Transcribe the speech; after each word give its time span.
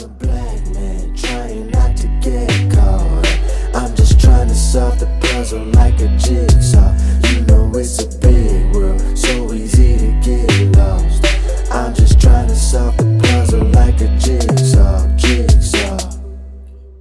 I'm 0.00 0.06
a 0.06 0.08
black 0.14 0.66
man 0.68 1.14
trying 1.14 1.70
not 1.72 1.94
to 1.98 2.06
get 2.22 2.72
caught. 2.72 3.26
I'm 3.74 3.94
just 3.94 4.18
trying 4.18 4.48
to 4.48 4.54
solve 4.54 4.98
the 4.98 5.04
puzzle 5.20 5.62
like 5.74 6.00
a 6.00 6.08
jigsaw. 6.16 6.96
You 7.28 7.42
know 7.42 7.70
it's 7.74 8.02
a 8.02 8.18
big 8.18 8.74
world, 8.74 8.98
so 9.18 9.52
easy 9.52 9.98
to 9.98 10.20
get 10.22 10.78
lost. 10.78 11.26
I'm 11.70 11.92
just 11.94 12.18
trying 12.18 12.48
to 12.48 12.56
solve 12.56 12.96
the 12.96 13.20
puzzle 13.22 13.66
like 13.66 14.00
a 14.00 14.08
jigsaw, 14.16 15.06
jigsaw. 15.18 15.98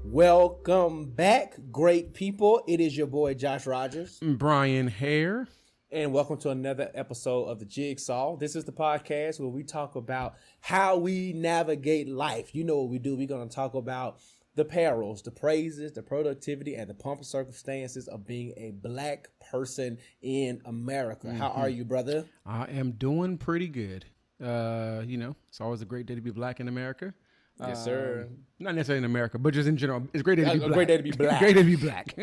Welcome 0.04 1.12
back, 1.12 1.56
great 1.72 2.14
people. 2.14 2.62
It 2.68 2.82
is 2.82 2.98
your 2.98 3.08
boy 3.08 3.34
Josh 3.34 3.66
Rogers, 3.66 4.20
Brian 4.22 4.88
Hare. 4.88 5.48
And 5.92 6.14
welcome 6.14 6.38
to 6.38 6.50
another 6.52 6.92
episode 6.94 7.46
of 7.46 7.58
the 7.58 7.66
Jigsaw. 7.66 8.36
This 8.36 8.56
is 8.56 8.64
the 8.64 8.72
podcast 8.72 9.40
where 9.40 9.50
we 9.50 9.64
talk 9.64 9.96
about 9.96 10.36
how 10.62 10.98
we 10.98 11.34
navigate 11.34 12.08
life. 12.08 12.54
You 12.54 12.64
know 12.64 12.78
what 12.78 12.90
we 12.90 13.00
do. 13.00 13.16
We're 13.16 13.28
going 13.28 13.50
to 13.50 13.56
talk 13.56 13.74
about 13.74 14.20
the 14.54 14.66
perils, 14.66 15.24
the 15.24 15.32
praises, 15.32 15.94
the 15.94 16.04
productivity, 16.04 16.76
and 16.76 16.90
the 16.90 16.94
pump 16.94 17.26
circumstances 17.26 18.08
of 18.08 18.28
being 18.28 18.54
a 18.56 18.72
black 18.72 19.30
person 19.52 19.98
in 20.22 20.62
America. 20.66 21.34
How 21.34 21.50
are 21.50 21.70
you, 21.70 21.86
brother? 21.86 22.26
I 22.46 22.66
am 22.66 22.92
doing 22.92 23.38
pretty 23.40 23.68
good. 23.68 24.06
Uh, 24.44 25.02
you 25.06 25.18
know, 25.18 25.36
it's 25.48 25.60
always 25.60 25.82
a 25.82 25.86
great 25.86 26.06
day 26.06 26.14
to 26.14 26.22
be 26.22 26.32
black 26.32 26.60
in 26.60 26.68
America. 26.68 27.14
Yes, 27.62 27.84
sir. 27.84 28.28
Um, 28.30 28.38
not 28.62 28.76
necessarily 28.76 29.00
in 29.00 29.06
America, 29.06 29.38
but 29.40 29.54
just 29.54 29.68
in 29.70 29.78
general, 29.78 30.04
it's 30.14 30.22
a 30.22 30.24
great 30.24 30.36
day 30.36 30.44
to 30.46 30.52
A- 30.52 30.54
be 30.54 30.60
a 30.60 30.62
black. 30.68 30.74
great 30.76 30.88
day 30.88 30.98
to 30.98 31.04
be 31.04 31.12
black. 31.12 31.40
great 31.40 31.56
day 31.56 31.64
to 31.64 31.66
be 31.66 31.76
black. 31.76 32.16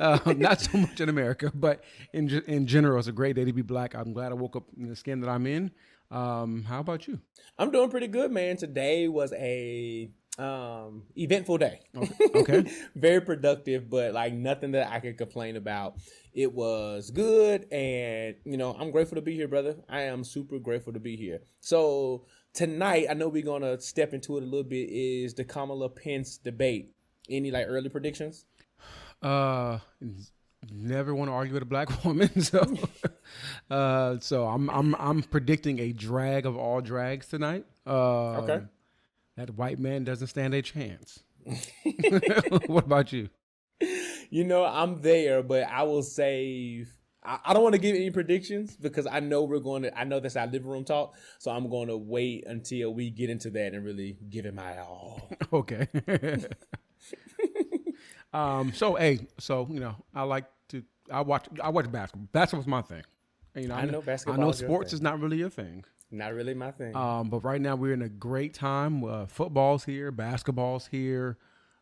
um, 0.00 0.38
not 0.38 0.60
so 0.60 0.78
much 0.78 1.00
in 1.00 1.08
America, 1.08 1.50
but 1.54 1.82
in 2.12 2.28
in 2.46 2.66
general, 2.66 2.98
it's 2.98 3.08
a 3.08 3.12
great 3.12 3.36
day 3.36 3.44
to 3.44 3.52
be 3.52 3.62
black. 3.62 3.94
I'm 3.94 4.12
glad 4.12 4.32
I 4.32 4.34
woke 4.34 4.56
up 4.56 4.64
in 4.78 4.88
the 4.88 4.96
skin 4.96 5.20
that 5.20 5.28
I'm 5.30 5.46
in. 5.46 5.70
Um, 6.10 6.64
how 6.64 6.80
about 6.80 7.06
you? 7.08 7.18
I'm 7.58 7.70
doing 7.70 7.90
pretty 7.90 8.08
good, 8.08 8.30
man. 8.30 8.56
Today 8.56 9.08
was 9.08 9.32
a 9.32 10.10
um 10.38 11.04
eventful 11.16 11.58
day. 11.58 11.80
Okay. 12.34 12.64
Very 12.96 13.20
productive, 13.20 13.88
but 13.88 14.12
like 14.12 14.32
nothing 14.32 14.72
that 14.72 14.90
I 14.90 14.98
could 15.00 15.16
complain 15.16 15.56
about. 15.56 15.94
It 16.32 16.52
was 16.52 17.10
good 17.10 17.72
and 17.72 18.34
you 18.44 18.56
know, 18.56 18.74
I'm 18.78 18.90
grateful 18.90 19.14
to 19.16 19.22
be 19.22 19.34
here, 19.34 19.46
brother. 19.48 19.76
I 19.88 20.02
am 20.02 20.24
super 20.24 20.58
grateful 20.58 20.92
to 20.92 20.98
be 21.00 21.14
here. 21.16 21.40
So 21.60 22.26
tonight, 22.54 23.06
I 23.10 23.14
know 23.14 23.28
we're 23.28 23.42
gonna 23.44 23.78
step 23.80 24.14
into 24.14 24.36
it 24.38 24.42
a 24.42 24.46
little 24.46 24.64
bit, 24.64 24.88
is 24.88 25.34
the 25.34 25.44
Kamala 25.44 25.88
Pence 25.90 26.38
debate. 26.38 26.92
Any 27.28 27.50
like 27.50 27.66
early 27.68 27.88
predictions? 27.88 28.44
Uh, 29.22 29.78
never 30.70 31.14
want 31.14 31.28
to 31.30 31.32
argue 31.32 31.54
with 31.54 31.62
a 31.62 31.66
black 31.66 32.04
woman, 32.04 32.40
so 32.40 32.74
uh, 33.70 34.18
so 34.20 34.46
I'm 34.46 34.68
I'm 34.70 34.94
I'm 34.96 35.22
predicting 35.22 35.78
a 35.80 35.92
drag 35.92 36.46
of 36.46 36.56
all 36.56 36.80
drags 36.80 37.28
tonight. 37.28 37.64
Uh, 37.86 38.42
Okay. 38.42 38.60
that 39.36 39.50
white 39.56 39.78
man 39.78 40.04
doesn't 40.04 40.28
stand 40.28 40.54
a 40.54 40.62
chance. 40.62 41.22
what 42.66 42.84
about 42.84 43.12
you? 43.12 43.28
You 44.30 44.42
know, 44.42 44.64
I'm 44.64 45.00
there, 45.00 45.44
but 45.44 45.62
I 45.64 45.84
will 45.84 46.02
say 46.02 46.86
I, 47.24 47.38
I 47.46 47.54
don't 47.54 47.62
want 47.62 47.74
to 47.74 47.80
give 47.80 47.96
any 47.96 48.10
predictions 48.10 48.76
because 48.76 49.06
I 49.06 49.20
know 49.20 49.42
we're 49.44 49.58
going 49.60 49.82
to. 49.82 49.98
I 49.98 50.04
know 50.04 50.20
that's 50.20 50.36
our 50.36 50.46
living 50.46 50.68
room 50.68 50.84
talk, 50.84 51.14
so 51.38 51.50
I'm 51.50 51.68
going 51.70 51.88
to 51.88 51.96
wait 51.96 52.44
until 52.46 52.92
we 52.92 53.10
get 53.10 53.30
into 53.30 53.50
that 53.50 53.72
and 53.74 53.84
really 53.84 54.16
give 54.30 54.46
it 54.46 54.54
my 54.54 54.78
all. 54.78 55.28
Okay. 55.52 55.86
um. 58.32 58.72
So 58.74 58.94
hey. 58.94 59.20
So 59.38 59.66
you 59.70 59.80
know, 59.80 59.96
I 60.14 60.22
like 60.22 60.44
to. 60.68 60.82
I 61.10 61.20
watch. 61.20 61.46
I 61.62 61.68
watch 61.70 61.90
basketball. 61.90 62.28
Basketball's 62.32 62.66
my 62.66 62.82
thing. 62.82 63.02
You 63.54 63.68
know, 63.68 63.74
I 63.74 63.84
know 63.84 64.02
basketball. 64.02 64.40
I 64.40 64.44
know 64.44 64.52
sports 64.52 64.92
is 64.92 65.00
not 65.00 65.20
really 65.20 65.36
your 65.38 65.50
thing. 65.50 65.84
Not 66.10 66.34
really 66.34 66.54
my 66.54 66.70
thing. 66.70 66.94
Um, 66.94 67.28
but 67.28 67.40
right 67.40 67.60
now 67.60 67.76
we're 67.76 67.92
in 67.94 68.02
a 68.02 68.08
great 68.08 68.54
time. 68.54 69.04
Uh, 69.04 69.26
football's 69.26 69.84
here, 69.84 70.10
basketball's 70.10 70.86
here. 70.88 71.38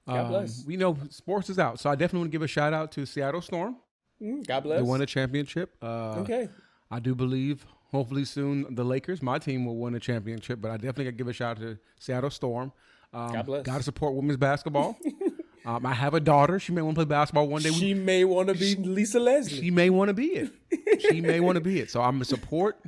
God 0.07 0.19
Um, 0.21 0.29
bless. 0.29 0.65
We 0.67 0.77
know 0.77 0.97
sports 1.11 1.49
is 1.51 1.59
out, 1.59 1.81
so 1.81 1.89
I 1.91 1.95
definitely 1.95 2.21
want 2.21 2.33
to 2.33 2.35
give 2.37 2.43
a 2.43 2.47
shout 2.49 2.73
out 2.73 2.93
to 2.93 3.07
Seattle 3.07 3.41
Storm. 3.43 3.77
Mm, 4.23 4.47
God 4.47 4.61
bless. 4.63 4.79
They 4.81 4.83
won 4.87 5.01
a 5.03 5.07
championship. 5.07 5.75
Uh, 5.83 6.21
okay. 6.21 6.49
I 6.91 7.01
do 7.01 7.15
believe, 7.15 7.65
hopefully 7.91 8.25
soon, 8.25 8.75
the 8.75 8.85
Lakers, 8.85 9.23
my 9.23 9.39
team, 9.39 9.65
will 9.67 9.77
win 9.77 9.95
a 9.95 10.01
championship. 10.01 10.61
But 10.61 10.71
I 10.71 10.77
definitely 10.77 11.05
got 11.05 11.11
to 11.11 11.17
give 11.17 11.29
a 11.29 11.33
shout 11.33 11.57
out 11.59 11.63
to 11.63 11.79
Seattle 11.99 12.31
Storm. 12.31 12.73
Um, 13.13 13.33
God 13.33 13.47
bless. 13.47 13.63
Got 13.65 13.79
to 13.79 13.83
support 13.83 14.15
women's 14.15 14.37
basketball. 14.39 14.97
um, 15.67 15.85
I 15.85 15.93
have 15.93 16.15
a 16.15 16.21
daughter. 16.21 16.59
She 16.59 16.73
may 16.73 16.83
want 16.83 16.95
to 16.97 17.05
play 17.05 17.09
basketball 17.11 17.49
one 17.49 17.63
day. 17.63 17.71
We- 17.71 17.77
She 17.77 17.95
may 17.95 18.25
want 18.25 18.49
to 18.49 18.55
be 18.55 18.75
Lisa 18.77 19.21
Leslie. 19.21 19.61
she 19.61 19.71
may 19.71 19.91
want 19.91 20.09
to 20.09 20.15
be 20.15 20.27
it. 20.29 20.53
she 21.11 21.21
may 21.21 21.41
want 21.41 21.57
to 21.57 21.61
be 21.61 21.81
it. 21.81 21.91
So 21.91 22.01
I'm 22.01 22.13
gonna 22.15 22.25
support 22.25 22.79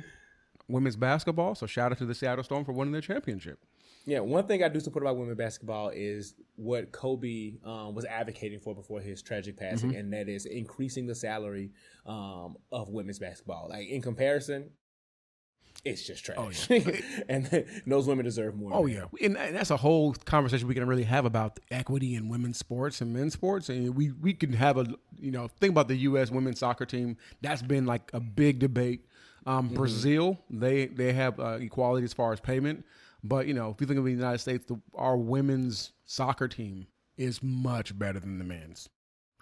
women's 0.67 0.95
basketball. 0.95 1.53
So 1.55 1.65
shout 1.67 1.91
out 1.91 1.97
to 1.99 2.05
the 2.05 2.15
Seattle 2.15 2.43
Storm 2.43 2.65
for 2.65 2.71
winning 2.71 2.91
their 2.91 3.01
championship. 3.01 3.59
Yeah, 4.05 4.19
one 4.19 4.45
thing 4.45 4.63
I 4.63 4.67
do 4.67 4.79
support 4.79 5.03
about 5.03 5.17
women 5.17 5.35
basketball 5.35 5.89
is 5.89 6.35
what 6.57 6.91
Kobe 6.91 7.53
um, 7.65 7.95
was 7.95 8.05
advocating 8.05 8.59
for 8.59 8.75
before 8.75 8.99
his 9.01 9.21
tragic 9.21 9.57
passing, 9.57 9.89
Mm-hmm. 9.89 9.99
and 9.99 10.13
that 10.13 10.29
is 10.29 10.45
increasing 10.45 11.07
the 11.07 11.15
salary 11.15 11.71
um, 12.05 12.55
of 12.71 12.89
women's 12.89 13.17
basketball. 13.19 13.67
Like 13.71 13.87
in 13.87 14.01
comparison, 14.03 14.69
it's 15.83 16.05
just 16.05 16.23
trash, 16.25 16.67
and 17.29 17.65
those 17.85 18.07
women 18.07 18.25
deserve 18.25 18.55
more. 18.55 18.71
Oh 18.73 18.85
yeah, 18.85 19.05
and, 19.21 19.37
and 19.37 19.55
that's 19.55 19.71
a 19.71 19.77
whole 19.77 20.13
conversation 20.13 20.67
we 20.67 20.73
can 20.73 20.87
really 20.87 21.03
have 21.03 21.25
about 21.25 21.59
equity 21.69 22.15
in 22.15 22.29
women's 22.29 22.57
sports 22.57 23.01
and 23.01 23.13
men's 23.13 23.33
sports, 23.33 23.69
and 23.69 23.95
we 23.95 24.11
we 24.11 24.33
can 24.33 24.53
have 24.53 24.77
a 24.77 24.85
you 25.19 25.31
know 25.31 25.47
think 25.47 25.71
about 25.71 25.87
the 25.87 25.97
U.S. 25.97 26.31
women's 26.31 26.59
soccer 26.59 26.85
team. 26.85 27.17
That's 27.41 27.61
been 27.61 27.85
like 27.85 28.09
a 28.13 28.19
big 28.19 28.59
debate. 28.59 29.05
Um, 29.45 29.67
Brazil, 29.67 30.39
they 30.49 30.87
they 30.87 31.13
have 31.13 31.39
uh, 31.39 31.57
equality 31.59 32.03
as 32.05 32.13
far 32.13 32.33
as 32.33 32.39
payment, 32.39 32.83
but 33.27 33.47
you 33.47 33.53
know 33.53 33.69
if 33.71 33.81
you 33.81 33.87
think 33.87 33.99
of 33.99 34.05
the 34.05 34.11
United 34.11 34.39
States, 34.39 34.65
the, 34.65 34.79
our 34.93 35.17
women's 35.17 35.93
soccer 36.05 36.47
team 36.47 36.87
is 37.17 37.41
much 37.41 37.97
better 37.97 38.19
than 38.19 38.37
the 38.39 38.43
men's, 38.45 38.89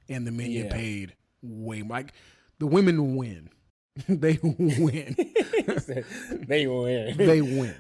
and 0.10 0.26
the 0.28 0.32
men 0.32 0.52
Yeah. 0.52 0.64
get 0.64 0.72
paid 0.72 1.16
way 1.42 1.82
like 1.82 2.14
the 2.60 2.68
women 2.68 3.16
win, 3.16 3.50
they 4.08 4.40
win, 4.42 5.16
they 6.48 6.68
win. 6.68 7.18
they 7.18 7.42
win. 7.42 7.76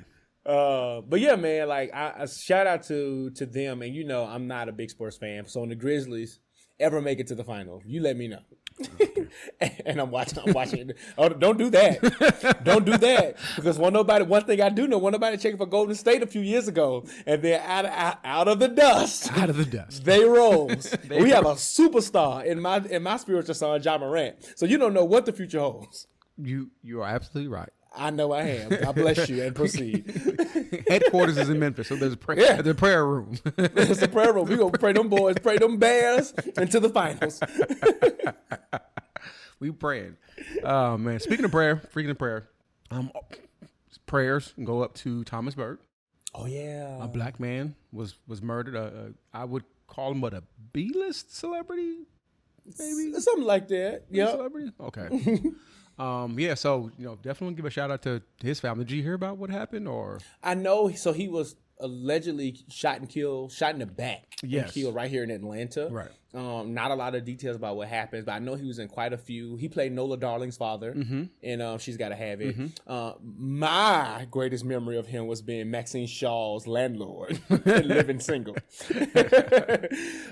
Uh, 0.45 0.99
but 1.01 1.19
yeah, 1.21 1.35
man, 1.37 1.67
like 1.69 1.93
I, 1.93 2.13
I 2.23 2.25
shout 2.25 2.67
out 2.67 2.83
to 2.83 3.29
to 3.31 3.45
them, 3.45 3.81
and 3.81 3.95
you 3.95 4.03
know 4.03 4.25
I'm 4.25 4.47
not 4.47 4.67
a 4.69 4.71
big 4.73 4.89
sports 4.89 5.17
fan, 5.17 5.45
so 5.47 5.61
when 5.61 5.69
the 5.69 5.75
Grizzlies 5.75 6.39
ever 6.79 7.01
make 7.01 7.19
it 7.19 7.27
to 7.27 7.35
the 7.35 7.43
final, 7.45 7.81
you 7.85 8.01
let 8.01 8.17
me 8.17 8.27
know. 8.27 8.41
and 9.59 9.99
I'm 9.99 10.11
watching. 10.11 10.39
I'm 10.45 10.53
watching. 10.53 10.91
Oh, 11.17 11.29
don't 11.29 11.57
do 11.57 11.69
that! 11.71 12.63
don't 12.63 12.85
do 12.85 12.97
that 12.97 13.37
because 13.55 13.77
one 13.77 13.93
nobody. 13.93 14.25
One 14.25 14.43
thing 14.43 14.61
I 14.61 14.69
do 14.69 14.87
know, 14.87 14.97
one 14.97 15.13
nobody 15.13 15.37
checking 15.37 15.57
for 15.57 15.65
Golden 15.65 15.95
State 15.95 16.23
a 16.23 16.27
few 16.27 16.41
years 16.41 16.67
ago, 16.67 17.05
and 17.25 17.41
they're 17.41 17.61
out 17.61 17.85
of, 17.85 17.91
out, 17.91 18.19
out 18.23 18.47
of 18.47 18.59
the 18.59 18.67
dust. 18.67 19.31
Out 19.37 19.49
of 19.49 19.57
the 19.57 19.65
dust. 19.65 20.03
They 20.03 20.23
rose. 20.23 20.95
we 21.09 21.29
have 21.29 21.45
a 21.45 21.53
superstar 21.53 22.45
in 22.45 22.59
my 22.59 22.77
in 22.77 23.03
my 23.03 23.17
spiritual 23.17 23.55
son, 23.55 23.81
Ja 23.83 23.97
Morant. 23.97 24.35
So 24.55 24.65
you 24.65 24.77
don't 24.77 24.93
know 24.93 25.05
what 25.05 25.25
the 25.25 25.33
future 25.33 25.59
holds. 25.59 26.07
You 26.37 26.71
you 26.81 27.01
are 27.01 27.07
absolutely 27.07 27.49
right. 27.49 27.69
I 27.95 28.09
know 28.09 28.31
I 28.31 28.41
am. 28.41 28.69
God 28.69 28.95
bless 28.95 29.29
you 29.29 29.43
and 29.43 29.55
proceed. 29.55 30.83
Headquarters 30.87 31.37
is 31.37 31.49
in 31.49 31.59
Memphis, 31.59 31.87
so 31.87 31.95
there's 31.95 32.13
a 32.13 32.17
prayer. 32.17 32.39
Yeah. 32.39 32.53
There's 32.61 32.67
a 32.67 32.75
prayer 32.75 33.05
room. 33.05 33.37
It's 33.57 34.01
a 34.01 34.07
prayer 34.07 34.33
room. 34.33 34.47
We 34.47 34.55
gonna 34.57 34.77
pray 34.77 34.93
them 34.93 35.09
boys, 35.09 35.35
pray 35.41 35.57
them 35.57 35.77
bears 35.77 36.33
into 36.57 36.79
the 36.79 36.89
finals. 36.89 37.39
we 39.59 39.71
praying. 39.71 40.17
Oh 40.63 40.97
man! 40.97 41.19
Speaking 41.19 41.45
of 41.45 41.51
prayer, 41.51 41.81
freaking 41.93 42.09
of 42.09 42.17
prayer, 42.17 42.49
um, 42.89 43.11
prayers 44.05 44.53
go 44.63 44.81
up 44.81 44.95
to 44.95 45.23
Thomas 45.25 45.55
Byrd. 45.55 45.79
Oh 46.33 46.45
yeah. 46.45 47.03
A 47.03 47.07
black 47.07 47.39
man 47.39 47.75
was 47.91 48.15
was 48.27 48.41
murdered. 48.41 48.75
Uh, 48.75 49.13
I 49.33 49.45
would 49.45 49.63
call 49.87 50.11
him 50.11 50.21
what 50.21 50.33
a 50.33 50.43
B-list 50.71 51.35
celebrity, 51.35 51.97
maybe 52.79 53.13
Something 53.19 53.45
like 53.45 53.67
that. 53.67 54.05
Yeah. 54.09 54.31
celebrity. 54.31 54.71
Okay. 54.79 55.41
Um. 55.99 56.39
Yeah. 56.39 56.53
So 56.55 56.91
you 56.97 57.05
know, 57.05 57.15
definitely 57.21 57.55
give 57.55 57.65
a 57.65 57.69
shout 57.69 57.91
out 57.91 58.01
to 58.03 58.21
his 58.41 58.59
family. 58.59 58.85
Did 58.85 58.95
you 58.95 59.03
hear 59.03 59.13
about 59.13 59.37
what 59.37 59.49
happened 59.49 59.87
or? 59.87 60.19
I 60.43 60.53
know 60.55 60.89
so 60.91 61.13
he 61.13 61.27
was 61.27 61.55
allegedly 61.79 62.57
shot 62.69 62.99
and 62.99 63.09
killed, 63.09 63.51
shot 63.51 63.73
in 63.73 63.79
the 63.79 63.85
back 63.85 64.35
Yes. 64.41 64.65
and 64.65 64.73
killed 64.73 64.95
right 64.95 65.09
here 65.09 65.23
in 65.23 65.31
Atlanta. 65.31 65.87
Right. 65.91 66.11
Um, 66.35 66.73
not 66.73 66.89
a 66.89 66.95
lot 66.95 67.13
of 67.13 67.25
details 67.25 67.55
about 67.55 67.75
what 67.77 67.87
happens, 67.87 68.25
but 68.25 68.31
I 68.31 68.39
know 68.39 68.55
he 68.55 68.65
was 68.65 68.79
in 68.79 68.87
quite 68.87 69.13
a 69.13 69.17
few. 69.19 69.55
He 69.55 69.69
played 69.69 69.91
Nola 69.91 70.17
Darling's 70.17 70.57
father, 70.57 70.91
Mm-hmm. 70.93 71.23
and 71.43 71.61
um, 71.61 71.77
she's 71.77 71.95
got 71.95 72.09
to 72.09 72.15
have 72.15 72.41
it. 72.41 72.55
Uh, 72.87 73.13
my 73.21 74.25
greatest 74.31 74.65
memory 74.65 74.97
of 74.97 75.05
him 75.05 75.27
was 75.27 75.43
being 75.43 75.69
Maxine 75.69 76.07
Shaw's 76.07 76.65
landlord, 76.65 77.39
and 77.49 77.85
living 77.85 78.19
single. 78.19 78.55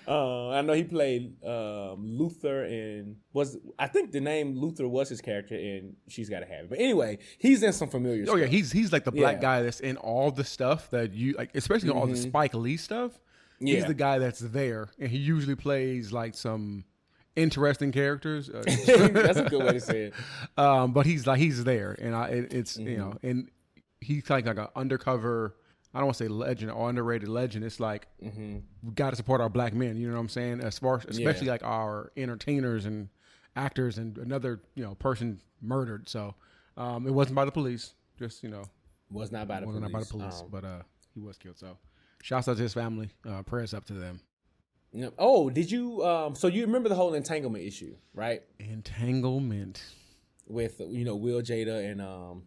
uh, 0.08 0.50
I 0.50 0.62
know 0.62 0.74
he 0.74 0.84
played 0.84 1.44
um, 1.46 2.18
Luther 2.18 2.64
and 2.64 3.18
was 3.34 3.58
I 3.78 3.88
think 3.88 4.12
the 4.12 4.22
name 4.22 4.56
Luther 4.58 4.88
was 4.88 5.10
his 5.10 5.22
character 5.22 5.56
and 5.56 5.96
She's 6.08 6.30
Got 6.30 6.40
to 6.42 6.46
Have 6.46 6.66
It. 6.66 6.70
But 6.70 6.80
anyway, 6.80 7.20
he's 7.38 7.64
in 7.64 7.74
some 7.74 7.90
familiar. 7.90 8.26
Oh 8.30 8.36
yeah, 8.36 8.46
he's 8.48 8.72
he's 8.72 8.92
like 8.92 9.04
the 9.04 9.12
black 9.12 9.36
Yeah. 9.36 9.42
guy 9.42 9.62
that's 9.64 9.80
in 9.80 9.98
all 9.98 10.32
the 10.32 10.44
stuff 10.44 10.90
that 10.92 11.14
you 11.14 11.34
like, 11.38 11.52
especially 11.56 11.90
all 11.90 12.08
the 12.08 12.18
Spike 12.18 12.54
Lee 12.54 12.78
stuff. 12.78 13.12
He's 13.62 13.86
the 13.86 13.94
guy 13.94 14.20
that's 14.20 14.40
there, 14.40 14.90
and 15.00 15.10
he 15.10 15.18
usually 15.18 15.56
plays 15.56 16.12
like 16.12 16.36
some 16.36 16.84
interesting 17.36 17.92
characters. 17.92 18.50
Uh, 18.50 18.64
That's 18.66 19.40
a 19.40 19.48
good 19.50 19.64
way 19.64 19.74
to 19.74 19.80
say 19.80 20.02
it. 20.06 20.14
um, 20.58 20.92
but 20.94 21.06
he's 21.06 21.26
like 21.28 21.40
he's 21.40 21.64
there, 21.64 21.96
and 22.00 22.16
I, 22.16 22.28
it, 22.28 22.54
it's 22.54 22.78
Mm-hmm. 22.78 22.88
you 22.90 22.98
know, 22.98 23.14
and 23.24 23.50
he's 24.02 24.30
like 24.30 24.46
like 24.46 24.58
an 24.58 24.68
undercover 24.76 25.56
I 25.94 26.00
don't 26.00 26.08
want 26.08 26.18
to 26.20 26.24
say 26.24 26.28
legend 26.30 26.72
or 26.72 26.90
underrated 26.90 27.28
legend. 27.30 27.66
It's 27.66 27.80
like 27.80 28.08
we 28.22 28.62
got 28.96 29.10
to 29.12 29.16
support 29.16 29.42
our 29.42 29.50
black 29.50 29.74
men. 29.74 29.98
You 29.98 30.08
know 30.08 30.14
what 30.16 30.22
I'm 30.22 30.30
saying? 30.30 30.62
As 30.62 30.80
far, 30.80 30.98
especially 31.08 31.48
Yeah. 31.48 31.52
like 31.54 31.64
our 31.64 32.12
entertainers 32.16 32.86
and 32.86 33.10
actors, 33.58 33.98
and 33.98 34.18
another 34.18 34.62
you 34.76 34.84
know 34.84 34.96
person 34.96 35.42
murdered. 35.62 36.08
So 36.10 36.36
um, 36.78 37.06
it 37.08 37.12
wasn't 37.14 37.36
by 37.36 37.46
the 37.46 37.52
police. 37.52 37.94
Just 38.18 38.42
you 38.44 38.50
know, 38.50 38.64
Was 39.12 39.32
not 39.32 39.48
by 39.50 39.60
the 39.60 39.66
wasn't 39.68 39.84
police. 39.92 39.94
by 39.94 40.00
the 40.18 40.24
police, 40.24 40.42
Um, 40.42 40.48
but 40.52 40.64
uh, 40.64 40.82
he 41.14 41.20
was 41.20 41.38
killed. 41.38 41.58
So 41.60 41.78
shouts 42.22 42.48
out 42.48 42.58
to 42.58 42.64
his 42.64 42.74
family. 42.74 43.10
Uh, 43.28 43.42
prayers 43.44 43.74
up 43.74 43.86
to 43.86 43.94
them. 43.94 44.22
Oh, 45.18 45.50
did 45.50 45.72
you? 45.72 46.04
Um, 46.06 46.36
so 46.36 46.48
you 46.48 46.66
remember 46.66 46.90
the 46.90 46.96
whole 46.96 47.14
entanglement 47.14 47.64
issue, 47.64 47.96
right? 48.14 48.42
Entanglement. 48.60 49.82
With 50.48 50.82
you 50.90 51.06
know 51.06 51.16
Will 51.16 51.42
Jada 51.42 51.90
and 51.90 52.02
um, 52.02 52.44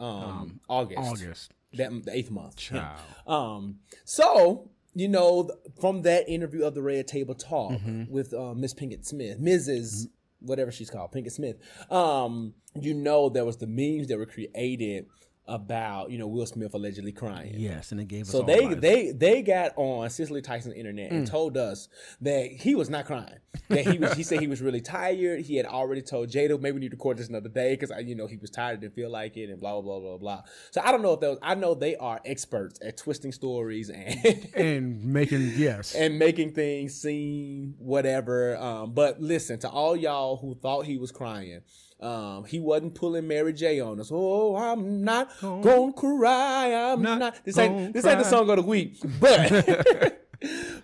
um, 0.00 0.60
August. 0.68 0.98
August. 0.98 1.52
That 1.74 1.90
the 2.04 2.12
eighth 2.16 2.30
month. 2.30 2.56
Child. 2.56 3.00
Um, 3.26 3.76
so 4.04 4.70
you 4.94 5.08
know, 5.08 5.42
th- 5.48 5.58
from 5.80 6.02
that 6.02 6.28
interview 6.28 6.64
of 6.64 6.74
the 6.74 6.82
Red 6.82 7.06
Table 7.08 7.34
Talk 7.34 7.72
Mm-hmm. 7.72 8.12
with 8.12 8.32
uh, 8.32 8.54
Miss 8.54 8.72
Pinkett 8.74 9.04
Smith, 9.04 9.38
missus 9.40 10.08
whatever 10.40 10.70
she's 10.70 10.88
called, 10.90 11.10
Pinkett 11.12 11.32
Smith. 11.32 11.56
Um, 11.90 12.54
you 12.80 12.94
know, 12.94 13.28
there 13.28 13.44
was 13.44 13.56
the 13.56 13.66
memes 13.66 14.08
that 14.08 14.18
were 14.18 14.26
created 14.26 15.06
about 15.46 16.10
you 16.10 16.16
know 16.18 16.26
Will 16.26 16.46
Smith 16.46 16.72
allegedly 16.74 17.12
crying. 17.12 17.54
Yes, 17.58 17.92
and 17.92 18.00
it 18.00 18.08
gave 18.08 18.22
us. 18.22 18.30
So 18.30 18.40
all 18.40 18.44
they 18.44 18.66
life. 18.66 18.80
they 18.80 19.12
they 19.12 19.42
got 19.42 19.72
on 19.76 20.08
Cicely 20.10 20.40
Tyson's 20.40 20.74
internet 20.74 21.10
Mm. 21.10 21.16
and 21.18 21.26
told 21.26 21.56
us 21.56 21.88
that 22.22 22.46
he 22.50 22.74
was 22.74 22.88
not 22.88 23.04
crying. 23.04 23.36
That 23.68 23.86
he 23.86 23.98
was 23.98 24.14
he 24.14 24.22
said 24.22 24.40
he 24.40 24.46
was 24.46 24.62
really 24.62 24.80
tired. 24.80 25.40
He 25.42 25.56
had 25.56 25.66
already 25.66 26.02
told 26.02 26.28
Jada 26.30 26.58
maybe 26.60 26.74
we 26.74 26.80
need 26.80 26.90
to 26.92 26.96
record 26.96 27.18
this 27.18 27.28
another 27.28 27.48
day 27.48 27.76
because 27.76 27.92
you 28.04 28.14
know 28.14 28.26
he 28.26 28.36
was 28.36 28.50
tired 28.50 28.80
didn't 28.80 28.94
feel 28.94 29.10
like 29.10 29.36
it 29.36 29.50
and 29.50 29.60
blah 29.60 29.80
blah 29.80 30.00
blah 30.00 30.10
blah 30.10 30.18
blah. 30.18 30.42
So 30.70 30.80
I 30.82 30.90
don't 30.92 31.02
know 31.02 31.12
if 31.12 31.20
those 31.20 31.38
I 31.42 31.54
know 31.54 31.74
they 31.74 31.94
are 31.96 32.20
experts 32.24 32.78
at 32.82 32.96
twisting 32.96 33.32
stories 33.32 33.90
and 33.90 34.48
and 34.54 35.04
making 35.04 35.52
yes. 35.56 35.94
and 35.94 36.18
making 36.18 36.52
things 36.54 36.94
seem 36.94 37.74
whatever. 37.78 38.56
Um, 38.56 38.92
but 38.92 39.20
listen 39.20 39.58
to 39.60 39.68
all 39.68 39.94
y'all 39.96 40.36
who 40.38 40.54
thought 40.54 40.86
he 40.86 40.96
was 40.96 41.12
crying. 41.12 41.60
Um, 42.04 42.44
he 42.44 42.60
wasn't 42.60 42.94
pulling 42.94 43.26
Mary 43.26 43.52
J 43.52 43.80
on 43.80 43.98
us. 43.98 44.10
Oh, 44.12 44.56
I'm 44.56 45.02
not 45.02 45.30
gonna 45.40 45.92
cry. 45.92 46.72
I'm 46.92 47.00
Not 47.02 47.18
not. 47.18 47.44
This 47.44 47.56
ain't 47.58 47.92
this 47.94 48.04
ain't 48.04 48.18
the 48.18 48.24
song 48.24 48.50
of 48.50 48.56
the 48.56 48.62
week, 48.62 48.98
but. 49.20 50.20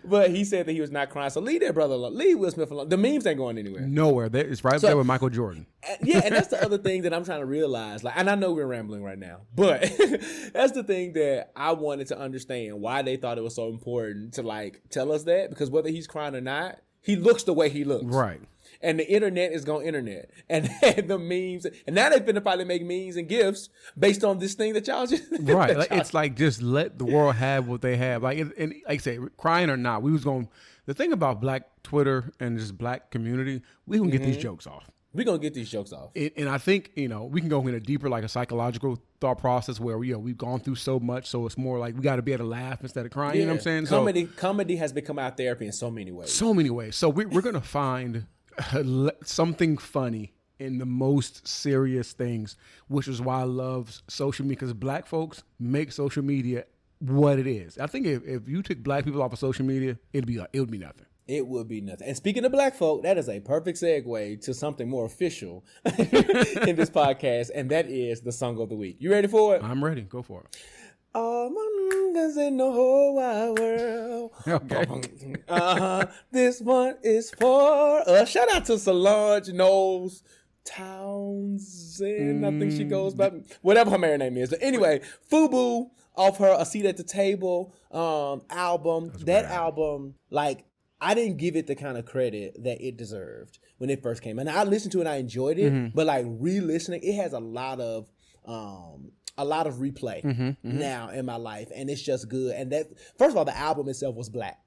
But 0.03 0.31
he 0.31 0.45
said 0.45 0.65
that 0.67 0.73
he 0.73 0.81
was 0.81 0.91
not 0.91 1.11
crying. 1.11 1.29
So 1.31 1.41
leave 1.41 1.61
that 1.61 1.75
brother 1.75 1.95
alone. 1.95 2.17
Leave 2.17 2.39
Will 2.39 2.51
Smith 2.51 2.71
alone. 2.71 2.89
The 2.89 2.97
memes 2.97 3.27
ain't 3.27 3.37
going 3.37 3.59
anywhere. 3.59 3.83
Nowhere. 3.83 4.29
That- 4.31 4.47
It's 4.47 4.65
right 4.65 4.81
So- 4.81 4.87
there 4.87 4.97
with 4.97 5.07
Michael 5.07 5.29
Jordan. 5.29 5.67
Uh, 5.89 5.97
yeah, 6.03 6.23
and 6.25 6.35
that's 6.35 6.49
the 6.49 6.63
other 6.65 6.79
thing 6.79 7.03
that 7.03 7.13
I'm 7.13 7.25
trying 7.25 7.41
to 7.41 7.47
realize. 7.47 8.03
Like, 8.03 8.15
and 8.17 8.31
I 8.31 8.37
know 8.37 8.53
we're 8.53 8.67
rambling 8.67 9.03
right 9.03 9.19
now, 9.19 9.43
but 9.55 9.83
that's 10.55 10.73
the 10.73 10.83
thing 10.87 11.13
that 11.13 11.51
I 11.55 11.73
wanted 11.73 12.07
to 12.09 12.19
understand 12.19 12.81
why 12.81 13.03
they 13.03 13.17
thought 13.17 13.37
it 13.39 13.45
was 13.45 13.55
so 13.55 13.69
important 13.69 14.35
to 14.35 14.43
like 14.43 14.81
tell 14.89 15.13
us 15.13 15.25
that 15.25 15.51
because 15.51 15.69
whether 15.71 15.91
he's 15.91 16.07
crying 16.07 16.35
or 16.35 16.41
not, 16.41 16.79
he 17.03 17.17
looks 17.17 17.43
the 17.45 17.53
way 17.53 17.69
he 17.69 17.85
looks, 17.85 18.05
Right. 18.05 18.41
And 18.83 18.99
the 18.99 19.11
internet 19.13 19.53
is 19.53 19.65
going 19.65 19.87
internet, 19.87 20.31
and 20.49 20.71
the 21.07 21.19
memes, 21.19 21.67
and 21.87 21.95
now 21.95 22.09
they've 22.09 22.25
been 22.25 22.41
probably 22.41 22.65
make 22.65 22.83
memes 22.83 23.17
and 23.17 23.29
gifs 23.29 23.69
based 23.99 24.25
on 24.25 24.39
this 24.39 24.55
thing 24.55 24.73
that 24.73 24.87
y'all 24.87 25.07
just 25.07 25.25
Right. 25.41 25.77
Like, 25.77 25.93
it's 25.93 26.15
like 26.15 26.35
just 26.37 26.63
let 26.63 26.99
the 26.99 27.05
world 27.05 27.35
have 27.37 27.67
what 27.69 27.83
they 27.83 27.97
have. 27.99 28.23
Like 28.23 28.39
and, 28.39 28.53
and 28.57 28.75
like 28.89 29.01
I 29.01 29.03
say, 29.03 29.19
crying 29.37 29.69
or 29.69 29.77
not, 29.77 30.03
we 30.03 30.13
was 30.13 30.25
going. 30.25 30.49
The 30.87 30.95
thing 30.95 31.13
about 31.13 31.41
Black 31.43 31.65
Twitter 31.83 32.33
and 32.41 32.59
this 32.59 32.73
Black 32.73 33.11
community, 33.11 33.61
we 33.87 33.99
can 33.99 34.09
get 34.09 34.23
these 34.23 34.37
Mm-hmm. 34.37 34.43
jokes 34.43 34.67
off. 34.67 34.91
We 35.13 35.25
gonna 35.25 35.39
get 35.39 35.55
these 35.55 35.71
jokes 35.71 35.93
off. 35.93 36.11
It, 36.15 36.35
and 36.37 36.49
I 36.49 36.59
think 36.59 36.93
you 36.95 37.09
know 37.09 37.25
we 37.25 37.41
can 37.41 37.49
go 37.49 37.67
in 37.67 37.75
a 37.75 37.81
deeper, 37.81 38.09
like 38.09 38.25
a 38.25 38.29
psychological 38.29 38.99
thought 39.21 39.39
process 39.39 39.81
where 39.81 40.03
you 40.05 40.13
know 40.13 40.19
we've 40.19 40.39
gone 40.39 40.61
through 40.61 40.77
so 40.77 41.01
much, 41.01 41.27
so 41.29 41.47
it's 41.47 41.59
more 41.59 41.79
like 41.79 41.95
we 41.97 42.01
got 42.03 42.17
to 42.17 42.23
be 42.23 42.33
able 42.33 42.45
to 42.45 42.51
laugh 42.51 42.83
instead 42.83 43.05
of 43.07 43.13
crying. 43.13 43.37
You 43.39 43.47
know 43.47 43.53
what 43.53 43.59
I'm 43.59 43.63
saying? 43.63 43.87
So- 43.87 43.99
Comedy, 43.99 44.25
comedy 44.27 44.77
has 44.77 44.93
become 44.93 45.19
our 45.19 45.31
therapy 45.31 45.67
in 45.67 45.73
so 45.73 45.91
many 45.91 46.13
ways. 46.13 46.33
so 46.33 46.55
many 46.55 46.71
ways. 46.71 46.97
So 46.97 47.09
we, 47.09 47.27
we're 47.27 47.43
gonna 47.43 47.61
find 47.61 48.27
something 49.25 49.79
funny 49.79 50.33
in 50.59 50.79
the 50.79 50.87
most 50.87 51.47
serious 51.49 52.13
things, 52.13 52.57
which 52.89 53.09
is 53.09 53.21
why 53.21 53.41
I 53.41 53.45
love 53.45 54.03
social 54.09 54.45
media 54.45 54.57
because 54.59 54.75
black 54.75 55.07
folks 55.07 55.43
make 55.59 55.91
social 55.91 56.23
media 56.23 56.65
what 56.99 57.39
it 57.39 57.47
is. 57.47 57.79
I 57.79 57.87
think 57.87 58.07
if, 58.07 58.23
if 58.27 58.47
you 58.49 58.63
took 58.63 58.79
black 58.83 59.05
people 59.05 59.23
off 59.23 59.33
of 59.33 59.39
social 59.39 59.65
media, 59.65 59.99
it'd 60.13 60.27
be 60.27 60.39
it 60.53 60.61
would 60.61 60.71
be 60.71 60.79
nothing. 60.79 61.07
It 61.31 61.47
would 61.47 61.69
be 61.69 61.81
nothing. 61.81 62.09
And 62.09 62.17
speaking 62.17 62.45
of 62.45 62.51
black 62.51 62.75
folk, 62.75 63.05
that 63.05 63.17
is 63.17 63.29
a 63.29 63.39
perfect 63.39 63.79
segue 63.81 64.41
to 64.43 64.53
something 64.53 64.91
more 64.91 65.05
official 65.05 65.65
in 65.85 66.75
this 66.75 66.91
podcast, 66.91 67.51
and 67.55 67.71
that 67.71 67.89
is 67.89 68.21
the 68.21 68.33
song 68.33 68.61
of 68.61 68.69
the 68.69 68.75
week. 68.75 68.97
You 68.99 69.13
ready 69.13 69.29
for 69.29 69.55
it? 69.55 69.63
I'm 69.63 69.85
ready. 69.85 70.01
Go 70.03 70.23
for 70.23 70.41
it. 70.41 70.57
All 71.15 71.49
my 71.51 71.89
niggas 71.93 72.37
in 72.49 72.57
the 72.57 72.69
whole 72.69 73.15
wide 73.15 73.57
world. 73.57 74.33
Okay. 74.45 74.87
Uh-huh. 75.49 76.07
This 76.33 76.61
one 76.61 76.97
is 77.05 77.31
for 77.39 78.09
us. 78.11 78.29
Shout 78.29 78.53
out 78.53 78.65
to 78.65 78.77
Solange 78.77 79.53
Knowles 79.53 80.25
Townsend. 80.65 82.45
I 82.45 82.59
think 82.59 82.73
she 82.73 82.83
goes 82.83 83.15
by 83.15 83.31
whatever 83.63 83.91
her 83.91 83.99
married 83.99 84.19
name 84.19 84.37
is. 84.37 84.51
But 84.51 84.63
anyway, 84.63 85.03
Fubu 85.31 85.91
off 86.17 86.39
her 86.39 86.57
A 86.59 86.67
Seat 86.67 86.87
at 86.87 86.97
the 86.97 87.05
Table 87.05 87.73
um 87.93 88.43
album. 88.51 89.13
That 89.21 89.45
album, 89.45 90.15
like 90.31 90.65
I 91.01 91.15
didn't 91.15 91.39
give 91.39 91.57
it 91.57 91.67
the 91.67 91.75
kind 91.75 91.97
of 91.97 92.05
credit 92.05 92.63
that 92.63 92.85
it 92.85 92.97
deserved 92.97 93.59
when 93.79 93.91
it 93.91 94.03
first 94.03 94.23
came. 94.23 94.39
And 94.39 94.51
I 94.51 94.65
listened 94.65 94.93
to 94.93 94.99
it 94.99 95.03
and 95.03 95.09
I 95.09 95.17
enjoyed 95.17 95.59
it, 95.59 95.73
mm-hmm. 95.73 95.95
but 95.95 96.07
like 96.07 96.27
re-listening, 96.29 97.01
it 97.03 97.15
has 97.15 97.33
a 97.33 97.41
lot 97.41 97.81
of 97.81 98.11
um 98.47 99.13
a 99.39 99.45
lot 99.45 99.67
of 99.67 99.75
replay 99.75 100.23
mm-hmm, 100.23 100.43
mm-hmm. 100.43 100.79
now 100.79 101.09
in 101.11 101.25
my 101.25 101.37
life 101.37 101.69
and 101.75 101.89
it's 101.89 102.03
just 102.03 102.29
good. 102.29 102.55
And 102.55 102.73
that 102.73 102.87
first 103.19 103.33
of 103.33 103.37
all, 103.37 103.45
the 103.45 103.57
album 103.57 103.89
itself 103.89 104.15
was 104.17 104.29
black. 104.29 104.59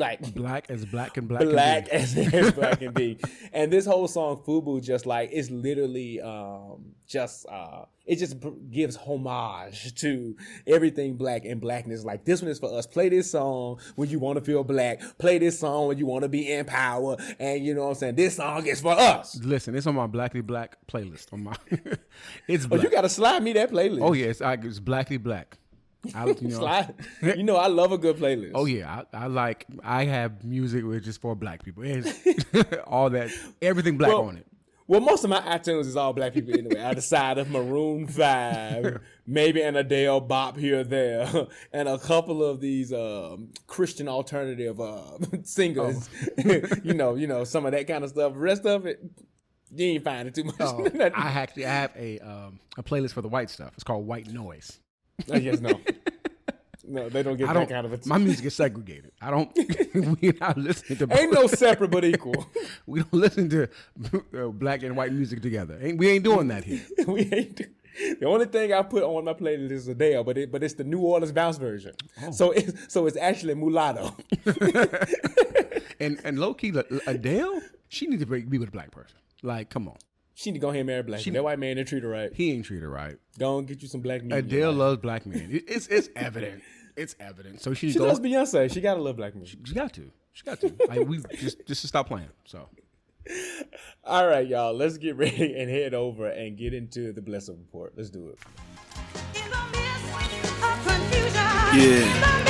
Like 0.00 0.34
Black 0.34 0.70
as 0.70 0.84
black 0.86 1.16
and 1.18 1.28
black. 1.28 1.42
can 1.42 1.50
black 1.50 1.84
be. 1.84 1.90
as, 1.92 2.16
as 2.34 2.52
black 2.52 2.78
can 2.80 2.92
be. 2.92 3.18
And 3.52 3.70
this 3.72 3.84
whole 3.84 4.08
song 4.08 4.42
Fubu 4.46 4.82
just 4.82 5.04
like 5.06 5.30
it's 5.32 5.50
literally 5.50 6.20
um 6.20 6.94
just 7.06 7.46
uh 7.48 7.84
it 8.06 8.16
just 8.16 8.36
gives 8.70 8.96
homage 8.96 9.94
to 9.96 10.36
everything 10.66 11.14
black 11.16 11.44
and 11.44 11.60
blackness. 11.60 12.04
Like 12.04 12.24
this 12.24 12.40
one 12.42 12.50
is 12.50 12.58
for 12.58 12.72
us. 12.76 12.86
Play 12.86 13.08
this 13.08 13.30
song 13.30 13.78
when 13.94 14.08
you 14.08 14.18
want 14.18 14.38
to 14.38 14.44
feel 14.44 14.64
black. 14.64 15.00
Play 15.18 15.38
this 15.38 15.58
song 15.60 15.88
when 15.88 15.98
you 15.98 16.06
want 16.06 16.22
to 16.22 16.28
be 16.28 16.50
in 16.50 16.64
power. 16.64 17.16
And 17.38 17.64
you 17.64 17.74
know 17.74 17.82
what 17.82 17.88
I'm 17.90 17.94
saying? 17.96 18.14
This 18.16 18.36
song 18.36 18.66
is 18.66 18.80
for 18.80 18.92
us. 18.92 19.38
Listen, 19.44 19.74
it's 19.76 19.86
on 19.86 19.94
my 19.94 20.06
Blackly 20.08 20.40
Black 20.40 20.76
playlist. 20.88 21.32
On 21.32 21.44
my, 21.44 21.54
it's 22.48 22.66
Oh, 22.70 22.76
you 22.76 22.90
gotta 22.90 23.08
slide 23.08 23.42
me 23.42 23.52
that 23.52 23.70
playlist. 23.70 24.00
oh 24.02 24.12
yeah, 24.12 24.26
it's, 24.26 24.40
I, 24.40 24.54
it's 24.54 24.80
Blackly 24.80 25.18
Black. 25.18 25.58
I, 26.14 26.26
you 26.26 26.34
know, 26.42 26.58
Slide. 26.58 26.94
you 27.22 27.42
know 27.42 27.56
I 27.56 27.66
love 27.66 27.92
a 27.92 27.98
good 27.98 28.16
playlist. 28.16 28.52
Oh 28.54 28.64
yeah, 28.64 29.02
I, 29.12 29.24
I 29.24 29.26
like. 29.26 29.66
I 29.82 30.04
have 30.04 30.44
music 30.44 30.84
which 30.84 31.06
is 31.06 31.16
for 31.16 31.34
black 31.34 31.62
people. 31.62 31.84
All 32.86 33.10
that, 33.10 33.30
everything 33.60 33.98
black 33.98 34.10
Well, 34.10 34.22
on 34.24 34.36
it. 34.38 34.46
Well, 34.86 35.00
most 35.00 35.22
of 35.22 35.30
my 35.30 35.38
iTunes 35.42 35.82
is 35.86 35.94
all 35.96 36.12
black 36.12 36.34
people 36.34 36.52
anyway. 36.52 36.82
I 36.82 36.94
decided 36.94 37.48
Maroon 37.48 38.08
Five, 38.08 39.00
maybe 39.26 39.62
an 39.62 39.76
Adele 39.76 40.20
bop 40.20 40.56
here 40.56 40.80
or 40.80 40.84
there, 40.84 41.46
and 41.72 41.88
a 41.88 41.96
couple 41.96 42.42
of 42.42 42.60
these 42.60 42.92
um, 42.92 43.50
Christian 43.68 44.08
alternative 44.08 44.80
uh, 44.80 45.02
singers. 45.44 46.10
you 46.82 46.92
know, 46.94 47.14
you 47.14 47.28
know 47.28 47.44
some 47.44 47.66
of 47.66 47.72
that 47.72 47.86
kind 47.86 48.02
of 48.02 48.10
stuff. 48.10 48.32
The 48.32 48.38
rest 48.40 48.66
of 48.66 48.84
it, 48.84 49.00
you 49.72 49.86
ain't 49.86 50.02
finding 50.02 50.32
too 50.34 50.42
much. 50.42 50.56
Oh, 50.58 50.84
I 51.14 51.28
actually 51.28 51.62
have 51.62 51.92
a 51.96 52.18
um, 52.18 52.58
a 52.76 52.82
playlist 52.82 53.12
for 53.12 53.22
the 53.22 53.28
white 53.28 53.50
stuff. 53.50 53.70
It's 53.74 53.84
called 53.84 54.04
White 54.08 54.26
Noise. 54.26 54.80
I 55.32 55.38
guess 55.40 55.60
no. 55.60 55.78
No, 56.92 57.08
they 57.08 57.22
don't 57.22 57.36
get 57.36 57.48
I 57.48 57.52
that 57.52 57.58
don't. 57.60 57.68
kind 57.68 57.86
of 57.86 57.92
a. 57.92 58.08
my 58.08 58.18
music 58.18 58.46
is 58.46 58.54
segregated. 58.56 59.12
I 59.22 59.30
don't. 59.30 59.48
we 60.20 60.32
not 60.40 60.58
listening 60.58 60.98
to. 60.98 61.20
Ain't 61.20 61.32
no 61.32 61.46
separate 61.46 61.88
but 61.92 62.04
equal. 62.04 62.46
we 62.86 62.98
don't 63.00 63.12
listen 63.14 63.48
to 63.50 63.68
uh, 64.36 64.48
black 64.48 64.82
and 64.82 64.96
white 64.96 65.12
music 65.12 65.40
together. 65.40 65.78
Ain't, 65.80 65.98
we 65.98 66.08
ain't 66.08 66.24
doing 66.24 66.48
that 66.48 66.64
here. 66.64 66.80
we 67.06 67.30
ain't. 67.32 67.54
do- 67.54 68.16
The 68.18 68.26
only 68.26 68.46
thing 68.46 68.72
I 68.72 68.82
put 68.82 69.04
on 69.04 69.24
my 69.24 69.34
playlist 69.34 69.70
is 69.70 69.86
Adele, 69.86 70.24
but 70.24 70.36
it 70.36 70.50
but 70.50 70.64
it's 70.64 70.74
the 70.74 70.82
New 70.82 70.98
Orleans 71.00 71.30
bounce 71.30 71.58
version. 71.58 71.94
Oh. 72.24 72.32
So 72.32 72.50
it's 72.50 72.72
so 72.92 73.06
it's 73.06 73.16
actually 73.16 73.54
mulatto. 73.54 74.16
And 76.00 76.18
and 76.24 76.38
low 76.38 76.54
key, 76.54 76.72
Adele, 77.06 77.60
she 77.88 78.06
needs 78.06 78.24
to 78.24 78.26
be 78.26 78.58
with 78.58 78.68
a 78.68 78.72
black 78.72 78.90
person. 78.90 79.16
Like, 79.42 79.68
come 79.70 79.86
on, 79.86 79.96
She 80.40 80.50
need 80.50 80.58
to 80.58 80.60
go 80.62 80.68
ahead 80.70 80.80
and 80.80 80.86
marry 80.86 81.00
a 81.00 81.02
black. 81.04 81.26
Man. 81.26 81.34
That 81.34 81.44
white 81.44 81.58
man 81.58 81.76
didn't 81.76 81.88
treat 81.90 82.02
her 82.02 82.08
right. 82.08 82.32
he 82.32 82.52
ain't 82.52 82.64
treat 82.64 82.80
her 82.80 82.88
right. 82.88 83.16
Go 83.38 83.58
and 83.58 83.68
get 83.68 83.82
you 83.82 83.88
some 83.88 84.00
black 84.00 84.24
meat. 84.24 84.32
Adele 84.32 84.72
loves 84.72 85.02
black 85.02 85.26
men. 85.26 85.48
It's 85.68 85.86
it's 85.88 86.08
evident. 86.16 86.62
It's 86.96 87.14
evident. 87.20 87.60
So 87.60 87.74
she, 87.74 87.92
She 87.92 87.98
go. 87.98 88.06
loves 88.06 88.20
Beyonce. 88.20 88.72
She 88.72 88.80
gotta 88.80 89.02
love 89.02 89.16
black 89.16 89.34
meat. 89.36 89.48
She 89.48 89.74
got 89.74 89.92
to. 89.92 90.10
She 90.32 90.42
got 90.44 90.58
to. 90.62 90.72
Like 90.88 91.06
we 91.06 91.18
just 91.38 91.66
just 91.66 91.82
to 91.82 91.88
stop 91.88 92.08
playing. 92.08 92.30
So 92.46 92.70
All 94.04 94.26
right, 94.26 94.46
y'all. 94.48 94.72
Let's 94.74 94.96
get 94.96 95.16
ready 95.16 95.54
and 95.60 95.68
head 95.70 95.92
over 95.92 96.26
and 96.28 96.56
get 96.56 96.72
into 96.72 97.12
the 97.12 97.20
blessing 97.20 97.58
report. 97.58 97.92
Let's 97.94 98.08
do 98.08 98.28
it. 98.30 98.38
In 99.44 99.50
the 99.50 99.58
midst 99.72 100.06
of 100.64 100.86
confusion, 100.86 101.34
Yeah. 101.76 102.40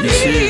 in 0.00 0.06
the 0.06 0.47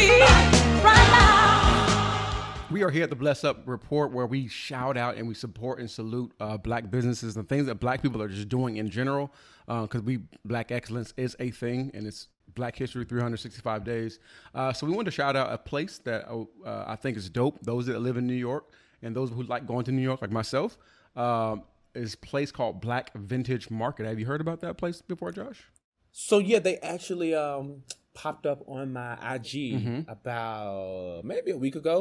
we 2.79 2.85
are 2.85 2.91
here 2.91 3.03
at 3.03 3.11
the 3.11 3.17
Bless 3.17 3.43
Up 3.43 3.65
Report 3.67 4.13
where 4.13 4.27
we 4.27 4.47
shout 4.47 4.97
out 4.97 5.17
and 5.17 5.27
we 5.27 5.35
support 5.35 5.81
and 5.81 5.91
salute 5.91 6.31
uh, 6.39 6.57
black 6.57 6.93
businesses 6.93 7.37
and 7.37 7.49
things 7.49 7.67
that 7.67 7.81
black 7.81 8.01
people 8.01 8.23
are 8.23 8.29
just 8.29 8.49
doing 8.49 8.77
in 8.77 8.89
general. 8.89 9.33
Because 9.67 10.03
we 10.03 10.21
black 10.45 10.71
excellence 10.71 11.13
is 11.17 11.35
a 11.41 11.51
thing 11.51 11.91
and 11.93 12.07
it's 12.07 12.29
Black 12.55 12.77
History 12.77 13.05
365 13.05 13.83
days. 13.83 14.21
Uh, 14.55 14.73
so 14.73 14.87
we 14.87 14.93
wanted 14.93 15.07
to 15.07 15.11
shout 15.11 15.35
out 15.35 15.53
a 15.53 15.59
place 15.59 15.99
that 16.05 16.29
uh, 16.31 16.85
I 16.87 16.95
think 16.95 17.17
is 17.17 17.29
dope. 17.29 17.59
Those 17.63 17.87
that 17.87 17.99
live 17.99 18.17
in 18.17 18.29
New 18.29 18.35
York 18.35 18.71
and 19.03 19.13
those 19.13 19.31
who 19.31 19.43
like 19.43 19.67
going 19.67 19.85
to 19.87 19.91
New 19.91 20.03
York, 20.03 20.23
like 20.23 20.31
myself, 20.31 20.79
um, 21.17 21.65
is 21.97 22.15
place 22.15 22.53
called 22.53 22.81
Black 22.81 23.13
Vintage 23.13 23.71
Market. 23.71 24.07
Have 24.07 24.21
you 24.21 24.27
heard 24.27 24.41
about 24.41 24.61
that 24.61 24.79
place 24.79 25.03
before, 25.03 25.33
Josh? 25.33 25.65
So 26.13 26.39
yeah, 26.39 26.61
they 26.61 26.77
actually 26.77 27.35
um 27.35 27.83
popped 28.23 28.47
up 28.53 28.61
on 28.67 28.93
my 28.93 29.13
IG 29.35 29.53
Mm-hmm. 29.79 30.01
about 30.11 31.25
maybe 31.25 31.51
a 31.53 31.57
week 31.57 31.77
ago, 31.77 31.99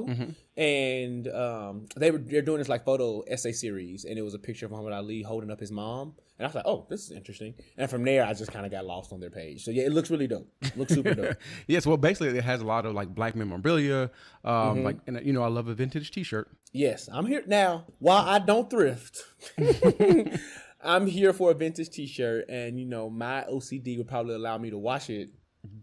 and 0.57 1.27
um 1.27 1.85
they 1.95 2.09
were 2.11 2.17
they're 2.17 2.41
doing 2.41 2.57
this 2.57 2.69
like 2.69 2.83
photo 2.85 3.21
essay 3.27 3.51
series, 3.51 4.03
and 4.05 4.17
it 4.17 4.23
was 4.23 4.33
a 4.33 4.39
picture 4.39 4.65
of 4.65 4.71
Muhammad 4.71 4.93
Ali 4.93 5.21
holding 5.21 5.51
up 5.51 5.59
his 5.59 5.71
mom, 5.71 6.15
and 6.37 6.45
I 6.45 6.47
was 6.49 6.55
like, 6.55 6.65
oh, 6.65 6.87
this 6.89 7.01
is 7.05 7.11
interesting. 7.11 7.53
And 7.77 7.87
from 7.89 8.03
there, 8.03 8.25
I 8.25 8.33
just 8.33 8.51
kind 8.51 8.65
of 8.65 8.71
got 8.71 8.83
lost 8.85 9.13
on 9.13 9.19
their 9.19 9.29
page. 9.29 9.63
So 9.63 9.69
yeah, 9.71 9.83
it 9.83 9.91
looks 9.91 10.09
really 10.09 10.27
dope. 10.27 10.47
looks 10.75 10.93
super 10.93 11.13
dope. 11.13 11.35
Yes, 11.67 11.85
well, 11.85 11.97
basically, 11.97 12.29
it 12.37 12.43
has 12.43 12.61
a 12.61 12.65
lot 12.65 12.85
of 12.87 12.93
like 12.93 13.09
black 13.19 13.35
memorabilia. 13.35 14.09
Um, 14.43 14.53
Mm-hmm. 14.53 14.83
Like, 14.87 14.97
and 15.07 15.13
you 15.25 15.33
know, 15.33 15.43
I 15.43 15.47
love 15.49 15.67
a 15.67 15.73
vintage 15.75 16.09
T-shirt. 16.11 16.47
Yes, 16.73 17.09
I'm 17.11 17.25
here 17.27 17.43
now. 17.47 17.85
While 17.99 18.23
I 18.27 18.39
don't 18.39 18.69
thrift, 18.69 19.13
I'm 20.81 21.07
here 21.07 21.33
for 21.33 21.51
a 21.51 21.53
vintage 21.53 21.89
T-shirt, 21.89 22.45
and 22.49 22.79
you 22.79 22.85
know 22.85 23.09
my 23.09 23.45
OCD 23.51 23.97
would 23.97 24.07
probably 24.07 24.35
allow 24.35 24.57
me 24.57 24.69
to 24.69 24.77
wash 24.77 25.09
it 25.09 25.29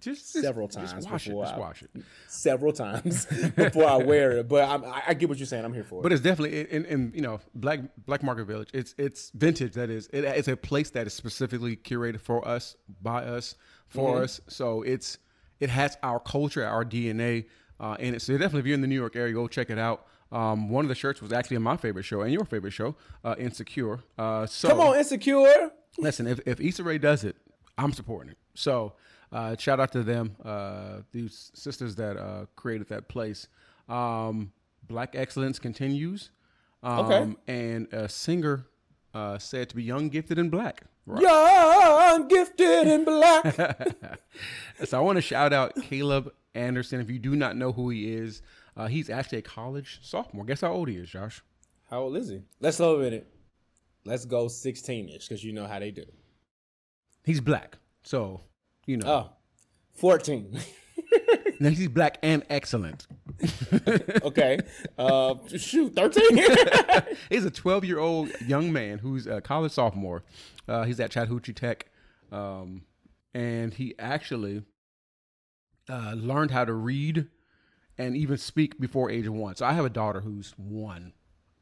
Just 0.01 0.31
Several 0.33 0.69
just 0.69 0.93
times 0.93 1.07
wash 1.07 1.25
before 1.27 1.43
it. 1.45 1.47
Just 1.47 1.55
I- 1.55 1.59
wash 1.59 1.83
it. 1.83 1.91
several 2.29 2.73
times 2.73 3.27
before 3.57 3.87
I 3.87 3.97
wear 3.97 4.33
it. 4.39 4.49
But 4.49 4.69
I'm, 4.69 4.85
I, 4.85 5.03
I 5.09 5.15
get 5.15 5.29
what 5.29 5.39
you're 5.39 5.47
saying. 5.47 5.65
I'm 5.65 5.73
here 5.75 5.85
for 5.85 6.01
it. 6.01 6.03
But 6.03 6.13
it's 6.13 6.23
definitely 6.23 6.61
in, 6.71 6.85
in 6.87 7.13
you 7.15 7.23
know 7.23 7.41
Black 7.55 7.81
Black 8.07 8.23
Market 8.23 8.45
Vintage. 8.45 8.71
It's 8.75 8.95
it's 8.99 9.31
vintage. 9.31 9.73
That 9.75 9.91
is, 9.91 10.09
it, 10.13 10.25
it's 10.25 10.49
a 10.49 10.57
place 10.57 10.91
that 10.91 11.07
is 11.07 11.15
specifically 11.15 11.77
curated 11.77 12.21
for 12.21 12.47
us, 12.47 12.77
by 13.03 13.25
us, 13.25 13.55
for 13.89 14.15
Mm-hmm. 14.17 14.25
us. 14.25 14.41
So 14.49 14.83
it's 14.83 15.19
it 15.61 15.71
has 15.71 15.97
our 16.03 16.21
culture, 16.21 16.65
our 16.67 16.85
DNA 16.85 17.47
uh, 17.81 17.97
in 17.99 18.15
it. 18.15 18.23
So 18.23 18.33
definitely, 18.35 18.61
if 18.61 18.67
you're 18.67 18.75
in 18.75 18.81
the 18.83 18.87
New 18.89 18.95
York 19.01 19.17
area, 19.17 19.33
go 19.33 19.49
check 19.49 19.71
it 19.71 19.79
out. 19.79 20.07
Um, 20.33 20.69
one 20.69 20.85
of 20.85 20.89
the 20.89 20.95
shirts 20.97 21.23
was 21.23 21.33
actually 21.33 21.57
in 21.57 21.63
my 21.63 21.77
favorite 21.77 22.03
show 22.03 22.23
and 22.23 22.33
your 22.33 22.45
favorite 22.45 22.73
show, 22.73 22.97
uh, 23.25 23.37
Insecure. 23.39 24.01
Uh, 24.19 24.47
so 24.47 24.69
Come 24.69 24.81
on, 24.81 24.97
insecure. 24.99 25.71
listen, 25.97 26.27
if, 26.27 26.41
if 26.45 26.61
Issa 26.61 26.83
Rae 26.83 26.99
does 26.99 27.23
it, 27.23 27.37
I'm 27.79 27.93
supporting 27.93 28.33
it. 28.33 28.39
So 28.55 28.95
uh, 29.35 29.57
shout 29.59 29.81
out 29.81 29.93
to 29.93 30.03
them, 30.03 30.37
uh, 30.45 31.01
these 31.13 31.51
sisters 31.55 31.97
that 31.97 32.17
uh, 32.17 32.47
created 32.57 32.89
that 32.89 33.09
place. 33.09 33.49
Um, 33.89 34.53
Black 34.87 35.15
excellence 35.15 35.59
continues. 35.59 36.31
Um, 36.83 36.99
Okay. 37.07 37.35
And 37.49 37.93
a 37.93 38.09
singer 38.09 38.67
uh, 39.13 39.39
said 39.39 39.69
to 39.71 39.77
be 39.77 39.83
young, 39.83 40.09
gifted, 40.09 40.39
and 40.39 40.51
black. 40.51 40.83
Right. 41.07 41.23
Young, 41.23 42.29
gifted, 42.29 42.87
and 42.87 43.05
black. 43.05 43.57
So 44.85 44.99
I 44.99 45.01
want 45.01 45.17
to 45.17 45.23
shout 45.23 45.53
out 45.53 45.75
Caleb 45.83 46.33
Anderson. 46.55 47.01
If 47.01 47.09
you 47.11 47.19
do 47.19 47.37
not 47.37 47.57
know 47.57 47.73
who 47.73 47.91
he 47.91 48.13
is, 48.13 48.43
uh, 48.77 48.87
he's 48.89 49.09
actually 49.09 49.39
a 49.39 49.43
college 49.43 50.01
sophomore. 50.03 50.45
Guess 50.45 50.63
how 50.63 50.73
old 50.73 50.89
he 50.89 50.97
is, 50.97 51.09
Josh? 51.09 51.43
How 51.91 52.01
old 52.01 52.17
is 52.17 52.29
he? 52.29 52.43
Let's 52.61 52.81
a 52.81 52.97
minute. 52.97 53.27
Let's 54.05 54.25
go 54.25 54.49
16 54.49 55.09
ish 55.11 55.29
because 55.29 55.45
you 55.45 55.53
know 55.53 55.67
how 55.67 55.79
they 55.79 55.91
do. 55.91 56.05
He's 57.25 57.41
black. 57.41 57.79
So, 58.03 58.41
you 58.87 58.97
know. 58.97 59.07
Oh, 59.07 59.31
14. 59.95 60.59
Now, 61.61 61.71
he's 61.71 61.89
black 61.89 62.19
and 62.23 62.45
excellent. 62.51 63.07
okay. 64.23 64.59
Uh, 64.99 65.35
shoot, 65.57 65.95
13. 65.95 66.39
He's 67.31 67.45
a 67.45 67.51
12 67.51 67.85
year 67.85 67.99
old 67.99 68.31
young 68.47 68.73
man 68.73 68.99
who's 68.99 69.27
a 69.27 69.41
college 69.41 69.73
sophomore. 69.73 70.25
Uh, 70.69 70.85
he's 70.85 71.01
at 71.01 71.11
Chattahoochee 71.11 71.53
Tech. 71.53 71.87
Um, 72.33 72.83
and 73.33 73.73
he 73.73 73.95
actually 73.99 74.63
uh, 75.89 76.13
learned 76.17 76.51
how 76.51 76.65
to 76.65 76.73
read 76.73 77.29
and 77.99 78.17
even 78.17 78.37
speak 78.37 78.81
before 78.81 79.11
age 79.11 79.29
one. 79.29 79.55
So 79.57 79.67
I 79.67 79.73
have 79.73 79.85
a 79.85 79.91
daughter 79.91 80.21
who's 80.21 80.55
one 80.57 81.13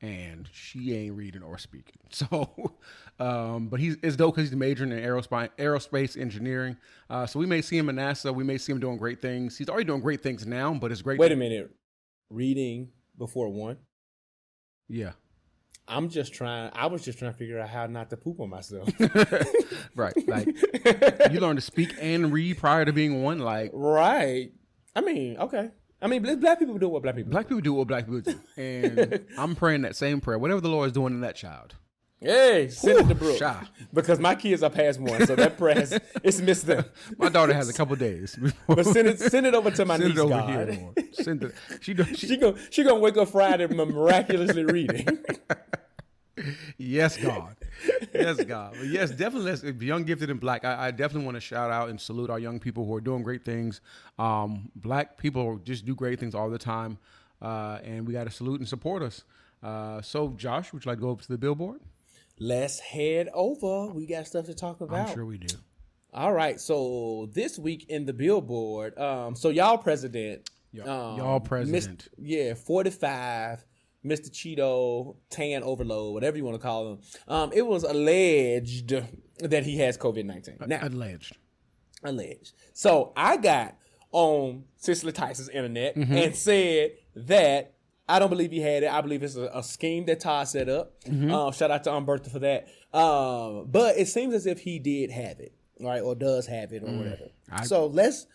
and 0.03 0.49
she 0.53 0.95
ain't 0.95 1.15
reading 1.15 1.43
or 1.43 1.57
speaking. 1.59 1.97
So, 2.15 2.75
um, 3.19 3.69
but 3.69 3.81
he's 3.81 3.97
it's 4.03 4.17
dope 4.17 4.35
because 4.35 4.51
he's 4.51 4.57
majoring 4.57 4.93
in 4.93 4.99
aerospace, 4.99 5.49
aerospace 5.59 6.21
engineering. 6.21 6.77
Uh, 7.09 7.25
so 7.25 7.39
we 7.39 7.47
may 7.47 7.63
see 7.63 7.79
him 7.79 7.89
in 7.89 7.97
NASA. 7.97 8.35
We 8.35 8.45
may 8.45 8.59
see 8.59 8.71
him 8.71 8.81
doing 8.81 8.99
great 8.99 9.23
things. 9.23 9.57
He's 9.57 9.71
already 9.71 9.85
doing 9.85 10.03
great 10.03 10.23
things 10.23 10.47
now, 10.47 10.75
but 10.75 10.93
it's 10.93 11.01
great. 11.01 11.19
Wait 11.19 11.33
a 11.33 11.37
minute. 11.37 11.71
Reading 12.29 12.91
before 13.17 13.49
one. 13.49 13.79
Yeah. 14.89 15.13
I'm 15.89 16.11
just 16.11 16.35
trying. 16.35 16.71
I 16.75 16.87
was 16.87 17.03
just 17.03 17.19
trying 17.19 17.33
to 17.33 17.39
figure 17.39 17.59
out 17.59 17.71
how 17.71 17.87
not 17.87 18.11
to 18.11 18.19
poop 18.19 18.41
on 18.41 18.51
myself. 18.51 18.89
Right. 19.95 20.15
Like 20.27 20.47
you 21.33 21.41
learn 21.41 21.57
to 21.57 21.63
speak 21.63 21.95
and 22.01 22.33
read 22.33 22.59
prior 22.59 22.85
to 22.85 22.93
being 22.93 23.23
one. 23.23 23.39
Like 23.39 23.71
right. 23.75 24.51
I 24.95 25.01
mean, 25.01 25.37
okay. 25.39 25.71
I 26.03 26.09
mean, 26.09 26.23
black 26.41 26.59
people 26.59 26.77
do 26.79 26.89
what 26.89 27.03
black 27.03 27.15
people 27.15 27.31
do. 27.31 27.33
black 27.33 27.47
people 27.49 27.61
do 27.61 27.73
what 27.75 27.87
black 27.87 28.05
people 28.07 28.21
do, 28.21 28.39
and 28.63 29.25
I'm 29.39 29.55
praying 29.55 29.83
that 29.83 29.95
same 29.97 30.21
prayer. 30.21 30.39
Whatever 30.39 30.61
the 30.61 30.69
Lord 30.69 30.89
is 30.89 30.93
doing 30.93 31.15
in 31.15 31.21
that 31.21 31.37
child. 31.37 31.75
Hey, 32.21 32.69
send 32.69 33.01
it 33.01 33.09
to 33.09 33.15
Brooke. 33.17 33.37
shy. 33.39 33.67
Because 33.93 34.21
my 34.21 34.37
kids 34.37 34.63
are 34.63 34.71
past 34.71 35.01
one, 35.01 35.27
so 35.27 35.35
that 35.35 35.59
prayer 35.59 35.75
has, 35.75 35.99
it's 36.23 36.41
missed 36.41 36.67
them. 36.67 36.85
My 37.19 37.29
daughter 37.29 37.53
has 37.53 37.69
a 37.69 37.73
couple 37.73 37.97
days. 37.97 38.39
But 38.69 38.87
send 38.87 39.09
it, 39.09 39.19
send 39.19 39.45
it 39.45 39.55
over 39.55 39.73
to 39.73 39.85
my 39.85 39.97
Send 39.99 40.11
niece, 40.11 40.19
it 40.19 40.21
over 40.21 40.31
God. 40.31 40.69
here. 40.71 40.95
Send 41.15 41.43
it. 41.43 41.55
She, 41.81 41.95
do- 41.95 42.05
she, 42.15 42.29
She 42.29 42.37
gonna 42.37 42.57
she 42.71 42.85
gonna 42.85 43.01
wake 43.01 43.17
up 43.17 43.27
Friday 43.29 43.67
miraculously 43.67 44.65
reading. 44.65 45.19
yes, 46.79 47.17
God. 47.17 47.57
Yes, 48.15 48.43
God. 48.45 48.75
But 48.79 48.87
yes, 48.89 49.11
definitely. 49.11 49.51
Let's, 49.51 49.63
young, 49.83 50.05
gifted, 50.05 50.31
and 50.31 50.39
black, 50.41 50.65
I, 50.65 50.89
I 50.89 50.91
definitely 50.91 51.25
want 51.25 51.37
to 51.37 51.41
shout 51.41 51.71
out 51.71 51.89
and 51.89 52.01
salute 52.01 52.31
our 52.31 52.39
young 52.39 52.61
people 52.61 52.85
who 52.87 52.95
are 52.95 53.01
doing 53.01 53.23
great 53.23 53.45
things. 53.45 53.81
Um, 54.19 54.71
black 54.77 55.17
people 55.19 55.59
just 55.65 55.85
do 55.87 55.95
great 55.95 56.21
things 56.21 56.35
all 56.35 56.51
the 56.51 56.59
time, 56.59 56.99
uh, 57.41 57.79
and 57.85 58.07
we 58.07 58.13
got 58.13 58.25
to 58.25 58.31
salute 58.31 58.61
and 58.61 58.69
support 58.69 59.03
us. 59.03 59.25
Uh, 59.63 60.03
so, 60.03 60.29
Josh, 60.37 60.73
would 60.73 60.85
you 60.85 60.91
like 60.91 60.99
to 60.99 61.03
go 61.03 61.13
up 61.13 61.23
to 61.23 61.29
the 61.29 61.39
billboard? 61.39 61.81
Let's 62.39 62.81
head 62.81 63.29
over. 63.33 63.93
We 63.93 64.07
got 64.07 64.27
stuff 64.27 64.47
to 64.47 64.55
talk 64.55 64.81
about. 64.81 65.09
I'm 65.09 65.15
sure 65.15 65.25
we 65.25 65.39
do. 65.39 65.55
All 66.15 66.33
right. 66.33 66.61
So 66.61 67.31
this 67.33 67.59
week 67.59 67.87
in 67.89 68.05
the 68.05 68.13
Billboard, 68.13 68.99
um, 68.99 69.35
so 69.35 69.49
y'all 69.49 69.79
president, 69.79 70.51
Y'all- 70.73 70.89
um, 71.13 71.19
y'all 71.19 71.41
president. 71.41 72.09
yeah, 72.19 72.55
forty 72.55 72.91
five, 72.91 73.65
Mr. 74.05 74.31
Cheeto, 74.31 75.17
tan 75.31 75.63
overload, 75.63 76.15
whatever 76.15 76.37
you 76.37 76.45
want 76.45 76.57
to 76.57 76.63
call 76.63 76.93
him. 76.93 76.99
Um, 77.29 77.51
it 77.55 77.67
was 77.67 77.85
alleged 77.85 78.93
that 79.39 79.65
he 79.65 79.79
has 79.79 79.97
COVID 79.99 80.25
nineteen. 80.25 80.57
Now, 80.67 80.81
Alleged. 80.83 81.37
alleged. 82.03 82.53
So 82.73 83.13
I 83.17 83.37
got 83.37 83.77
on 84.11 84.65
Cicely 84.77 85.13
Tyson's 85.13 85.49
internet 85.49 85.97
Mm-hmm. 85.97 86.13
and 86.17 86.37
said 86.37 86.93
that 87.15 87.75
I 88.09 88.19
don't 88.19 88.29
believe 88.31 88.51
he 88.51 88.61
had 88.61 88.83
it. 88.83 88.91
I 88.93 89.01
believe 89.01 89.23
it's 89.23 89.37
a, 89.37 89.51
a 89.55 89.63
scheme 89.63 90.05
that 90.07 90.21
Todd 90.21 90.49
set 90.49 90.69
up. 90.69 91.01
Mm-hmm. 91.05 91.33
Um, 91.33 91.53
shout 91.53 91.71
out 91.71 91.85
to 91.85 91.95
Umberto 91.95 92.29
for 92.31 92.41
that. 92.41 92.67
Um, 92.93 93.67
but 93.71 93.97
it 93.97 94.09
seems 94.09 94.35
as 94.35 94.45
if 94.47 94.59
he 94.61 94.79
did 94.81 95.11
have 95.13 95.39
it, 95.41 95.55
right, 95.81 96.03
or 96.03 96.15
does 96.15 96.47
have 96.47 96.73
it, 96.73 96.83
or 96.83 96.93
whatever. 96.93 97.31
so 97.65 97.87
let's 97.87 98.27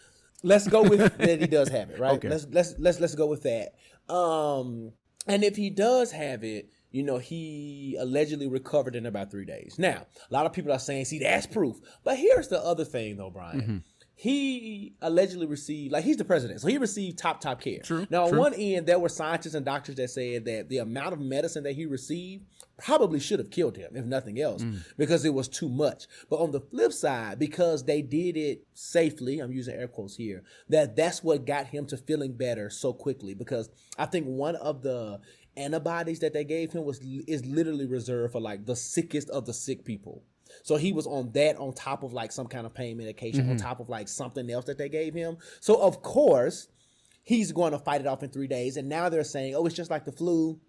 let's 0.44 0.68
go 0.68 0.82
with 0.84 1.16
that 1.18 1.42
he 1.42 1.48
does 1.48 1.68
have 1.70 1.90
it, 1.92 2.00
right? 2.00 2.14
Okay. 2.14 2.30
Let's 2.30 2.48
let's 2.50 2.76
let's 2.80 3.00
let's 3.02 3.16
go 3.16 3.28
with 3.28 3.44
that. 3.44 3.74
Um, 4.12 4.94
and 5.28 5.44
if 5.44 5.56
he 5.56 5.70
does 5.70 6.12
have 6.12 6.44
it, 6.44 6.70
you 6.92 7.04
know, 7.04 7.18
he 7.18 7.98
allegedly 8.00 8.48
recovered 8.48 8.96
in 8.96 9.06
about 9.06 9.30
three 9.30 9.46
days. 9.46 9.76
Now, 9.78 10.06
a 10.30 10.34
lot 10.34 10.46
of 10.46 10.54
people 10.54 10.72
are 10.72 10.80
saying, 10.80 11.06
see, 11.06 11.20
that's 11.20 11.46
proof. 11.46 11.78
But 12.04 12.18
here's 12.18 12.48
the 12.48 12.64
other 12.64 12.86
thing, 12.86 13.18
though, 13.18 13.30
Brian. 13.30 13.62
Mm-hmm. 13.62 13.78
He 14.16 14.96
allegedly 15.02 15.46
received, 15.46 15.92
like, 15.92 16.04
he's 16.04 16.18
the 16.18 16.26
president, 16.26 16.62
so 16.62 16.68
he 16.68 16.80
received 16.80 17.20
top, 17.20 17.40
top 17.40 17.62
care. 17.62 17.82
True, 17.84 18.08
Now, 18.10 18.24
on 18.24 18.30
true. 18.30 18.40
one 18.40 18.54
end, 18.56 18.88
there 18.88 18.98
were 18.98 19.10
scientists 19.10 19.54
and 19.54 19.64
doctors 19.64 19.96
that 19.96 20.10
said 20.10 20.46
that 20.46 20.70
the 20.70 20.80
amount 20.80 21.14
of 21.14 21.20
medicine 21.20 21.64
that 21.64 21.74
he 21.74 21.86
received 21.86 22.46
probably 22.78 23.20
should 23.20 23.40
have 23.40 23.50
killed 23.50 23.76
him, 23.76 23.96
if 23.96 24.06
nothing 24.06 24.40
else, 24.40 24.64
Mm. 24.64 24.84
because 24.98 25.26
it 25.26 25.34
was 25.34 25.48
too 25.48 25.68
much. 25.70 26.06
But 26.30 26.38
on 26.40 26.52
the 26.52 26.62
flip 26.62 26.94
side, 26.94 27.40
because 27.40 27.84
they 27.86 28.02
did 28.02 28.38
it 28.38 28.66
safely, 28.74 29.40
I'm 29.40 29.52
using 29.52 29.76
air 29.76 29.88
quotes 29.88 30.16
here, 30.16 30.44
that 30.70 30.96
that's 30.96 31.24
what 31.24 31.46
got 31.46 31.68
him 31.68 31.86
to 31.88 31.98
feeling 31.98 32.34
better 32.34 32.70
so 32.70 32.94
quickly. 32.94 33.34
Because 33.34 33.70
I 33.98 34.06
think 34.06 34.28
one 34.28 34.56
of 34.58 34.84
the 34.84 35.20
antibodies 35.56 36.20
that 36.20 36.34
they 36.34 36.44
gave 36.44 36.72
him 36.72 36.84
was 36.86 37.00
is 37.00 37.46
literally 37.46 37.88
reserved 37.88 38.34
for 38.34 38.40
like 38.40 38.66
the 38.66 38.76
sickest 38.76 39.30
of 39.32 39.46
the 39.48 39.54
sick 39.54 39.84
people. 39.84 40.24
So 40.64 40.76
he 40.78 40.92
was 40.94 41.08
on 41.08 41.32
that 41.34 41.58
on 41.58 41.74
top 41.74 42.04
of 42.04 42.14
like 42.14 42.32
some 42.32 42.48
kind 42.48 42.66
of 42.66 42.74
pain 42.74 42.98
medication, 42.98 43.50
on 43.50 43.58
top 43.58 43.80
of 43.80 43.90
like 43.90 44.08
something 44.08 44.50
else 44.50 44.66
that 44.66 44.78
they 44.78 44.88
gave 44.90 45.14
him. 45.14 45.38
So 45.60 45.82
of 45.82 46.02
course, 46.04 46.68
he's 47.24 47.52
going 47.52 47.72
to 47.74 47.80
fight 47.80 48.02
it 48.02 48.08
off 48.08 48.24
in 48.24 48.30
three 48.30 48.48
days. 48.48 48.78
And 48.78 48.88
now 48.88 49.10
they're 49.10 49.24
saying, 49.24 49.56
oh, 49.56 49.66
it's 49.66 49.76
just 49.76 49.92
like 49.92 50.06
the 50.06 50.12
flu. 50.12 50.60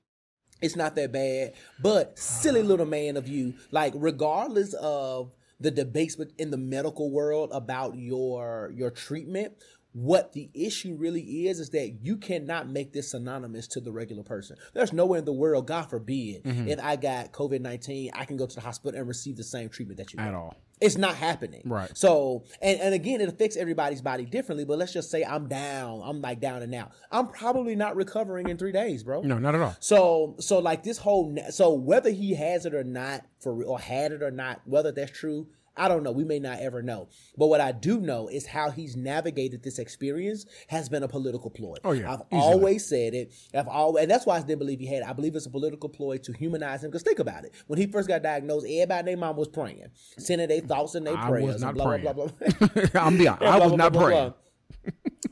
It's 0.60 0.76
not 0.76 0.94
that 0.96 1.12
bad. 1.12 1.52
But 1.80 2.18
silly 2.18 2.62
little 2.62 2.86
man 2.86 3.16
of 3.16 3.28
you, 3.28 3.54
like 3.70 3.92
regardless 3.96 4.74
of 4.74 5.32
the 5.60 5.70
debates 5.70 6.16
in 6.38 6.50
the 6.50 6.56
medical 6.56 7.10
world 7.10 7.50
about 7.52 7.96
your 7.96 8.72
your 8.76 8.90
treatment, 8.90 9.54
what 9.92 10.32
the 10.32 10.50
issue 10.54 10.94
really 10.96 11.46
is 11.48 11.58
is 11.60 11.70
that 11.70 11.98
you 12.02 12.16
cannot 12.16 12.68
make 12.68 12.92
this 12.92 13.10
synonymous 13.12 13.66
to 13.68 13.80
the 13.80 13.90
regular 13.90 14.22
person. 14.22 14.56
There's 14.74 14.92
nowhere 14.92 15.18
in 15.20 15.24
the 15.24 15.32
world, 15.32 15.66
God 15.66 15.82
forbid, 15.90 16.44
Mm-hmm. 16.44 16.68
if 16.68 16.78
I 16.80 16.96
got 16.96 17.32
COVID 17.32 17.60
nineteen, 17.60 18.10
I 18.14 18.24
can 18.24 18.36
go 18.36 18.46
to 18.46 18.54
the 18.54 18.60
hospital 18.60 18.98
and 18.98 19.08
receive 19.08 19.36
the 19.36 19.42
same 19.44 19.68
treatment 19.68 19.98
that 19.98 20.12
you 20.12 20.18
At 20.20 20.26
get. 20.26 20.34
all. 20.34 20.54
It's 20.80 20.96
not 20.96 21.14
happening. 21.14 21.62
Right. 21.64 21.90
So, 21.96 22.44
and, 22.62 22.80
and 22.80 22.94
again, 22.94 23.20
it 23.20 23.28
affects 23.28 23.56
everybody's 23.56 24.00
body 24.00 24.24
differently. 24.24 24.64
But 24.64 24.78
let's 24.78 24.92
just 24.92 25.10
say 25.10 25.24
I'm 25.24 25.48
down. 25.48 26.02
I'm 26.04 26.20
like 26.20 26.40
down 26.40 26.62
and 26.62 26.74
out. 26.74 26.92
I'm 27.10 27.28
probably 27.28 27.74
not 27.74 27.96
recovering 27.96 28.48
in 28.48 28.56
three 28.56 28.72
days, 28.72 29.02
bro. 29.02 29.22
No, 29.22 29.38
not 29.38 29.54
at 29.54 29.60
all. 29.60 29.76
So, 29.80 30.36
so 30.38 30.58
like 30.58 30.82
this 30.82 30.98
whole, 30.98 31.36
so 31.50 31.72
whether 31.72 32.10
he 32.10 32.34
has 32.34 32.66
it 32.66 32.74
or 32.74 32.84
not, 32.84 33.24
for 33.40 33.62
or 33.64 33.78
had 33.78 34.12
it 34.12 34.22
or 34.22 34.30
not, 34.30 34.60
whether 34.64 34.92
that's 34.92 35.12
true, 35.12 35.48
I 35.78 35.88
don't 35.88 36.02
know. 36.02 36.12
We 36.12 36.24
may 36.24 36.38
not 36.38 36.60
ever 36.60 36.82
know. 36.82 37.08
But 37.36 37.46
what 37.46 37.60
I 37.60 37.72
do 37.72 38.00
know 38.00 38.28
is 38.28 38.46
how 38.46 38.70
he's 38.70 38.96
navigated 38.96 39.62
this 39.62 39.78
experience 39.78 40.46
has 40.68 40.88
been 40.88 41.02
a 41.02 41.08
political 41.08 41.50
ploy. 41.50 41.76
Oh, 41.84 41.92
yeah, 41.92 42.12
I've 42.12 42.20
easily. 42.32 42.40
always 42.40 42.86
said 42.86 43.14
it. 43.14 43.32
I've 43.54 43.68
always, 43.68 44.02
and 44.02 44.10
that's 44.10 44.26
why 44.26 44.36
I 44.36 44.40
didn't 44.40 44.58
believe 44.58 44.80
he 44.80 44.86
had 44.86 45.02
it. 45.02 45.08
I 45.08 45.12
believe 45.12 45.34
it's 45.36 45.46
a 45.46 45.50
political 45.50 45.88
ploy 45.88 46.18
to 46.18 46.32
humanize 46.32 46.84
him. 46.84 46.90
Because 46.90 47.02
think 47.02 47.18
about 47.18 47.44
it. 47.44 47.54
When 47.66 47.78
he 47.78 47.86
first 47.86 48.08
got 48.08 48.22
diagnosed, 48.22 48.66
everybody 48.66 48.98
and 48.98 49.08
their 49.08 49.16
mom 49.16 49.36
was 49.36 49.48
praying, 49.48 49.86
sending 50.18 50.48
their 50.48 50.60
thoughts 50.60 50.94
and 50.94 51.06
their 51.06 51.16
I 51.16 51.28
prayers. 51.28 51.46
was 51.54 51.62
not 51.62 51.74
blah, 51.74 51.86
praying. 51.86 52.02
Blah, 52.02 52.12
blah, 52.12 52.26
blah, 52.58 52.68
blah. 52.90 53.02
I'm 53.02 53.42
I 53.42 53.58
was 53.58 53.72
not 53.74 53.92
praying. 53.92 54.34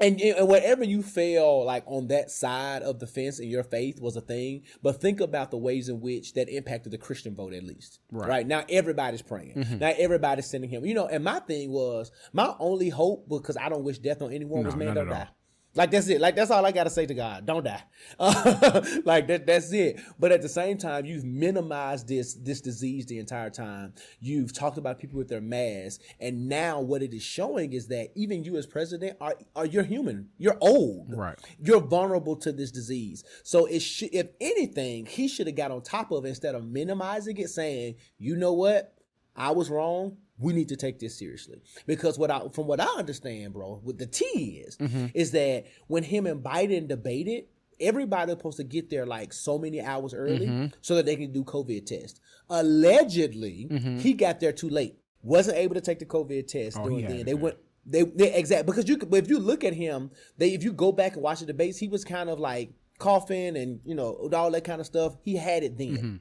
And, 0.00 0.20
and 0.20 0.46
whatever 0.48 0.84
you 0.84 1.02
feel 1.02 1.64
like 1.64 1.84
on 1.86 2.08
that 2.08 2.30
side 2.30 2.82
of 2.82 2.98
the 2.98 3.06
fence 3.06 3.38
in 3.38 3.48
your 3.48 3.62
faith 3.62 4.00
was 4.00 4.16
a 4.16 4.20
thing, 4.20 4.64
but 4.82 5.00
think 5.00 5.20
about 5.20 5.50
the 5.50 5.56
ways 5.56 5.88
in 5.88 6.00
which 6.00 6.34
that 6.34 6.48
impacted 6.48 6.92
the 6.92 6.98
Christian 6.98 7.34
vote 7.34 7.54
at 7.54 7.62
least. 7.62 8.00
Right, 8.10 8.46
now, 8.46 8.64
everybody's 8.68 9.22
praying. 9.22 9.54
Mm-hmm. 9.54 9.78
Now 9.78 9.92
everybody's 9.96 10.46
sending 10.46 10.68
him. 10.68 10.84
You 10.84 10.94
know, 10.94 11.06
and 11.06 11.24
my 11.24 11.38
thing 11.40 11.70
was 11.70 12.10
my 12.32 12.54
only 12.58 12.90
hope 12.90 13.28
because 13.28 13.56
I 13.56 13.68
don't 13.68 13.84
wish 13.84 13.98
death 13.98 14.20
on 14.22 14.32
anyone 14.32 14.64
was 14.64 14.74
No, 14.74 14.78
man 14.78 14.88
not 14.88 14.94
don't 14.94 15.12
at 15.12 15.14
all. 15.28 15.36
Like 15.76 15.90
that's 15.90 16.08
it. 16.08 16.20
Like 16.20 16.34
that's 16.36 16.50
all 16.50 16.64
I 16.64 16.72
gotta 16.72 16.90
say 16.90 17.06
to 17.06 17.14
God. 17.14 17.46
Don't 17.46 17.64
die. 17.64 17.82
Uh, 18.18 18.82
like 19.04 19.26
that. 19.28 19.46
That's 19.46 19.72
it. 19.72 20.00
But 20.18 20.32
at 20.32 20.42
the 20.42 20.48
same 20.48 20.78
time, 20.78 21.04
you've 21.04 21.24
minimized 21.24 22.08
this 22.08 22.34
this 22.34 22.60
disease 22.60 23.06
the 23.06 23.18
entire 23.18 23.50
time. 23.50 23.92
You've 24.20 24.52
talked 24.52 24.78
about 24.78 24.98
people 24.98 25.18
with 25.18 25.28
their 25.28 25.40
masks, 25.40 26.02
and 26.20 26.48
now 26.48 26.80
what 26.80 27.02
it 27.02 27.12
is 27.12 27.22
showing 27.22 27.72
is 27.72 27.88
that 27.88 28.10
even 28.14 28.44
you 28.44 28.56
as 28.56 28.66
president 28.66 29.16
are 29.20 29.34
are 29.54 29.66
you're 29.66 29.84
human. 29.84 30.30
You're 30.38 30.58
old. 30.60 31.12
Right. 31.14 31.38
You're 31.58 31.80
vulnerable 31.80 32.36
to 32.36 32.52
this 32.52 32.70
disease. 32.70 33.24
So 33.42 33.66
it 33.66 33.80
should, 33.80 34.10
if 34.12 34.28
anything, 34.40 35.06
he 35.06 35.28
should 35.28 35.46
have 35.46 35.56
got 35.56 35.70
on 35.70 35.82
top 35.82 36.10
of 36.10 36.24
it 36.24 36.28
instead 36.28 36.54
of 36.54 36.64
minimizing 36.64 37.36
it, 37.36 37.50
saying, 37.50 37.96
you 38.18 38.36
know 38.36 38.52
what, 38.52 38.94
I 39.34 39.50
was 39.50 39.70
wrong. 39.70 40.16
We 40.38 40.52
need 40.52 40.68
to 40.68 40.76
take 40.76 40.98
this 40.98 41.18
seriously 41.18 41.62
because 41.86 42.18
what 42.18 42.30
I, 42.30 42.40
from 42.52 42.66
what 42.66 42.80
I 42.80 42.86
understand, 42.98 43.54
bro, 43.54 43.80
what 43.82 43.96
the 43.98 44.06
T 44.06 44.62
is, 44.66 44.76
is 45.14 45.30
that 45.32 45.64
when 45.86 46.02
him 46.02 46.26
and 46.26 46.42
Biden 46.42 46.88
debated, 46.88 47.44
everybody 47.80 48.30
was 48.32 48.38
supposed 48.38 48.56
to 48.58 48.64
get 48.64 48.90
there 48.90 49.06
like 49.06 49.32
so 49.32 49.58
many 49.58 49.80
hours 49.80 50.12
early 50.14 50.70
so 50.82 50.94
that 50.96 51.06
they 51.06 51.16
can 51.16 51.32
do 51.32 51.42
COVID 51.44 51.86
test. 51.86 52.20
Allegedly, 52.50 53.68
he 54.00 54.12
got 54.14 54.40
there 54.40 54.52
too 54.52 54.68
late, 54.68 54.96
wasn't 55.22 55.56
able 55.56 55.74
to 55.74 55.80
take 55.80 55.98
the 55.98 56.06
COVID 56.06 56.46
test 56.46 56.76
Oh, 56.78 56.84
had 56.88 57.10
then. 57.10 57.26
They 57.26 57.34
went. 57.34 57.56
They, 57.88 58.02
they 58.02 58.34
exactly 58.34 58.66
because 58.66 58.88
you 58.88 58.96
but 58.98 59.22
if 59.22 59.28
you 59.30 59.38
look 59.38 59.62
at 59.62 59.72
him, 59.72 60.10
they 60.38 60.52
if 60.54 60.64
you 60.64 60.72
go 60.72 60.90
back 60.90 61.14
and 61.14 61.22
watch 61.22 61.38
the 61.40 61.46
debates, 61.46 61.78
he 61.78 61.86
was 61.86 62.04
kind 62.04 62.28
of 62.28 62.40
like 62.40 62.72
coughing 62.98 63.56
and 63.56 63.78
you 63.84 63.94
know 63.94 64.28
all 64.34 64.50
that 64.50 64.64
kind 64.64 64.80
of 64.80 64.86
stuff. 64.86 65.16
He 65.22 65.36
had 65.36 65.62
it 65.62 65.78
then. 65.78 66.20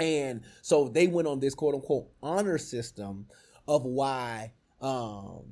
Mm-hmm. 0.00 0.28
And 0.28 0.40
so 0.62 0.88
they 0.88 1.06
went 1.06 1.28
on 1.28 1.40
this 1.40 1.54
quote 1.54 1.74
unquote 1.74 2.08
honor 2.22 2.58
system 2.58 3.26
of 3.68 3.84
why, 3.84 4.52
um, 4.80 5.42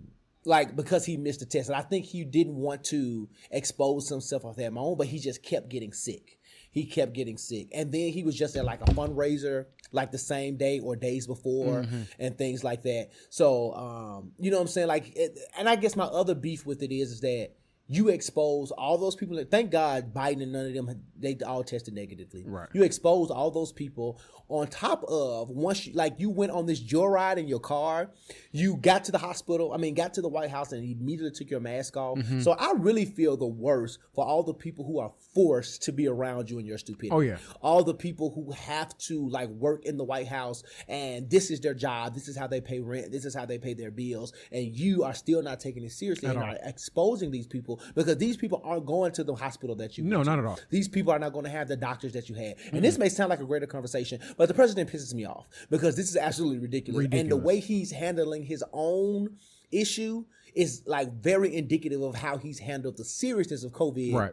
like 0.45 0.75
because 0.75 1.05
he 1.05 1.17
missed 1.17 1.41
the 1.41 1.47
test. 1.47 1.69
And 1.69 1.77
I 1.77 1.83
think 1.83 2.05
he 2.05 2.25
didn't 2.25 2.57
want 2.57 2.85
to 2.85 3.29
expose 3.51 4.09
himself 4.09 4.45
of 4.45 4.57
that 4.57 4.73
moment, 4.73 4.99
but 4.99 5.07
he 5.07 5.19
just 5.19 5.43
kept 5.43 5.69
getting 5.69 5.93
sick. 5.93 6.39
He 6.71 6.85
kept 6.85 7.13
getting 7.13 7.39
sick. 7.39 7.69
And 7.73 7.93
then 7.93 8.13
he 8.13 8.23
was 8.23 8.37
just 8.37 8.57
at 8.57 8.65
like 8.65 8.83
a 8.83 8.93
fundraiser 8.93 9.67
like 9.91 10.13
the 10.13 10.19
same 10.19 10.57
day 10.57 10.81
or 10.81 10.97
days 10.97 11.27
before 11.27 11.87
and 12.19 12.37
things 12.37 12.63
like 12.63 12.83
that. 12.83 13.09
So, 13.31 13.73
um, 13.73 14.33
you 14.39 14.51
know 14.51 14.59
what 14.59 14.63
I'm 14.63 14.69
saying? 14.69 14.89
Like, 14.89 15.17
it, 15.17 15.39
and 15.59 15.69
I 15.69 15.77
guess 15.77 15.97
my 15.97 16.05
other 16.05 16.35
beef 16.35 16.67
with 16.67 16.83
it 16.83 16.95
is, 16.95 17.11
is 17.13 17.21
that 17.21 17.53
you 17.89 18.09
expose 18.09 18.71
all 18.71 18.99
those 18.99 19.17
people. 19.17 19.43
Thank 19.51 19.71
God 19.71 20.13
Biden 20.13 20.43
and 20.43 20.53
none 20.53 20.67
of 20.67 20.75
them, 20.75 21.03
they 21.19 21.39
all 21.47 21.65
tested 21.65 21.95
negatively. 21.95 22.45
Right. 22.47 22.69
You 22.73 22.83
expose 22.83 23.31
all 23.31 23.51
those 23.51 23.73
people 23.73 24.21
on 24.49 24.67
top 24.69 25.05
of 25.05 25.51
once 25.51 25.87
you, 25.87 25.95
like 25.95 26.15
you 26.19 26.31
went 26.31 26.53
on 26.53 26.67
this 26.67 26.81
joyride 26.81 27.39
in 27.39 27.49
your 27.49 27.61
car, 27.61 28.11
you 28.53 28.77
got 28.77 29.05
to 29.05 29.13
the 29.13 29.19
hospital, 29.19 29.73
I 29.73 29.79
mean, 29.79 29.95
got 29.95 30.15
to 30.15 30.23
the 30.23 30.29
White 30.29 30.51
House 30.51 30.73
and 30.73 30.85
immediately 30.85 31.31
took 31.31 31.51
your 31.51 31.61
mask 31.61 31.97
off. 31.97 32.19
Mm-hmm. 32.19 32.41
So 32.41 32.53
I 32.53 32.73
really 32.77 33.05
feel 33.05 33.37
the 33.37 33.47
worst 33.47 33.99
for 34.15 34.25
all 34.25 34.43
the 34.43 34.55
people 34.55 34.85
who 34.85 34.99
are 34.99 35.13
forced 35.35 35.83
to 35.85 35.93
be 35.93 36.09
around 36.09 36.51
you 36.51 36.59
in 36.59 36.67
your 36.67 36.79
stupidity. 36.79 37.11
Oh, 37.11 37.21
yeah. 37.21 37.39
All 37.63 37.85
the 37.85 37.95
people 37.95 38.31
who 38.31 38.53
have 38.53 38.97
to 38.99 39.29
like 39.29 39.49
work 39.49 39.85
in 39.85 39.97
the 39.97 40.05
White 40.05 40.29
House 40.29 40.63
and 40.89 41.29
this 41.31 41.51
is 41.51 41.61
their 41.61 41.75
job, 41.75 42.15
this 42.15 42.29
is 42.29 42.37
how 42.37 42.47
they 42.47 42.61
pay 42.61 42.81
rent, 42.81 43.13
this 43.13 43.25
is 43.25 43.35
how 43.35 43.47
they 43.47 43.59
pay 43.59 43.75
their 43.75 43.91
bills, 43.91 44.33
and 44.53 44.75
you 44.77 45.05
are 45.05 45.15
still 45.15 45.43
not 45.43 45.61
taking 45.61 45.85
it 45.85 45.93
seriously 45.93 46.29
and 46.29 46.39
all. 46.39 46.45
are 46.45 46.59
exposing 46.65 47.31
these 47.31 47.47
people 47.47 47.78
because 47.95 48.17
these 48.19 48.37
people 48.37 48.61
aren't 48.65 48.87
going 48.87 49.13
to 49.13 49.25
the 49.25 49.35
hospital 49.35 49.75
that 49.77 49.97
you 49.99 50.05
No, 50.05 50.23
not 50.23 50.39
at 50.39 50.45
all. 50.45 50.59
These 50.71 50.89
people 50.89 51.13
are 51.13 51.19
not 51.19 51.33
going 51.33 51.45
to 51.45 51.51
have 51.51 51.69
the 51.69 51.77
doctors 51.77 52.13
that 52.13 52.29
you 52.29 52.35
had. 52.35 52.57
And 52.73 52.85
this 52.85 52.99
may 52.99 53.09
sound 53.09 53.31
like 53.31 53.41
a 53.41 53.45
greater 53.45 53.67
conversation, 53.67 54.21
but 54.37 54.49
the 54.49 54.55
president 54.55 54.91
pisses 54.91 55.15
me 55.15 55.25
off 55.27 55.47
because 55.71 55.97
this 55.97 56.09
is 56.11 56.17
absolutely 56.17 56.59
ridiculous. 56.59 57.07
And 57.13 57.31
the 57.31 57.37
way 57.37 57.61
he's 57.61 57.91
handling 57.91 58.43
his 58.45 58.65
own 58.73 59.37
issue 59.71 60.25
is 60.55 60.83
like 60.87 61.13
very 61.13 61.55
indicative 61.55 62.03
of 62.03 62.15
how 62.15 62.39
he's 62.39 62.59
handled 62.59 62.97
the 62.97 63.05
seriousness 63.05 63.65
of 63.65 63.73
COVID 63.73 64.15
Right. 64.15 64.33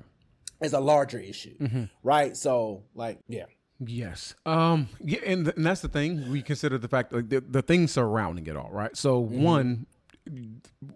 as 0.61 0.73
a 0.73 0.79
larger 0.79 1.19
issue. 1.19 1.87
Right? 2.03 2.35
So, 2.37 2.83
like, 2.95 3.19
yeah. 3.27 3.45
Yes. 3.85 4.35
Um. 4.45 4.87
Yeah, 5.03 5.19
and, 5.25 5.43
th- 5.45 5.57
and 5.57 5.65
that's 5.65 5.81
the 5.81 5.89
thing. 5.89 6.31
We 6.31 6.41
consider 6.41 6.77
the 6.77 6.87
fact 6.87 7.11
like 7.11 7.27
the, 7.27 7.41
the 7.41 7.61
things 7.61 7.91
surrounding 7.91 8.47
it 8.47 8.55
all, 8.55 8.69
right? 8.71 8.95
So 8.95 9.19
one, 9.19 9.85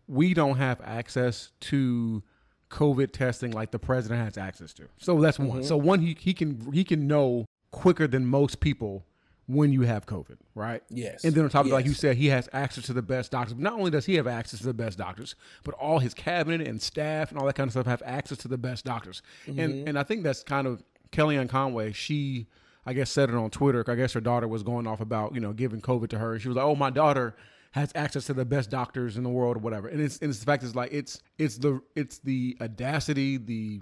we 0.07 0.33
don't 0.33 0.55
have 0.57 0.79
access 0.81 1.51
to 1.61 2.23
COVID 2.69 3.11
testing 3.11 3.51
like 3.51 3.71
the 3.71 3.79
president 3.79 4.23
has 4.23 4.37
access 4.37 4.73
to. 4.73 4.87
So 4.97 5.19
that's 5.19 5.39
one. 5.39 5.49
Mm-hmm. 5.49 5.63
So 5.63 5.77
one, 5.77 6.01
he 6.01 6.15
he 6.19 6.33
can 6.33 6.71
he 6.71 6.83
can 6.83 7.07
know 7.07 7.45
quicker 7.71 8.07
than 8.07 8.25
most 8.25 8.59
people 8.59 9.05
when 9.49 9.73
you 9.73 9.81
have 9.81 10.05
COVID, 10.05 10.37
right? 10.53 10.83
Yes. 10.89 11.23
And 11.23 11.33
then 11.33 11.43
on 11.43 11.49
top 11.49 11.65
of 11.65 11.71
it, 11.71 11.73
like 11.73 11.85
you 11.85 11.95
said, 11.95 12.17
he 12.17 12.27
has 12.27 12.47
access 12.53 12.85
to 12.85 12.93
the 12.93 13.01
best 13.01 13.31
doctors. 13.31 13.55
But 13.55 13.63
not 13.63 13.73
only 13.73 13.89
does 13.89 14.05
he 14.05 14.15
have 14.15 14.27
access 14.27 14.59
to 14.59 14.67
the 14.67 14.75
best 14.75 14.99
doctors, 14.99 15.33
but 15.63 15.73
all 15.73 15.97
his 15.97 16.13
cabinet 16.13 16.67
and 16.67 16.79
staff 16.79 17.31
and 17.31 17.39
all 17.39 17.47
that 17.47 17.55
kind 17.55 17.67
of 17.67 17.71
stuff 17.71 17.87
have 17.87 18.03
access 18.05 18.37
to 18.39 18.47
the 18.47 18.59
best 18.59 18.85
doctors. 18.85 19.23
And 19.47 19.57
mm-hmm. 19.57 19.87
and 19.87 19.97
I 19.97 20.03
think 20.03 20.23
that's 20.23 20.43
kind 20.43 20.67
of 20.67 20.83
Kellyanne 21.11 21.49
Conway. 21.49 21.93
She, 21.93 22.45
I 22.85 22.93
guess, 22.93 23.09
said 23.09 23.29
it 23.29 23.35
on 23.35 23.49
Twitter. 23.49 23.83
I 23.87 23.95
guess 23.95 24.13
her 24.13 24.21
daughter 24.21 24.47
was 24.47 24.61
going 24.61 24.85
off 24.85 25.01
about 25.01 25.33
you 25.33 25.41
know 25.41 25.53
giving 25.53 25.81
COVID 25.81 26.09
to 26.09 26.19
her. 26.19 26.37
She 26.37 26.47
was 26.47 26.57
like, 26.57 26.65
"Oh, 26.65 26.75
my 26.75 26.91
daughter." 26.91 27.35
Has 27.71 27.91
access 27.93 28.25
to 28.25 28.33
the 28.33 28.45
best 28.45 28.71
doctors 28.71 29.15
in 29.15 29.23
the 29.23 29.29
world, 29.29 29.57
or 29.57 29.59
whatever, 29.59 29.87
and 29.87 30.01
it's 30.01 30.17
and 30.19 30.31
it's 30.31 30.39
the 30.39 30.45
fact 30.45 30.63
is 30.63 30.75
like 30.75 30.91
it's 30.91 31.21
it's 31.37 31.57
the 31.57 31.81
it's 31.95 32.17
the 32.19 32.57
audacity, 32.59 33.37
the 33.37 33.81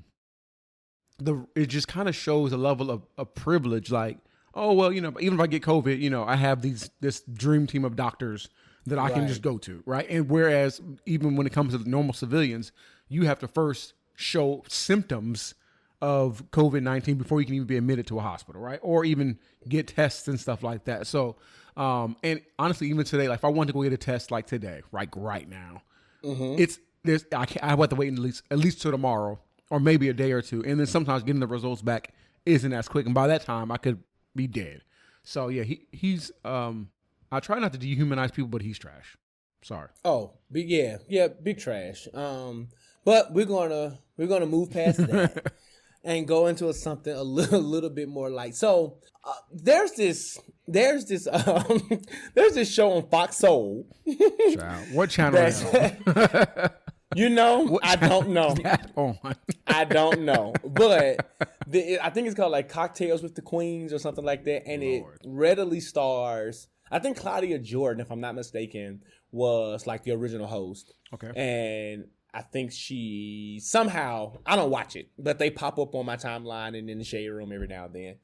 the 1.19 1.45
it 1.56 1.67
just 1.67 1.88
kind 1.88 2.08
of 2.08 2.15
shows 2.15 2.52
a 2.52 2.58
level 2.58 2.91
of, 2.91 3.06
of 3.17 3.34
privilege 3.34 3.91
like 3.91 4.17
oh 4.54 4.73
well 4.73 4.91
you 4.91 5.02
know 5.02 5.13
even 5.19 5.36
if 5.36 5.39
i 5.39 5.47
get 5.47 5.63
covid 5.63 6.00
you 6.00 6.10
know 6.10 6.23
i 6.23 6.36
have 6.36 6.62
these 6.62 6.89
this 7.02 7.21
dream 7.21 7.67
team 7.67 7.84
of 7.84 7.95
doctors 7.95 8.50
that 8.86 9.00
i 9.00 9.10
can 9.10 9.28
just 9.28 9.41
go 9.41 9.58
to 9.58 9.84
right? 9.86 10.08
And 10.10 10.30
whereas 10.30 10.80
even 11.06 11.36
when 11.36 11.45
it 11.45 11.54
comes 11.54 11.73
to 11.73 11.78
the 11.78 11.89
normal 11.89 12.13
civilians 12.13 12.71
you 13.10 13.26
have 13.26 13.39
to 13.39 13.47
first 13.47 13.93
show 14.15 14.63
symptoms 14.67 15.56
of 16.02 16.43
covid-19 16.52 17.17
before 17.17 17.41
you 17.41 17.45
can 17.45 17.56
even 17.56 17.67
be 17.67 17.78
admitted 17.78 18.08
to 18.08 18.19
a 18.19 18.21
hospital 18.21 18.62
right? 18.62 18.80
Or 18.82 19.04
even 19.04 19.39
get 19.67 19.88
tests 19.88 20.28
and 20.28 20.39
stuff 20.39 20.63
like 20.63 20.86
that. 20.86 21.08
So 21.08 21.36
um 21.78 22.18
and 22.24 22.42
honestly 22.60 22.90
even 22.90 23.06
today 23.06 23.30
like 23.30 23.38
if 23.38 23.46
i 23.46 23.48
wanted 23.48 23.68
to 23.68 23.74
go 23.74 23.84
get 23.84 23.94
a 23.94 23.98
test 23.98 24.32
like 24.32 24.46
today 24.48 24.82
like 24.92 25.10
right 25.16 25.48
now 25.48 25.82
it's 26.58 26.80
there's 27.04 27.26
I 27.34 27.46
can't, 27.46 27.63
I 27.63 27.70
have 27.70 27.90
to 27.90 27.96
wait 27.96 28.13
at 28.13 28.20
least 28.20 28.44
at 28.52 28.60
least 28.60 28.82
till 28.82 28.92
tomorrow 28.92 29.40
or 29.70 29.80
maybe 29.80 30.10
a 30.10 30.13
day 30.13 30.32
or 30.32 30.42
two, 30.42 30.63
and 30.63 30.80
then 30.80 30.86
sometimes 30.86 31.24
getting 31.24 31.40
the 31.40 31.48
results 31.48 31.82
back 31.82 32.13
isn't 32.46 32.72
as 32.72 32.88
quick, 32.88 33.06
and 33.06 33.16
by 33.16 33.28
that 33.28 33.42
time 33.42 33.72
I 33.72 33.78
could 33.78 34.02
be 34.36 34.48
dead. 34.48 34.82
So 35.24 35.48
yeah, 35.48 35.63
he 35.63 35.88
he's 35.92 36.32
um 36.46 36.90
I 37.32 37.40
try 37.40 37.60
not 37.60 37.74
to 37.74 37.80
dehumanize 37.80 38.34
people, 38.34 38.50
but 38.50 38.62
he's 38.62 38.78
trash. 38.78 39.18
Sorry. 39.63 39.90
Oh, 40.06 40.34
big 40.52 40.70
yeah, 40.70 40.98
yeah, 41.08 41.28
big 41.28 41.60
trash. 41.60 42.08
Um, 42.13 42.70
but 43.04 43.34
we're 43.34 43.46
gonna 43.46 44.00
we're 44.16 44.28
gonna 44.28 44.46
move 44.46 44.72
past 44.72 44.98
that 44.98 45.54
and 46.08 46.26
go 46.26 46.48
into 46.48 46.74
something 46.74 47.13
a 47.13 47.22
little 47.22 47.60
a 47.60 47.62
little 47.62 47.89
bit 47.89 48.08
more 48.08 48.30
light. 48.30 48.56
So 48.56 48.98
uh, 49.24 49.34
there's 49.54 49.91
this 49.91 50.39
there's 50.65 51.06
this 51.06 51.28
um 51.32 51.82
there's 52.34 52.56
this 52.56 52.74
show 52.74 52.93
on 52.93 53.08
Fox 53.10 53.38
Soul. 53.38 53.86
What 54.93 55.12
channel 55.12 55.39
is 55.39 55.63
you 57.15 57.30
know, 57.30 57.80
I 57.84 57.96
don't 57.96 58.30
know. 58.30 58.56
I 59.67 59.84
don't 59.84 60.22
know, 60.22 60.54
but 60.63 61.28
the, 61.67 62.00
I 62.00 62.10
think 62.10 62.28
it's 62.28 62.36
called 62.36 62.52
like 62.52 62.70
Cocktails 62.70 63.22
with 63.22 63.36
the 63.36 63.41
Queens 63.41 63.91
or 63.91 64.00
something 64.00 64.26
like 64.26 64.46
that, 64.46 64.67
and 64.67 64.82
it 64.82 65.04
readily 65.26 65.80
stars. 65.80 66.67
I 66.89 67.00
think 67.00 67.17
Claudia 67.17 67.60
Jordan, 67.60 68.00
if 68.00 68.12
I'm 68.12 68.22
not 68.22 68.36
mistaken, 68.36 69.02
was 69.32 69.86
like 69.86 70.04
the 70.04 70.12
original 70.12 70.48
host. 70.48 70.93
Okay. 71.13 71.32
and 71.36 72.06
I 72.38 72.43
think 72.43 72.71
she 72.71 73.60
somehow 73.63 74.38
I 74.45 74.56
don't 74.56 74.69
watch 74.69 74.95
it, 74.95 75.10
but 75.17 75.39
they 75.39 75.50
pop 75.50 75.80
up 75.80 75.95
on 75.95 76.06
my 76.06 76.17
timeline 76.17 76.78
and 76.78 76.88
in 76.88 77.00
the 77.00 77.04
shade 77.04 77.28
room 77.30 77.52
every 77.52 77.67
now 77.67 77.86
and 77.86 77.95
then. 77.95 78.15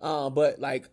Uh, 0.00 0.28
but 0.28 0.58
like 0.58 0.88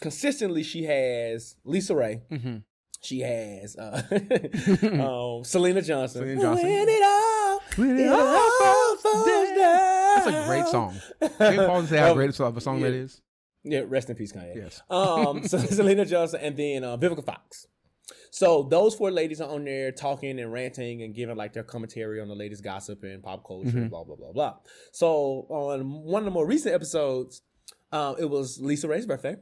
consistently, 0.00 0.62
she 0.62 0.84
has 0.84 1.56
LisaRaye. 1.66 2.20
Mhm. 2.30 2.62
She 3.02 3.20
has 3.20 3.74
uh, 3.74 4.00
um, 4.12 5.42
Syleena 5.42 5.84
Johnson. 5.84 6.22
Syleena 6.22 6.40
Johnson. 6.40 6.68
When 6.68 6.88
it 6.88 7.02
all, 7.02 7.60
When 7.74 7.98
it 7.98 8.08
all 8.08 8.20
all 8.20 8.96
falls 8.98 9.48
down. 9.48 9.56
That's 9.56 10.26
a 10.28 10.44
great 10.46 10.66
song. 10.66 10.94
Can 11.38 11.54
you 11.54 11.66
pause 11.66 11.88
say 11.88 11.98
how 11.98 12.08
Oh, 12.10 12.14
great 12.14 12.38
of 12.38 12.56
a 12.56 12.60
song 12.60 12.80
that 12.80 12.92
yeah. 12.92 12.98
is? 12.98 13.20
Yeah, 13.64 13.82
rest 13.88 14.08
in 14.08 14.14
peace, 14.14 14.32
Kanye. 14.32 14.54
Yes. 14.54 14.82
Um, 14.88 15.42
so 15.48 15.58
Syleena 15.58 16.06
Johnson 16.06 16.38
and 16.42 16.56
then 16.56 16.84
uh, 16.84 16.96
Vivica 16.96 17.24
Fox. 17.24 17.66
So 18.34 18.64
those 18.64 18.96
four 18.96 19.12
ladies 19.12 19.40
are 19.40 19.48
on 19.48 19.64
there 19.64 19.92
talking 19.92 20.40
and 20.40 20.52
ranting 20.52 21.02
and 21.04 21.14
giving 21.14 21.36
like 21.36 21.52
their 21.52 21.62
commentary 21.62 22.20
on 22.20 22.26
the 22.26 22.34
latest 22.34 22.64
gossip 22.64 23.04
and 23.04 23.22
pop 23.22 23.46
culture, 23.46 23.68
Mm-hmm. 23.68 23.86
blah 23.86 24.02
blah 24.02 24.16
blah 24.16 24.32
blah. 24.32 24.54
So 24.90 25.46
on 25.50 26.02
one 26.02 26.22
of 26.22 26.24
the 26.24 26.32
more 26.32 26.44
recent 26.44 26.74
episodes, 26.74 27.42
um, 27.94 28.16
it 28.18 28.28
was 28.28 28.58
LisaRaye's 28.58 29.06
birthday. 29.06 29.36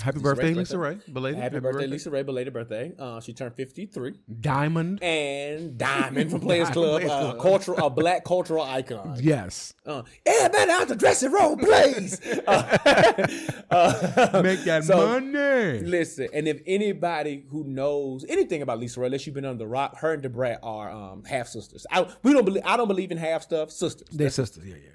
Happy 0.00 0.16
Lisa 0.16 0.22
birthday, 0.22 0.46
Ray's 0.46 0.56
Lisa 0.56 0.78
birthday. 0.78 1.04
Ray. 1.06 1.12
Belated. 1.12 1.40
Happy, 1.40 1.60
birthday, 1.60 1.86
LisaRaye! 1.86 2.24
Belated 2.24 2.52
birthday. 2.54 2.92
Uh, 2.98 3.20
she 3.20 3.34
turned 3.34 3.54
fifty 3.54 3.84
three. 3.84 4.14
Diamond. 4.40 5.02
And 5.02 5.76
Diamond 5.76 6.30
from 6.30 6.40
Players 6.48 6.70
Diamond 6.70 6.74
Club, 6.74 7.00
Players 7.02 7.10
uh, 7.10 7.20
Club. 7.32 7.40
cultural, 7.40 7.86
a 7.86 7.90
black 7.90 8.24
cultural 8.24 8.62
icon. 8.62 9.18
Yes. 9.20 9.74
Uh, 9.84 10.04
everybody 10.24 10.70
out 10.70 10.88
the 10.88 10.96
dressing 10.96 11.32
room, 11.32 11.58
please. 11.58 12.20
Uh, 12.48 12.78
uh, 13.70 14.40
Make 14.42 14.60
that 14.64 14.84
so, 14.84 14.96
money. 14.96 15.80
Listen, 15.80 16.28
and 16.32 16.48
if 16.48 16.62
anybody 16.66 17.44
who 17.50 17.64
knows 17.64 18.24
anything 18.26 18.62
about 18.62 18.78
Lisa 18.78 19.00
Ray, 19.00 19.06
unless 19.06 19.26
you've 19.26 19.34
been 19.34 19.44
under 19.44 19.58
the 19.58 19.66
rock, 19.66 19.98
her 19.98 20.14
and 20.14 20.22
Da 20.22 20.30
Brat 20.30 20.60
are 20.62 20.90
um, 20.90 21.24
half 21.24 21.48
sisters. 21.48 21.84
I 21.90 22.06
we 22.22 22.32
don't 22.32 22.46
believe 22.46 22.62
I 22.64 22.78
don't 22.78 22.88
believe 22.88 23.10
in 23.10 23.18
half 23.18 23.42
stuff. 23.42 23.70
Sisters, 23.70 24.08
They're 24.10 24.30
sisters. 24.30 24.64
Yeah, 24.64 24.76
yeah. 24.76 24.90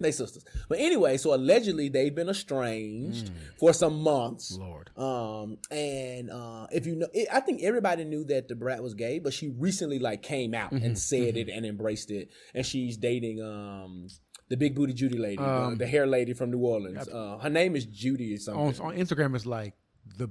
They 0.00 0.12
sisters. 0.12 0.44
But 0.68 0.78
anyway, 0.80 1.18
so 1.18 1.34
allegedly 1.34 1.88
they've 1.90 2.14
been 2.14 2.28
estranged 2.30 3.30
for 3.58 3.72
some 3.74 4.00
months. 4.02 4.56
Lord. 4.58 4.90
Um, 4.96 5.58
and 5.70 6.30
uh, 6.30 6.66
if 6.72 6.86
you 6.86 6.96
know, 6.96 7.06
it, 7.12 7.28
I 7.32 7.40
think 7.40 7.62
everybody 7.62 8.04
knew 8.04 8.24
that 8.24 8.48
Da 8.48 8.54
Brat 8.54 8.82
was 8.82 8.94
gay, 8.94 9.18
but 9.18 9.32
she 9.34 9.48
recently 9.48 9.98
like 9.98 10.22
came 10.22 10.54
out 10.54 10.72
and 10.72 10.98
said 10.98 11.36
it 11.36 11.48
and 11.50 11.66
embraced 11.66 12.10
it, 12.10 12.30
and 12.54 12.64
she's 12.64 12.96
dating 12.96 13.42
um 13.42 14.08
the 14.48 14.56
big 14.56 14.74
booty 14.74 14.92
Judy 14.94 15.18
lady, 15.18 15.36
the- 15.36 15.42
Um, 15.48 15.76
the, 15.76 15.86
hair 15.86 16.06
lady 16.06 16.32
from 16.32 16.50
New 16.50 16.58
Orleans. 16.58 17.06
Uh, 17.06 17.38
her 17.38 17.50
name 17.50 17.76
is 17.76 17.84
Judy 17.86 18.34
or 18.34 18.38
something. 18.38 18.80
On, 18.80 18.92
on 18.92 18.96
Instagram, 18.98 19.36
it's 19.36 19.46
like 19.46 19.74
the 20.18 20.28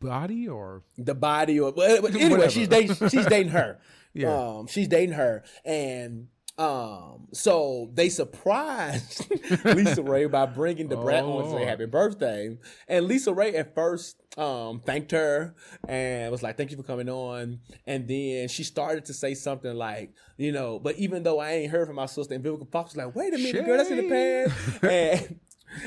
body 0.00 0.48
or 0.48 0.82
the 0.98 1.14
body 1.14 1.60
or 1.60 1.72
anyway, 1.78 2.28
Whatever. 2.30 2.50
she's 2.50 2.68
dating 2.68 2.96
she's 3.08 3.26
dating 3.26 3.52
her. 3.52 3.78
Yeah. 4.14 4.32
Um, 4.34 4.66
she's 4.66 4.88
dating 4.88 5.14
her, 5.16 5.44
and 5.62 6.28
um, 6.58 7.28
so 7.32 7.90
they 7.92 8.08
surprised 8.08 9.28
LisaRaye 9.30 10.30
by 10.30 10.46
bringing 10.46 10.88
Da 10.88 10.96
Brat 10.96 11.24
Oh, 11.24 11.38
on 11.38 11.44
to 11.44 11.50
say 11.50 11.64
happy 11.64 11.86
birthday. 11.86 12.56
And 12.88 13.06
LisaRaye 13.08 13.54
at 13.58 13.74
first 13.74 14.16
um 14.38 14.80
thanked 14.80 15.12
her 15.12 15.54
and 15.88 16.30
was 16.30 16.42
like, 16.42 16.56
"Thank 16.56 16.70
you 16.70 16.76
for 16.76 16.82
coming 16.82 17.08
on." 17.08 17.60
And 17.86 18.08
then 18.08 18.48
she 18.48 18.64
started 18.64 19.04
to 19.06 19.14
say 19.14 19.34
something 19.34 19.74
like, 19.74 20.12
you 20.38 20.52
know, 20.52 20.78
but 20.78 20.96
even 20.96 21.22
though 21.22 21.38
I 21.38 21.52
ain't 21.52 21.70
heard 21.72 21.86
from 21.86 21.96
my 21.96 22.06
sister, 22.06 22.34
and 22.34 22.42
Vivica 22.44 22.70
Fox 22.70 22.94
was 22.94 23.04
like, 23.04 23.14
"Wait 23.14 23.34
a 23.34 23.38
minute, 23.38 23.64
girl, 23.66 23.76
that's 23.76 23.90
in 23.90 24.08
the 24.08 24.46
past." 24.48 24.84
And 24.84 25.40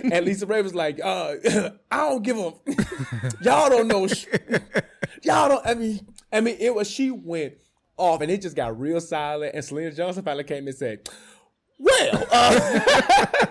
and 0.03 0.25
LisaRaye 0.27 0.61
was 0.63 0.75
like, 0.75 0.99
uh, 1.03 1.35
I 1.91 1.97
don't 1.97 2.21
give 2.23 2.37
a 2.37 2.53
y'all 3.41 3.69
don't 3.69 3.87
know 3.87 4.05
sh- 4.07 4.25
y'all 5.23 5.49
don't 5.49 5.65
I 5.65 5.73
mean 5.73 6.05
I 6.31 6.41
mean 6.41 6.57
it 6.59 6.75
was 6.75 6.89
she 6.89 7.09
went 7.11 7.53
off 7.99 8.21
and 8.21 8.31
it 8.31 8.41
just 8.41 8.55
got 8.55 8.79
real 8.79 9.01
silent 9.01 9.53
and 9.53 9.63
Syleena 9.63 9.95
Johnson 9.95 10.23
finally 10.23 10.43
came 10.43 10.67
and 10.67 10.75
said, 10.75 11.07
Well, 11.77 12.25
uh, 12.31 13.35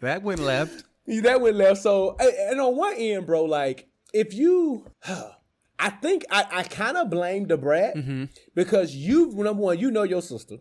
that 0.00 0.22
went 0.22 0.40
left. 0.40 0.84
that 1.06 1.40
went 1.40 1.56
left. 1.56 1.80
So 1.82 2.16
and 2.20 2.60
on 2.60 2.76
one 2.76 2.94
end, 2.96 3.26
bro, 3.26 3.44
like 3.44 3.88
if 4.12 4.34
you 4.34 4.86
I 5.78 5.90
think 5.90 6.24
I, 6.30 6.46
I 6.50 6.62
kind 6.62 6.96
of 6.96 7.10
blame 7.10 7.46
Da 7.46 7.56
Brat 7.56 7.96
because 8.54 8.94
you 8.94 9.32
number 9.34 9.62
one, 9.62 9.78
you 9.78 9.90
know 9.90 10.04
your 10.04 10.22
sister. 10.22 10.56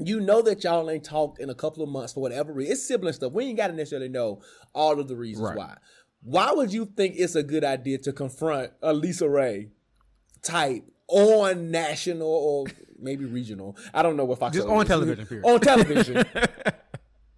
You 0.00 0.20
know 0.20 0.42
that 0.42 0.62
y'all 0.62 0.88
ain't 0.90 1.02
talked 1.02 1.40
in 1.40 1.50
a 1.50 1.56
couple 1.56 1.82
of 1.82 1.88
months 1.88 2.12
for 2.12 2.20
whatever 2.20 2.52
reason. 2.52 2.74
It's 2.74 2.86
sibling 2.86 3.14
stuff. 3.14 3.32
We 3.32 3.46
ain't 3.46 3.56
got 3.56 3.66
to 3.66 3.72
necessarily 3.72 4.08
know 4.08 4.42
all 4.72 5.00
of 5.00 5.08
the 5.08 5.16
reasons 5.16 5.48
Right. 5.48 5.56
why. 5.56 5.76
Why 6.22 6.52
would 6.52 6.72
you 6.72 6.84
think 6.84 7.14
it's 7.16 7.34
a 7.34 7.42
good 7.42 7.64
idea 7.64 7.98
to 7.98 8.12
confront 8.12 8.70
a 8.80 8.92
LisaRaye 8.94 9.70
type 10.42 10.84
on 11.08 11.70
national 11.70 12.28
or 12.28 12.66
maybe 12.98 13.24
regional? 13.24 13.76
I 13.92 14.02
don't 14.02 14.16
know 14.16 14.24
what 14.24 14.38
Fox 14.38 14.56
Just 14.56 14.68
on 14.68 14.82
is. 14.82 14.88
television, 14.88 15.26
period. 15.26 15.44
On 15.46 15.60
television. 15.60 16.16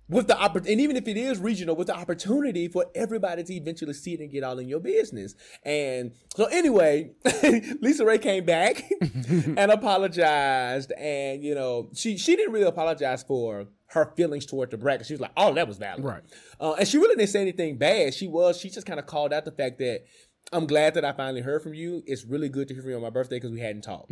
with 0.08 0.26
the 0.26 0.34
oppor- 0.34 0.68
and 0.68 0.80
even 0.80 0.96
if 0.96 1.06
it 1.06 1.16
is 1.16 1.38
regional, 1.38 1.76
with 1.76 1.86
the 1.86 1.94
opportunity 1.94 2.66
for 2.66 2.86
everybody 2.94 3.44
to 3.44 3.54
eventually 3.54 3.92
see 3.92 4.14
it 4.14 4.20
and 4.20 4.30
get 4.30 4.42
all 4.42 4.58
in 4.58 4.68
your 4.68 4.80
business. 4.80 5.34
And 5.64 6.12
so 6.34 6.46
anyway, 6.46 7.12
LisaRaye 7.24 8.20
came 8.20 8.44
back 8.44 8.82
and 9.28 9.58
apologized, 9.70 10.92
and 10.92 11.42
you 11.42 11.54
know 11.54 11.90
she 11.94 12.18
she 12.18 12.36
didn't 12.36 12.52
really 12.52 12.66
apologize 12.66 13.22
for 13.22 13.68
her 13.86 14.12
feelings 14.16 14.46
toward 14.46 14.70
the 14.70 14.78
bracket. 14.78 15.06
She 15.06 15.14
was 15.14 15.20
like, 15.20 15.32
"Oh, 15.36 15.54
that 15.54 15.68
was 15.68 15.78
valid," 15.78 16.04
Right. 16.04 16.22
Uh, 16.60 16.74
and 16.74 16.88
she 16.88 16.98
really 16.98 17.14
didn't 17.14 17.30
say 17.30 17.40
anything 17.42 17.78
bad. 17.78 18.12
She 18.12 18.26
was 18.26 18.58
she 18.58 18.68
just 18.68 18.86
kind 18.86 18.98
of 18.98 19.06
called 19.06 19.32
out 19.32 19.44
the 19.44 19.52
fact 19.52 19.78
that. 19.78 20.04
I'm 20.52 20.66
glad 20.66 20.94
that 20.94 21.04
I 21.04 21.12
finally 21.12 21.42
heard 21.42 21.62
from 21.62 21.74
you. 21.74 22.02
It's 22.06 22.24
really 22.24 22.48
good 22.48 22.68
to 22.68 22.74
hear 22.74 22.82
from 22.82 22.90
you 22.90 22.96
on 22.96 23.02
my 23.02 23.10
birthday 23.10 23.36
because 23.36 23.52
we 23.52 23.60
hadn't 23.60 23.82
talked. 23.82 24.10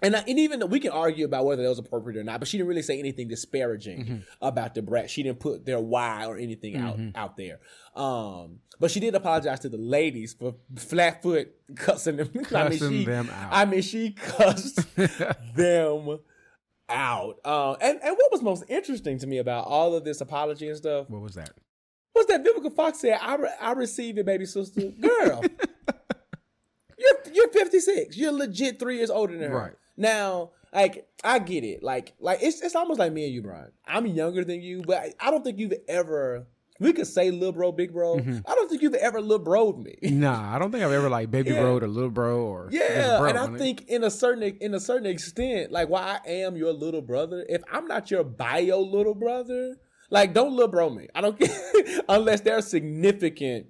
And, 0.00 0.16
I, 0.16 0.20
and 0.26 0.38
even 0.38 0.58
though 0.58 0.66
we 0.66 0.80
can 0.80 0.90
argue 0.90 1.24
about 1.26 1.44
whether 1.44 1.62
that 1.62 1.68
was 1.68 1.78
appropriate 1.78 2.18
or 2.18 2.24
not, 2.24 2.40
but 2.40 2.48
she 2.48 2.56
didn't 2.56 2.68
really 2.68 2.82
say 2.82 2.98
anything 2.98 3.28
disparaging 3.28 4.24
about 4.40 4.74
Da 4.74 4.80
Brat. 4.80 5.10
She 5.10 5.22
didn't 5.22 5.38
put 5.40 5.64
their 5.66 5.78
why 5.78 6.26
or 6.26 6.36
anything 6.38 6.76
out 6.76 6.98
out 7.14 7.36
there. 7.36 7.60
Um, 7.94 8.60
but 8.80 8.90
she 8.90 8.98
did 9.00 9.14
apologize 9.14 9.60
to 9.60 9.68
the 9.68 9.76
ladies 9.76 10.32
for 10.32 10.54
flat 10.76 11.22
foot 11.22 11.52
cussing 11.76 12.16
them. 12.16 12.30
I 12.54 12.68
mean, 12.70 12.78
she, 12.78 13.04
them 13.04 13.30
out. 13.30 13.48
I 13.52 13.64
mean, 13.66 13.82
she 13.82 14.12
cussed 14.12 14.80
them 15.54 16.18
out. 16.88 17.36
Uh, 17.44 17.72
and 17.74 18.00
and 18.02 18.16
what 18.16 18.32
was 18.32 18.42
most 18.42 18.64
interesting 18.68 19.18
to 19.18 19.26
me 19.26 19.38
about 19.38 19.66
all 19.66 19.94
of 19.94 20.04
this 20.04 20.20
apology 20.20 20.68
and 20.68 20.76
stuff 20.76 21.08
What 21.10 21.20
was 21.20 21.34
that? 21.34 21.50
Was 22.14 22.26
that 22.26 22.44
Vivica 22.44 22.74
Fox 22.74 23.00
said, 23.00 23.18
"I 23.20 23.36
re- 23.36 23.54
I 23.60 23.72
received 23.72 24.18
it, 24.18 24.26
baby 24.26 24.46
sister, 24.46 24.82
girl." 25.00 25.42
you're 26.98 27.32
you're 27.32 27.48
56. 27.48 28.16
You're 28.16 28.32
legit 28.32 28.78
three 28.78 28.96
years 28.98 29.10
older 29.10 29.36
than 29.36 29.50
her. 29.50 29.56
Right. 29.56 29.72
Now, 29.96 30.50
like 30.72 31.06
I 31.24 31.38
get 31.38 31.64
it. 31.64 31.82
Like 31.82 32.14
like 32.20 32.38
it's 32.42 32.60
it's 32.62 32.74
almost 32.76 32.98
like 32.98 33.12
me 33.12 33.24
and 33.24 33.34
you, 33.34 33.42
Brian. 33.42 33.72
I'm 33.86 34.06
younger 34.06 34.44
than 34.44 34.62
you, 34.62 34.82
but 34.86 34.98
I, 34.98 35.12
I 35.20 35.30
don't 35.30 35.42
think 35.44 35.58
you've 35.58 35.74
ever. 35.88 36.46
We 36.80 36.92
could 36.92 37.06
say 37.06 37.30
little 37.30 37.52
bro, 37.52 37.70
big 37.70 37.92
bro. 37.92 38.16
Mm-hmm. 38.16 38.38
I 38.44 38.54
don't 38.56 38.68
think 38.68 38.82
you've 38.82 38.94
ever 38.94 39.20
little 39.20 39.44
broed 39.44 39.78
me. 39.84 39.98
Nah, 40.10 40.52
I 40.56 40.58
don't 40.58 40.72
think 40.72 40.82
I've 40.82 40.90
ever 40.90 41.08
like 41.08 41.30
baby 41.30 41.50
Yeah. 41.50 41.60
bro 41.60 41.76
or 41.78 41.86
little 41.86 42.10
bro 42.10 42.40
or 42.44 42.70
Yeah, 42.72 43.18
bro. 43.18 43.28
and 43.28 43.38
I 43.38 43.46
think 43.56 43.88
in 43.88 44.02
a 44.02 44.10
certain 44.10 44.42
in 44.42 44.74
a 44.74 44.80
certain 44.80 45.06
extent, 45.06 45.70
like 45.70 45.88
why 45.88 46.18
I 46.26 46.28
am 46.28 46.56
your 46.56 46.72
little 46.72 47.02
brother, 47.02 47.46
if 47.48 47.62
I'm 47.70 47.86
not 47.86 48.10
your 48.10 48.24
bio 48.24 48.80
little 48.80 49.14
brother, 49.14 49.76
like 50.12 50.32
don't 50.34 50.52
little 50.52 50.68
bro 50.68 50.90
me. 50.90 51.08
I 51.14 51.20
don't 51.20 51.38
care 51.38 52.00
unless 52.08 52.40
there's 52.42 52.68
significant 52.68 53.66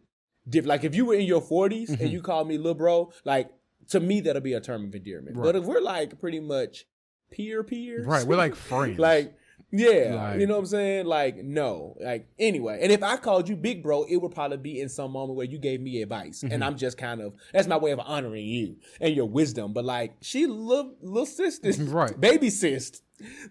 diff. 0.48 0.66
Like 0.66 0.84
if 0.84 0.94
you 0.94 1.06
were 1.06 1.14
in 1.14 1.26
your 1.26 1.40
40s 1.40 1.88
Mm-hmm. 1.90 2.02
and 2.02 2.12
you 2.12 2.20
call 2.20 2.44
me 2.44 2.58
little 2.58 2.74
bro, 2.74 3.12
like 3.24 3.50
to 3.88 4.00
me 4.00 4.20
that'll 4.20 4.42
be 4.42 4.52
a 4.54 4.60
term 4.60 4.84
of 4.86 4.94
endearment. 4.94 5.36
But 5.40 5.56
if 5.56 5.64
we're 5.64 5.80
like 5.80 6.18
pretty 6.20 6.40
much 6.40 6.84
peer 7.30 7.62
peers, 7.64 8.04
right, 8.06 8.26
we're 8.26 8.36
like 8.36 8.54
friends. 8.54 8.98
like 8.98 9.34
yeah, 9.72 10.14
Like- 10.14 10.40
you 10.40 10.46
know 10.46 10.54
what 10.54 10.60
I'm 10.60 10.66
saying? 10.66 11.06
Like 11.06 11.36
no, 11.38 11.96
like 12.00 12.26
anyway. 12.38 12.78
And 12.82 12.92
if 12.92 13.02
I 13.02 13.16
called 13.16 13.48
you 13.48 13.56
big 13.56 13.82
bro, 13.82 14.04
it 14.04 14.16
would 14.16 14.32
probably 14.32 14.58
be 14.58 14.80
in 14.80 14.88
some 14.88 15.12
moment 15.12 15.36
where 15.36 15.46
you 15.46 15.58
gave 15.58 15.80
me 15.80 16.02
advice, 16.02 16.42
Mm-hmm. 16.42 16.52
and 16.52 16.64
I'm 16.64 16.76
just 16.76 16.98
kind 16.98 17.20
of 17.20 17.34
that's 17.52 17.66
my 17.66 17.76
way 17.78 17.90
of 17.92 18.00
honoring 18.00 18.46
you 18.46 18.76
and 19.00 19.14
your 19.14 19.26
wisdom. 19.26 19.72
But 19.72 19.84
like 19.84 20.14
she 20.20 20.46
little 20.46 20.94
little 21.00 21.26
sister, 21.26 21.72
Right. 21.84 22.18
Baby 22.20 22.50
sis, 22.50 23.02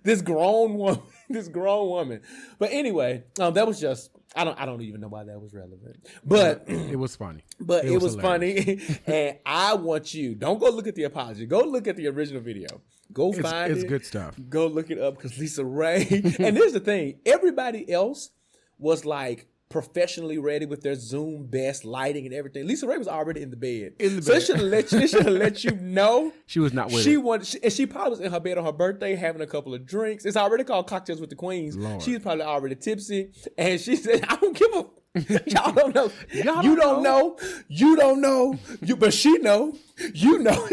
this 0.04 0.22
grown 0.22 0.76
woman, 0.76 1.02
this 1.30 1.48
grown 1.48 1.90
woman. 1.90 2.22
But 2.60 2.70
anyway, 2.72 3.24
um, 3.40 3.54
that 3.56 3.66
was 3.68 3.80
just 3.80 4.12
I 4.36 4.44
don't 4.44 4.58
I 4.60 4.66
don't 4.66 4.82
even 4.82 5.02
know 5.02 5.08
why 5.10 5.24
that 5.26 5.42
was 5.42 5.54
relevant, 5.54 6.08
but. 6.24 6.64
it 6.68 6.98
was 6.98 7.16
funny. 7.16 7.44
But 7.60 7.86
it, 7.86 7.92
was, 8.02 8.16
hilarious. 8.16 8.82
funny, 8.82 9.00
and 9.06 9.38
I 9.46 9.76
want 9.76 10.14
you. 10.16 10.34
Don't 10.36 10.60
go 10.60 10.70
look 10.72 10.88
at 10.88 10.96
the 10.96 11.04
apology. 11.04 11.46
Go 11.46 11.60
look 11.60 11.88
at 11.88 11.96
the 11.96 12.08
original 12.08 12.42
video. 12.42 12.68
Go 13.14 13.30
It's, 13.32 13.40
find 13.40 13.72
it's 13.72 13.84
it. 13.84 13.88
good 13.88 14.06
stuff. 14.06 14.36
Go 14.50 14.68
look 14.68 14.90
it 14.90 15.00
up 15.00 15.16
because 15.18 15.34
LisaRaye. 15.38 16.40
and 16.40 16.58
here's 16.58 16.74
the 16.74 16.80
thing: 16.80 17.20
everybody 17.26 17.90
else 17.92 18.30
was 18.78 19.06
like 19.06 19.48
professionally 19.70 20.38
ready 20.38 20.66
with 20.66 20.82
their 20.82 20.96
Zoom 20.96 21.46
best 21.48 21.86
lighting 21.86 22.26
and 22.26 22.34
everything. 22.36 22.68
LisaRaye 22.68 22.98
was 22.98 23.08
already 23.08 23.42
in 23.42 23.50
the 23.52 23.56
bed. 23.56 23.94
In 24.00 24.18
the 24.18 24.22
so 24.22 24.34
bed. 24.34 24.42
it 24.42 24.46
should 24.46 24.60
let 24.60 24.92
you. 24.92 25.08
Should 25.08 25.24
have 25.24 25.34
let 25.34 25.64
you 25.64 25.72
know. 25.78 26.34
She 26.46 26.60
was 26.60 26.74
not 26.74 26.92
with 26.92 27.04
she 27.04 27.14
it. 27.14 27.18
wanted, 27.18 27.48
she, 27.48 27.64
and 27.64 27.72
she 27.72 27.86
probably 27.86 28.10
was 28.12 28.20
in 28.20 28.32
her 28.32 28.40
bed 28.42 28.58
on 28.58 28.66
her 28.66 28.74
birthday 28.74 29.16
having 29.16 29.42
a 29.42 29.48
couple 29.48 29.74
of 29.74 29.86
drinks. 29.86 30.26
It's 30.26 30.36
already 30.36 30.66
called 30.66 30.88
cocktails 30.88 31.22
with 31.22 31.30
the 31.30 31.38
queens. 31.38 31.78
Lord. 31.78 32.02
She's 32.02 32.20
probably 32.20 32.44
already 32.44 32.76
tipsy, 32.76 33.32
and 33.58 33.80
she 33.80 33.96
said, 33.96 34.26
"I 34.28 34.36
don't 34.36 34.56
give 34.58 34.74
a." 34.74 34.86
Y'all 35.50 35.74
don't 35.74 35.94
know. 35.94 36.10
Y'all 36.34 36.64
you 36.64 36.76
don't 36.76 37.04
don't 37.04 37.04
know. 37.04 37.38
You 37.68 37.96
don't 37.98 38.22
know. 38.22 38.58
You, 38.82 38.96
but 38.98 39.14
she 39.14 39.38
know. 39.40 39.74
You 40.14 40.40
know. 40.40 40.68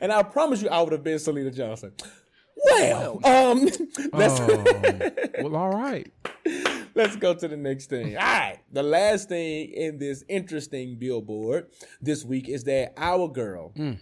And 0.00 0.12
I 0.12 0.22
promise 0.22 0.62
you, 0.62 0.68
I 0.68 0.80
would 0.82 0.92
have 0.92 1.02
been 1.04 1.18
Syleena 1.18 1.54
Johnson. 1.54 1.92
Well, 2.64 3.20
um, 3.26 3.64
let's 4.12 4.40
Oh, 4.40 5.30
well, 5.42 5.56
all 5.56 5.70
right. 5.70 6.10
let's 6.94 7.16
go 7.16 7.34
to 7.34 7.48
the 7.48 7.56
next 7.56 7.90
thing. 7.90 8.16
All 8.16 8.22
right, 8.22 8.58
the 8.72 8.82
last 8.82 9.28
thing 9.28 9.70
in 9.72 9.98
this 9.98 10.24
interesting 10.28 10.96
billboard 10.98 11.66
this 12.00 12.24
week 12.24 12.48
is 12.48 12.64
that 12.64 12.94
our 12.96 13.28
girl, 13.28 13.72
Mm. 13.76 13.98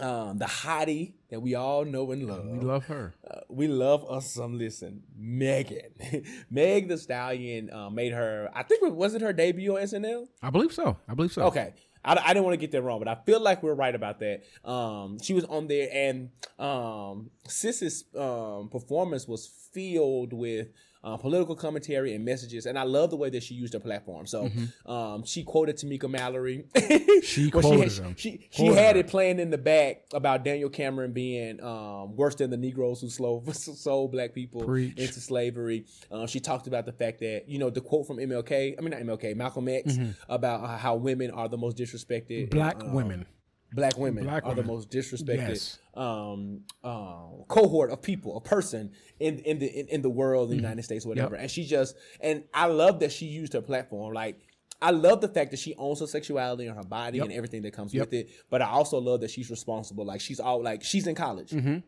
um, 0.00 0.38
the 0.38 0.44
hottie 0.44 1.14
that 1.30 1.40
we 1.40 1.54
all 1.54 1.84
know 1.84 2.10
and 2.12 2.26
love, 2.28 2.44
We 2.46 2.58
love 2.58 2.84
her. 2.86 3.14
uh, 3.28 3.40
we 3.48 3.66
love 3.66 4.04
us 4.10 4.30
some. 4.32 4.58
Listen, 4.58 5.02
Megan, 5.16 5.80
Meg 6.50 6.88
Thee 6.88 6.96
Stallion 6.96 7.70
uh, 7.72 7.90
made 7.90 8.12
her. 8.12 8.50
I 8.54 8.62
think 8.64 8.82
was 8.94 9.14
it 9.14 9.22
her 9.22 9.32
debut 9.32 9.76
on 9.76 9.82
SNL. 9.82 10.26
I 10.42 10.50
believe 10.50 10.72
so. 10.72 10.96
I 11.08 11.14
believe 11.14 11.32
so. 11.32 11.42
Okay. 11.44 11.72
I, 12.04 12.12
I 12.24 12.34
didn't 12.34 12.44
want 12.44 12.54
to 12.54 12.58
get 12.58 12.72
that 12.72 12.82
wrong, 12.82 12.98
but 12.98 13.08
I 13.08 13.16
feel 13.24 13.40
like 13.40 13.62
we're 13.62 13.74
right 13.74 13.94
about 13.94 14.20
that. 14.20 14.42
Um, 14.64 15.18
she 15.20 15.32
was 15.34 15.44
on 15.44 15.66
there, 15.66 15.88
and 15.92 16.30
um, 16.58 17.30
Sis's 17.48 18.04
um, 18.16 18.68
performance 18.70 19.26
was 19.26 19.46
filled 19.46 20.32
with 20.32 20.68
uh, 21.04 21.16
political 21.18 21.54
commentary 21.54 22.14
and 22.14 22.24
messages, 22.24 22.66
and 22.66 22.78
I 22.78 22.82
love 22.84 23.10
the 23.10 23.16
way 23.16 23.30
that 23.30 23.42
she 23.42 23.54
used 23.54 23.74
her 23.74 23.78
platform. 23.80 24.26
So 24.26 24.50
um, 24.86 25.22
she 25.24 25.44
quoted 25.44 25.76
Tamika 25.76 26.08
Mallory. 26.10 26.64
She 27.22 27.50
Well, 27.52 27.62
quoted 27.62 27.92
she, 27.92 28.02
him. 28.02 28.14
She 28.16 28.48
she 28.50 28.62
Quoted 28.64 28.78
had 28.78 28.96
her. 28.96 29.00
it 29.00 29.06
playing 29.08 29.38
in 29.38 29.50
the 29.50 29.58
back 29.58 30.02
about 30.12 30.44
Daniel 30.44 30.68
Cameron 30.68 31.12
being 31.12 31.62
um, 31.62 32.16
worse 32.16 32.34
than 32.34 32.50
the 32.50 32.56
Negroes 32.56 33.00
who 33.00 33.08
slow, 33.08 33.42
sold 33.52 34.12
black 34.12 34.34
people 34.34 34.62
Preach. 34.64 34.98
into 34.98 35.20
slavery. 35.20 35.86
Um, 36.10 36.26
she 36.26 36.40
talked 36.40 36.66
about 36.66 36.84
the 36.86 36.92
fact 36.92 37.20
that 37.20 37.44
you 37.48 37.58
know 37.58 37.70
the 37.70 37.80
quote 37.80 38.06
from 38.06 38.18
MLK, 38.18 38.74
I 38.78 38.80
mean 38.80 38.90
not 38.90 39.00
MLK, 39.00 39.36
Malcolm 39.36 39.68
X 39.68 39.96
about 40.28 40.78
how 40.80 40.96
women 40.96 41.30
are 41.30 41.48
the 41.48 41.58
most 41.58 41.76
disrespected. 41.76 42.48
Mm-hmm. 42.48 42.56
Black 42.58 42.82
um, 42.82 42.92
women. 42.92 43.26
Black 43.74 43.98
women 43.98 44.24
Black 44.24 44.44
are 44.46 44.54
the 44.54 44.62
most 44.62 44.90
disrespected 44.90 45.48
Yes. 45.48 45.78
um, 45.94 46.60
um, 46.84 47.44
cohort 47.48 47.90
of 47.90 48.00
people, 48.02 48.36
a 48.36 48.40
person 48.40 48.92
in 49.18 49.38
in 49.40 49.58
the 49.58 49.66
in, 49.66 49.88
in 49.88 50.02
the 50.02 50.10
world, 50.10 50.50
the 50.50 50.56
United 50.56 50.82
States, 50.84 51.04
whatever. 51.04 51.34
And 51.34 51.50
she 51.50 51.64
just 51.64 51.96
and 52.20 52.44
I 52.54 52.66
love 52.66 53.00
that 53.00 53.12
she 53.12 53.26
used 53.26 53.52
her 53.54 53.62
platform. 53.62 54.12
Like 54.14 54.40
I 54.82 54.90
love 54.90 55.20
the 55.20 55.28
fact 55.28 55.50
that 55.52 55.58
she 55.60 55.74
owns 55.76 56.00
her 56.00 56.06
sexuality 56.06 56.66
and 56.66 56.76
her 56.76 56.84
body 56.84 57.18
and 57.18 57.32
everything 57.32 57.62
that 57.62 57.72
comes 57.72 57.94
Yep. 57.94 58.06
with 58.06 58.14
it. 58.14 58.30
But 58.50 58.60
I 58.62 58.66
also 58.66 58.98
love 58.98 59.20
that 59.22 59.30
she's 59.30 59.50
responsible. 59.50 60.04
Like 60.04 60.20
she's 60.20 60.40
all 60.40 60.62
like 60.62 60.82
she's 60.84 61.06
in 61.06 61.14
college. 61.14 61.50
Mm-hmm. 61.50 61.78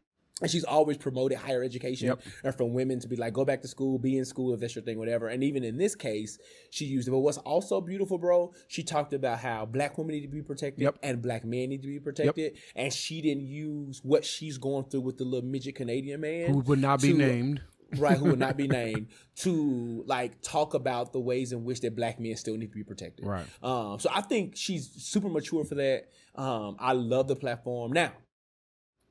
And 0.43 0.51
she's 0.51 0.65
always 0.65 0.99
promoted 0.99 1.39
higher 1.39 1.63
education 1.63 2.09
Yep. 2.09 2.21
and 2.45 2.55
for 2.55 2.67
women 2.67 3.01
to 3.01 3.09
be 3.09 3.17
like, 3.17 3.33
go 3.33 3.47
back 3.47 3.63
to 3.63 3.69
school, 3.69 3.99
be 3.99 4.19
in 4.19 4.27
school 4.27 4.53
if 4.53 4.61
that's 4.61 4.75
your 4.75 4.85
thing, 4.85 4.99
whatever. 4.99 5.29
And 5.29 5.43
even 5.43 5.65
in 5.65 5.79
this 5.79 5.95
case, 5.95 6.39
she 6.71 6.85
used 6.85 7.09
it. 7.09 7.11
But 7.11 7.21
what's 7.21 7.39
also 7.39 7.81
beautiful, 7.81 8.19
bro, 8.19 8.53
she 8.69 8.83
talked 8.83 9.15
about 9.15 9.39
how 9.39 9.65
black 9.65 9.97
women 9.97 10.15
need 10.15 10.21
to 10.23 10.29
be 10.29 10.43
protected 10.43 10.83
Yep. 10.83 10.99
and 11.03 11.23
black 11.23 11.47
men 11.47 11.71
need 11.71 11.81
to 11.81 11.89
be 11.89 11.99
protected. 12.01 12.59
And 12.75 12.93
she 12.93 13.23
didn't 13.23 13.45
use 13.47 14.01
what 14.05 14.27
she's 14.27 14.59
going 14.59 14.85
through 14.91 15.01
with 15.03 15.17
the 15.17 15.25
little 15.25 15.49
midget 15.49 15.75
Canadian 15.75 16.21
man. 16.21 16.51
Who 16.51 16.59
would 16.59 16.81
not 16.81 17.01
be 17.01 17.13
to- 17.13 17.19
named. 17.19 17.63
Right, 17.97 18.19
who 18.19 18.27
would 18.31 18.39
not 18.41 18.57
be 18.57 18.67
named 18.83 19.07
to 19.37 20.03
like 20.07 20.43
talk 20.43 20.75
about 20.75 21.13
the 21.15 21.21
ways 21.21 21.53
in 21.53 21.65
which 21.65 21.81
that 21.83 21.95
black 21.95 22.19
men 22.21 22.35
still 22.37 22.57
need 22.57 22.67
to 22.73 22.75
be 22.75 22.83
protected. 22.83 23.25
Right. 23.25 23.47
Um, 23.63 24.01
so 24.01 24.11
I 24.13 24.21
think 24.23 24.57
she's 24.57 24.91
super 25.03 25.29
mature 25.29 25.65
for 25.65 25.77
that. 25.77 26.09
Um, 26.35 26.77
I 26.81 26.93
love 26.95 27.29
the 27.29 27.37
platform. 27.37 27.93
Now, 27.93 28.13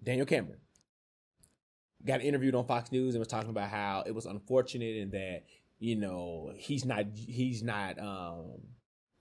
Daniel 0.03 0.25
Cameron 0.25 0.59
got 2.05 2.21
interviewed 2.21 2.55
on 2.55 2.65
Fox 2.65 2.91
News 2.91 3.15
and 3.15 3.19
was 3.19 3.27
talking 3.27 3.49
about 3.49 3.69
how 3.69 4.03
it 4.05 4.13
was 4.13 4.25
unfortunate 4.25 4.97
and 4.97 5.11
that 5.11 5.43
you 5.79 5.95
know 5.95 6.51
he's 6.55 6.85
not 6.85 7.05
he's 7.15 7.63
not 7.63 7.99
um 7.99 8.51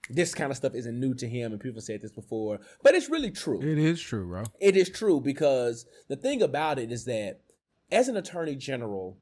this 0.09 0.33
kind 0.35 0.51
of 0.51 0.57
stuff 0.57 0.75
isn't 0.75 0.99
new 0.99 1.13
to 1.15 1.27
him 1.27 1.51
and 1.51 1.59
people 1.59 1.81
said 1.81 1.99
this 2.01 2.11
before 2.11 2.59
but 2.83 2.93
it's 2.93 3.09
really 3.09 3.31
true 3.31 3.59
It 3.61 3.77
is 3.79 3.99
true, 3.99 4.27
bro. 4.27 4.43
it 4.61 4.77
is 4.77 4.89
true 4.89 5.19
because 5.19 5.85
the 6.07 6.15
thing 6.15 6.41
about 6.41 6.77
it 6.79 6.91
is 6.91 7.05
that 7.05 7.41
as 7.91 8.07
an 8.07 8.15
attorney 8.17 8.55
general, 8.55 9.17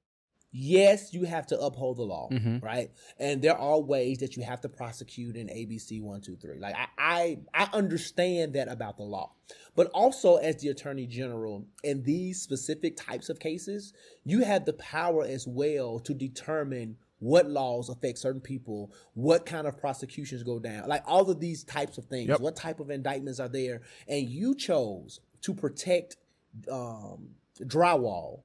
yes, 0.53 1.13
you 1.13 1.25
have 1.25 1.47
to 1.47 1.59
uphold 1.59 1.97
the 1.97 2.03
law, 2.03 2.29
right? 2.61 2.91
And 3.19 3.41
there 3.41 3.57
are 3.57 3.79
ways 3.79 4.19
that 4.19 4.37
you 4.37 4.43
have 4.43 4.61
to 4.61 4.69
prosecute 4.69 5.35
in 5.35 5.47
ABC 5.47 6.01
one, 6.01 6.21
two, 6.21 6.37
three. 6.37 6.59
Like 6.59 6.75
I, 6.75 6.87
I, 6.97 7.39
I 7.65 7.69
understand 7.73 8.53
that 8.53 8.67
about 8.69 8.97
the 8.97 9.03
law, 9.03 9.33
but 9.75 9.87
also 9.87 10.37
as 10.37 10.61
the 10.61 10.69
attorney 10.69 11.07
general 11.07 11.65
in 11.83 12.03
these 12.03 12.41
specific 12.41 12.95
types 12.95 13.29
of 13.29 13.39
cases, 13.39 13.93
you 14.23 14.43
have 14.43 14.65
the 14.65 14.73
power 14.73 15.25
as 15.25 15.47
well 15.47 15.99
to 16.01 16.13
determine 16.13 16.97
what 17.17 17.49
laws 17.49 17.89
affect 17.89 18.19
certain 18.19 18.41
people, 18.41 18.91
what 19.13 19.45
kind 19.45 19.65
of 19.65 19.77
prosecutions 19.77 20.43
go 20.43 20.59
down, 20.59 20.87
like 20.87 21.03
all 21.07 21.29
of 21.29 21.39
these 21.39 21.63
types 21.63 21.97
of 21.97 22.05
things. 22.05 22.27
Yep. 22.27 22.41
What 22.41 22.55
type 22.55 22.79
of 22.79 22.89
indictments 22.89 23.39
are 23.39 23.47
there? 23.47 23.81
And 24.07 24.27
you 24.29 24.55
chose 24.55 25.21
to 25.41 25.53
protect 25.53 26.17
um, 26.69 27.29
drywall 27.61 28.41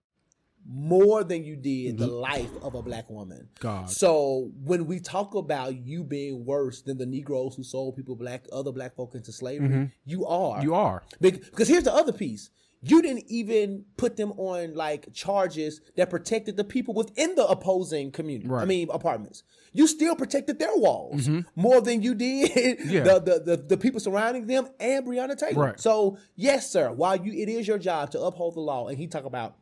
more 0.71 1.25
than 1.25 1.45
you 1.45 1.57
did 1.57 1.97
the 1.97 2.07
life 2.07 2.51
of 2.63 2.75
a 2.75 2.83
black 2.83 3.09
woman. 3.09 3.49
God. 3.59 3.91
So 3.91 4.51
when 4.63 4.87
we 4.87 5.01
talk 5.01 5.35
about 5.35 5.75
you 5.87 6.05
being 6.05 6.45
worse 6.45 6.83
than 6.83 6.99
the 6.99 7.07
Negroes 7.07 7.55
who 7.57 7.63
sold 7.63 7.97
people 7.97 8.17
black 8.17 8.45
other 8.53 8.71
black 8.71 8.95
folk 8.95 9.15
into 9.15 9.33
slavery, 9.33 9.91
you 10.05 10.27
are. 10.27 10.63
You 10.63 10.75
are. 10.75 11.03
Because 11.21 11.69
here's 11.69 11.85
the 11.85 11.95
other 11.95 12.13
piece. 12.13 12.51
You 12.81 13.03
didn't 13.03 13.25
even 13.27 13.87
put 13.97 14.17
them 14.17 14.31
on 14.37 14.75
like 14.75 15.13
charges 15.13 15.81
that 15.97 16.11
protected 16.11 16.57
the 16.57 16.63
people 16.63 16.95
within 16.95 17.35
the 17.35 17.45
opposing 17.47 18.13
community. 18.13 18.49
I 18.53 18.67
mean 18.67 18.89
apartments. 18.93 19.43
You 19.73 19.87
still 19.89 20.15
protected 20.15 20.59
their 20.61 20.77
walls 20.77 21.29
more 21.57 21.81
than 21.81 22.03
you 22.03 22.15
did 22.15 22.51
Mm-hmm. 22.79 22.91
Yeah. 22.95 23.03
the, 23.05 23.21
the, 23.21 23.57
the 23.57 23.63
the 23.65 23.77
people 23.79 23.99
surrounding 24.01 24.47
them 24.47 24.69
and 24.79 25.05
Breonna 25.05 25.37
Taylor. 25.37 25.61
Right. 25.69 25.81
So 25.81 26.19
yes, 26.37 26.71
sir. 26.71 26.93
While 26.93 27.17
you 27.17 27.33
it 27.33 27.49
is 27.49 27.67
your 27.67 27.79
job 27.79 28.11
to 28.13 28.21
uphold 28.21 28.55
the 28.55 28.61
law, 28.61 28.87
and 28.89 28.97
he 28.97 29.07
talk 29.09 29.25
about 29.25 29.57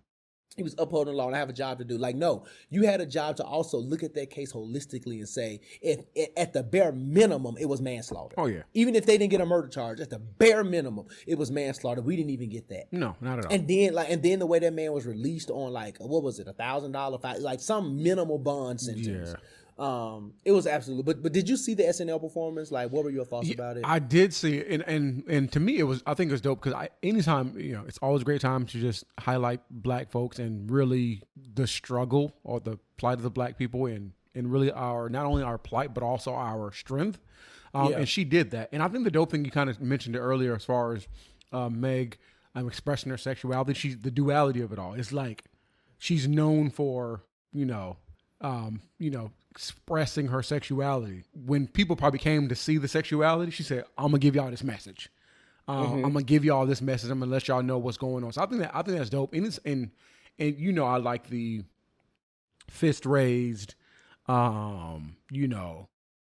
he 0.56 0.62
was 0.62 0.74
upholding 0.78 1.12
the 1.12 1.18
law 1.18 1.26
and 1.26 1.36
I 1.36 1.38
have 1.38 1.50
a 1.50 1.54
job 1.54 1.78
to 1.78 1.84
do. 1.84 1.98
Like, 1.98 2.16
no, 2.16 2.44
you 2.70 2.84
had 2.84 3.00
a 3.00 3.06
job 3.06 3.36
to 3.36 3.44
also 3.44 3.78
look 3.78 4.02
at 4.02 4.14
that 4.14 4.30
case 4.30 4.52
holistically 4.52 5.18
and 5.18 5.28
say, 5.28 5.60
if, 5.80 6.00
if 6.14 6.30
at 6.36 6.52
the 6.52 6.62
bare 6.62 6.92
minimum, 6.92 7.56
it 7.60 7.66
was 7.66 7.80
manslaughter. 7.80 8.34
Oh, 8.38 8.46
yeah. 8.46 8.62
Even 8.74 8.94
if 8.94 9.06
they 9.06 9.18
didn't 9.18 9.30
get 9.30 9.40
a 9.40 9.46
murder 9.46 9.68
charge, 9.68 10.00
at 10.00 10.10
the 10.10 10.18
bare 10.18 10.64
minimum, 10.64 11.06
it 11.26 11.36
was 11.36 11.50
manslaughter. 11.50 12.00
We 12.00 12.16
didn't 12.16 12.30
even 12.30 12.48
get 12.48 12.68
that. 12.68 12.92
No, 12.92 13.16
not 13.20 13.38
at 13.38 13.46
all. 13.46 13.52
And 13.52 13.68
then, 13.68 13.92
like, 13.92 14.10
and 14.10 14.22
then 14.22 14.38
the 14.38 14.46
way 14.46 14.58
that 14.58 14.72
man 14.72 14.92
was 14.92 15.06
released 15.06 15.50
on, 15.50 15.72
like, 15.72 15.98
what 15.98 16.22
was 16.22 16.38
it, 16.38 16.48
a 16.48 16.52
thousand 16.52 16.92
dollar, 16.92 17.18
like 17.40 17.60
some 17.60 18.02
minimal 18.02 18.38
bond 18.38 18.80
sentence. 18.80 19.30
Yeah. 19.30 19.34
Um, 19.78 20.32
it 20.44 20.52
was 20.52 20.66
absolutely. 20.66 21.02
But 21.02 21.22
but 21.22 21.32
did 21.32 21.48
you 21.48 21.56
see 21.56 21.74
the 21.74 21.82
SNL 21.82 22.20
performance? 22.20 22.70
Like, 22.70 22.90
what 22.90 23.04
were 23.04 23.10
your 23.10 23.26
thoughts 23.26 23.50
about 23.50 23.76
it? 23.76 23.82
I 23.84 23.98
did 23.98 24.32
see 24.32 24.56
it, 24.56 24.68
and 24.70 24.82
and 24.86 25.24
and 25.28 25.52
to 25.52 25.60
me, 25.60 25.78
it 25.78 25.82
was 25.82 26.02
I 26.06 26.14
think 26.14 26.30
it 26.30 26.32
was 26.32 26.40
dope 26.40 26.62
because 26.62 26.72
I 26.72 26.88
anytime 27.02 27.58
you 27.58 27.72
know 27.72 27.84
it's 27.86 27.98
always 27.98 28.22
a 28.22 28.24
great 28.24 28.40
time 28.40 28.64
to 28.66 28.80
just 28.80 29.04
highlight 29.18 29.60
black 29.70 30.10
folks 30.10 30.38
and 30.38 30.70
really 30.70 31.22
the 31.54 31.66
struggle 31.66 32.34
or 32.42 32.60
the 32.60 32.78
plight 32.96 33.18
of 33.18 33.22
the 33.22 33.30
black 33.30 33.58
people 33.58 33.84
and 33.86 34.12
and 34.34 34.50
really 34.50 34.72
our 34.72 35.10
not 35.10 35.26
only 35.26 35.42
our 35.42 35.58
plight 35.58 35.92
but 35.92 36.02
also 36.02 36.32
our 36.34 36.72
strength. 36.72 37.20
Um, 37.74 37.90
Yeah. 37.90 37.98
And 37.98 38.08
she 38.08 38.24
did 38.24 38.52
that, 38.52 38.70
and 38.72 38.82
I 38.82 38.88
think 38.88 39.04
the 39.04 39.10
dope 39.10 39.30
thing 39.30 39.44
you 39.44 39.50
kind 39.50 39.68
of 39.68 39.78
mentioned 39.82 40.16
it 40.16 40.20
earlier 40.20 40.54
as 40.54 40.64
far 40.64 40.94
as 40.94 41.06
uh, 41.52 41.68
Meg 41.68 42.16
um, 42.54 42.66
expressing 42.66 43.10
her 43.10 43.18
sexuality, 43.18 43.74
she's 43.74 43.98
the 43.98 44.10
duality 44.10 44.62
of 44.62 44.72
it 44.72 44.78
all. 44.78 44.94
It's 44.94 45.12
like 45.12 45.44
she's 45.98 46.26
known 46.26 46.70
for 46.70 47.24
you 47.52 47.66
know 47.66 47.98
um, 48.40 48.80
you 48.98 49.10
know, 49.10 49.30
expressing 49.56 50.28
her 50.28 50.42
sexuality. 50.42 51.24
When 51.32 51.66
people 51.66 51.96
probably 51.96 52.18
came 52.18 52.46
to 52.48 52.54
see 52.54 52.76
the 52.76 52.88
sexuality, 52.88 53.50
she 53.50 53.62
said, 53.62 53.84
"I'm 53.96 54.08
gonna 54.08 54.18
give 54.18 54.34
y'all 54.34 54.50
this 54.50 54.62
message. 54.62 55.08
Um, 55.66 56.04
I'm 56.04 56.12
gonna 56.12 56.24
give 56.24 56.44
y'all 56.44 56.66
this 56.66 56.82
message. 56.82 57.10
I'm 57.10 57.20
gonna 57.20 57.30
let 57.30 57.48
y'all 57.48 57.62
know 57.62 57.78
what's 57.78 57.96
going 57.96 58.22
on." 58.22 58.32
So 58.32 58.42
I 58.42 58.46
think 58.46 58.60
that 58.60 58.76
I 58.76 58.82
think 58.82 58.98
that's 58.98 59.08
dope. 59.08 59.32
And 59.32 59.46
it's 59.46 59.58
and 59.64 59.90
and 60.38 60.58
you 60.58 60.72
know, 60.72 60.84
I 60.84 60.98
like 60.98 61.28
the 61.28 61.64
fist 62.68 63.06
raised. 63.06 63.74
Um, 64.28 65.16
you 65.30 65.48
know, 65.48 65.88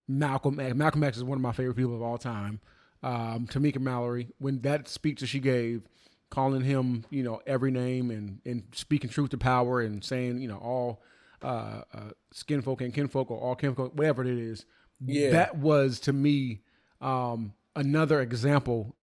Malcolm 0.08 0.58
X. 0.58 0.74
Malcolm 0.74 1.04
X 1.04 1.18
is 1.18 1.24
one 1.26 1.38
of 1.38 1.42
my 1.42 1.52
favorite 1.52 1.76
people 1.76 1.96
of 1.96 2.02
all 2.02 2.18
time. 2.18 2.62
Um, 3.04 3.48
Tamika 3.48 3.80
Mallory, 3.80 4.30
when 4.40 4.62
that 4.62 4.88
speech 4.88 5.20
that 5.20 5.28
she 5.28 5.40
gave, 5.40 5.82
calling 6.30 6.62
him, 6.62 7.04
you 7.10 7.24
know, 7.24 7.42
every 7.46 7.72
name 7.72 8.12
and 8.12 8.40
and 8.46 8.64
speaking 8.72 9.10
truth 9.10 9.32
to 9.32 9.38
power 9.38 9.82
and 9.82 10.06
saying, 10.06 10.40
you 10.40 10.48
know, 10.48 10.58
all 10.58 11.02
uh, 11.42 11.82
uh, 11.94 12.12
skin 12.32 12.62
folk 12.62 12.82
and 12.82 12.94
kinfolk 12.94 13.32
or 13.32 13.40
all 13.40 13.56
kinfolk, 13.56 13.94
whatever 13.96 14.24
it 14.24 14.38
is. 14.38 14.66
Yeah. 15.02 15.30
that 15.32 15.58
was 15.58 16.00
to 16.02 16.14
me 16.14 16.62
um, 17.02 17.54
another 17.76 18.22
example. 18.22 18.96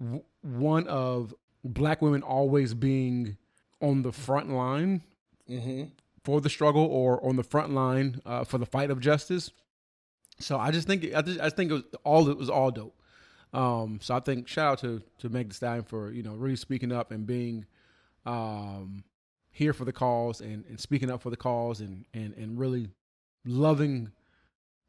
W- 0.00 0.24
one 0.42 0.88
of 0.88 1.34
black 1.62 2.02
women 2.02 2.22
always 2.22 2.74
being 2.74 3.36
on 3.80 4.02
the 4.02 4.12
front 4.12 4.50
line 4.50 5.02
mm-hmm. 5.48 5.84
for 6.22 6.40
the 6.40 6.50
struggle 6.50 6.84
or 6.84 7.24
on 7.26 7.36
the 7.36 7.42
front 7.42 7.72
line 7.72 8.20
uh, 8.26 8.44
for 8.44 8.58
the 8.58 8.66
fight 8.66 8.90
of 8.90 9.00
justice. 9.00 9.50
So 10.40 10.58
I 10.58 10.70
just 10.70 10.86
think 10.86 11.14
I 11.14 11.22
just, 11.22 11.40
I 11.40 11.50
think 11.50 11.70
it 11.70 11.74
was 11.74 11.84
all 12.02 12.28
it 12.28 12.36
was 12.36 12.50
all 12.50 12.70
dope. 12.70 13.00
Um, 13.52 14.00
so 14.02 14.16
I 14.16 14.20
think 14.20 14.48
shout 14.48 14.72
out 14.72 14.78
to 14.80 15.02
to 15.18 15.28
Meg 15.28 15.48
Thee 15.48 15.54
Stallion 15.54 15.84
for 15.84 16.10
you 16.10 16.22
know 16.22 16.34
really 16.34 16.56
speaking 16.56 16.90
up 16.90 17.12
and 17.12 17.24
being 17.26 17.66
um, 18.26 19.04
here 19.54 19.72
for 19.72 19.86
the 19.86 19.92
cause 19.92 20.42
and, 20.42 20.66
and 20.68 20.78
speaking 20.78 21.10
up 21.10 21.22
for 21.22 21.30
the 21.30 21.36
cause 21.36 21.80
and 21.80 22.04
and 22.12 22.34
and 22.34 22.58
really 22.58 22.90
loving 23.46 24.10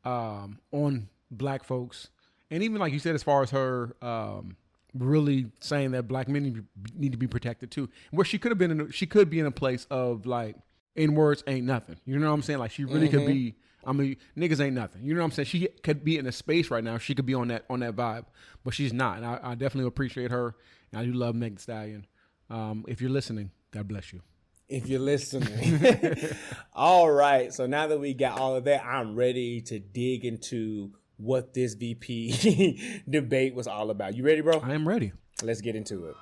um, 0.04 0.60
on 0.74 1.08
black 1.32 1.64
folks 1.64 2.10
and 2.52 2.62
even 2.62 2.80
like 2.80 2.92
you 2.92 3.00
said 3.00 3.16
as 3.16 3.24
far 3.24 3.42
as 3.42 3.52
her 3.52 3.96
um, 4.02 4.58
really 4.98 5.48
saying 5.60 5.92
that 5.92 6.08
black 6.08 6.28
men 6.28 6.44
need 6.44 6.56
to 6.56 6.62
be, 6.62 6.92
need 6.96 7.12
to 7.12 7.18
be 7.18 7.28
protected 7.28 7.72
too. 7.72 7.90
Where 8.12 8.26
she 8.26 8.38
could 8.38 8.52
have 8.52 8.58
been, 8.58 8.72
in 8.72 8.82
a, 8.82 8.92
she 8.92 9.06
could 9.06 9.30
be 9.30 9.40
in 9.40 9.46
a 9.46 9.52
place 9.52 9.86
of 9.90 10.26
like, 10.26 10.56
in 10.96 11.16
words 11.16 11.44
ain't 11.48 11.66
nothing. 11.66 11.98
You 12.06 12.18
know 12.18 12.28
what 12.28 12.34
I'm 12.34 12.42
saying? 12.42 12.60
Like 12.60 12.72
she 12.72 12.86
really 12.86 13.10
could 13.10 13.26
be. 13.26 13.56
I 13.88 13.92
mean, 13.92 14.16
niggas 14.36 14.60
ain't 14.62 14.74
nothing. 14.74 15.04
You 15.04 15.14
know 15.14 15.20
what 15.20 15.26
I'm 15.26 15.32
saying? 15.32 15.46
She 15.46 15.68
could 15.84 16.04
be 16.04 16.18
in 16.18 16.26
a 16.26 16.32
space 16.32 16.72
right 16.72 16.84
now. 16.84 16.98
She 16.98 17.14
could 17.14 17.26
be 17.26 17.36
on 17.36 17.50
that 17.50 17.66
on 17.70 17.82
that 17.82 17.96
vibe, 17.96 18.26
but 18.64 18.74
she's 18.74 18.94
not. 18.94 19.18
And 19.18 19.26
I, 19.26 19.40
I 19.44 19.56
definitely 19.56 19.88
appreciate 19.88 20.32
her. 20.32 20.56
And 20.92 21.02
I 21.02 21.06
do 21.06 21.12
love 21.12 21.36
Meg 21.36 21.58
Thee 21.58 21.62
Stallion. 21.62 22.08
Um, 22.50 22.86
if 22.88 23.02
you're 23.02 23.12
listening, 23.12 23.52
God 23.72 23.88
bless 23.88 24.14
you. 24.14 24.22
If 24.68 24.88
you're 24.88 25.00
listening. 25.00 26.18
all 26.74 27.10
right. 27.10 27.54
So 27.54 27.66
now 27.66 27.88
that 27.88 28.00
we 28.00 28.14
got 28.14 28.40
all 28.40 28.56
of 28.56 28.66
that, 28.66 28.86
I'm 28.86 29.16
ready 29.16 29.62
to 29.62 29.80
dig 29.80 30.26
into 30.26 30.92
what 31.18 31.54
this 31.54 31.76
VP 31.76 33.04
debate 33.10 33.56
was 33.56 33.68
all 33.68 33.90
about. 33.90 34.16
You 34.16 34.24
ready, 34.24 34.42
bro? 34.42 34.60
I 34.60 34.74
am 34.74 34.88
ready. 34.88 35.14
Let's 35.44 35.62
get 35.62 35.76
into 35.76 36.06
it. 36.06 36.16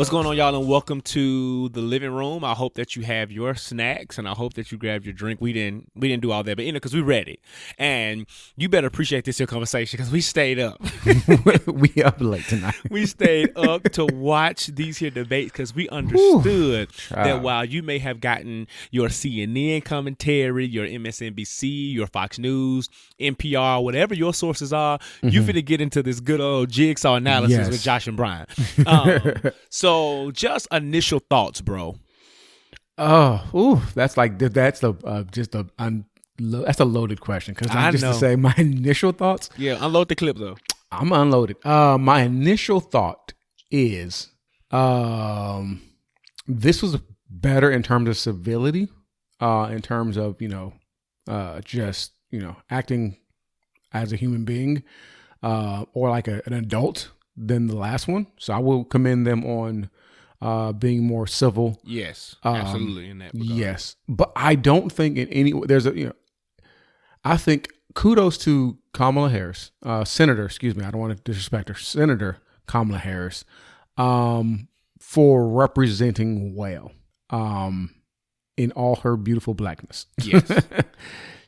What's 0.00 0.08
going 0.08 0.24
on, 0.26 0.34
y'all, 0.34 0.58
and 0.58 0.66
welcome 0.66 1.02
to 1.02 1.68
the 1.68 1.82
living 1.82 2.10
room. 2.12 2.42
I 2.42 2.54
hope 2.54 2.72
that 2.76 2.96
you 2.96 3.02
have 3.02 3.30
your 3.30 3.54
snacks, 3.54 4.16
and 4.16 4.26
I 4.26 4.32
hope 4.32 4.54
that 4.54 4.72
you 4.72 4.78
grabbed 4.78 5.04
your 5.04 5.12
drink. 5.12 5.42
We 5.42 5.52
didn't, 5.52 5.92
we 5.94 6.08
didn't 6.08 6.22
do 6.22 6.32
all 6.32 6.42
that, 6.42 6.56
but 6.56 6.64
you 6.64 6.72
know, 6.72 6.76
because 6.76 6.94
we 6.94 7.02
ready, 7.02 7.38
and 7.76 8.26
you 8.56 8.70
better 8.70 8.86
appreciate 8.86 9.26
this 9.26 9.36
here 9.36 9.46
conversation 9.46 9.98
because 9.98 10.10
we 10.10 10.22
stayed 10.22 10.58
up. 10.58 10.80
we 11.66 12.02
up 12.02 12.18
late 12.18 12.44
tonight. 12.44 12.76
we 12.90 13.04
stayed 13.04 13.54
up 13.58 13.82
to 13.92 14.06
watch 14.06 14.68
these 14.68 14.96
here 14.96 15.10
debates 15.10 15.52
because 15.52 15.74
we 15.74 15.86
understood 15.90 16.88
that 17.10 17.42
while 17.42 17.66
you 17.66 17.82
may 17.82 17.98
have 17.98 18.20
gotten 18.22 18.68
your 18.90 19.08
CNN 19.08 19.84
commentary, 19.84 20.64
your 20.64 20.86
MSNBC, 20.86 21.92
your 21.92 22.06
Fox 22.06 22.38
News, 22.38 22.88
NPR, 23.20 23.84
whatever 23.84 24.14
your 24.14 24.32
sources 24.32 24.72
are, 24.72 24.98
you 25.22 25.42
finna 25.42 25.62
get 25.62 25.82
into 25.82 26.02
this 26.02 26.20
good 26.20 26.40
old 26.40 26.70
jigsaw 26.70 27.16
analysis 27.16 27.58
Yes. 27.58 27.68
with 27.68 27.82
Josh 27.82 28.06
and 28.06 28.16
Brian. 28.16 28.46
Um, 28.86 29.20
so, 29.68 29.89
just 30.32 30.66
initial 30.72 31.20
thoughts, 31.30 31.60
bro. 31.60 31.96
Oh, 32.98 33.50
ooh, 33.54 33.80
that's 33.94 34.16
like 34.16 34.38
that's 34.38 34.82
a 34.82 34.90
uh, 35.04 35.22
just 35.24 35.54
a 35.54 35.66
un, 35.78 36.04
lo- 36.38 36.64
that's 36.66 36.80
a 36.80 36.84
loaded 36.84 37.20
question 37.20 37.54
because 37.54 37.74
I 37.74 37.86
I'm 37.86 37.92
just 37.92 38.04
know. 38.04 38.12
to 38.12 38.18
say 38.18 38.36
my 38.36 38.54
initial 38.58 39.12
thoughts. 39.12 39.48
Yeah, 39.56 39.78
unload 39.80 40.08
the 40.08 40.16
clip 40.16 40.36
though. 40.36 40.56
I'm 40.92 41.12
unloaded. 41.12 41.56
Uh, 41.64 41.96
my 41.98 42.22
initial 42.22 42.80
thought 42.80 43.32
is, 43.70 44.28
um, 44.70 45.80
this 46.46 46.82
was 46.82 46.98
better 47.28 47.70
in 47.70 47.82
terms 47.82 48.08
of 48.08 48.18
civility, 48.18 48.88
uh, 49.40 49.68
in 49.70 49.80
terms 49.82 50.16
of 50.16 50.42
you 50.42 50.48
know, 50.48 50.74
uh, 51.28 51.60
just 51.62 52.12
you 52.30 52.40
know, 52.40 52.56
acting 52.70 53.16
as 53.92 54.12
a 54.12 54.16
human 54.16 54.44
being, 54.44 54.82
uh, 55.42 55.84
or 55.94 56.10
like 56.10 56.28
a, 56.28 56.42
an 56.46 56.52
adult 56.52 57.10
than 57.36 57.66
the 57.66 57.76
last 57.76 58.08
one. 58.08 58.26
So 58.38 58.52
I 58.54 58.58
will 58.58 58.84
commend 58.84 59.26
them 59.26 59.44
on, 59.44 59.90
uh, 60.42 60.72
being 60.72 61.04
more 61.04 61.26
civil 61.26 61.78
Yes, 61.84 62.36
Um, 62.42 62.56
absolutely. 62.56 63.10
In 63.10 63.18
that, 63.18 63.34
regard. 63.34 63.50
Yes, 63.58 63.96
but 64.08 64.32
I 64.34 64.54
don't 64.54 64.90
think 64.90 65.18
in 65.18 65.28
any 65.28 65.52
there's 65.66 65.86
a 65.86 65.94
you 65.94 66.06
know, 66.06 66.12
I 67.24 67.36
think 67.36 67.68
kudos 67.94 68.38
to 68.38 68.78
Kamala 68.94 69.28
Harris, 69.28 69.70
uh, 69.82 70.04
Senator. 70.04 70.46
Excuse 70.46 70.74
me, 70.74 70.84
I 70.84 70.90
don't 70.90 71.00
want 71.00 71.16
to 71.16 71.22
disrespect 71.22 71.68
her, 71.68 71.74
Senator 71.74 72.38
Kamala 72.66 72.98
Harris, 73.00 73.44
um, 73.98 74.68
for 74.98 75.46
representing 75.48 76.54
well, 76.54 76.92
um, 77.28 77.94
in 78.56 78.72
all 78.72 78.96
her 78.96 79.16
beautiful 79.16 79.52
blackness. 79.54 80.06
Yes. 80.22 80.50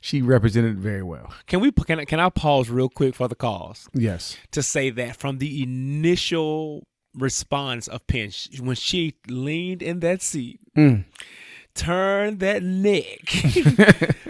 she 0.02 0.20
represented 0.20 0.78
very 0.78 1.02
well. 1.02 1.32
Can 1.46 1.60
we? 1.60 1.72
Can 1.72 2.00
I, 2.00 2.04
can 2.04 2.20
I 2.20 2.28
pause 2.28 2.68
real 2.68 2.90
quick 2.90 3.14
for 3.14 3.28
the 3.28 3.34
cause? 3.34 3.88
Yes, 3.94 4.36
to 4.50 4.62
say 4.62 4.90
that 4.90 5.16
from 5.16 5.38
the 5.38 5.62
initial 5.62 6.82
response 7.14 7.88
of 7.88 8.06
Penn, 8.06 8.30
sh- 8.30 8.60
when 8.60 8.76
she 8.76 9.14
leaned 9.28 9.80
in 9.82 10.00
that 10.00 10.20
seat, 10.22 10.60
Mm. 10.76 11.04
turned 11.74 12.40
that 12.40 12.62
neck, 12.62 13.20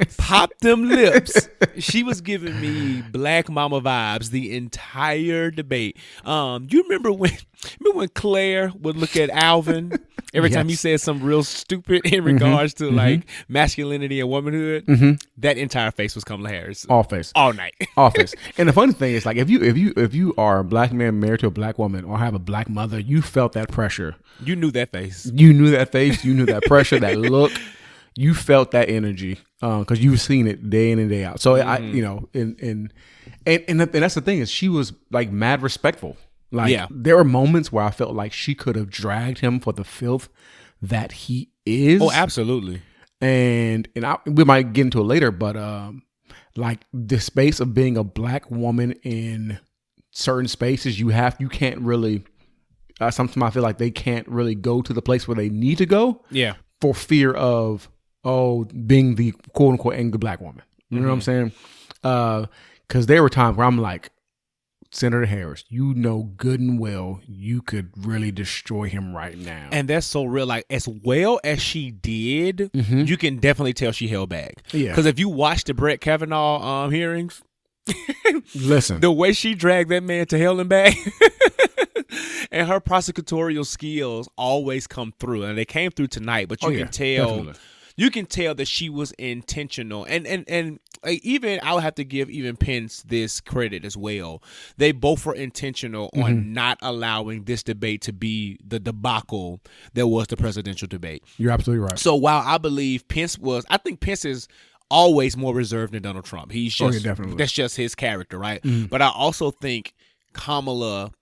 popped 0.18 0.60
them 0.60 0.88
lips, 0.88 1.48
she 1.78 2.02
was 2.02 2.20
giving 2.20 2.60
me 2.60 3.02
Black 3.10 3.48
Mama 3.48 3.80
vibes 3.80 4.30
the 4.30 4.54
entire 4.56 5.50
debate. 5.50 5.96
Um, 6.24 6.66
you 6.70 6.82
remember 6.82 7.12
when? 7.12 7.32
Remember 7.80 7.98
when 7.98 8.08
Clair 8.08 8.72
would 8.80 8.96
look 8.96 9.16
at 9.16 9.30
Elvin 9.32 9.98
every 10.34 10.50
time 10.50 10.68
he 10.68 10.74
said 10.74 11.00
something 11.00 11.26
real 11.26 11.42
stupid 11.42 12.04
in 12.06 12.24
mm-hmm. 12.24 12.24
regards 12.24 12.74
to 12.74 12.84
mm-hmm. 12.84 12.96
like 12.96 13.22
masculinity 13.48 14.20
and 14.20 14.28
womanhood? 14.28 14.86
Mm-hmm. 14.86 15.12
That 15.38 15.58
entire 15.58 15.90
face 15.90 16.14
was 16.14 16.24
Kamala 16.24 16.48
Harris 16.48 16.84
all 16.86 17.02
face. 17.02 17.32
all 17.34 17.52
night. 17.52 17.74
office. 17.96 18.34
And 18.58 18.68
the 18.68 18.72
funny 18.72 18.92
thing 18.92 19.14
is, 19.14 19.26
like, 19.26 19.36
if 19.36 19.48
you 19.50 19.62
if 19.62 19.76
you 19.76 19.92
if 19.96 20.14
you 20.14 20.34
are 20.38 20.60
a 20.60 20.64
black 20.64 20.92
man 20.92 21.20
married 21.20 21.40
to 21.40 21.46
a 21.46 21.50
black 21.50 21.78
woman 21.78 22.04
or 22.04 22.18
have 22.18 22.34
a 22.34 22.38
black 22.38 22.68
mother, 22.68 22.98
you 22.98 23.22
felt 23.22 23.52
that 23.52 23.70
pressure. 23.70 24.16
you 24.42 24.56
knew 24.56 24.70
that 24.72 24.92
face. 24.92 25.30
You 25.32 25.52
knew 25.52 25.70
that 25.70 25.92
face. 25.92 26.24
You 26.24 26.34
knew 26.34 26.46
that 26.46 26.64
pressure, 26.64 26.98
that 27.00 27.18
look. 27.18 27.52
You 28.14 28.34
felt 28.34 28.72
that 28.72 28.90
energy 28.90 29.38
uh, 29.62 29.78
because 29.78 30.04
you've 30.04 30.20
seen 30.20 30.46
it 30.46 30.68
day 30.68 30.90
in 30.90 30.98
and 30.98 31.08
day 31.08 31.24
out. 31.24 31.40
So 31.40 31.56
I, 31.56 31.78
Mm-hmm. 31.78 31.96
you 31.96 32.02
know, 32.02 32.28
and 32.34 32.60
and 32.60 32.92
and, 33.46 33.64
and 33.68 33.80
that's 33.80 34.14
the 34.14 34.20
thing 34.20 34.38
is 34.38 34.50
she 34.50 34.68
was 34.68 34.92
like 35.10 35.30
mad 35.30 35.62
respectful. 35.62 36.16
Like 36.52 36.70
Yeah. 36.70 36.86
there 36.90 37.16
were 37.16 37.24
moments 37.24 37.72
where 37.72 37.82
I 37.84 37.90
felt 37.90 38.14
like 38.14 38.32
she 38.32 38.54
could 38.54 38.76
have 38.76 38.90
dragged 38.90 39.38
him 39.40 39.58
for 39.58 39.72
the 39.72 39.84
filth 39.84 40.28
that 40.80 41.12
he 41.12 41.50
is. 41.66 42.00
Oh, 42.02 42.10
absolutely. 42.12 42.82
and 43.20 43.88
and 43.96 44.04
I, 44.04 44.18
we 44.26 44.44
might 44.44 44.72
get 44.72 44.82
into 44.82 45.00
it 45.00 45.04
later, 45.04 45.30
but 45.30 45.56
um, 45.56 46.02
like 46.56 46.80
the 46.92 47.18
space 47.20 47.58
of 47.60 47.72
being 47.74 47.96
a 47.96 48.04
black 48.04 48.50
woman 48.50 48.92
in 49.02 49.58
certain 50.10 50.48
spaces, 50.48 51.00
you 51.00 51.08
have 51.08 51.36
you 51.40 51.48
can't 51.48 51.80
really. 51.80 52.24
Uh, 53.00 53.10
sometimes 53.10 53.42
I 53.42 53.50
feel 53.50 53.62
like 53.62 53.78
they 53.78 53.90
can't 53.90 54.28
really 54.28 54.54
go 54.54 54.82
to 54.82 54.92
the 54.92 55.02
place 55.02 55.26
where 55.26 55.34
they 55.34 55.48
need 55.48 55.78
to 55.78 55.86
go 55.86 56.22
Yeah. 56.30 56.54
for 56.80 56.94
fear 56.94 57.32
of 57.32 57.88
oh 58.24 58.64
being 58.64 59.14
the 59.16 59.32
quote 59.54 59.72
unquote 59.72 59.94
angry 59.94 60.18
black 60.18 60.40
woman. 60.40 60.62
You 60.90 61.00
know 61.00 61.08
what 61.08 61.14
I'm 61.14 61.20
saying? 61.22 61.52
Uh, 62.04 62.46
Because 62.86 63.06
there 63.06 63.22
were 63.22 63.30
times 63.30 63.56
where 63.56 63.66
I'm 63.66 63.78
like, 63.78 64.10
Senator 64.94 65.24
Harris, 65.26 65.64
you 65.68 65.94
know 65.94 66.32
good 66.36 66.60
and 66.60 66.78
well 66.78 67.20
you 67.26 67.62
could 67.62 67.90
really 68.06 68.30
destroy 68.30 68.88
him 68.88 69.14
right 69.14 69.36
now. 69.38 69.68
And 69.72 69.88
that's 69.88 70.06
so 70.06 70.24
real. 70.24 70.46
Like 70.46 70.66
as 70.70 70.86
well 70.86 71.40
as 71.42 71.62
she 71.62 71.90
did, 71.90 72.70
you 72.74 73.16
can 73.16 73.38
definitely 73.38 73.72
tell 73.72 73.90
she 73.92 74.08
held 74.08 74.28
back. 74.28 74.62
Yeah. 74.72 74.90
Because 74.90 75.06
if 75.06 75.18
you 75.18 75.28
watch 75.28 75.64
the 75.64 75.74
Brett 75.74 76.00
Kavanaugh 76.00 76.84
um, 76.84 76.90
hearings, 76.90 77.42
Listen, 78.54 79.00
the 79.00 79.10
way 79.10 79.32
she 79.32 79.54
dragged 79.54 79.90
that 79.90 80.02
man 80.04 80.26
to 80.26 80.38
hell 80.38 80.60
and 80.60 80.68
back, 80.68 80.94
and 82.52 82.68
her 82.68 82.80
prosecutorial 82.80 83.66
skills 83.66 84.28
always 84.36 84.86
come 84.86 85.12
through, 85.18 85.44
and 85.44 85.56
they 85.58 85.64
came 85.64 85.90
through 85.90 86.08
tonight. 86.08 86.48
But 86.48 86.62
you 86.62 86.68
Oh, 86.68 86.70
yeah, 86.70 86.78
can 86.84 86.88
tell, 86.92 87.28
definitely. 87.36 87.60
you 87.96 88.10
can 88.10 88.26
tell 88.26 88.54
that 88.54 88.68
she 88.68 88.88
was 88.88 89.12
intentional, 89.12 90.04
and 90.04 90.26
and 90.26 90.44
and 90.48 90.78
like, 91.04 91.20
even 91.24 91.60
I'll 91.62 91.78
have 91.80 91.94
to 91.96 92.04
give 92.04 92.30
even 92.30 92.56
Pence 92.56 93.02
this 93.06 93.40
credit 93.40 93.84
as 93.84 93.96
well. 93.96 94.42
They 94.76 94.92
both 94.92 95.24
were 95.26 95.34
intentional 95.34 96.10
Mm-hmm. 96.14 96.22
on 96.22 96.52
not 96.52 96.78
allowing 96.82 97.44
this 97.44 97.62
debate 97.62 98.02
to 98.02 98.12
be 98.12 98.58
the 98.66 98.78
debacle 98.80 99.60
that 99.94 100.06
was 100.08 100.26
the 100.28 100.36
presidential 100.36 100.86
debate. 100.88 101.22
you're 101.38 101.50
absolutely 101.52 101.84
right. 101.84 101.98
So 101.98 102.14
while 102.14 102.42
I 102.44 102.58
believe 102.58 103.06
Pence 103.08 103.38
was, 103.38 103.64
I 103.70 103.76
think 103.78 104.00
Pence 104.00 104.24
is 104.24 104.48
always 104.90 105.36
more 105.36 105.54
reserved 105.54 105.94
than 105.94 106.02
Donald 106.02 106.24
Trump. 106.24 106.52
He's 106.52 106.78
Oh, 106.80 106.90
yeah, 106.90 106.98
just 107.14 107.36
that's 107.38 107.52
just 107.52 107.76
his 107.76 107.94
character, 107.94 108.38
right? 108.38 108.60
Mm-hmm. 108.62 108.86
But 108.86 109.00
I 109.02 109.08
also 109.08 109.50
think 109.50 109.94
Kamala 110.34 111.12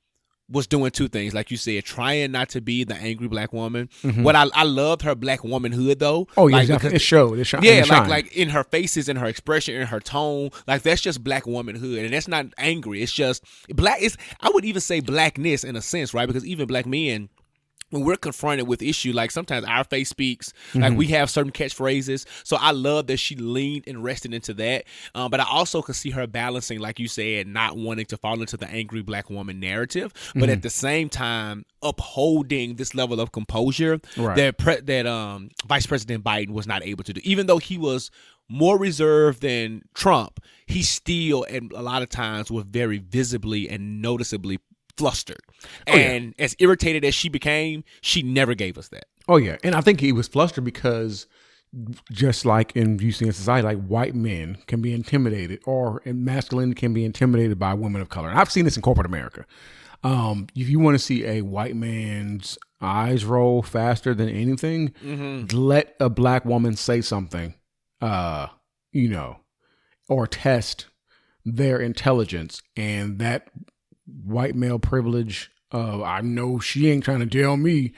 was 0.51 0.67
doing 0.67 0.91
two 0.91 1.09
things, 1.09 1.33
like 1.35 1.51
you 1.51 1.57
said, 1.57 1.85
trying 1.85 2.33
not 2.33 2.49
to 2.51 2.61
be 2.61 2.85
the 2.85 2.95
angry 2.95 3.29
black 3.29 3.53
woman. 3.53 3.89
What 4.03 4.35
I 4.37 4.47
I 4.55 4.65
loved 4.65 5.03
her 5.03 5.15
black 5.15 5.45
womanhood 5.45 5.99
though. 5.99 6.25
Mm-hmm. 6.27 6.41
Oh 6.41 6.47
yeah, 6.49 6.57
like, 6.57 6.69
because- 6.69 6.93
it 6.93 7.01
showed. 7.01 7.39
It 7.39 7.45
shone. 7.45 7.63
yeah, 7.63 7.73
it 7.75 7.89
like 7.89 8.09
like 8.09 8.37
in 8.37 8.49
her 8.51 8.65
faces, 8.65 9.09
in 9.09 9.17
her 9.17 9.27
expression, 9.27 9.75
in 9.75 9.87
her 9.87 10.01
tone, 10.01 10.51
like 10.67 10.83
that's 10.83 11.01
just 11.01 11.23
black 11.23 11.47
womanhood, 11.47 12.05
and 12.05 12.13
that's 12.13 12.29
not 12.29 12.47
angry. 12.59 13.03
It's 13.03 13.13
just 13.13 13.45
black. 13.69 13.99
It's 14.03 14.17
I 14.41 14.51
would 14.51 14.65
even 14.65 14.81
say 14.81 15.01
blackness 15.01 15.65
in 15.65 15.77
a 15.77 15.83
sense, 15.83 16.13
right? 16.15 16.27
Because 16.27 16.45
even 16.45 16.67
black 16.67 16.87
men. 16.87 17.29
When 17.91 18.05
we're 18.05 18.17
confronted 18.17 18.67
with 18.69 18.83
issue, 18.83 19.13
like 19.13 19.31
sometimes 19.31 19.65
our 19.67 19.85
face 19.85 20.09
speaks, 20.09 20.53
Mm-hmm. 20.71 20.81
like 20.81 20.93
we 20.97 21.07
have 21.09 21.29
certain 21.31 21.53
catchphrases. 21.53 22.25
So 22.45 22.57
I 22.61 22.71
love 22.71 23.09
that 23.09 23.17
she 23.19 23.35
leaned 23.37 23.85
and 23.89 24.03
rested 24.05 24.33
into 24.33 24.55
that. 24.55 24.85
Um, 25.15 25.31
but 25.31 25.41
I 25.41 25.45
also 25.51 25.83
could 25.83 25.97
see 25.97 26.11
her 26.11 26.27
balancing, 26.27 26.79
like 26.79 26.99
you 27.01 27.09
said, 27.09 27.47
not 27.49 27.77
wanting 27.77 28.07
to 28.07 28.17
fall 28.17 28.41
into 28.41 28.57
the 28.57 28.69
angry 28.69 29.03
black 29.03 29.29
woman 29.29 29.59
narrative, 29.61 30.13
but 30.35 30.43
Mm-hmm. 30.45 30.51
at 30.53 30.63
the 30.63 30.71
same 30.71 31.09
time 31.09 31.65
upholding 31.83 32.77
this 32.77 32.95
level 32.95 33.21
of 33.21 33.33
composure 33.33 34.01
Right. 34.17 34.37
that 34.37 34.59
pre- 34.59 34.81
that 34.81 35.07
um 35.07 35.51
Vice 35.67 35.87
President 35.87 36.25
Biden 36.25 36.51
was 36.51 36.67
not 36.67 36.85
able 36.85 37.05
to 37.05 37.13
do. 37.13 37.21
Even 37.25 37.47
though 37.47 37.59
he 37.59 37.77
was 37.79 38.11
more 38.49 38.79
reserved 38.79 39.43
than 39.43 39.83
Trump, 39.95 40.41
he 40.67 40.83
still 40.83 41.45
and 41.45 41.73
a 41.73 41.83
lot 41.83 42.03
of 42.03 42.09
times 42.09 42.51
was 42.51 42.65
very 42.69 42.99
visibly 42.99 43.69
and 43.69 44.03
noticeably 44.03 44.59
flustered. 45.01 45.41
Oh, 45.87 45.97
yeah. 45.97 46.13
and 46.13 46.35
as 46.39 46.55
irritated 46.59 47.05
as 47.05 47.15
she 47.15 47.29
became, 47.29 47.83
she 48.01 48.23
never 48.23 48.55
gave 48.55 48.79
us 48.79 48.89
that. 48.89 49.07
Oh 49.29 49.37
yeah, 49.37 49.57
and 49.65 49.75
I 49.75 49.81
think 49.81 50.01
he 50.01 50.13
was 50.13 50.29
flustered 50.29 50.65
because 50.65 51.27
just 52.11 52.45
like 52.45 52.75
in 52.75 52.99
you 52.99 53.13
see 53.13 53.27
in 53.27 53.33
society, 53.33 53.65
like 53.65 53.85
white 53.87 54.15
men 54.15 54.59
can 54.67 54.81
be 54.81 54.93
intimidated, 54.93 55.61
or 55.65 56.03
and 56.05 56.25
masculine 56.25 56.75
can 56.75 56.93
be 56.93 57.05
intimidated 57.05 57.59
by 57.59 57.75
women 57.75 58.01
of 58.03 58.09
color. 58.09 58.29
And 58.29 58.39
I've 58.39 58.51
seen 58.51 58.65
this 58.65 58.77
in 58.77 58.83
corporate 58.83 59.07
America. 59.07 59.45
Um, 60.03 60.47
if 60.57 60.69
you 60.69 60.79
want 60.79 60.95
to 60.95 60.99
see 60.99 61.27
a 61.27 61.43
white 61.43 61.77
man's 61.77 62.59
eyes 62.81 63.25
roll 63.25 63.63
faster 63.63 64.15
than 64.15 64.29
anything, 64.31 64.95
let 65.53 65.95
a 66.01 66.09
black 66.09 66.45
woman 66.45 66.75
say 66.77 67.03
something, 67.03 67.55
uh, 68.01 68.47
you 68.93 69.09
know, 69.09 69.41
or 70.09 70.27
test 70.27 70.87
their 71.45 71.79
intelligence, 71.79 72.63
and 72.77 73.19
that 73.19 73.49
white 74.25 74.55
male 74.55 74.79
privilege 74.79 75.51
of 75.71 76.03
I 76.03 76.21
know 76.21 76.59
she 76.59 76.91
ain't 76.91 77.05
trying 77.05 77.21
to 77.21 77.27
tell 77.27 77.57
me 77.57 77.93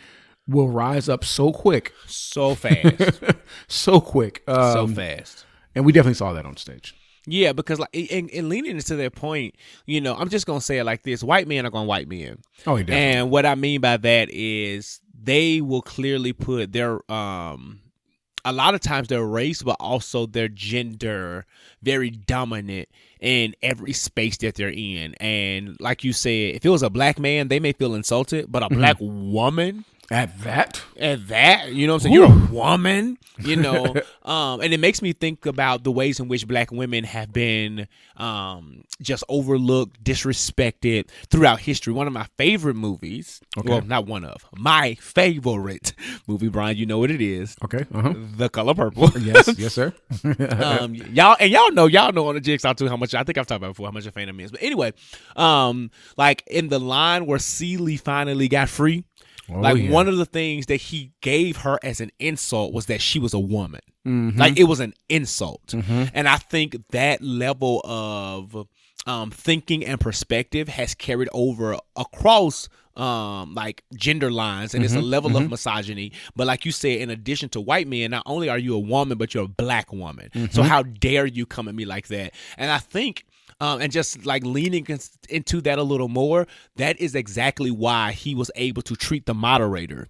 will 0.48 0.68
rise 0.68 1.08
up 1.08 1.24
so 1.24 1.52
quick, 1.52 1.92
So 2.06 2.54
fast, 2.54 3.20
so 3.68 4.00
quick, 4.00 4.42
um, 4.48 4.72
so 4.72 4.86
fast. 4.88 5.46
and 5.74 5.84
we 5.84 5.92
definitely 5.92 6.14
saw 6.14 6.32
that 6.32 6.44
on 6.44 6.56
stage. 6.56 6.94
Yeah, 7.26 7.52
because 7.52 7.78
like 7.78 7.90
and, 7.94 8.28
and 8.32 8.48
leaning 8.48 8.72
into 8.72 8.96
their 8.96 9.10
point, 9.10 9.54
you 9.86 10.00
know, 10.00 10.16
I'm 10.16 10.28
just 10.28 10.44
gonna 10.44 10.60
say 10.60 10.78
it 10.78 10.84
like 10.84 11.04
this: 11.04 11.22
white 11.22 11.46
men 11.46 11.64
are 11.64 11.70
going 11.70 11.84
to 11.84 11.88
white 11.88 12.08
men. 12.08 12.38
Oh, 12.66 12.74
he 12.74 12.82
definitely. 12.82 13.18
And 13.20 13.30
what 13.30 13.46
I 13.46 13.54
mean 13.54 13.80
by 13.80 13.96
that 13.96 14.28
is 14.30 15.00
they 15.22 15.60
will 15.60 15.82
clearly 15.82 16.32
put 16.32 16.72
their 16.72 16.98
um 17.10 17.80
a 18.44 18.52
lot 18.52 18.74
of 18.74 18.80
times 18.80 19.06
their 19.06 19.24
race 19.24 19.62
but 19.62 19.76
also 19.78 20.26
their 20.26 20.48
gender 20.48 21.46
very 21.80 22.10
dominant 22.10 22.88
in 23.22 23.54
every 23.62 23.92
space 23.92 24.36
that 24.38 24.56
they're 24.56 24.68
in. 24.68 25.14
And 25.14 25.76
like 25.80 26.04
you 26.04 26.12
said, 26.12 26.56
if 26.56 26.66
it 26.66 26.68
was 26.68 26.82
a 26.82 26.90
black 26.90 27.18
man, 27.18 27.48
they 27.48 27.60
may 27.60 27.72
feel 27.72 27.94
insulted, 27.94 28.50
but 28.50 28.62
a 28.62 28.66
mm-hmm. 28.66 28.78
black 28.78 28.96
woman 29.00 29.84
At 30.12 30.38
that, 30.42 30.82
At 30.98 31.28
that? 31.28 31.72
You 31.72 31.86
know 31.86 31.94
what 31.94 32.04
i'm 32.04 32.12
saying? 32.12 32.14
You're 32.14 32.26
a 32.26 32.52
woman 32.52 33.16
you 33.38 33.56
know. 33.56 33.94
Um 34.24 34.60
and 34.60 34.72
it 34.72 34.78
makes 34.78 35.02
me 35.02 35.12
think 35.12 35.46
about 35.46 35.82
the 35.82 35.90
ways 35.90 36.20
in 36.20 36.28
which 36.28 36.46
black 36.46 36.70
women 36.70 37.02
have 37.02 37.32
been 37.32 37.88
um 38.16 38.84
just 39.00 39.24
overlooked 39.28 40.04
disrespected 40.04 41.08
throughout 41.28 41.58
history. 41.58 41.92
One 41.92 42.06
of 42.06 42.12
my 42.12 42.28
favorite 42.38 42.76
movies 42.76 43.40
well 43.64 43.82
not 43.82 44.06
one 44.06 44.24
of 44.24 44.46
my 44.56 44.94
favorite 45.00 45.92
movie 46.28 46.48
brian 46.48 46.76
you 46.76 46.86
know 46.86 46.98
what 46.98 47.10
it 47.10 47.20
is. 47.20 47.56
Okay, 47.64 47.84
uh 47.92 48.00
huh. 48.02 48.14
the 48.36 48.48
color 48.48 48.74
purple. 48.74 49.10
Yes, 49.20 49.52
yes, 49.58 49.74
sir. 49.74 49.92
um, 50.50 50.94
y'all 50.94 51.36
and 51.40 51.50
y'all 51.50 51.72
know 51.72 51.86
y'all 51.86 52.12
know 52.12 52.28
on 52.28 52.36
the 52.36 52.40
jigsaw 52.40 52.74
too 52.74 52.88
how 52.88 52.96
much 52.96 53.12
I 53.14 53.24
think 53.24 53.38
I've 53.38 53.46
talked 53.48 53.56
about 53.56 53.70
before 53.70 53.86
how 53.88 53.92
much 53.92 54.06
a 54.06 54.12
fan 54.12 54.28
of 54.28 54.36
me 54.36 54.44
is. 54.44 54.52
But 54.52 54.62
anyway, 54.62 54.92
um, 55.34 55.90
like 56.16 56.44
in 56.46 56.68
the 56.68 56.78
line 56.78 57.26
where 57.26 57.40
Celie 57.40 57.96
finally 57.96 58.46
got 58.46 58.68
free, 58.68 59.02
like 59.48 59.74
Oh, 59.74 59.76
yeah. 59.76 59.90
one 59.90 60.08
of 60.08 60.16
the 60.16 60.24
things 60.26 60.66
that 60.66 60.76
he 60.76 61.12
gave 61.20 61.58
her 61.58 61.78
as 61.82 62.00
an 62.00 62.10
insult 62.18 62.72
was 62.72 62.86
that 62.86 63.00
she 63.00 63.18
was 63.18 63.34
a 63.34 63.38
woman. 63.38 63.80
Mm-hmm. 64.06 64.38
Like 64.38 64.58
it 64.58 64.64
was 64.64 64.80
an 64.80 64.94
insult, 65.08 65.74
and 65.74 66.28
I 66.28 66.36
think 66.36 66.76
that 66.90 67.22
level 67.22 67.80
of 67.84 68.66
um, 69.06 69.30
thinking 69.30 69.84
and 69.84 70.00
perspective 70.00 70.68
has 70.68 70.94
carried 70.94 71.28
over 71.32 71.76
across 71.96 72.68
um 72.94 73.54
like 73.54 73.82
gender 73.96 74.30
lines 74.30 74.74
and 74.74 74.84
it's 74.84 74.92
a 74.92 74.98
Mm-hmm. 74.98 75.06
level 75.06 75.34
of 75.38 75.48
misogyny 75.48 76.12
but 76.36 76.46
like 76.46 76.66
you 76.66 76.72
said 76.72 77.00
in 77.00 77.08
addition 77.08 77.48
to 77.48 77.58
white 77.60 77.88
men 77.88 78.10
not 78.10 78.22
only 78.26 78.50
are 78.50 78.58
you 78.58 78.74
a 78.74 78.78
woman 78.78 79.16
but 79.16 79.32
you're 79.32 79.44
a 79.44 79.48
black 79.48 79.90
woman 79.94 80.28
Mm-hmm. 80.34 80.52
so 80.52 80.62
how 80.62 80.82
dare 80.82 81.24
you 81.24 81.46
come 81.46 81.68
at 81.68 81.74
me 81.74 81.86
like 81.86 82.08
that 82.08 82.34
and 82.58 82.70
i 82.70 82.76
think 82.76 83.24
um, 83.62 83.80
and 83.80 83.92
just 83.92 84.26
like 84.26 84.44
leaning 84.44 84.86
into 85.28 85.60
that 85.62 85.78
a 85.78 85.82
little 85.82 86.08
more, 86.08 86.46
that 86.76 87.00
is 87.00 87.14
exactly 87.14 87.70
why 87.70 88.12
he 88.12 88.34
was 88.34 88.50
able 88.56 88.82
to 88.82 88.96
treat 88.96 89.24
the 89.26 89.34
moderator 89.34 90.08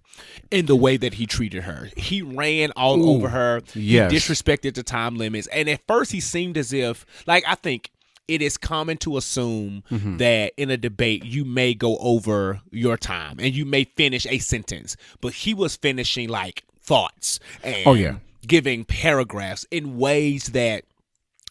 in 0.51 0.65
the 0.65 0.75
way 0.75 0.97
that 0.97 1.13
he 1.13 1.25
treated 1.25 1.63
her. 1.63 1.89
He 1.95 2.21
ran 2.21 2.71
all 2.71 3.09
over 3.11 3.29
her. 3.29 3.61
yes. 3.75 4.11
He 4.11 4.17
disrespected 4.17 4.73
the 4.73 4.83
time 4.83 5.15
limits. 5.17 5.47
And 5.47 5.69
at 5.69 5.81
first, 5.87 6.11
he 6.11 6.19
seemed 6.19 6.57
as 6.57 6.73
if, 6.73 7.05
like, 7.27 7.43
I 7.47 7.55
think 7.55 7.91
it 8.27 8.41
is 8.41 8.57
common 8.57 8.97
to 8.97 9.17
assume 9.17 9.83
Mm-hmm. 9.91 10.17
that 10.17 10.53
in 10.57 10.69
a 10.71 10.77
debate 10.77 11.23
you 11.25 11.45
may 11.45 11.73
go 11.73 11.97
over 11.97 12.61
your 12.71 12.97
time 12.97 13.35
and 13.39 13.53
you 13.53 13.65
may 13.65 13.83
finish 13.83 14.25
a 14.27 14.39
sentence, 14.39 14.95
but 15.21 15.33
he 15.33 15.53
was 15.53 15.75
finishing 15.75 16.29
like 16.29 16.63
thoughts 16.81 17.39
and 17.63 17.75
Oh, 17.85 17.93
yeah. 17.93 18.15
giving 18.47 18.85
paragraphs 18.85 19.65
in 19.71 19.97
ways 19.99 20.45
that 20.53 20.85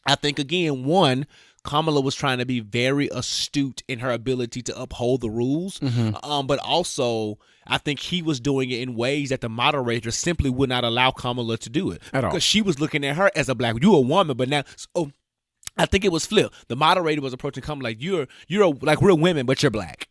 I 0.07 0.15
think 0.17 0.39
again, 0.41 0.85
one, 0.85 1.27
Kamala 1.65 2.01
was 2.01 2.15
trying 2.15 2.39
to 2.39 2.47
be 2.47 2.61
very 2.61 3.09
astute 3.13 3.83
in 3.89 4.01
her 4.01 4.11
ability 4.11 4.63
to 4.63 4.81
uphold 4.81 5.21
the 5.21 5.31
rules, 5.31 5.79
Mm-hmm. 5.81 6.17
um, 6.29 6.47
but 6.47 6.59
also 6.59 7.39
I 7.67 7.79
think 7.79 8.01
he 8.01 8.23
was 8.23 8.41
doing 8.41 8.71
it 8.71 8.81
in 8.81 8.95
ways 8.97 9.29
that 9.29 9.41
the 9.41 9.49
moderator 9.49 10.11
simply 10.11 10.51
would 10.51 10.69
not 10.69 10.83
allow 10.85 11.13
Kamala 11.13 11.59
to 11.59 11.71
do 11.71 11.91
it 11.93 12.03
At 12.13 12.25
all. 12.25 12.31
because 12.31 12.43
she 12.43 12.61
was 12.63 12.81
looking 12.81 13.05
at 13.05 13.15
her 13.17 13.31
as 13.37 13.49
a 13.49 13.55
black. 13.55 13.77
You 13.81 13.95
a 13.95 14.01
woman, 14.01 14.37
but 14.37 14.49
now 14.49 14.65
so. 14.95 15.13
I 15.79 15.87
think 15.87 16.05
it 16.05 16.13
was 16.13 16.27
flip. 16.27 16.53
The 16.69 16.77
moderator 16.77 17.23
was 17.23 17.33
approaching 17.33 17.63
Kamala 17.63 17.85
like 17.85 18.03
you're 18.03 18.27
you're 18.49 18.65
a, 18.65 18.69
like 18.69 19.01
we're 19.01 19.15
women, 19.15 19.47
but 19.47 19.63
you're 19.63 19.71
black. 19.71 20.09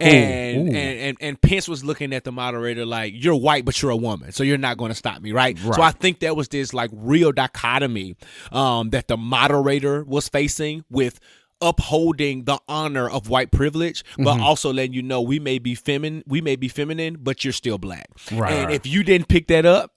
And, 0.00 0.68
ooh. 0.68 0.72
and 0.72 0.98
and 1.00 1.16
and 1.20 1.40
Pence 1.40 1.68
was 1.68 1.84
looking 1.84 2.12
at 2.12 2.24
the 2.24 2.32
moderator 2.32 2.84
like 2.84 3.14
you're 3.16 3.34
white, 3.36 3.64
but 3.64 3.80
you're 3.80 3.90
a 3.90 3.96
woman, 3.96 4.32
so 4.32 4.42
you're 4.44 4.58
not 4.58 4.76
going 4.76 4.90
to 4.90 4.94
stop 4.94 5.20
me, 5.22 5.32
right? 5.32 5.58
So 5.58 5.80
I 5.80 5.90
think 5.92 6.20
there 6.20 6.34
was 6.34 6.48
this 6.48 6.74
like 6.74 6.90
real 6.92 7.32
dichotomy 7.32 8.16
um, 8.50 8.90
that 8.90 9.08
the 9.08 9.16
moderator 9.16 10.04
was 10.04 10.28
facing 10.28 10.84
with 10.90 11.20
upholding 11.60 12.44
the 12.44 12.58
honor 12.68 13.08
of 13.08 13.28
white 13.28 13.52
privilege, 13.52 14.04
but 14.18 14.32
Mm-hmm. 14.32 14.42
also 14.42 14.72
letting 14.72 14.92
you 14.92 15.02
know 15.02 15.20
we 15.22 15.38
may 15.38 15.58
be 15.60 15.74
feminine, 15.76 16.24
we 16.26 16.40
may 16.40 16.56
be 16.56 16.66
feminine, 16.66 17.18
but 17.20 17.44
you're 17.44 17.52
still 17.52 17.78
black. 17.78 18.08
Right, 18.32 18.52
and 18.52 18.66
right. 18.66 18.74
if 18.74 18.84
you 18.86 19.04
didn't 19.04 19.28
pick 19.28 19.46
that 19.46 19.64
up, 19.64 19.91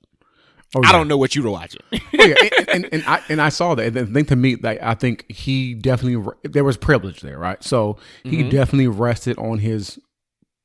Oh, 0.74 0.82
I 0.84 0.91
don't 0.91 1.07
know 1.07 1.18
what 1.18 1.36
you 1.36 1.43
were 1.43 1.49
watching. 1.51 1.82
Oh, 2.18 2.26
yeah, 2.26 2.36
and, 2.59 2.70
and, 2.70 2.89
and 2.93 3.03
I 3.05 3.22
and 3.30 3.41
I 3.41 3.49
saw 3.49 3.76
that. 3.76 3.86
And 3.86 3.95
the 3.95 4.05
thing 4.05 4.26
to 4.26 4.36
me, 4.36 4.55
like 4.55 4.82
I 4.82 4.93
think 4.93 5.30
he 5.30 5.74
definitely 5.74 6.32
there 6.43 6.63
was 6.63 6.78
privilege 6.78 7.22
there, 7.22 7.38
right? 7.38 7.61
So 7.63 7.97
he 8.24 8.38
Mm-hmm. 8.39 8.49
definitely 8.49 8.88
rested 8.88 9.38
on 9.38 9.59
his. 9.59 9.99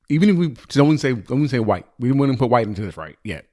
Even 0.09 0.29
if 0.31 0.37
we 0.37 0.49
don't 0.69 0.99
say 0.99 1.13
don't 1.13 1.39
even 1.39 1.49
say 1.49 1.59
white, 1.61 1.87
we 1.99 2.13
wouldn't 2.13 2.39
put 2.39 2.51
white 2.51 2.67
into 2.67 2.83
this 2.83 2.97
right 2.97 3.17
yet. 3.25 3.47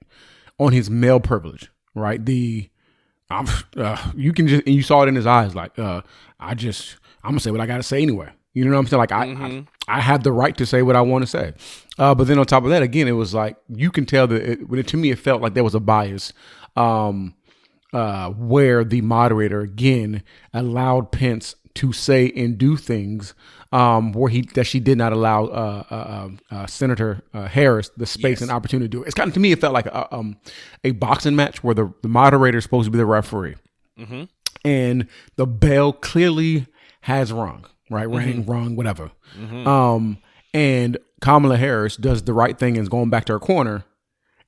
On 0.59 0.71
his 0.71 0.89
male 0.89 1.19
privilege, 1.19 1.69
right? 1.95 2.23
The 2.23 2.69
I'm 3.29 3.47
uh, 3.75 4.11
you 4.15 4.31
can 4.31 4.47
just 4.47 4.65
and 4.65 4.73
you 4.75 4.81
saw 4.83 5.01
it 5.03 5.07
in 5.09 5.15
his 5.15 5.25
eyes, 5.27 5.53
like 5.53 5.77
uh, 5.77 6.01
I 6.39 6.53
just 6.55 6.97
I'm 7.23 7.31
gonna 7.31 7.39
say 7.41 7.51
what 7.51 7.59
I 7.61 7.65
gotta 7.65 7.83
say 7.83 8.01
anyway. 8.01 8.29
You 8.57 8.65
know 8.65 8.71
what 8.71 8.79
I'm 8.79 8.87
saying? 8.87 8.99
Like 8.99 9.11
I, 9.11 9.25
I, 9.87 9.97
I 9.99 10.01
have 10.01 10.23
the 10.23 10.31
right 10.31 10.57
to 10.57 10.65
say 10.65 10.81
what 10.81 10.95
I 10.95 11.01
want 11.01 11.23
to 11.23 11.27
say. 11.27 11.53
Uh, 11.99 12.15
but 12.15 12.27
then 12.27 12.39
on 12.39 12.45
top 12.45 12.63
of 12.63 12.71
that, 12.71 12.81
again, 12.81 13.07
it 13.07 13.11
was 13.11 13.33
like 13.33 13.55
you 13.69 13.91
can 13.91 14.05
tell 14.05 14.25
that 14.27 14.41
it, 14.41 14.67
when 14.69 14.79
it, 14.79 14.87
to 14.87 14.97
me 14.97 15.11
it 15.11 15.19
felt 15.19 15.41
like 15.41 15.53
there 15.53 15.63
was 15.63 15.75
a 15.75 15.79
bias, 15.79 16.33
um, 16.75 17.35
uh, 17.93 18.29
where 18.31 18.83
the 18.83 19.01
moderator 19.01 19.61
again 19.61 20.23
allowed 20.53 21.11
Pence 21.11 21.55
to 21.75 21.93
say 21.93 22.31
and 22.35 22.57
do 22.57 22.75
things 22.75 23.35
um, 23.71 24.11
where 24.13 24.29
he 24.29 24.41
that 24.55 24.63
she 24.63 24.79
did 24.79 24.97
not 24.97 25.13
allow 25.13 25.45
uh, 25.45 25.83
uh, 25.91 25.93
uh, 25.93 26.55
uh, 26.55 26.65
Senator 26.65 27.21
uh, 27.35 27.47
Harris 27.47 27.89
the 27.95 28.05
space 28.07 28.41
and 28.41 28.49
opportunity 28.49 28.85
to 28.85 28.89
do 28.89 29.03
it. 29.03 29.07
It's 29.07 29.15
kind 29.15 29.27
of 29.27 29.35
to 29.35 29.39
me 29.39 29.51
it 29.51 29.61
felt 29.61 29.73
like 29.73 29.85
a, 29.85 30.13
um, 30.15 30.37
a 30.83 30.91
boxing 30.91 31.35
match 31.35 31.63
where 31.63 31.75
the, 31.75 31.93
the 32.01 32.07
moderator 32.07 32.57
is 32.57 32.63
supposed 32.63 32.87
to 32.87 32.91
be 32.91 32.97
the 32.97 33.05
referee 33.05 33.55
and 34.65 35.07
the 35.35 35.45
bell 35.45 35.93
clearly 35.93 36.65
has 37.01 37.31
rung, 37.31 37.65
right? 37.89 38.07
Rang, 38.07 38.45
rung, 38.45 38.75
whatever. 38.75 39.11
Um, 39.65 40.17
and 40.53 40.97
Kamala 41.21 41.57
Harris 41.57 41.95
does 41.97 42.23
the 42.23 42.33
right 42.33 42.57
thing 42.57 42.75
and 42.77 42.83
is 42.83 42.89
going 42.89 43.09
back 43.09 43.25
to 43.25 43.33
her 43.33 43.39
corner, 43.39 43.83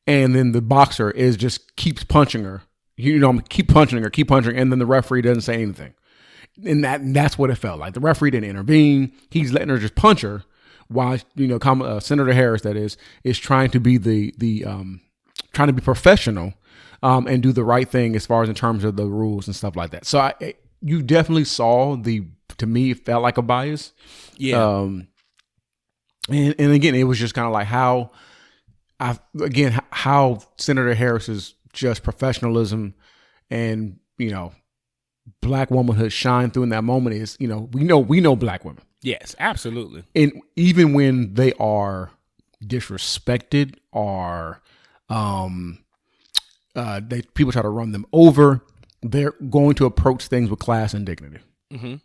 and 0.08 0.36
then 0.36 0.52
the 0.52 0.62
boxer 0.62 1.12
is 1.12 1.38
just 1.38 1.76
keeps 1.76 2.04
punching 2.04 2.44
her. 2.44 2.62
You 2.98 3.18
know, 3.20 3.40
keep 3.50 3.70
punching 3.70 4.02
her, 4.02 4.10
keep 4.10 4.28
punching, 4.28 4.54
her, 4.54 4.60
and 4.62 4.72
then 4.72 4.80
the 4.80 4.86
referee 4.86 5.22
doesn't 5.22 5.42
say 5.42 5.62
anything. 5.62 5.94
And 6.66 6.84
that 6.84 7.02
that's 7.14 7.38
what 7.38 7.50
it 7.50 7.56
felt 7.56 7.80
like. 7.80 7.94
The 7.94 8.00
referee 8.02 8.32
didn't 8.32 8.50
intervene. 8.50 9.14
He's 9.30 9.54
letting 9.54 9.70
her 9.70 9.78
just 9.78 9.96
punch 9.96 10.22
her, 10.22 10.44
while 10.90 11.18
you 11.36 11.48
know, 11.48 11.60
Kamala, 11.60 11.98
uh, 11.98 12.00
Senator 12.02 12.34
Harris, 12.34 12.64
that 12.64 12.76
is, 12.76 12.98
is 13.24 13.40
trying 13.40 13.70
to 13.72 13.80
be 13.80 13.98
the 13.98 14.34
the 14.38 14.66
um, 14.66 15.02
trying 15.54 15.68
to 15.68 15.74
be 15.74 15.82
professional 15.82 16.54
um, 17.02 17.28
and 17.28 17.42
do 17.42 17.54
the 17.54 17.64
right 17.64 17.88
thing 17.88 18.16
as 18.16 18.26
far 18.26 18.44
as 18.44 18.50
in 18.50 18.56
terms 18.56 18.84
of 18.84 18.98
the 18.98 19.06
rules 19.06 19.48
and 19.48 19.56
stuff 19.56 19.76
like 19.78 19.92
that. 19.92 20.06
So 20.06 20.20
I- 20.20 20.56
you 20.82 21.02
definitely 21.02 21.44
saw 21.46 21.96
the 21.98 22.24
to 22.60 22.68
me 22.68 22.92
it 22.92 23.06
felt 23.06 23.24
like 23.24 23.38
a 23.38 23.42
bias. 23.42 23.94
yeah. 24.38 24.64
Um, 24.64 25.08
and 26.30 26.56
and 26.60 26.72
again, 26.72 26.96
it 26.96 27.04
was 27.04 27.18
just 27.18 27.34
kind 27.34 27.48
of 27.48 27.54
like 27.54 27.68
how 27.68 28.12
I 29.00 29.18
again 29.42 29.80
how 29.92 30.42
Senator 30.58 30.94
Harris's 30.94 31.56
just 31.74 32.04
professionalism 32.04 32.94
and 33.50 34.00
you 34.18 34.32
know 34.32 34.52
black 35.42 35.72
womanhood 35.72 36.12
shine 36.12 36.52
through 36.52 36.64
in 36.64 36.70
that 36.70 36.84
moment 36.84 37.16
is 37.16 37.38
you 37.40 37.48
know 37.48 37.70
we 37.72 37.84
know 37.84 38.00
we 38.00 38.20
know 38.20 38.36
black 38.36 38.66
women 38.66 38.82
yes, 39.02 39.36
absolutely. 39.40 40.04
and 40.16 40.34
even 40.56 40.94
when 40.94 41.34
they 41.36 41.54
are 41.54 42.12
disrespected 42.66 43.76
or 43.92 44.62
um 45.10 45.78
uh 46.76 47.00
they 47.08 47.22
people 47.22 47.52
try 47.52 47.62
to 47.62 47.70
run 47.70 47.92
them 47.92 48.06
over 48.12 48.66
they're 49.02 49.34
going 49.50 49.76
to 49.76 49.86
approach 49.86 50.28
things 50.28 50.50
with 50.50 50.60
class 50.60 50.94
and 50.94 51.06
dignity 51.06 51.40
Mm-hmm. 51.72 51.96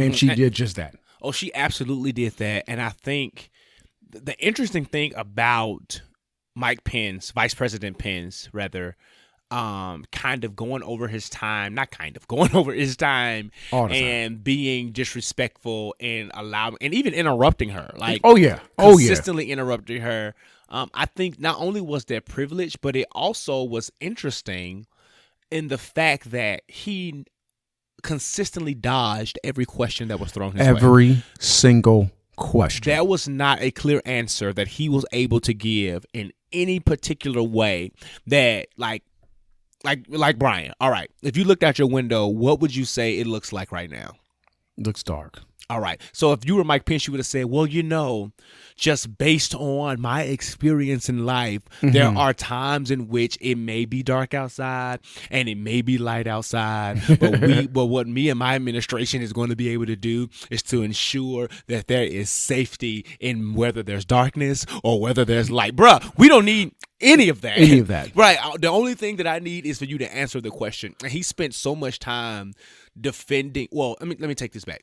And 0.00 0.16
she 0.16 0.34
did 0.34 0.52
just 0.52 0.76
that 0.76 0.94
Oh, 1.22 1.32
she 1.32 1.52
absolutely 1.54 2.12
did 2.12 2.34
that. 2.34 2.64
And 2.68 2.80
I 2.80 2.90
think 2.90 3.50
the 4.08 4.38
interesting 4.38 4.84
thing 4.84 5.12
about 5.16 6.02
Mike 6.54 6.84
Pence, 6.84 7.30
Vice 7.32 7.54
President 7.54 7.98
Pence, 7.98 8.48
rather, 8.52 8.96
um, 9.50 10.04
kind 10.12 10.44
of 10.44 10.54
going 10.56 10.82
over 10.82 11.08
his 11.08 11.28
time, 11.28 11.74
not 11.74 11.90
kind 11.90 12.16
of 12.16 12.28
going 12.28 12.54
over 12.54 12.72
his 12.72 12.96
time, 12.96 13.50
the 13.70 13.76
time. 13.76 13.92
and 13.92 14.44
being 14.44 14.92
disrespectful 14.92 15.94
and 16.00 16.30
allowing, 16.34 16.76
and 16.80 16.94
even 16.94 17.14
interrupting 17.14 17.70
her, 17.70 17.90
like 17.96 18.20
Oh 18.24 18.36
yeah. 18.36 18.60
Oh 18.78 18.98
yeah. 18.98 19.08
consistently 19.08 19.50
interrupting 19.50 20.02
her. 20.02 20.34
Um, 20.68 20.90
I 20.94 21.06
think 21.06 21.38
not 21.40 21.58
only 21.58 21.80
was 21.80 22.04
that 22.06 22.24
privilege, 22.24 22.80
but 22.80 22.96
it 22.96 23.06
also 23.12 23.62
was 23.62 23.90
interesting 24.00 24.86
in 25.50 25.68
the 25.68 25.78
fact 25.78 26.30
that 26.32 26.62
he 26.66 27.24
consistently 28.02 28.74
dodged 28.74 29.38
every 29.44 29.64
question 29.64 30.08
that 30.08 30.20
was 30.20 30.30
thrown 30.30 30.52
his 30.52 30.60
way. 30.60 30.66
Every 30.66 31.22
single 31.38 32.10
question. 32.36 32.90
There 32.90 33.04
was 33.04 33.28
not 33.28 33.60
a 33.60 33.70
clear 33.70 34.02
answer 34.04 34.52
that 34.52 34.68
he 34.68 34.88
was 34.88 35.04
able 35.12 35.40
to 35.40 35.54
give 35.54 36.04
in 36.12 36.32
any 36.52 36.80
particular 36.80 37.42
way 37.42 37.92
that 38.26 38.68
like 38.76 39.02
like 39.84 40.04
like 40.08 40.38
Brian. 40.38 40.72
All 40.80 40.90
right. 40.90 41.10
If 41.22 41.36
you 41.36 41.44
looked 41.44 41.64
out 41.64 41.78
your 41.78 41.88
window, 41.88 42.26
what 42.26 42.60
would 42.60 42.74
you 42.74 42.84
say 42.84 43.18
it 43.18 43.26
looks 43.26 43.52
like 43.52 43.72
right 43.72 43.90
now? 43.90 44.12
Looks 44.76 45.02
dark. 45.02 45.40
All 45.68 45.80
right. 45.80 46.00
So 46.12 46.32
if 46.32 46.46
you 46.46 46.54
were 46.54 46.62
Mike 46.62 46.84
Pence, 46.84 47.08
you 47.08 47.10
would 47.12 47.18
have 47.18 47.26
said, 47.26 47.46
well, 47.46 47.66
you 47.66 47.82
know, 47.82 48.30
just 48.76 49.18
based 49.18 49.52
on 49.52 50.00
my 50.00 50.22
experience 50.22 51.08
in 51.08 51.26
life, 51.26 51.62
there 51.82 52.06
are 52.16 52.32
times 52.32 52.88
in 52.92 53.08
which 53.08 53.36
it 53.40 53.56
may 53.56 53.84
be 53.84 54.04
dark 54.04 54.32
outside 54.32 55.00
and 55.28 55.48
it 55.48 55.56
may 55.56 55.82
be 55.82 55.98
light 55.98 56.28
outside. 56.28 57.02
But 57.18 57.40
we 57.40 57.66
but 57.66 57.86
what 57.86 58.06
me 58.06 58.28
and 58.28 58.38
my 58.38 58.54
administration 58.54 59.22
is 59.22 59.32
going 59.32 59.48
to 59.50 59.56
be 59.56 59.70
able 59.70 59.86
to 59.86 59.96
do 59.96 60.28
is 60.50 60.62
to 60.64 60.82
ensure 60.82 61.48
that 61.66 61.88
there 61.88 62.04
is 62.04 62.30
safety 62.30 63.04
in 63.18 63.54
whether 63.54 63.82
there's 63.82 64.04
darkness 64.04 64.66
or 64.84 65.00
whether 65.00 65.24
there's 65.24 65.50
light. 65.50 65.74
Bruh, 65.74 66.12
we 66.16 66.28
don't 66.28 66.44
need 66.44 66.74
any 67.00 67.28
of 67.28 67.40
that. 67.40 67.58
Any 67.58 67.80
of 67.80 67.88
that. 67.88 68.14
Right. 68.14 68.38
Uh, 68.40 68.56
The 68.56 68.68
only 68.68 68.94
thing 68.94 69.16
that 69.16 69.26
I 69.26 69.40
need 69.40 69.66
is 69.66 69.78
for 69.78 69.84
you 69.84 69.98
to 69.98 70.14
answer 70.14 70.40
the 70.40 70.50
question. 70.50 70.94
And 71.02 71.10
he 71.10 71.22
spent 71.22 71.54
so 71.54 71.74
much 71.74 71.98
time 71.98 72.54
defending. 73.00 73.68
Well, 73.72 73.96
let 74.00 74.08
me 74.08 74.16
let 74.18 74.28
me 74.28 74.34
take 74.34 74.52
this 74.52 74.64
back. 74.64 74.82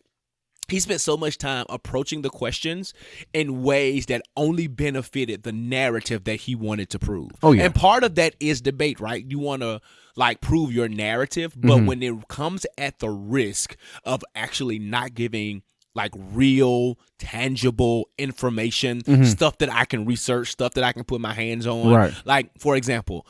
He 0.70 0.80
spent 0.80 1.02
so 1.02 1.18
much 1.18 1.38
time 1.38 1.66
approaching 1.70 2.22
the 2.22 2.30
questions 2.30 2.94
in 3.34 3.64
ways 3.64 4.06
that 4.06 4.22
only 4.38 4.68
benefited 4.68 5.44
the 5.44 5.52
narrative 5.52 6.24
that 6.24 6.36
he 6.38 6.56
wanted 6.56 6.90
to 6.92 7.00
prove. 7.00 7.32
Oh, 7.44 7.52
yeah. 7.52 7.66
And 7.66 7.76
part 7.76 8.06
of 8.06 8.16
that 8.16 8.36
is 8.40 8.62
debate, 8.62 9.02
right? 9.02 9.26
You 9.30 9.40
want 9.40 9.62
to 9.62 9.82
like 10.16 10.40
prove 10.40 10.72
your 10.72 10.88
narrative, 10.88 11.54
but 11.58 11.68
Mm-hmm. 11.78 11.86
when 11.86 12.02
it 12.04 12.28
comes 12.30 12.66
at 12.78 13.00
the 13.00 13.10
risk 13.10 13.76
of 14.06 14.24
actually 14.36 14.80
not 14.80 15.14
giving 15.16 15.64
like 15.96 16.12
real 16.16 16.98
tangible 17.20 18.10
information 18.18 19.24
stuff 19.26 19.58
that 19.60 19.72
i 19.72 19.86
can 19.86 20.06
research 20.06 20.52
stuff 20.52 20.74
that 20.74 20.84
i 20.84 20.92
can 20.92 21.04
put 21.04 21.22
my 21.22 21.34
hands 21.34 21.68
on 21.68 21.84
Mm-hmm. 21.86 21.94
Right. 21.94 22.14
like 22.26 22.50
for 22.58 22.76
example 22.76 23.28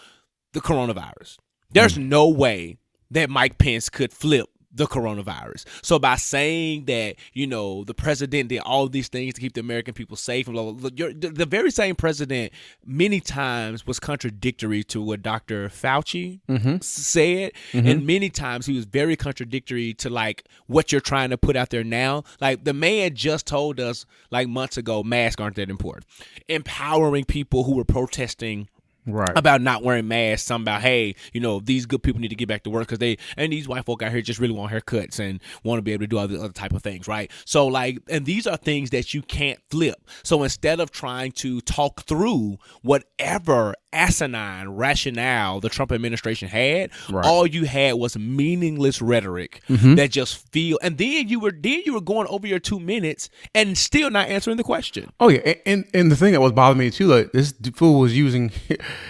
the 0.53 0.61
coronavirus 0.61 1.37
there's 1.71 1.97
Mm. 1.97 2.07
no 2.07 2.29
way 2.29 2.77
that 3.11 3.29
mike 3.29 3.57
pence 3.57 3.89
could 3.89 4.13
flip 4.13 4.47
the 4.73 4.87
coronavirus. 4.87 5.65
So 5.81 5.99
by 5.99 6.15
saying 6.15 6.85
that 6.85 7.15
you 7.33 7.47
know 7.47 7.83
the 7.83 7.93
president 7.93 8.49
did 8.49 8.59
all 8.59 8.87
these 8.87 9.07
things 9.07 9.35
to 9.35 9.41
keep 9.41 9.53
the 9.53 9.61
american 9.61 9.93
people 9.93 10.17
safe 10.17 10.47
and 10.47 10.55
blah, 10.55 10.63
blah, 10.63 10.73
blah, 10.73 10.89
you're, 10.95 11.13
the, 11.13 11.29
the 11.29 11.45
very 11.45 11.71
same 11.71 11.95
president 11.95 12.51
many 12.85 13.19
times 13.19 13.85
was 13.85 13.99
contradictory 13.99 14.83
to 14.83 15.01
what 15.01 15.21
dr 15.21 15.69
fauci 15.69 16.39
mm-hmm. 16.49 16.75
s- 16.75 16.85
said. 16.85 17.51
Mm-hmm. 17.71 17.87
And 17.87 18.07
many 18.07 18.29
times 18.29 18.65
he 18.65 18.75
was 18.75 18.85
very 18.85 19.15
contradictory 19.15 19.93
to 19.95 20.09
like 20.09 20.43
what 20.67 20.91
you're 20.91 21.01
trying 21.01 21.29
to 21.29 21.37
put 21.37 21.55
out 21.55 21.69
there 21.69 21.83
now. 21.83 22.23
Like 22.39 22.63
the 22.63 22.73
man 22.73 23.15
just 23.15 23.45
told 23.45 23.79
us 23.79 24.05
like 24.31 24.47
months 24.47 24.77
ago 24.77 25.03
masks 25.03 25.41
aren't 25.41 25.55
that 25.57 25.69
important. 25.69 26.05
Empowering 26.47 27.25
people 27.25 27.63
who 27.63 27.75
were 27.75 27.85
protesting 27.85 28.69
Right. 29.05 29.37
about 29.37 29.61
not 29.61 29.83
wearing 29.83 30.07
masks, 30.07 30.47
something 30.47 30.63
about 30.63 30.81
hey, 30.81 31.15
you 31.33 31.39
know, 31.39 31.59
these 31.59 31.85
good 31.85 32.03
people 32.03 32.21
need 32.21 32.29
to 32.29 32.35
get 32.35 32.47
back 32.47 32.63
to 32.63 32.69
work 32.69 32.87
because 32.87 32.99
they 32.99 33.17
and 33.37 33.51
these 33.51 33.67
white 33.67 33.85
folk 33.85 34.01
out 34.01 34.11
here 34.11 34.21
just 34.21 34.39
really 34.39 34.53
want 34.53 34.71
haircuts 34.71 35.19
and 35.19 35.41
want 35.63 35.77
to 35.77 35.81
be 35.81 35.93
able 35.93 36.03
to 36.03 36.07
do 36.07 36.27
the 36.27 36.41
other 36.41 36.53
type 36.53 36.73
of 36.73 36.81
things, 36.81 37.07
right? 37.07 37.31
So 37.45 37.67
like, 37.67 37.99
and 38.09 38.25
these 38.25 38.47
are 38.47 38.57
things 38.57 38.91
that 38.91 39.13
you 39.13 39.21
can't 39.21 39.59
flip. 39.69 40.07
So 40.23 40.43
instead 40.43 40.79
of 40.79 40.91
trying 40.91 41.31
to 41.33 41.61
talk 41.61 42.03
through 42.03 42.57
whatever 42.81 43.75
asinine 43.93 44.69
rationale 44.69 45.59
the 45.59 45.69
Trump 45.69 45.91
administration 45.91 46.47
had, 46.49 46.89
Right. 47.09 47.25
all 47.25 47.45
you 47.47 47.65
had 47.65 47.95
was 47.95 48.17
meaningless 48.17 49.01
rhetoric 49.01 49.61
that 49.69 50.11
just 50.11 50.51
feel, 50.51 50.79
and 50.81 50.97
then 50.97 51.27
you 51.29 51.39
were 51.39 51.51
then 51.51 51.81
you 51.85 51.93
were 51.93 52.01
going 52.01 52.27
over 52.27 52.47
your 52.47 52.59
two 52.59 52.79
minutes 52.79 53.29
and 53.55 53.77
still 53.77 54.09
not 54.09 54.27
answering 54.27 54.57
the 54.57 54.63
question. 54.63 55.09
Oh 55.19 55.29
yeah, 55.29 55.39
and, 55.45 55.57
and 55.65 55.85
and 55.93 56.11
the 56.11 56.15
thing 56.15 56.33
that 56.33 56.41
was 56.41 56.51
bothering 56.51 56.79
me 56.79 56.91
too, 56.91 57.07
like 57.07 57.31
this 57.31 57.53
fool 57.75 57.99
was 57.99 58.17
using 58.17 58.51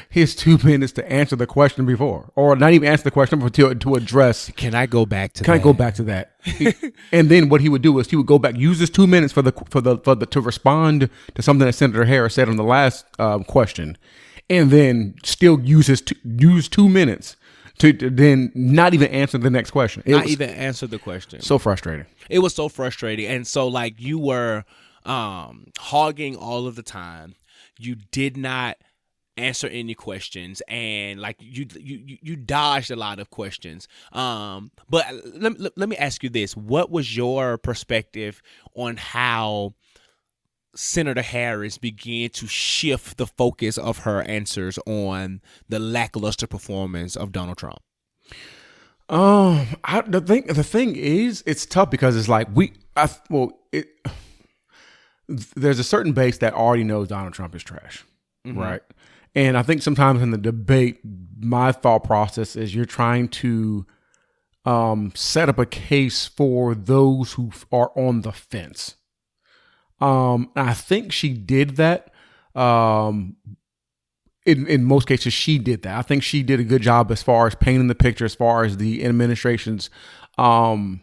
his 0.10 0.36
two 0.36 0.58
minutes 0.64 0.94
to 0.94 1.12
answer 1.12 1.36
the 1.36 1.48
question 1.48 1.86
before, 1.86 2.32
or 2.36 2.56
not 2.56 2.74
even 2.74 2.88
answer 2.88 3.04
the 3.04 3.12
question, 3.12 3.40
but 3.40 3.54
to 3.54 3.74
to 3.76 3.96
address. 3.96 4.52
Can 4.56 4.76
I 4.76 4.86
go 4.86 5.06
back 5.06 5.34
to? 5.34 5.44
Can 5.44 5.54
I 5.54 5.58
go 5.58 5.74
back 5.74 5.96
to 5.96 6.04
that? 6.04 6.32
and 7.12 7.30
then 7.30 7.48
what 7.50 7.62
he 7.62 7.70
would 7.70 7.82
do 7.82 7.98
is 8.00 8.10
he 8.10 8.16
would 8.18 8.26
go 8.26 8.38
back, 8.38 8.56
use 8.58 8.80
his 8.80 8.90
two 8.90 9.08
minutes 9.08 9.32
for 9.34 9.42
the 9.42 9.54
for 9.70 9.82
the 9.82 9.98
for 10.00 10.16
the 10.16 10.26
to 10.26 10.42
respond 10.42 11.10
to 11.36 11.42
something 11.42 11.66
that 11.66 11.74
Senator 11.74 12.06
Harris 12.06 12.34
said 12.34 12.50
on 12.50 12.58
the 12.58 12.64
last 12.64 13.06
um, 13.20 13.44
question, 13.46 13.98
and 14.58 14.72
then 14.72 15.16
still 15.24 15.60
use 15.62 15.88
his 15.88 16.02
two, 16.02 16.16
use 16.24 16.68
two 16.70 16.88
minutes 16.90 17.36
to, 17.80 17.92
to 17.94 18.10
then 18.10 18.52
not 18.56 18.94
even 18.94 19.10
answer 19.12 19.38
the 19.38 19.50
next 19.50 19.72
question. 19.72 20.04
It 20.06 20.12
Not 20.12 20.24
was 20.24 20.32
even 20.34 20.50
answer 20.50 20.88
the 20.88 21.00
question. 21.00 21.42
so 21.42 21.58
frustrating. 21.58 22.06
it 22.30 22.40
was 22.40 22.54
so 22.54 22.70
frustrating 22.70 23.26
and 23.28 23.46
so 23.48 23.68
like 23.68 24.00
you 24.00 24.20
were 24.20 24.64
um 25.06 25.68
hogging 25.80 26.36
all 26.36 26.66
of 26.68 26.76
the 26.76 26.84
time 26.84 27.36
you 27.78 27.96
did 28.12 28.38
not 28.38 28.78
answer 29.36 29.68
any 29.68 29.94
questions 29.96 30.62
and 30.68 31.20
like 31.20 31.36
you 31.40 31.66
you 31.78 31.98
you- 32.06 32.18
you 32.22 32.36
dodged 32.38 32.92
a 32.92 32.96
lot 32.96 33.20
of 33.20 33.30
questions 33.32 33.88
um 34.14 34.72
but 34.90 35.06
let, 35.34 35.60
let, 35.60 35.78
let 35.78 35.90
me 35.90 35.98
ask 35.98 36.24
you 36.24 36.30
this 36.30 36.56
what 36.56 36.90
was 36.92 37.18
your 37.18 37.58
perspective 37.58 38.42
on 38.76 38.96
how 38.96 39.74
Senator 40.76 41.22
Harris 41.22 41.78
began 41.78 42.30
to 42.32 42.48
shift 42.48 43.18
the 43.18 43.28
focus 43.28 43.78
of 43.78 44.00
her 44.00 44.22
answers 44.24 44.80
on 44.86 45.42
the 45.70 45.80
lackluster 45.80 46.48
performance 46.48 47.16
of 47.16 47.32
Donald 47.32 47.58
Trump. 47.58 47.80
Um, 49.10 49.68
I, 49.84 50.02
the 50.02 50.22
thing 50.22 50.48
the 50.48 50.64
thing 50.64 50.96
is, 50.96 51.44
it's 51.46 51.66
tough 51.66 51.92
because 51.92 52.16
it's 52.16 52.30
like 52.30 52.48
we, 52.54 52.74
I 52.96 53.10
well, 53.30 53.60
it. 53.72 53.88
There's 55.28 55.80
a 55.80 55.84
certain 55.84 56.14
base 56.14 56.40
that 56.40 56.54
already 56.54 56.84
knows 56.84 57.08
Donald 57.08 57.34
Trump 57.34 57.56
is 57.56 57.64
trash, 57.64 58.04
right? 58.46 58.82
And 59.36 59.58
I 59.58 59.64
think 59.64 59.82
sometimes 59.82 60.22
in 60.22 60.32
the 60.32 60.38
debate, 60.38 61.00
my 61.40 61.72
thought 61.72 62.04
process 62.04 62.56
is 62.56 62.76
you're 62.76 62.86
trying 62.86 63.30
to 63.30 63.86
um, 64.66 65.12
set 65.16 65.50
up 65.50 65.58
a 65.58 65.66
case 65.66 66.28
for 66.28 66.76
those 66.76 67.34
who 67.34 67.52
are 67.72 67.92
on 67.96 68.22
the 68.22 68.32
fence. 68.32 68.96
Um, 70.00 70.50
I 70.56 70.74
think 70.74 71.12
she 71.12 71.30
did 71.30 71.78
that. 71.78 72.12
Um, 72.56 73.38
in 74.46 74.68
in 74.68 74.84
most 74.84 75.08
cases, 75.08 75.34
she 75.34 75.58
did 75.58 75.84
that. 75.84 75.98
I 75.98 76.02
think 76.02 76.24
she 76.24 76.44
did 76.44 76.60
a 76.60 76.64
good 76.64 76.82
job 76.82 77.12
as 77.12 77.24
far 77.24 77.48
as 77.48 77.56
painting 77.56 77.88
the 77.88 77.96
picture, 77.96 78.26
as 78.26 78.36
far 78.36 78.64
as 78.64 78.78
the 78.78 79.06
administration's 79.06 79.90
um, 80.38 81.02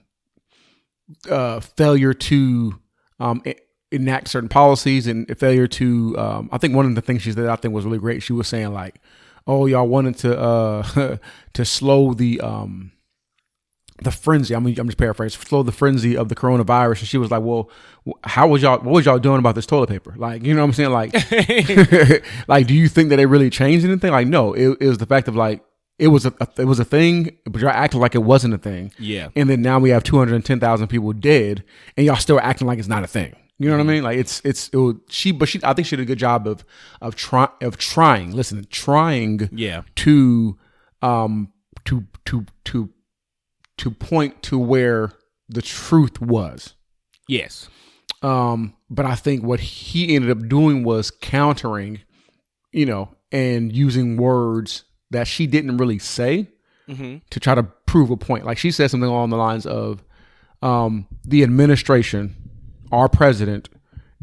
uh, 1.28 1.60
failure 1.60 2.12
to 2.12 2.80
um, 3.18 3.42
enact 3.90 4.28
certain 4.28 4.48
policies 4.48 5.06
and 5.06 5.26
failure 5.38 5.66
to. 5.66 6.18
Um, 6.18 6.48
I 6.52 6.58
think 6.58 6.74
one 6.74 6.86
of 6.86 6.94
the 6.94 7.00
things 7.00 7.22
she 7.22 7.32
said 7.32 7.46
I 7.46 7.56
think 7.56 7.74
was 7.74 7.84
really 7.84 7.98
great. 7.98 8.22
She 8.22 8.32
was 8.32 8.48
saying 8.48 8.72
like, 8.72 9.00
"Oh, 9.46 9.66
y'all 9.66 9.88
wanted 9.88 10.16
to 10.18 10.38
uh, 10.38 11.16
to 11.54 11.64
slow 11.64 12.12
the." 12.12 12.40
Um, 12.40 12.92
the 14.02 14.10
frenzy. 14.10 14.54
I'm, 14.54 14.66
I'm 14.66 14.74
just 14.86 14.98
paraphrasing. 14.98 15.40
Slow 15.40 15.62
the 15.62 15.72
frenzy 15.72 16.16
of 16.16 16.28
the 16.28 16.34
coronavirus, 16.34 17.00
and 17.00 17.08
she 17.08 17.18
was 17.18 17.30
like, 17.30 17.42
"Well, 17.42 17.70
how 18.24 18.48
was 18.48 18.62
y'all? 18.62 18.78
What 18.78 18.92
was 18.94 19.06
y'all 19.06 19.18
doing 19.18 19.38
about 19.38 19.54
this 19.54 19.66
toilet 19.66 19.88
paper? 19.88 20.14
Like, 20.16 20.42
you 20.44 20.54
know 20.54 20.60
what 20.60 20.68
I'm 20.68 20.72
saying? 20.72 20.90
Like, 20.90 21.12
like, 22.48 22.66
do 22.66 22.74
you 22.74 22.88
think 22.88 23.10
that 23.10 23.18
it 23.20 23.26
really 23.26 23.50
changed 23.50 23.84
anything? 23.84 24.10
Like, 24.12 24.26
no. 24.26 24.52
It, 24.54 24.76
it 24.80 24.88
was 24.88 24.98
the 24.98 25.06
fact 25.06 25.28
of 25.28 25.36
like, 25.36 25.62
it 25.98 26.08
was 26.08 26.24
a, 26.26 26.32
it 26.56 26.64
was 26.64 26.80
a 26.80 26.84
thing, 26.84 27.36
but 27.44 27.60
y'all 27.60 27.70
acting 27.70 28.00
like 28.00 28.14
it 28.14 28.22
wasn't 28.22 28.54
a 28.54 28.58
thing. 28.58 28.92
Yeah. 28.98 29.28
And 29.36 29.50
then 29.50 29.60
now 29.60 29.78
we 29.78 29.90
have 29.90 30.02
210,000 30.02 30.88
people 30.88 31.12
dead, 31.12 31.62
and 31.96 32.06
y'all 32.06 32.16
still 32.16 32.40
acting 32.40 32.66
like 32.66 32.78
it's 32.78 32.88
not 32.88 33.04
a 33.04 33.06
thing. 33.06 33.36
You 33.58 33.68
know 33.68 33.76
what 33.76 33.82
I 33.82 33.86
mean? 33.92 34.02
Like 34.02 34.16
it's 34.16 34.40
it's 34.42 34.68
it 34.70 34.76
was, 34.78 34.94
she, 35.10 35.32
but 35.32 35.46
she 35.50 35.60
I 35.62 35.74
think 35.74 35.86
she 35.86 35.94
did 35.94 36.02
a 36.04 36.06
good 36.06 36.18
job 36.18 36.46
of 36.48 36.64
of 37.02 37.14
trying 37.14 37.50
of 37.60 37.76
trying. 37.76 38.32
Listen, 38.34 38.66
trying 38.70 39.50
Yeah. 39.52 39.82
to 39.96 40.58
um 41.02 41.52
to 41.84 42.06
to 42.24 42.46
to 42.64 42.88
to 43.80 43.90
point 43.90 44.42
to 44.44 44.58
where 44.58 45.12
the 45.48 45.62
truth 45.62 46.20
was. 46.20 46.74
Yes. 47.28 47.68
Um, 48.22 48.74
but 48.88 49.06
I 49.06 49.14
think 49.14 49.42
what 49.42 49.60
he 49.60 50.14
ended 50.14 50.30
up 50.30 50.48
doing 50.48 50.84
was 50.84 51.10
countering, 51.10 52.00
you 52.72 52.86
know, 52.86 53.14
and 53.32 53.72
using 53.74 54.16
words 54.16 54.84
that 55.10 55.26
she 55.26 55.46
didn't 55.46 55.76
really 55.78 55.98
say 55.98 56.48
to 57.30 57.38
try 57.40 57.54
to 57.54 57.62
prove 57.62 58.10
a 58.10 58.16
point. 58.16 58.44
Like 58.44 58.58
she 58.58 58.72
said 58.72 58.90
something 58.90 59.08
along 59.08 59.30
the 59.30 59.36
lines 59.36 59.64
of, 59.64 60.02
um, 60.60 61.06
the 61.24 61.42
administration, 61.44 62.34
our 62.90 63.08
president, 63.08 63.68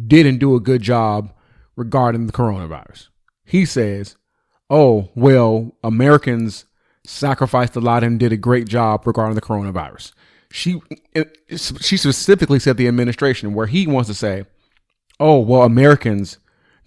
didn't 0.06 0.40
do 0.40 0.54
a 0.54 0.60
good 0.60 0.82
job 0.82 1.32
regarding 1.78 2.28
the 2.28 2.34
coronavirus. 2.34 3.08
he 3.46 3.64
says, 3.66 4.18
"Oh 4.70 5.10
well, 5.16 5.78
Americans 5.84 6.66
sacrificed 7.08 7.76
a 7.76 7.80
lot 7.80 8.04
and 8.04 8.20
did 8.20 8.32
a 8.32 8.38
great 8.38 8.68
job 8.68 9.06
regarding 9.06 9.36
the 9.36 9.42
coronavirus." 9.42 10.12
She 10.52 10.82
she 11.56 11.98
specifically 11.98 12.60
said 12.60 12.78
the 12.78 12.88
administration, 12.88 13.54
where 13.54 13.68
he 13.68 13.88
wants 13.88 14.08
to 14.10 14.14
say, 14.14 14.46
"Oh 15.20 15.40
well, 15.40 15.64
Americans 15.64 16.38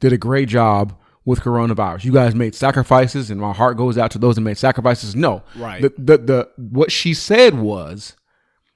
did 0.01 0.13
a 0.13 0.19
great 0.19 0.49
job." 0.49 0.97
With 1.27 1.41
coronavirus, 1.41 2.05
you 2.05 2.13
guys 2.13 2.35
made 2.35 2.55
sacrifices, 2.55 3.31
and 3.31 3.39
my 3.39 3.53
heart 3.53 3.77
goes 3.77 3.99
out 3.99 4.11
to 4.13 4.19
those 4.19 4.37
that 4.37 4.41
made 4.41 4.57
sacrifices. 4.57 5.15
No, 5.15 5.43
Right. 5.55 5.83
The 5.83 5.93
the, 5.99 6.17
the 6.17 6.49
what 6.57 6.91
she 6.91 7.13
said 7.13 7.59
was 7.59 8.17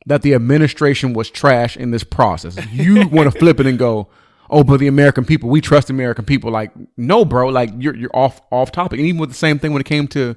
that 0.07 0.23
the 0.23 0.35
administration 0.35 1.15
was 1.15 1.31
trash 1.31 1.77
in 1.77 1.91
this 1.91 2.05
process. 2.05 2.59
You 2.71 3.09
want 3.13 3.33
to 3.33 3.39
flip 3.39 3.61
it 3.61 3.67
and 3.67 3.79
go, 3.79 4.09
"Oh, 4.51 4.63
but 4.63 4.79
the 4.79 4.87
American 4.87 5.25
people, 5.25 5.49
we 5.49 5.63
trust 5.63 5.89
American 5.91 6.27
people." 6.27 6.51
Like, 6.51 6.71
no, 6.97 7.25
bro, 7.25 7.49
like 7.49 7.71
you're 7.79 7.97
you're 7.97 8.15
off 8.15 8.41
off 8.53 8.71
topic. 8.73 8.99
And 8.99 9.09
even 9.09 9.21
with 9.21 9.31
the 9.31 9.35
same 9.35 9.59
thing 9.59 9.73
when 9.73 9.81
it 9.81 9.87
came 9.87 10.07
to 10.09 10.37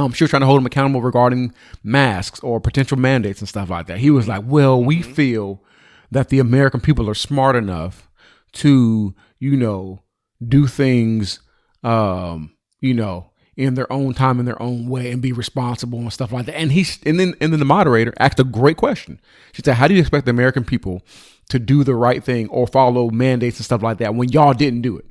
um, 0.00 0.12
she 0.12 0.24
was 0.24 0.30
trying 0.30 0.40
to 0.40 0.46
hold 0.46 0.60
him 0.60 0.66
accountable 0.66 1.02
regarding 1.02 1.52
masks 1.82 2.40
or 2.40 2.60
potential 2.60 2.98
mandates 2.98 3.40
and 3.40 3.48
stuff 3.48 3.70
like 3.70 3.86
that. 3.86 3.98
He 3.98 4.10
was 4.10 4.26
like, 4.26 4.42
"Well, 4.46 4.82
we 4.82 5.02
feel 5.02 5.62
that 6.10 6.28
the 6.28 6.38
American 6.38 6.80
people 6.80 7.08
are 7.08 7.14
smart 7.14 7.54
enough 7.54 8.08
to, 8.52 9.14
you 9.38 9.56
know, 9.56 10.02
do 10.46 10.66
things, 10.66 11.40
um, 11.84 12.54
you 12.80 12.94
know, 12.94 13.30
in 13.56 13.74
their 13.74 13.92
own 13.92 14.14
time, 14.14 14.40
in 14.40 14.46
their 14.46 14.60
own 14.60 14.88
way, 14.88 15.10
and 15.12 15.20
be 15.20 15.32
responsible 15.32 15.98
and 15.98 16.12
stuff 16.12 16.32
like 16.32 16.46
that." 16.46 16.56
And 16.56 16.72
he, 16.72 16.86
and 17.04 17.20
then, 17.20 17.34
and 17.40 17.52
then 17.52 17.60
the 17.60 17.66
moderator 17.66 18.14
asked 18.18 18.40
a 18.40 18.44
great 18.44 18.78
question. 18.78 19.20
She 19.52 19.62
said, 19.62 19.74
"How 19.74 19.86
do 19.86 19.94
you 19.94 20.00
expect 20.00 20.24
the 20.24 20.30
American 20.30 20.64
people 20.64 21.02
to 21.50 21.58
do 21.58 21.84
the 21.84 21.94
right 21.94 22.24
thing 22.24 22.48
or 22.48 22.66
follow 22.66 23.10
mandates 23.10 23.58
and 23.58 23.64
stuff 23.64 23.82
like 23.82 23.98
that 23.98 24.14
when 24.14 24.30
y'all 24.30 24.54
didn't 24.54 24.82
do 24.82 24.96
it?" 24.96 25.04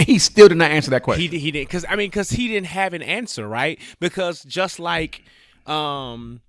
He 0.06 0.18
still 0.18 0.48
did 0.48 0.58
not 0.58 0.70
answer 0.70 0.90
that 0.90 1.02
question. 1.02 1.30
He 1.30 1.38
he 1.38 1.50
didn't 1.50 1.68
because 1.68 1.84
I 1.88 1.96
mean 1.96 2.10
because 2.10 2.30
he 2.30 2.48
didn't 2.48 2.66
have 2.66 2.94
an 2.94 3.02
answer 3.02 3.46
right? 3.46 3.78
Because 3.98 4.42
just 4.42 4.78
like 4.78 5.22
um 5.66 6.40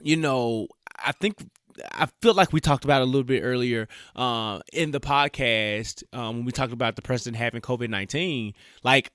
you 0.00 0.16
know 0.16 0.68
I 0.98 1.12
think 1.12 1.36
I 1.92 2.08
feel 2.20 2.34
like 2.34 2.52
we 2.52 2.60
talked 2.60 2.84
about 2.84 3.02
a 3.02 3.04
little 3.04 3.22
bit 3.22 3.42
earlier 3.42 3.86
uh, 4.16 4.58
in 4.72 4.90
the 4.90 4.98
podcast 4.98 6.02
um, 6.12 6.38
when 6.38 6.44
we 6.44 6.50
talked 6.50 6.72
about 6.72 6.96
the 6.96 7.02
president 7.02 7.36
having 7.36 7.60
COVID 7.60 7.88
nineteen. 7.88 8.54
Like 8.82 9.12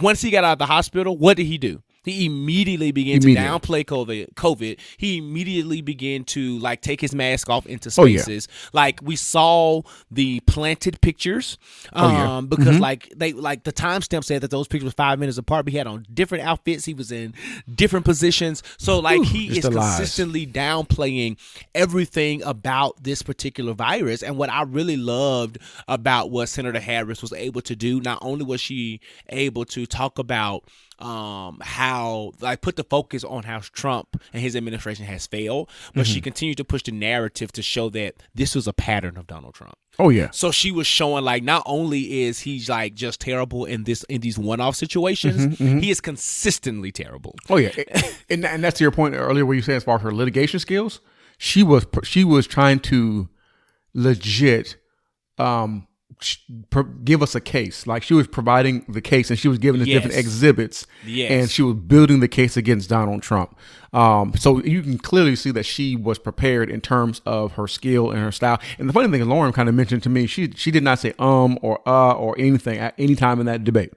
once 0.00 0.20
he 0.22 0.30
got 0.30 0.44
out 0.44 0.52
of 0.52 0.58
the 0.58 0.66
hospital 0.66 1.16
what 1.16 1.36
did 1.36 1.46
he 1.46 1.58
do 1.58 1.82
he 2.04 2.24
immediately 2.26 2.92
began 2.92 3.22
Immediately. 3.22 3.34
to 3.34 3.40
downplay 3.58 3.84
COVID. 3.84 4.34
COVID. 4.34 4.78
He 4.96 5.18
immediately 5.18 5.82
began 5.82 6.24
to 6.24 6.58
like 6.58 6.80
take 6.80 7.00
his 7.00 7.14
mask 7.14 7.50
off 7.50 7.66
into 7.66 7.90
spaces. 7.90 8.48
Oh, 8.50 8.54
yeah. 8.54 8.70
Like 8.72 9.00
we 9.02 9.16
saw 9.16 9.82
the 10.10 10.40
planted 10.40 11.00
pictures, 11.00 11.58
um, 11.92 12.04
Oh, 12.04 12.08
yeah. 12.10 12.40
because 12.42 12.78
like 12.78 13.12
they 13.16 13.32
like 13.32 13.64
the 13.64 13.72
timestamp 13.72 14.24
said 14.24 14.40
that 14.42 14.50
those 14.50 14.66
pictures 14.66 14.86
were 14.86 14.90
five 14.96 15.18
minutes 15.18 15.38
apart. 15.38 15.64
But 15.66 15.72
he 15.72 15.78
had 15.78 15.86
on 15.86 16.06
different 16.12 16.44
outfits. 16.44 16.84
He 16.84 16.94
was 16.94 17.12
in 17.12 17.34
different 17.74 18.04
positions. 18.06 18.62
So 18.78 18.98
like 18.98 19.22
he 19.22 19.48
is 19.58 19.64
the 19.64 19.70
lies. 19.70 19.96
consistently 19.96 20.46
downplaying 20.46 21.36
everything 21.74 22.42
about 22.44 23.02
this 23.02 23.22
particular 23.22 23.72
virus. 23.74 24.22
And 24.22 24.36
what 24.38 24.50
I 24.50 24.62
really 24.62 24.96
loved 24.96 25.58
about 25.88 26.30
what 26.30 26.48
Senator 26.48 26.80
Harris 26.80 27.22
was 27.22 27.32
able 27.32 27.60
to 27.62 27.76
do, 27.76 28.00
not 28.00 28.18
only 28.22 28.44
was 28.44 28.60
she 28.60 29.00
able 29.28 29.64
to 29.66 29.86
talk 29.86 30.18
about 30.18 30.64
um 31.00 31.58
how 31.62 32.32
like 32.40 32.60
put 32.60 32.76
the 32.76 32.84
focus 32.84 33.24
on 33.24 33.42
how 33.44 33.60
Trump 33.60 34.20
and 34.32 34.42
his 34.42 34.54
administration 34.56 35.04
has 35.06 35.26
failed, 35.26 35.68
but 35.94 36.02
Mm-hmm. 36.04 36.12
she 36.14 36.20
continued 36.20 36.56
to 36.58 36.64
push 36.64 36.82
the 36.82 36.92
narrative 36.92 37.52
to 37.52 37.62
show 37.62 37.88
that 37.90 38.14
this 38.34 38.54
was 38.54 38.66
a 38.66 38.72
pattern 38.72 39.16
of 39.16 39.26
Donald 39.26 39.54
Trump. 39.54 39.74
oh 39.98 40.08
yeah, 40.10 40.28
So 40.32 40.50
she 40.50 40.70
was 40.70 40.86
showing 40.86 41.24
like 41.24 41.42
not 41.42 41.62
only 41.66 42.22
is 42.22 42.40
he 42.40 42.62
like 42.68 42.94
just 42.94 43.20
terrible 43.20 43.64
in 43.64 43.84
this 43.84 44.04
in 44.04 44.20
these 44.20 44.38
one 44.38 44.60
off 44.60 44.76
situations, 44.76 45.56
Mm-hmm, 45.56 45.78
he 45.78 45.90
is 45.90 46.00
consistently 46.00 46.92
terrible. 46.92 47.34
Oh 47.48 47.56
yeah, 47.56 47.70
and 48.28 48.44
and 48.44 48.62
that's 48.62 48.78
to 48.78 48.84
your 48.84 48.92
point 48.92 49.14
earlier 49.14 49.44
where 49.46 49.56
you 49.56 49.62
said 49.62 49.76
as 49.76 49.84
far 49.84 49.96
as 49.96 50.02
her 50.02 50.12
litigation 50.12 50.60
skills, 50.60 51.00
she 51.38 51.62
was 51.62 51.86
she 52.02 52.24
was 52.24 52.46
trying 52.46 52.80
to 52.80 53.28
legit 53.94 54.76
um 55.38 55.86
give 57.04 57.22
us 57.22 57.34
a 57.34 57.40
case. 57.40 57.86
Like 57.86 58.02
she 58.02 58.14
was 58.14 58.26
providing 58.26 58.84
the 58.88 59.00
case 59.00 59.30
and 59.30 59.38
she 59.38 59.48
was 59.48 59.58
giving 59.58 59.80
us 59.80 59.86
different 59.86 60.16
exhibits, 60.16 60.86
Yes. 61.06 61.30
and 61.30 61.50
she 61.50 61.62
was 61.62 61.76
building 61.76 62.20
the 62.20 62.28
case 62.28 62.56
against 62.56 62.88
Donald 62.90 63.22
Trump. 63.22 63.56
Um, 63.92 64.32
so 64.36 64.62
you 64.62 64.82
can 64.82 64.98
clearly 64.98 65.34
see 65.36 65.50
that 65.52 65.64
she 65.64 65.96
was 65.96 66.18
prepared 66.18 66.70
in 66.70 66.80
terms 66.80 67.20
of 67.26 67.52
her 67.52 67.66
skill 67.66 68.10
and 68.10 68.20
her 68.20 68.30
style. 68.32 68.60
And 68.78 68.88
the 68.88 68.92
funny 68.92 69.08
thing 69.08 69.20
is, 69.20 69.26
Lauren 69.26 69.52
kind 69.52 69.68
of 69.68 69.74
mentioned 69.74 70.02
to 70.04 70.08
me 70.08 70.26
she 70.26 70.52
she 70.54 70.70
did 70.70 70.82
not 70.84 70.98
say 70.98 71.12
um 71.18 71.58
or 71.62 71.80
uh 71.88 72.12
or 72.12 72.36
anything 72.38 72.78
at 72.78 72.94
any 72.98 73.16
time 73.16 73.40
in 73.40 73.46
that 73.46 73.64
debate. 73.64 73.92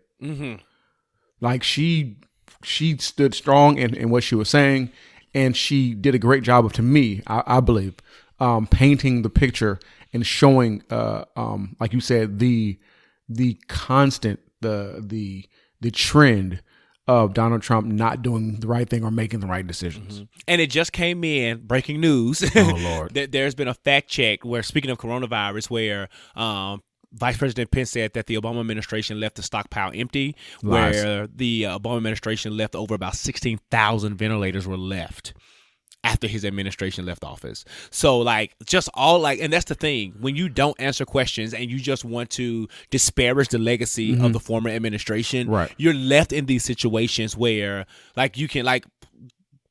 Like 1.42 1.64
she 1.64 2.18
she 2.64 2.98
stood 2.98 3.34
strong 3.36 3.78
in, 3.78 3.94
in 3.96 4.10
what 4.10 4.24
she 4.24 4.36
was 4.36 4.50
saying, 4.50 4.90
and 5.34 5.56
she 5.56 5.94
did 5.94 6.16
a 6.16 6.20
great 6.20 6.44
job 6.44 6.66
of, 6.66 6.72
to 6.74 6.82
me, 6.82 7.22
I, 7.28 7.44
I 7.46 7.60
believe, 7.60 7.96
um, 8.40 8.68
painting 8.68 9.22
the 9.22 9.30
picture 9.30 9.80
and 10.14 10.26
showing, 10.26 10.84
uh, 10.90 11.26
um, 11.36 11.76
like 11.80 11.94
you 11.94 12.00
said, 12.00 12.40
the 12.40 12.80
the 13.28 13.56
constant, 13.68 14.40
the 14.62 15.04
the 15.06 15.46
the 15.82 15.92
trend 15.92 16.62
of 17.08 17.34
Donald 17.34 17.62
Trump 17.62 17.86
not 17.88 18.22
doing 18.22 18.60
the 18.60 18.68
right 18.68 18.90
thing 18.90 19.04
or 19.04 19.12
making 19.12 19.42
the 19.42 19.48
right 19.48 19.68
decisions. 19.68 20.24
And 20.48 20.62
it 20.62 20.70
just 20.70 20.94
came 20.94 21.24
in 21.26 21.66
breaking 21.66 22.00
news. 22.00 22.44
Oh, 22.56 22.76
Lord. 22.80 23.14
That 23.14 23.32
there's 23.32 23.56
been 23.56 23.68
a 23.68 23.74
fact 23.74 24.08
check 24.08 24.46
where 24.46 24.64
speaking 24.64 24.90
of 24.90 24.98
coronavirus, 24.98 25.70
where 25.70 26.08
um, 26.36 26.82
Vice 27.12 27.38
President 27.38 27.72
Pence 27.72 27.92
said 27.92 28.14
that 28.14 28.28
the 28.28 28.36
Obama 28.36 28.62
administration 28.62 29.20
left 29.20 29.36
the 29.36 29.44
stockpile 29.44 29.92
empty, 29.94 30.36
Lies. 30.64 30.96
where 30.96 31.28
the 31.28 31.66
uh, 31.66 31.80
Obama 31.80 31.98
administration 31.98 32.56
left 32.56 32.76
over 32.76 32.96
about 32.96 33.16
sixteen 33.16 33.60
thousand 33.70 34.16
ventilators 34.16 34.66
were 34.66 34.78
left 34.78 35.34
after 36.04 36.28
his 36.28 36.44
administration 36.44 37.06
left 37.06 37.24
office. 37.24 37.64
So 37.90 38.20
like 38.20 38.56
just 38.66 38.90
all 38.94 39.20
like 39.20 39.40
and 39.40 39.52
that's 39.54 39.66
the 39.66 39.76
thing 39.76 40.14
when 40.20 40.36
you 40.36 40.50
don't 40.50 40.80
answer 40.80 41.06
questions 41.06 41.54
and 41.54 41.72
you 41.72 41.80
just 41.80 42.04
want 42.04 42.30
to 42.32 42.68
disparage 42.90 43.50
the 43.50 43.58
legacy 43.58 44.14
of 44.14 44.20
mm-hmm. 44.20 44.32
the 44.34 44.40
former 44.40 44.70
administration 44.70 45.50
Right. 45.50 45.74
you're 45.78 45.94
left 45.94 46.34
in 46.34 46.46
these 46.46 46.64
situations 46.64 47.38
where 47.38 47.86
like 48.16 48.38
you 48.38 48.48
can 48.48 48.66
like 48.66 48.86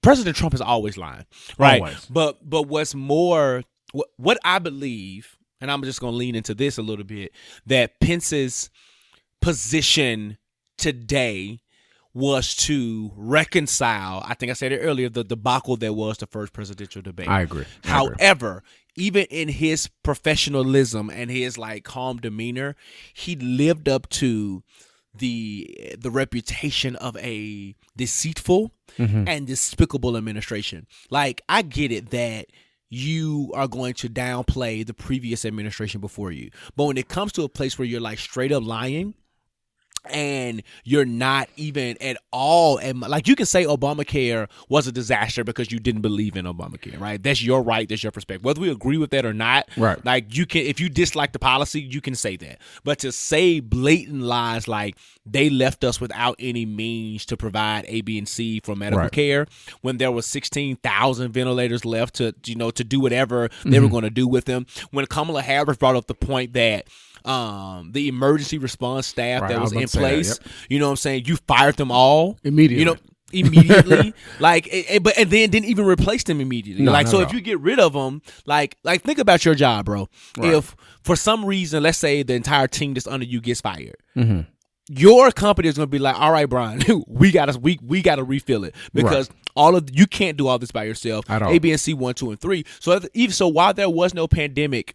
President 0.02 0.36
Trump 0.36 0.54
is 0.54 0.60
always 0.60 0.96
lying 0.96 1.26
right 1.58 1.80
Always. 1.80 2.06
but 2.06 2.38
but 2.48 2.62
what's 2.62 2.94
more 2.94 3.62
what, 3.92 4.08
what 4.16 4.38
I 4.44 4.58
believe 4.58 5.36
and 5.60 5.70
I'm 5.70 5.82
just 5.82 6.00
going 6.00 6.12
to 6.12 6.16
lean 6.16 6.34
into 6.34 6.54
this 6.54 6.78
a 6.78 6.82
little 6.82 7.04
bit 7.04 7.32
that 7.66 8.00
Pence's 8.00 8.70
position 9.40 10.38
today 10.78 11.60
was 12.14 12.54
to 12.54 13.10
reconcile, 13.16 14.22
I 14.26 14.34
think 14.34 14.50
I 14.50 14.52
said 14.54 14.72
it 14.72 14.80
earlier, 14.80 15.08
the 15.08 15.24
debacle 15.24 15.76
that 15.78 15.94
was 15.94 16.18
the 16.18 16.26
first 16.26 16.52
presidential 16.52 17.02
debate. 17.02 17.28
I 17.28 17.40
agree. 17.40 17.64
I 17.84 18.02
agree. 18.02 18.16
However, 18.18 18.62
even 18.96 19.24
in 19.30 19.48
his 19.48 19.88
professionalism 20.02 21.08
and 21.10 21.30
his 21.30 21.56
like 21.56 21.84
calm 21.84 22.18
demeanor, 22.18 22.76
he 23.14 23.36
lived 23.36 23.88
up 23.88 24.08
to 24.10 24.62
the 25.14 25.94
the 25.98 26.10
reputation 26.10 26.96
of 26.96 27.16
a 27.18 27.74
deceitful 27.96 28.72
mm-hmm. 28.98 29.24
and 29.26 29.46
despicable 29.46 30.16
administration. 30.16 30.86
Like 31.10 31.42
I 31.48 31.62
get 31.62 31.92
it 31.92 32.10
that 32.10 32.46
you 32.88 33.50
are 33.54 33.68
going 33.68 33.94
to 33.94 34.08
downplay 34.08 34.86
the 34.86 34.92
previous 34.92 35.46
administration 35.46 36.00
before 36.00 36.30
you. 36.30 36.50
But 36.76 36.84
when 36.84 36.98
it 36.98 37.08
comes 37.08 37.32
to 37.32 37.42
a 37.42 37.48
place 37.48 37.78
where 37.78 37.86
you're 37.88 38.02
like 38.02 38.18
straight 38.18 38.52
up 38.52 38.62
lying, 38.62 39.14
and 40.10 40.62
you're 40.84 41.04
not 41.04 41.48
even 41.56 41.96
at 42.02 42.16
all 42.32 42.76
and 42.78 43.00
like 43.00 43.28
you 43.28 43.36
can 43.36 43.46
say 43.46 43.64
obamacare 43.64 44.48
was 44.68 44.86
a 44.88 44.92
disaster 44.92 45.44
because 45.44 45.70
you 45.70 45.78
didn't 45.78 46.00
believe 46.00 46.36
in 46.36 46.44
obamacare 46.44 46.98
right 46.98 47.22
that's 47.22 47.42
your 47.42 47.62
right 47.62 47.88
that's 47.88 48.02
your 48.02 48.10
perspective 48.10 48.44
whether 48.44 48.60
we 48.60 48.68
agree 48.70 48.96
with 48.96 49.10
that 49.10 49.24
or 49.24 49.32
not 49.32 49.68
Right. 49.76 50.04
like 50.04 50.36
you 50.36 50.44
can 50.44 50.62
if 50.62 50.80
you 50.80 50.88
dislike 50.88 51.32
the 51.32 51.38
policy 51.38 51.80
you 51.80 52.00
can 52.00 52.16
say 52.16 52.36
that 52.38 52.58
but 52.82 52.98
to 53.00 53.12
say 53.12 53.60
blatant 53.60 54.22
lies 54.22 54.66
like 54.66 54.96
they 55.24 55.48
left 55.48 55.84
us 55.84 56.00
without 56.00 56.34
any 56.40 56.66
means 56.66 57.24
to 57.26 57.36
provide 57.36 57.84
a 57.86 58.00
b 58.00 58.18
and 58.18 58.28
c 58.28 58.60
for 58.64 58.74
medical 58.74 59.02
Right. 59.02 59.12
care 59.12 59.46
when 59.82 59.98
there 59.98 60.10
was 60.10 60.26
16,000 60.26 61.30
ventilators 61.32 61.84
left 61.84 62.14
to 62.16 62.34
you 62.44 62.56
know 62.56 62.72
to 62.72 62.82
do 62.82 62.98
whatever 62.98 63.50
they 63.64 63.78
were 63.78 63.86
mm-hmm. 63.86 63.92
going 63.92 64.04
to 64.04 64.10
do 64.10 64.26
with 64.26 64.46
them 64.46 64.66
when 64.90 65.06
kamala 65.06 65.42
harris 65.42 65.76
brought 65.76 65.94
up 65.94 66.06
the 66.08 66.14
point 66.14 66.54
that 66.54 66.88
um 67.24 67.92
the 67.92 68.08
emergency 68.08 68.58
response 68.58 69.06
staff 69.06 69.42
Right, 69.42 69.48
that 69.50 69.60
was, 69.60 69.72
was 69.74 69.82
in 69.82 69.88
say 69.88 69.98
that, 70.00 70.04
place 70.08 70.38
yep. 70.42 70.48
you 70.68 70.78
know 70.78 70.86
what 70.86 70.90
i'm 70.92 70.96
saying 70.96 71.24
you 71.26 71.36
fired 71.36 71.76
them 71.76 71.90
all 71.90 72.38
Immediately. 72.44 72.78
you 72.80 72.84
know 72.84 72.96
immediately 73.32 74.12
like 74.40 74.68
eh, 74.70 74.98
but 74.98 75.16
and 75.18 75.30
then 75.30 75.50
didn't 75.50 75.66
even 75.66 75.86
replace 75.86 76.22
them 76.24 76.40
immediately 76.40 76.84
No, 76.84 76.92
like 76.92 77.06
so 77.06 77.20
if 77.20 77.28
all. 77.28 77.34
you 77.34 77.40
get 77.40 77.60
rid 77.60 77.78
of 77.80 77.92
them 77.94 78.20
like 78.46 78.76
like 78.84 79.02
think 79.02 79.18
about 79.18 79.44
your 79.44 79.54
job 79.54 79.86
bro 79.86 80.08
if 80.38 80.76
for 81.02 81.16
some 81.16 81.44
reason 81.44 81.82
let's 81.82 81.98
say 81.98 82.22
the 82.22 82.34
entire 82.34 82.68
team 82.68 82.94
that's 82.94 83.06
under 83.06 83.24
you 83.26 83.40
gets 83.40 83.60
fired 83.60 83.96
Mm-hmm. 84.16 84.40
your 84.90 85.30
company 85.30 85.68
is 85.68 85.76
going 85.76 85.86
to 85.86 85.90
be 85.90 85.98
like, 85.98 86.18
all 86.20 86.30
right, 86.32 86.46
Brian, 86.46 86.82
we 87.06 87.30
got 87.30 87.46
to 87.50 87.58
we 87.58 87.78
we 87.82 88.02
got 88.02 88.16
to 88.16 88.24
refill 88.24 88.64
it 88.64 88.74
because 88.92 89.30
all 89.56 89.74
of 89.76 89.88
you 89.90 90.06
can't 90.06 90.36
do 90.36 90.48
all 90.48 90.58
this 90.58 90.70
by 90.70 90.84
yourself. 90.84 91.24
At 91.30 91.40
all. 91.40 91.50
A, 91.50 91.58
B, 91.58 91.70
and 91.70 91.80
C, 91.80 91.94
one, 91.94 92.12
two, 92.14 92.30
and 92.30 92.38
three. 92.38 92.64
So 92.80 92.92
if- 92.92 93.06
even 93.14 93.32
so, 93.32 93.48
while 93.48 93.72
there 93.72 93.88
was 93.88 94.12
no 94.12 94.26
pandemic 94.28 94.94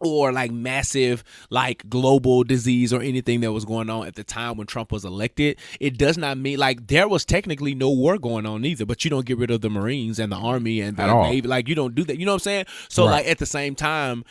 or 0.00 0.30
like 0.32 0.50
massive 0.50 1.24
like 1.50 1.88
global 1.88 2.44
disease 2.44 2.92
or 2.92 3.00
anything 3.00 3.40
that 3.40 3.52
was 3.52 3.64
going 3.64 3.88
on 3.88 4.06
at 4.06 4.14
the 4.14 4.24
time 4.24 4.56
when 4.56 4.66
Trump 4.66 4.92
was 4.92 5.04
elected, 5.04 5.58
it 5.80 5.96
does 5.96 6.18
not 6.18 6.36
mean 6.38 6.58
like 6.58 6.86
there 6.88 7.08
was 7.08 7.24
technically 7.24 7.74
no 7.74 7.90
war 7.90 8.18
going 8.18 8.46
on 8.46 8.64
either. 8.64 8.84
But 8.84 9.04
you 9.04 9.10
don't 9.10 9.24
get 9.24 9.38
rid 9.38 9.50
of 9.50 9.60
the 9.60 9.70
Marines 9.70 10.18
and 10.18 10.30
the 10.30 10.36
Army 10.36 10.80
and 10.80 10.96
the. 10.96 11.06
Navy, 11.22 11.48
like 11.48 11.68
you 11.68 11.74
don't 11.74 11.94
do 11.94 12.04
that. 12.04 12.18
You 12.18 12.26
know 12.26 12.32
what 12.32 12.36
I'm 12.36 12.40
saying? 12.40 12.66
So 12.88 13.04
Right. 13.04 13.12
like 13.12 13.26
at 13.26 13.38
the 13.38 13.46
same 13.46 13.74
time, 13.74 14.24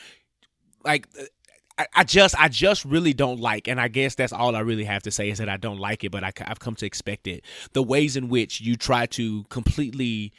like. 0.83 1.07
I, 1.77 1.87
I 1.93 2.03
just, 2.05 2.39
I 2.39 2.47
just 2.47 2.85
really 2.85 3.13
don't 3.13 3.41
like, 3.41 3.67
and 3.67 3.81
I 3.81 3.89
guess 3.89 4.15
that's 4.15 4.31
all 4.31 4.55
I 4.55 4.61
really 4.61 4.85
have 4.85 5.03
to 5.03 5.11
say 5.11 5.29
is 5.29 5.39
that 5.39 5.49
I 5.49 5.57
don't 5.57 5.77
like 5.77 6.05
it, 6.05 6.09
but 6.09 6.23
I, 6.23 6.31
I, 6.39 6.47
have 6.47 6.59
come 6.59 6.75
to 6.75 6.85
expect 6.85 7.27
it. 7.27 7.43
The 7.73 7.83
ways 7.83 8.15
in 8.15 8.29
which 8.29 8.61
you 8.61 8.77
try 8.77 9.07
to 9.07 9.43
completely 9.49 10.31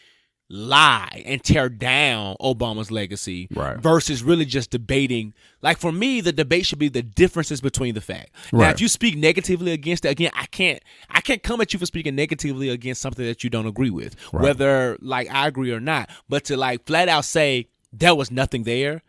lie 0.49 1.23
and 1.27 1.43
tear 1.43 1.69
down 1.69 2.37
Obama's 2.41 2.91
legacy 2.91 3.49
Right. 3.55 3.79
versus 3.79 4.23
really 4.23 4.45
just 4.45 4.71
debating. 4.71 5.35
Like 5.61 5.79
for 5.79 5.91
me, 5.91 6.21
the 6.21 6.33
debate 6.33 6.67
should 6.67 6.79
be 6.79 6.89
the 6.89 7.03
differences 7.03 7.61
between 7.61 7.95
the 7.95 8.01
fact. 8.01 8.31
Now, 8.53 8.61
Right. 8.61 8.75
if 8.75 8.81
you 8.81 8.87
speak 8.89 9.17
negatively 9.17 9.73
against 9.73 10.05
it, 10.05 10.09
again, 10.11 10.31
I 10.35 10.47
can't, 10.47 10.81
I 11.11 11.21
can't 11.21 11.43
come 11.43 11.61
at 11.61 11.73
you 11.73 11.79
for 11.81 11.87
speaking 11.87 12.15
negatively 12.15 12.69
against 12.69 13.01
something 13.03 13.27
that 13.27 13.43
you 13.43 13.51
don't 13.51 13.67
agree 13.67 13.91
with, 13.91 14.15
whether 14.33 14.97
like 15.01 15.29
I 15.31 15.49
agree 15.49 15.73
or 15.73 15.81
not. 15.81 16.11
But 16.29 16.45
to 16.45 16.57
like 16.57 16.87
flat 16.87 17.09
out 17.09 17.25
say 17.25 17.69
there 17.93 18.15
was 18.15 18.31
nothing 18.31 18.63
there. 18.63 19.03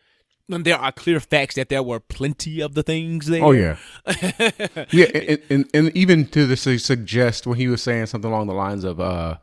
And 0.49 0.63
there 0.63 0.77
are 0.77 0.93
clear 0.93 1.19
facts 1.19 1.55
that 1.55 1.67
there 1.67 1.83
were 1.83 1.99
plenty 1.99 2.61
of 2.61 2.73
the 2.73 2.81
things 2.81 3.25
there. 3.27 3.43
Oh 3.43 3.51
yeah, 3.51 3.75
yeah, 4.91 5.05
and, 5.13 5.39
and, 5.49 5.69
and 5.73 5.97
even 5.97 6.25
to 6.27 6.45
the 6.47 6.55
su- 6.55 6.77
suggest 6.77 7.45
when 7.45 7.57
he 7.57 7.67
was 7.67 7.81
saying 7.81 8.05
something 8.05 8.31
along 8.31 8.47
the 8.47 8.53
lines 8.53 8.85
of 8.85 8.99
uh, 9.01 9.37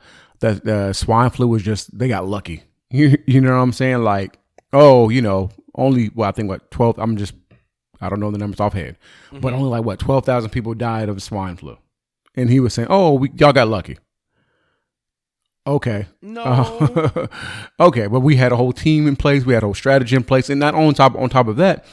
that 0.44 0.66
uh, 0.68 0.92
swine 0.92 1.30
flu 1.30 1.48
was 1.48 1.62
just 1.62 1.96
they 1.96 2.08
got 2.08 2.26
lucky. 2.26 2.62
You, 2.90 3.18
you 3.26 3.40
know 3.40 3.50
what 3.50 3.62
I'm 3.62 3.72
saying? 3.72 4.04
Like, 4.04 4.38
oh, 4.72 5.08
you 5.08 5.20
know, 5.20 5.50
only 5.74 6.10
well, 6.14 6.28
I 6.28 6.32
think 6.32 6.48
what 6.48 6.70
twelve. 6.70 6.96
I'm 6.96 7.16
just 7.16 7.34
I 8.00 8.08
don't 8.08 8.20
know 8.20 8.30
the 8.30 8.38
numbers 8.38 8.60
offhand, 8.60 8.96
but 9.32 9.52
only 9.52 9.68
like 9.68 9.84
what 9.84 9.98
twelve 9.98 10.24
thousand 10.24 10.50
people 10.50 10.74
died 10.74 11.08
of 11.08 11.20
swine 11.20 11.56
flu, 11.56 11.76
and 12.36 12.48
he 12.48 12.60
was 12.60 12.72
saying, 12.72 12.86
oh, 12.88 13.14
we, 13.14 13.30
y'all 13.34 13.52
got 13.52 13.66
lucky. 13.66 13.98
Okay. 15.66 16.06
No. 16.22 17.28
okay, 17.80 18.06
but 18.06 18.20
we 18.20 18.36
had 18.36 18.52
a 18.52 18.56
whole 18.56 18.72
team 18.72 19.08
in 19.08 19.16
place. 19.16 19.44
We 19.44 19.54
had 19.54 19.64
a 19.64 19.66
whole 19.66 19.74
strategy 19.74 20.14
in 20.14 20.22
place, 20.22 20.48
and 20.48 20.60
not 20.60 20.76
on 20.76 20.94
top 20.94 21.16
on 21.16 21.28
top 21.30 21.48
of 21.48 21.56
that, 21.56 21.84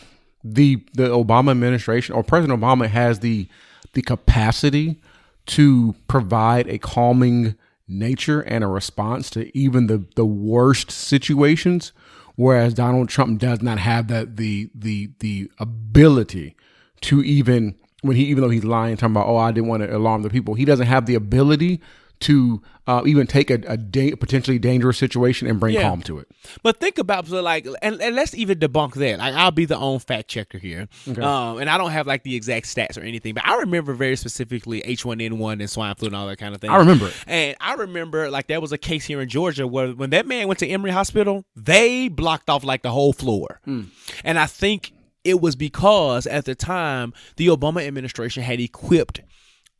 the 0.43 0.85
the 0.93 1.07
Obama 1.07 1.49
administration 1.49 2.13
or 2.13 2.23
President 2.23 2.59
Obama 2.59 2.87
has 2.87 3.21
the 3.21 3.47
the 3.93 4.03
capacity 4.03 5.01
to 5.47 5.95
provide 6.07 6.67
a 6.67 6.77
calming 6.77 7.55
nature 7.91 8.41
and 8.41 8.63
a 8.63 8.67
response 8.67 9.29
to 9.31 9.55
even 9.57 9.87
the 9.87 10.05
the 10.15 10.25
worst 10.25 10.91
situations, 10.91 11.91
whereas 12.35 12.73
Donald 12.73 13.09
Trump 13.09 13.39
does 13.39 13.61
not 13.61 13.79
have 13.79 14.07
that 14.07 14.37
the 14.37 14.69
the 14.73 15.11
the 15.19 15.51
ability 15.59 16.55
to 17.01 17.21
even 17.21 17.75
when 18.01 18.15
he 18.15 18.23
even 18.25 18.41
though 18.41 18.49
he's 18.49 18.63
lying 18.63 18.97
talking 18.97 19.13
about 19.13 19.27
oh 19.27 19.37
I 19.37 19.51
didn't 19.51 19.69
want 19.69 19.83
to 19.83 19.95
alarm 19.95 20.23
the 20.23 20.29
people, 20.29 20.53
he 20.55 20.65
doesn't 20.65 20.87
have 20.87 21.05
the 21.05 21.15
ability 21.15 21.81
to 22.21 22.61
uh, 22.87 23.03
even 23.05 23.27
take 23.27 23.49
a, 23.51 23.59
a 23.67 23.77
da- 23.77 24.15
potentially 24.15 24.57
dangerous 24.59 24.97
situation 24.97 25.47
and 25.47 25.59
bring 25.59 25.73
Yeah. 25.75 25.83
calm 25.83 26.01
to 26.03 26.19
it. 26.19 26.27
But 26.63 26.79
think 26.79 26.97
about 26.97 27.27
so 27.27 27.41
like, 27.41 27.67
and, 27.81 28.01
and 28.01 28.15
let's 28.15 28.33
even 28.33 28.59
debunk 28.59 28.93
that. 28.95 29.19
Like, 29.19 29.33
I'll 29.35 29.51
be 29.51 29.65
the 29.65 29.77
own 29.77 29.99
fact 29.99 30.27
checker 30.29 30.57
here, 30.57 30.87
um, 31.07 31.59
and 31.59 31.69
I 31.69 31.77
don't 31.77 31.91
have 31.91 32.07
like 32.07 32.23
the 32.23 32.35
exact 32.35 32.65
stats 32.65 32.97
or 32.97 33.01
anything, 33.01 33.33
but 33.33 33.45
I 33.45 33.57
remember 33.59 33.93
very 33.93 34.15
specifically 34.15 34.81
H1N1 34.81 35.53
and 35.53 35.69
swine 35.69 35.95
flu 35.95 36.07
and 36.07 36.15
all 36.15 36.27
that 36.27 36.37
kind 36.37 36.55
of 36.55 36.61
thing. 36.61 36.69
I 36.71 36.77
remember 36.77 37.07
it. 37.07 37.13
and 37.27 37.55
I 37.59 37.73
remember 37.75 38.29
like 38.31 38.47
there 38.47 38.61
was 38.61 38.71
a 38.71 38.77
case 38.77 39.05
here 39.05 39.21
in 39.21 39.29
Georgia 39.29 39.67
where 39.67 39.89
when 39.89 40.09
that 40.11 40.25
man 40.27 40.47
went 40.47 40.59
to 40.59 40.67
Emory 40.67 40.91
Hospital, 40.91 41.45
they 41.55 42.07
blocked 42.07 42.49
off 42.49 42.63
like 42.63 42.81
the 42.81 42.91
whole 42.91 43.13
floor, 43.13 43.59
and 43.65 44.39
I 44.39 44.45
think 44.47 44.91
it 45.23 45.39
was 45.39 45.55
because 45.55 46.25
at 46.25 46.45
the 46.45 46.55
time 46.55 47.13
the 47.37 47.45
Obama 47.47 47.85
administration 47.85 48.41
had 48.41 48.59
equipped 48.59 49.21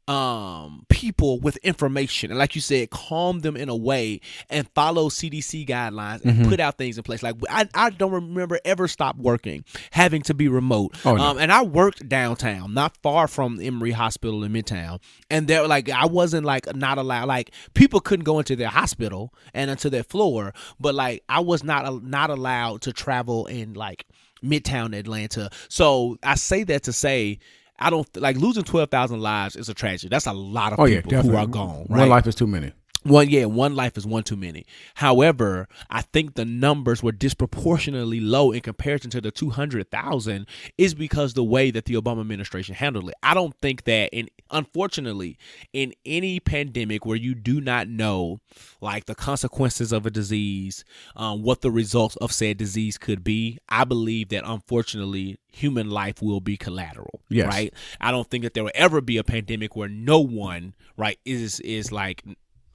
um 0.07 0.85
people 0.89 1.39
with 1.39 1.57
information. 1.57 2.31
And 2.31 2.39
like 2.39 2.55
you 2.55 2.61
said 2.61 2.89
calm 2.89 3.39
them 3.39 3.55
in 3.55 3.69
a 3.69 3.75
way 3.75 4.19
and 4.49 4.67
follow 4.73 5.09
cdc 5.09 5.67
guidelines 5.67 6.25
and 6.25 6.47
put 6.49 6.59
out 6.59 6.77
things 6.77 6.97
in 6.97 7.03
place. 7.03 7.21
Like 7.21 7.35
I, 7.49 7.69
I 7.73 7.91
don't 7.91 8.11
remember 8.11 8.59
ever 8.65 8.87
stop 8.87 9.15
working 9.17 9.63
having 9.91 10.23
to 10.23 10.33
be 10.33 10.47
remote. 10.47 10.95
Oh, 11.05 11.15
no. 11.15 11.23
um 11.23 11.37
and 11.37 11.51
i 11.51 11.61
worked 11.61 12.09
downtown 12.09 12.73
not 12.73 12.97
far 12.97 13.27
from 13.27 13.59
emory 13.61 13.91
hospital 13.91 14.43
in 14.43 14.51
midtown. 14.53 14.99
And 15.29 15.47
there 15.47 15.67
like 15.67 15.89
i 15.89 16.05
wasn't 16.07 16.45
like 16.45 16.75
not 16.75 16.97
allowed 16.97 17.27
like 17.27 17.51
people 17.73 17.99
couldn't 17.99 18.25
go 18.25 18.39
into 18.39 18.55
their 18.55 18.69
hospital 18.69 19.33
and 19.53 19.69
into 19.69 19.89
their 19.89 20.03
floor 20.03 20.53
but 20.79 20.95
like 20.95 21.23
i 21.29 21.39
was 21.39 21.63
not 21.63 22.03
not 22.03 22.29
allowed 22.31 22.81
to 22.81 22.93
travel 22.93 23.45
in 23.45 23.73
like 23.75 24.05
midtown 24.43 24.97
atlanta. 24.97 25.49
So 25.69 26.17
i 26.23 26.35
say 26.35 26.63
that 26.63 26.83
to 26.83 26.93
say 26.93 27.39
I 27.81 27.89
don't 27.89 28.07
like 28.17 28.37
losing 28.37 28.63
twelve 28.63 28.89
thousand 28.89 29.21
lives 29.21 29.55
is 29.55 29.67
a 29.69 29.73
tragedy. 29.73 30.07
That's 30.09 30.27
a 30.27 30.33
lot 30.33 30.73
of 30.73 30.79
Oh 30.79 30.85
yeah, 30.85 30.97
people 31.01 31.11
who 31.11 31.17
definitely. 31.31 31.37
are 31.39 31.47
gone. 31.47 31.85
Right? 31.89 31.99
One 32.01 32.09
life 32.09 32.27
is 32.27 32.35
too 32.35 32.47
many. 32.47 32.71
One, 33.03 33.29
yeah, 33.29 33.45
one 33.45 33.75
life 33.75 33.97
is 33.97 34.05
one 34.05 34.23
too 34.23 34.35
many. 34.35 34.65
However, 34.95 35.67
I 35.89 36.01
think 36.01 36.35
the 36.35 36.45
numbers 36.45 37.01
were 37.01 37.11
disproportionately 37.11 38.19
low 38.19 38.51
in 38.51 38.61
comparison 38.61 39.09
to 39.11 39.21
the 39.21 39.31
200,000 39.31 40.47
is 40.77 40.93
because 40.93 41.33
the 41.33 41.43
way 41.43 41.71
that 41.71 41.85
the 41.85 41.95
Obama 41.95 42.21
administration 42.21 42.75
handled 42.75 43.09
it. 43.09 43.15
I 43.23 43.33
don't 43.33 43.55
think 43.59 43.85
that 43.85 44.09
in 44.13 44.29
unfortunately 44.51 45.37
in 45.73 45.93
any 46.05 46.39
pandemic 46.39 47.05
where 47.05 47.17
you 47.17 47.33
do 47.33 47.59
not 47.59 47.87
know 47.87 48.39
like 48.81 49.05
the 49.05 49.15
consequences 49.15 49.91
of 49.91 50.05
a 50.05 50.11
disease, 50.11 50.83
um, 51.15 51.41
what 51.41 51.61
the 51.61 51.71
results 51.71 52.17
of 52.17 52.31
said 52.31 52.57
disease 52.57 52.99
could 52.99 53.23
be, 53.23 53.57
I 53.67 53.83
believe 53.83 54.29
that 54.29 54.43
unfortunately 54.45 55.39
human 55.51 55.89
life 55.89 56.21
will 56.21 56.39
be 56.39 56.57
collateral. 56.57 57.21
Yes. 57.29 57.47
Right? 57.47 57.73
I 57.99 58.11
don't 58.11 58.29
think 58.29 58.43
that 58.43 58.53
there 58.53 58.63
will 58.63 58.71
ever 58.75 59.01
be 59.01 59.17
a 59.17 59.23
pandemic 59.23 59.75
where 59.75 59.89
no 59.89 60.19
one, 60.19 60.75
right, 60.97 61.19
is 61.25 61.59
is 61.61 61.91
like 61.91 62.23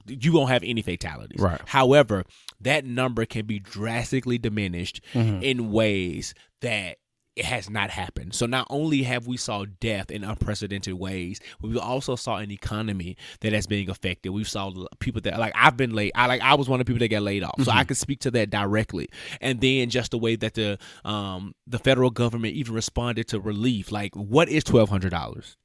you 0.07 0.31
won't 0.33 0.49
have 0.49 0.63
any 0.63 0.81
fatalities. 0.81 1.41
Right. 1.41 1.61
However, 1.65 2.23
that 2.61 2.85
number 2.85 3.25
can 3.25 3.45
be 3.45 3.59
drastically 3.59 4.37
diminished 4.37 5.01
in 5.13 5.71
ways 5.71 6.33
that 6.61 6.97
it 7.35 7.45
has 7.45 7.69
not 7.69 7.91
happened. 7.91 8.33
So 8.33 8.47
not 8.47 8.65
only 8.71 9.03
have 9.03 9.27
we 9.27 9.37
saw 9.37 9.65
death 9.79 10.09
in 10.09 10.23
unprecedented 10.23 10.95
ways, 10.95 11.39
but 11.61 11.69
we 11.69 11.77
also 11.77 12.15
saw 12.15 12.37
an 12.37 12.49
economy 12.49 13.15
that 13.41 13.53
is 13.53 13.67
being 13.67 13.91
affected. 13.91 14.31
We 14.31 14.43
saw 14.43 14.73
people 14.97 15.21
that 15.21 15.37
like 15.37 15.53
I've 15.55 15.77
been 15.77 15.93
laid. 15.93 16.13
I 16.15 16.25
like 16.25 16.41
I 16.41 16.55
was 16.55 16.67
one 16.67 16.81
of 16.81 16.87
the 16.87 16.91
people 16.91 17.05
that 17.05 17.09
got 17.09 17.21
laid 17.21 17.43
off, 17.43 17.61
so 17.61 17.71
I 17.71 17.83
could 17.83 17.97
speak 17.97 18.21
to 18.21 18.31
that 18.31 18.49
directly. 18.49 19.07
And 19.39 19.61
then 19.61 19.91
just 19.91 20.11
the 20.11 20.17
way 20.17 20.35
that 20.35 20.55
the 20.55 20.79
um 21.05 21.53
the 21.67 21.77
federal 21.77 22.09
government 22.09 22.55
even 22.55 22.73
responded 22.73 23.27
to 23.27 23.39
relief. 23.39 23.91
Like, 23.91 24.15
what 24.15 24.49
is 24.49 24.63
twelve 24.63 24.89
hundred 24.89 25.11
dollars? 25.11 25.57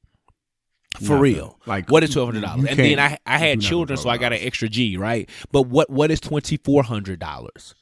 For 0.97 1.03
Nothing. 1.03 1.19
real, 1.21 1.59
Like, 1.65 1.89
what 1.89 2.03
is 2.03 2.11
twelve 2.11 2.29
hundred 2.29 2.41
dollars? 2.45 2.65
And 2.69 2.77
then 2.79 2.99
I 2.99 3.17
I 3.25 3.37
had 3.39 3.61
children, 3.61 3.97
so 3.97 4.09
I 4.09 4.17
got 4.17 4.31
an 4.33 4.39
extra 4.41 4.69
G, 4.69 4.95
right? 4.97 5.29
But 5.51 5.63
what 5.63 5.89
what 5.89 6.11
is 6.11 6.19
twenty 6.19 6.57
four 6.57 6.83
hundred 6.83 7.19
dollars? 7.19 7.73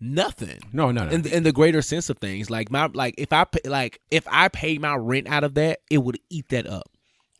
Nothing. 0.00 0.58
No, 0.72 0.90
no, 0.90 1.04
no. 1.04 1.10
In, 1.12 1.24
in 1.28 1.42
the 1.44 1.52
greater 1.52 1.80
sense 1.80 2.10
of 2.10 2.18
things, 2.18 2.50
like 2.50 2.70
my 2.72 2.86
like 2.92 3.14
if 3.18 3.32
I 3.32 3.44
pay, 3.44 3.68
like 3.68 4.00
if 4.10 4.26
I 4.28 4.48
paid 4.48 4.80
my 4.80 4.96
rent 4.96 5.28
out 5.28 5.44
of 5.44 5.54
that, 5.54 5.78
it 5.90 5.98
would 5.98 6.18
eat 6.30 6.48
that 6.48 6.66
up. 6.66 6.88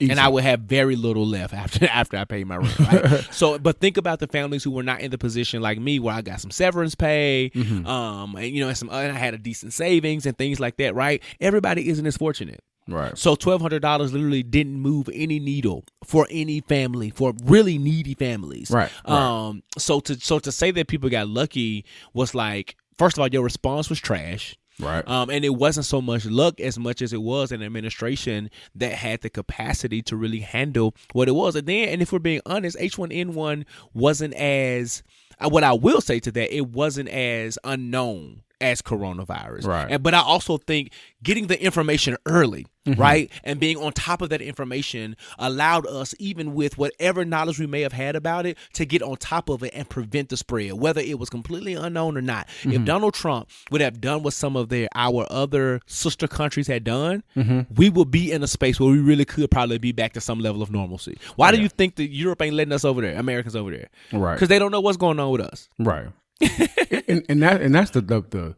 And 0.00 0.18
I 0.18 0.26
would 0.28 0.42
have 0.42 0.60
very 0.60 0.96
little 0.96 1.26
left 1.26 1.54
after 1.62 1.86
after 1.86 2.16
I 2.16 2.24
paid 2.24 2.46
my 2.46 2.56
rent. 2.58 2.78
Right? 2.78 3.26
so, 3.32 3.58
but 3.58 3.78
think 3.80 3.96
about 3.96 4.20
the 4.20 4.26
families 4.28 4.62
who 4.64 4.70
were 4.70 4.82
not 4.84 5.00
in 5.00 5.10
the 5.10 5.18
position 5.18 5.60
like 5.62 5.78
me, 5.80 5.98
where 5.98 6.14
I 6.14 6.22
got 6.22 6.40
some 6.40 6.50
severance 6.52 6.94
pay, 6.94 7.50
Mm-hmm. 7.54 7.86
um, 7.86 8.34
and 8.36 8.46
you 8.46 8.60
know, 8.62 8.68
and 8.68 8.76
some, 8.76 8.88
and 8.90 9.10
I 9.12 9.18
had 9.18 9.34
a 9.34 9.38
decent 9.38 9.72
savings 9.72 10.26
and 10.26 10.36
things 10.38 10.60
like 10.60 10.76
that. 10.76 10.94
Right? 10.94 11.20
Everybody 11.40 11.88
isn't 11.88 12.06
as 12.06 12.16
fortunate. 12.16 12.60
Right. 12.88 13.16
So 13.16 13.34
twelve 13.34 13.60
hundred 13.60 13.82
dollars 13.82 14.12
literally 14.12 14.42
didn't 14.42 14.74
move 14.80 15.08
any 15.12 15.38
needle 15.38 15.84
for 16.04 16.26
any 16.30 16.60
family, 16.60 17.10
for 17.10 17.32
really 17.44 17.78
needy 17.78 18.14
families. 18.14 18.70
Right, 18.70 18.90
right. 19.08 19.14
Um. 19.14 19.62
So 19.78 20.00
to 20.00 20.18
so 20.20 20.38
to 20.40 20.50
say 20.50 20.70
that 20.72 20.88
people 20.88 21.08
got 21.08 21.28
lucky 21.28 21.84
was 22.12 22.34
like, 22.34 22.76
first 22.98 23.16
of 23.16 23.20
all, 23.20 23.28
your 23.28 23.44
response 23.44 23.88
was 23.88 24.00
trash. 24.00 24.56
Right. 24.80 25.06
Um, 25.06 25.30
and 25.30 25.44
it 25.44 25.50
wasn't 25.50 25.86
so 25.86 26.00
much 26.00 26.24
luck 26.24 26.60
as 26.60 26.78
much 26.78 27.02
as 27.02 27.12
it 27.12 27.22
was 27.22 27.52
an 27.52 27.62
administration 27.62 28.50
that 28.74 28.92
had 28.92 29.20
the 29.20 29.30
capacity 29.30 30.02
to 30.02 30.16
really 30.16 30.40
handle 30.40 30.94
what 31.12 31.28
it 31.28 31.32
was. 31.32 31.54
And 31.54 31.66
then, 31.66 31.88
and 31.88 32.02
if 32.02 32.12
we're 32.12 32.18
being 32.18 32.40
honest, 32.46 32.78
H1N1 32.78 33.64
wasn't 33.92 34.34
as, 34.34 35.02
uh, 35.38 35.48
what 35.48 35.62
I 35.62 35.72
will 35.72 36.00
say 36.00 36.20
to 36.20 36.32
that, 36.32 36.54
it 36.54 36.68
wasn't 36.68 37.10
as 37.10 37.58
unknown 37.64 38.42
as 38.62 38.80
coronavirus. 38.80 39.66
Right. 39.66 39.88
And, 39.90 40.02
but 40.02 40.14
I 40.14 40.20
also 40.20 40.56
think 40.58 40.92
getting 41.22 41.48
the 41.48 41.62
information 41.62 42.16
early, 42.26 42.66
Mm-hmm. 42.84 43.00
right, 43.00 43.30
and 43.44 43.60
being 43.60 43.76
on 43.76 43.92
top 43.92 44.22
of 44.22 44.30
that 44.30 44.42
information 44.42 45.14
allowed 45.38 45.86
us, 45.86 46.16
even 46.18 46.52
with 46.52 46.76
whatever 46.78 47.24
knowledge 47.24 47.60
we 47.60 47.66
may 47.68 47.82
have 47.82 47.92
had 47.92 48.16
about 48.16 48.44
it, 48.44 48.58
to 48.72 48.84
get 48.84 49.02
on 49.02 49.14
top 49.18 49.48
of 49.48 49.62
it 49.62 49.70
and 49.72 49.88
prevent 49.88 50.30
the 50.30 50.36
spread, 50.36 50.72
whether 50.72 51.00
it 51.00 51.16
was 51.16 51.30
completely 51.30 51.74
unknown 51.74 52.16
or 52.18 52.20
not. 52.22 52.48
Mm-hmm. 52.48 52.72
If 52.72 52.84
Donald 52.84 53.14
Trump 53.14 53.48
would 53.70 53.80
have 53.82 54.00
done 54.00 54.24
what 54.24 54.32
some 54.32 54.56
of 54.56 54.68
their 54.68 54.88
our 54.96 55.28
other 55.30 55.80
sister 55.86 56.26
countries 56.26 56.66
had 56.66 56.82
done, 56.82 57.22
Mm-hmm. 57.36 57.72
we 57.76 57.88
would 57.88 58.10
be 58.10 58.32
in 58.32 58.42
a 58.42 58.48
space 58.48 58.80
where 58.80 58.90
we 58.90 58.98
really 58.98 59.24
could 59.26 59.48
probably 59.48 59.78
be 59.78 59.92
back 59.92 60.14
to 60.14 60.20
some 60.20 60.40
level 60.40 60.60
of 60.60 60.72
normalcy. 60.72 61.18
Why 61.36 61.52
do 61.52 61.60
you 61.62 61.68
think 61.68 61.94
that 61.96 62.08
Europe 62.08 62.42
ain't 62.42 62.56
letting 62.56 62.72
us 62.72 62.84
over 62.84 63.00
there, 63.00 63.16
Americans 63.16 63.54
over 63.54 63.70
there? 63.70 63.90
Right. 64.12 64.34
Because 64.34 64.48
they 64.48 64.58
don't 64.58 64.72
know 64.72 64.80
what's 64.80 64.96
going 64.96 65.20
on 65.20 65.30
with 65.30 65.42
us. 65.42 65.68
Right. 65.78 66.08
and, 67.08 67.24
and 67.28 67.42
that 67.42 67.62
and 67.62 67.74
that's 67.74 67.90
the, 67.90 68.00
the 68.00 68.20
the 68.22 68.56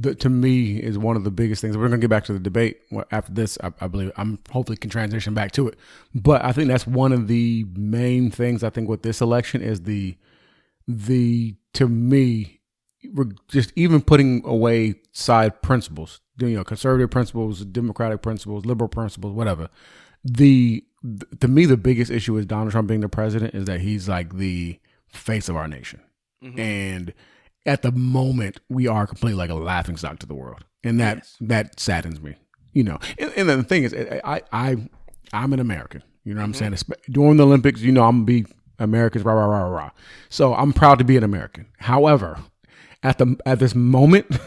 the, 0.00 0.14
to 0.14 0.28
me 0.28 0.78
is 0.78 0.96
one 0.96 1.16
of 1.16 1.24
the 1.24 1.30
biggest 1.30 1.60
things. 1.60 1.76
We're 1.76 1.88
gonna 1.88 1.98
get 1.98 2.10
back 2.10 2.24
to 2.26 2.32
the 2.32 2.38
debate 2.38 2.80
after 3.10 3.32
this. 3.32 3.58
I, 3.62 3.72
I 3.80 3.88
believe 3.88 4.12
I'm 4.16 4.38
hopefully 4.50 4.76
can 4.76 4.90
transition 4.90 5.34
back 5.34 5.52
to 5.52 5.68
it, 5.68 5.78
but 6.14 6.44
I 6.44 6.52
think 6.52 6.68
that's 6.68 6.86
one 6.86 7.12
of 7.12 7.26
the 7.26 7.66
main 7.74 8.30
things. 8.30 8.62
I 8.62 8.70
think 8.70 8.88
with 8.88 9.02
this 9.02 9.20
election 9.20 9.60
is 9.60 9.82
the 9.82 10.16
the 10.86 11.56
to 11.74 11.88
me 11.88 12.58
we're 13.12 13.30
just 13.48 13.72
even 13.76 14.00
putting 14.00 14.42
away 14.44 14.94
side 15.12 15.62
principles, 15.62 16.20
you 16.38 16.56
know, 16.56 16.64
conservative 16.64 17.10
principles, 17.10 17.64
democratic 17.64 18.22
principles, 18.22 18.64
liberal 18.64 18.88
principles, 18.88 19.32
whatever. 19.32 19.68
The 20.24 20.84
to 21.40 21.48
me 21.48 21.64
the 21.64 21.76
biggest 21.76 22.10
issue 22.10 22.36
is 22.36 22.46
Donald 22.46 22.72
Trump 22.72 22.88
being 22.88 23.00
the 23.00 23.08
president 23.08 23.54
is 23.54 23.66
that 23.66 23.80
he's 23.80 24.08
like 24.08 24.36
the 24.36 24.80
face 25.08 25.48
of 25.48 25.56
our 25.56 25.68
nation, 25.68 26.00
and 26.42 27.12
at 27.66 27.82
the 27.82 27.92
moment 27.92 28.60
we 28.68 28.86
are 28.86 29.06
completely 29.06 29.36
like 29.38 29.50
a 29.50 29.54
laughing 29.54 29.96
stock 29.96 30.18
to 30.20 30.26
the 30.26 30.34
world, 30.34 30.64
and 30.84 31.00
that 31.00 31.28
that 31.40 31.80
saddens 31.80 32.20
me. 32.20 32.36
You 32.72 32.84
know, 32.84 32.98
and, 33.18 33.32
and 33.36 33.48
then 33.48 33.58
the 33.58 33.64
thing 33.64 33.84
is, 33.84 33.94
I 33.94 34.42
I 34.52 34.76
I'm 35.32 35.52
an 35.52 35.60
American. 35.60 36.02
You 36.24 36.34
know 36.34 36.40
what 36.40 36.46
I'm 36.46 36.54
saying? 36.54 36.76
During 37.10 37.38
the 37.38 37.46
Olympics, 37.46 37.80
you 37.80 37.90
know, 37.92 38.04
I'm 38.04 38.24
gonna 38.24 38.24
be 38.24 38.46
Americans, 38.78 39.24
rah 39.24 39.32
rah 39.32 39.46
rah 39.46 39.62
rah 39.62 39.76
rah. 39.76 39.90
So 40.28 40.54
I'm 40.54 40.72
proud 40.72 40.98
to 40.98 41.04
be 41.04 41.16
an 41.16 41.24
American. 41.24 41.66
However, 41.78 42.38
at 43.02 43.18
the 43.18 43.36
at 43.46 43.58
this 43.58 43.74
moment, 43.74 44.26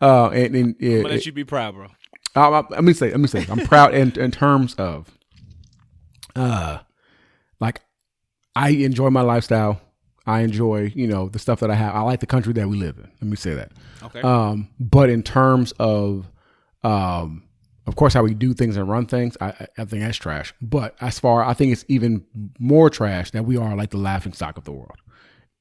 uh, 0.00 0.30
and, 0.30 0.56
and 0.56 0.76
I'm 0.80 1.02
gonna 1.02 1.08
let 1.08 1.26
you 1.26 1.32
be 1.32 1.44
proud, 1.44 1.74
bro. 1.74 1.88
uh, 2.36 2.50
uh, 2.50 2.62
let 2.70 2.84
me 2.84 2.92
say, 2.92 3.10
let 3.10 3.20
me 3.20 3.28
say, 3.28 3.46
I'm 3.48 3.60
proud 3.66 3.94
in 3.94 4.18
in 4.18 4.30
terms 4.30 4.74
of, 4.74 5.10
uh, 6.34 6.78
like, 7.60 7.80
I 8.54 8.70
enjoy 8.70 9.10
my 9.10 9.22
lifestyle. 9.22 9.80
I 10.28 10.40
enjoy, 10.40 10.92
you 10.94 11.06
know, 11.06 11.30
the 11.30 11.38
stuff 11.38 11.60
that 11.60 11.70
I 11.70 11.74
have. 11.74 11.94
I 11.94 12.00
like 12.02 12.20
the 12.20 12.26
country 12.26 12.52
that 12.52 12.68
we 12.68 12.76
live 12.76 12.98
in. 12.98 13.10
Let 13.22 13.30
me 13.30 13.36
say 13.36 13.54
that. 13.54 13.72
Okay. 14.02 14.20
Um, 14.20 14.68
but 14.78 15.08
in 15.08 15.22
terms 15.22 15.72
of, 15.78 16.30
um, 16.82 17.44
of 17.86 17.96
course, 17.96 18.12
how 18.12 18.22
we 18.22 18.34
do 18.34 18.52
things 18.52 18.76
and 18.76 18.86
run 18.86 19.06
things, 19.06 19.38
I, 19.40 19.54
I 19.78 19.86
think 19.86 20.02
that's 20.02 20.18
trash. 20.18 20.52
But 20.60 20.94
as 21.00 21.18
far, 21.18 21.42
I 21.42 21.54
think 21.54 21.72
it's 21.72 21.86
even 21.88 22.26
more 22.58 22.90
trash 22.90 23.30
that 23.30 23.46
we 23.46 23.56
are 23.56 23.74
like 23.74 23.88
the 23.88 23.96
laughing 23.96 24.34
stock 24.34 24.58
of 24.58 24.64
the 24.64 24.72
world. 24.72 24.98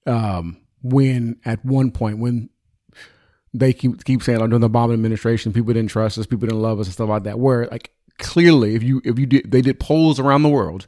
Um, 0.06 0.58
when 0.84 1.40
at 1.46 1.64
one 1.64 1.90
point, 1.90 2.18
when 2.18 2.50
they 3.54 3.72
keep 3.72 4.04
keep 4.04 4.22
saying 4.22 4.40
like, 4.40 4.50
during 4.50 4.60
the 4.60 4.70
Obama 4.70 4.94
administration, 4.94 5.54
people 5.54 5.74
didn't 5.74 5.92
trust 5.92 6.18
us, 6.18 6.26
people 6.26 6.46
didn't 6.46 6.62
love 6.62 6.82
us, 6.82 6.88
and 6.88 6.94
stuff 6.94 7.08
like 7.08 7.24
that. 7.24 7.40
Where 7.40 7.68
like 7.68 7.92
clearly, 8.18 8.76
if 8.76 8.84
you 8.84 9.02
if 9.06 9.18
you 9.18 9.26
did, 9.28 9.50
they 9.50 9.62
did 9.62 9.80
polls 9.80 10.20
around 10.20 10.44
the 10.44 10.50
world. 10.50 10.88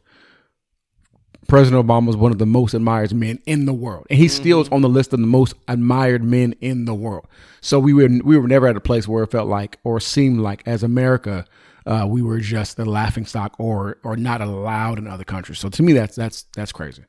President 1.50 1.86
Obama 1.86 2.06
was 2.08 2.16
one 2.16 2.32
of 2.32 2.38
the 2.38 2.46
most 2.46 2.74
admired 2.74 3.14
men 3.14 3.40
in 3.46 3.66
the 3.66 3.74
world, 3.74 4.06
and 4.10 4.20
he 4.20 4.28
still 4.28 4.62
is 4.62 4.70
on 4.70 4.82
the 4.82 4.90
list 4.90 5.12
of 5.14 5.20
the 5.20 5.26
most 5.26 5.56
admired 5.68 6.24
men 6.24 6.54
in 6.62 6.86
the 6.86 6.94
world. 6.94 7.28
So 7.62 7.80
we 7.80 7.94
were 7.94 8.08
we 8.24 8.38
were 8.38 8.48
never 8.48 8.68
at 8.68 8.78
a 8.78 8.82
place 8.82 9.08
where 9.08 9.24
it 9.24 9.32
felt 9.32 9.50
like 9.50 9.80
or 9.84 10.00
seemed 10.00 10.40
like 10.42 10.62
as 10.66 10.84
America, 10.84 11.46
uh, 11.86 12.06
we 12.08 12.22
were 12.22 12.40
just 12.40 12.78
the 12.78 12.86
laughing 12.86 13.26
stock 13.26 13.56
or 13.58 13.98
or 14.04 14.16
not 14.16 14.42
allowed 14.42 15.00
in 15.00 15.08
other 15.08 15.24
countries. 15.24 15.60
So 15.60 15.70
to 15.70 15.84
me, 15.84 15.94
that's 15.94 16.16
that's 16.16 16.44
that's 16.56 16.72
crazy. 16.72 17.04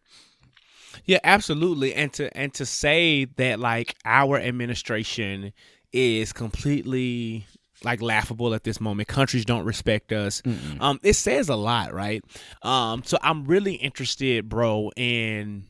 Yeah, 1.04 1.18
absolutely. 1.22 1.94
And 1.94 2.12
to 2.14 2.36
and 2.36 2.52
to 2.54 2.66
say 2.66 3.26
that 3.36 3.60
like 3.60 3.94
our 4.04 4.38
administration 4.38 5.52
is 5.92 6.32
completely 6.32 7.46
like 7.84 8.02
laughable 8.02 8.54
at 8.54 8.64
this 8.64 8.80
moment. 8.80 9.08
Countries 9.08 9.44
don't 9.44 9.64
respect 9.64 10.12
us. 10.12 10.42
Um, 10.80 11.00
it 11.02 11.14
says 11.14 11.48
a 11.48 11.56
lot, 11.56 11.92
right? 11.92 12.22
Um, 12.62 13.02
so 13.04 13.18
I'm 13.22 13.44
really 13.44 13.74
interested, 13.74 14.48
bro, 14.48 14.90
in 14.96 15.66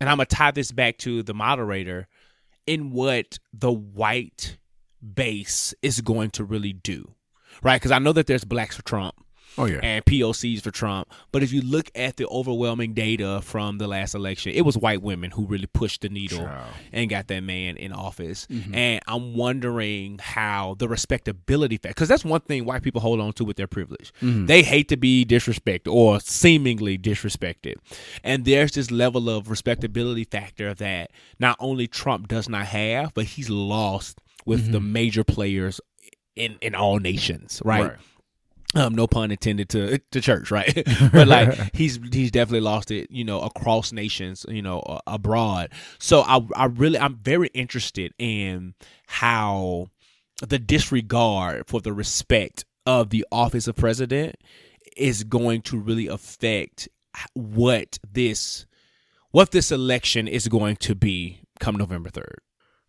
and 0.00 0.10
I'm 0.10 0.18
gonna 0.18 0.26
tie 0.26 0.50
this 0.50 0.72
back 0.72 0.98
to 0.98 1.22
the 1.22 1.34
moderator 1.34 2.06
in 2.66 2.90
what 2.90 3.38
the 3.52 3.72
white 3.72 4.58
base 5.14 5.74
is 5.82 6.00
going 6.00 6.30
to 6.30 6.44
really 6.44 6.72
do, 6.72 7.14
right? 7.62 7.76
Because 7.76 7.92
I 7.92 7.98
know 7.98 8.12
that 8.12 8.26
there's 8.26 8.44
blacks 8.44 8.76
for 8.76 8.82
Trump 8.82 9.14
Oh 9.58 9.64
yeah, 9.64 9.80
and 9.82 10.04
POCs 10.04 10.62
for 10.62 10.70
Trump. 10.70 11.08
But 11.32 11.42
if 11.42 11.52
you 11.52 11.62
look 11.62 11.90
at 11.94 12.16
the 12.16 12.26
overwhelming 12.26 12.94
data 12.94 13.40
from 13.42 13.78
the 13.78 13.86
last 13.86 14.14
election, 14.14 14.52
it 14.52 14.62
was 14.62 14.76
white 14.76 15.02
women 15.02 15.30
who 15.30 15.46
really 15.46 15.66
pushed 15.66 16.02
the 16.02 16.08
needle 16.08 16.38
Child. 16.38 16.74
and 16.92 17.10
got 17.10 17.28
that 17.28 17.40
man 17.40 17.76
in 17.76 17.92
office. 17.92 18.46
Mm-hmm. 18.50 18.74
And 18.74 19.00
I'm 19.06 19.34
wondering 19.34 20.18
how 20.18 20.76
the 20.78 20.88
respectability 20.88 21.76
factor, 21.76 21.90
because 21.90 22.08
that's 22.08 22.24
one 22.24 22.40
thing 22.40 22.64
white 22.64 22.82
people 22.82 23.00
hold 23.00 23.20
on 23.20 23.32
to 23.34 23.44
with 23.44 23.56
their 23.56 23.66
privilege. 23.66 24.12
Mm-hmm. 24.22 24.46
They 24.46 24.62
hate 24.62 24.88
to 24.88 24.96
be 24.96 25.24
disrespected 25.24 25.92
or 25.92 26.20
seemingly 26.20 26.98
disrespected. 26.98 27.74
And 28.22 28.44
there's 28.44 28.72
this 28.72 28.90
level 28.90 29.30
of 29.30 29.50
respectability 29.50 30.24
factor 30.24 30.74
that 30.74 31.10
not 31.38 31.56
only 31.60 31.86
Trump 31.86 32.28
does 32.28 32.48
not 32.48 32.66
have, 32.66 33.14
but 33.14 33.24
he's 33.24 33.50
lost 33.50 34.20
with 34.44 34.70
the 34.70 34.80
major 34.80 35.24
players 35.24 35.80
in, 36.36 36.56
in 36.60 36.74
all 36.74 36.98
nations, 36.98 37.60
right? 37.64 37.90
Right. 37.90 37.96
Um 38.74 38.94
no 38.94 39.06
pun 39.06 39.30
intended 39.30 39.68
to 39.68 39.98
to 40.10 40.20
church 40.20 40.50
right? 40.50 40.86
But 41.12 41.28
like 41.28 41.56
he's 41.74 41.98
he's 42.12 42.30
definitely 42.30 42.60
lost 42.60 42.90
it 42.90 43.10
you 43.10 43.24
know 43.24 43.40
across 43.40 43.92
nations 43.92 44.44
you 44.48 44.62
know 44.62 44.80
uh, 44.80 45.00
abroad. 45.06 45.70
So 45.98 46.22
i 46.22 46.40
i 46.56 46.64
really 46.66 46.98
i'm 46.98 47.16
very 47.16 47.48
interested 47.54 48.12
in 48.18 48.74
how 49.06 49.88
the 50.46 50.58
disregard 50.58 51.66
for 51.66 51.80
the 51.80 51.92
respect 51.92 52.64
of 52.84 53.10
the 53.10 53.24
office 53.32 53.66
of 53.66 53.76
president 53.76 54.36
is 54.96 55.24
going 55.24 55.62
to 55.62 55.78
really 55.78 56.06
affect 56.06 56.88
what 57.34 57.98
this 58.12 58.66
what 59.30 59.50
this 59.50 59.70
election 59.72 60.28
is 60.28 60.48
going 60.48 60.76
to 60.76 60.94
be 60.94 61.40
come 61.60 61.76
november 61.76 62.10
3rd 62.10 62.36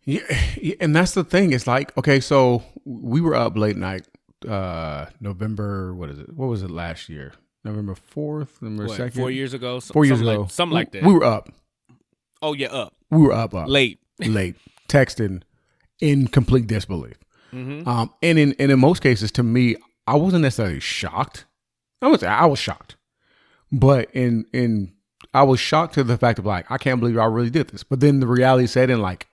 Yeah, 0.04 0.20
yeah, 0.60 0.74
and 0.80 0.94
that's 0.94 1.12
the 1.12 1.24
thing. 1.24 1.52
It's 1.52 1.66
like 1.66 1.96
okay, 1.96 2.20
so 2.20 2.62
we 2.84 3.20
were 3.20 3.34
up 3.34 3.56
late 3.56 3.76
night, 3.76 4.06
uh, 4.46 5.06
November. 5.20 5.94
What 5.94 6.10
is 6.10 6.18
it? 6.18 6.34
What 6.34 6.46
was 6.46 6.62
it 6.62 6.70
last 6.70 7.08
year? 7.08 7.32
November 7.64 7.94
fourth, 7.94 8.62
November 8.62 8.88
second. 8.88 9.20
four 9.20 9.30
years 9.30 9.52
ago 9.52 9.80
Four 9.80 10.04
years 10.04 10.18
something 10.18 10.32
ago, 10.32 10.42
like, 10.42 10.50
something 10.50 10.74
like 10.74 10.92
that 10.92 11.02
We 11.02 11.12
were 11.12 11.24
up. 11.24 11.48
oh 12.40 12.52
yeah 12.52 12.68
up 12.68 12.94
We 13.10 13.18
were 13.20 13.32
up. 13.32 13.52
Up 13.52 13.68
late 13.68 13.98
late, 14.20 14.56
texting 14.88 15.42
in 16.00 16.28
complete 16.28 16.66
disbelief. 16.66 17.16
Mm-hmm. 17.52 17.88
Um, 17.88 18.12
and 18.22 18.38
in 18.38 18.54
and 18.58 18.70
in 18.70 18.78
most 18.78 19.02
cases, 19.02 19.32
to 19.32 19.42
me, 19.42 19.76
I 20.06 20.16
wasn't 20.16 20.42
necessarily 20.42 20.80
shocked. 20.80 21.46
I 22.00 22.06
was 22.08 22.22
I 22.22 22.46
was 22.46 22.58
shocked, 22.58 22.96
but 23.72 24.08
in 24.14 24.46
in 24.52 24.92
I 25.34 25.42
was 25.42 25.60
shocked 25.60 25.94
to 25.94 26.04
the 26.04 26.16
fact 26.16 26.38
of 26.38 26.46
like 26.46 26.70
I 26.70 26.78
can't 26.78 27.00
believe 27.00 27.18
I 27.18 27.26
really 27.26 27.50
did 27.50 27.68
this. 27.68 27.82
But 27.82 28.00
then 28.00 28.20
the 28.20 28.26
reality 28.26 28.66
set 28.66 28.88
in 28.90 29.00
like, 29.00 29.28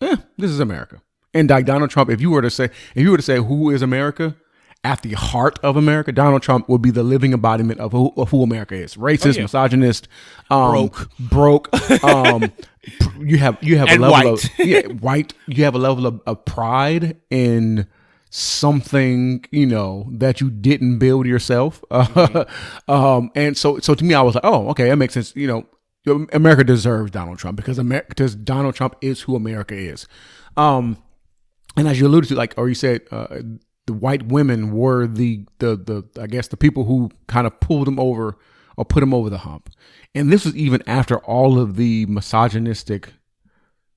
eh, 0.00 0.16
this 0.36 0.50
is 0.50 0.60
America. 0.60 1.00
And 1.32 1.48
like 1.48 1.64
Donald 1.64 1.90
Trump, 1.90 2.10
if 2.10 2.20
you 2.20 2.30
were 2.30 2.42
to 2.42 2.50
say 2.50 2.64
if 2.64 2.96
you 2.96 3.10
were 3.10 3.16
to 3.16 3.22
say 3.22 3.38
who 3.38 3.70
is 3.70 3.82
America, 3.82 4.36
at 4.82 5.02
the 5.02 5.12
heart 5.12 5.58
of 5.62 5.76
America, 5.76 6.10
Donald 6.12 6.42
Trump 6.42 6.68
would 6.68 6.80
be 6.80 6.90
the 6.90 7.02
living 7.02 7.32
embodiment 7.32 7.80
of 7.80 7.92
who, 7.92 8.12
of 8.16 8.30
who 8.30 8.42
America 8.42 8.74
is: 8.74 8.96
racist, 8.96 9.36
yeah. 9.36 9.42
misogynist, 9.42 10.08
um, 10.50 10.88
Broke. 10.88 11.10
broke. 11.18 12.04
Um, 12.04 12.50
you 13.18 13.38
have 13.38 13.58
you 13.62 13.76
have 13.78 13.88
And 13.88 14.02
a 14.02 14.08
level 14.08 14.32
white. 14.32 14.44
of 14.44 14.50
yeah, 14.66 14.86
white. 14.86 15.34
You 15.46 15.64
have 15.64 15.74
a 15.74 15.78
level 15.78 16.06
of, 16.06 16.20
of 16.26 16.44
pride 16.44 17.18
in 17.30 17.86
something 18.32 19.44
you 19.50 19.66
know 19.66 20.08
that 20.12 20.40
you 20.40 20.50
didn't 20.50 20.98
build 20.98 21.26
yourself. 21.26 21.84
um, 22.88 23.30
and 23.34 23.56
so 23.56 23.78
so 23.80 23.94
to 23.94 24.04
me, 24.04 24.14
I 24.14 24.22
was 24.22 24.34
like, 24.34 24.44
oh, 24.44 24.68
okay, 24.70 24.88
that 24.88 24.96
makes 24.96 25.14
sense. 25.14 25.34
You 25.36 25.66
know, 26.06 26.26
America 26.32 26.64
deserves 26.64 27.10
Donald 27.10 27.38
Trump 27.38 27.56
because 27.56 27.78
America 27.78 28.06
because 28.08 28.34
Donald 28.34 28.74
Trump 28.74 28.96
is 29.02 29.20
who 29.22 29.36
America 29.36 29.74
is. 29.74 30.06
Um, 30.56 30.96
and 31.76 31.86
as 31.86 32.00
you 32.00 32.06
alluded 32.06 32.28
to, 32.30 32.34
like, 32.34 32.54
or 32.56 32.68
you 32.68 32.74
said, 32.74 33.02
uh, 33.12 33.38
the 33.86 33.92
white 33.92 34.26
women 34.26 34.72
were 34.72 35.06
the 35.06 35.44
the 35.58 35.76
the 35.76 36.22
I 36.22 36.26
guess 36.26 36.48
the 36.48 36.56
people 36.56 36.84
who 36.84 37.10
kind 37.26 37.46
of 37.46 37.58
pulled 37.60 37.88
him 37.88 37.98
over 37.98 38.36
or 38.76 38.84
put 38.84 39.02
him 39.02 39.12
over 39.12 39.28
the 39.28 39.38
hump. 39.38 39.70
And 40.14 40.32
this 40.32 40.44
was 40.44 40.56
even 40.56 40.82
after 40.86 41.18
all 41.18 41.58
of 41.58 41.76
the 41.76 42.06
misogynistic 42.06 43.12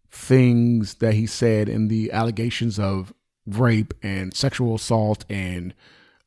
things 0.09 0.95
that 0.95 1.13
he 1.13 1.25
said 1.25 1.69
and 1.69 1.89
the 1.89 2.11
allegations 2.11 2.77
of 2.77 3.13
rape 3.45 3.93
and 4.03 4.35
sexual 4.35 4.75
assault 4.75 5.25
and 5.29 5.73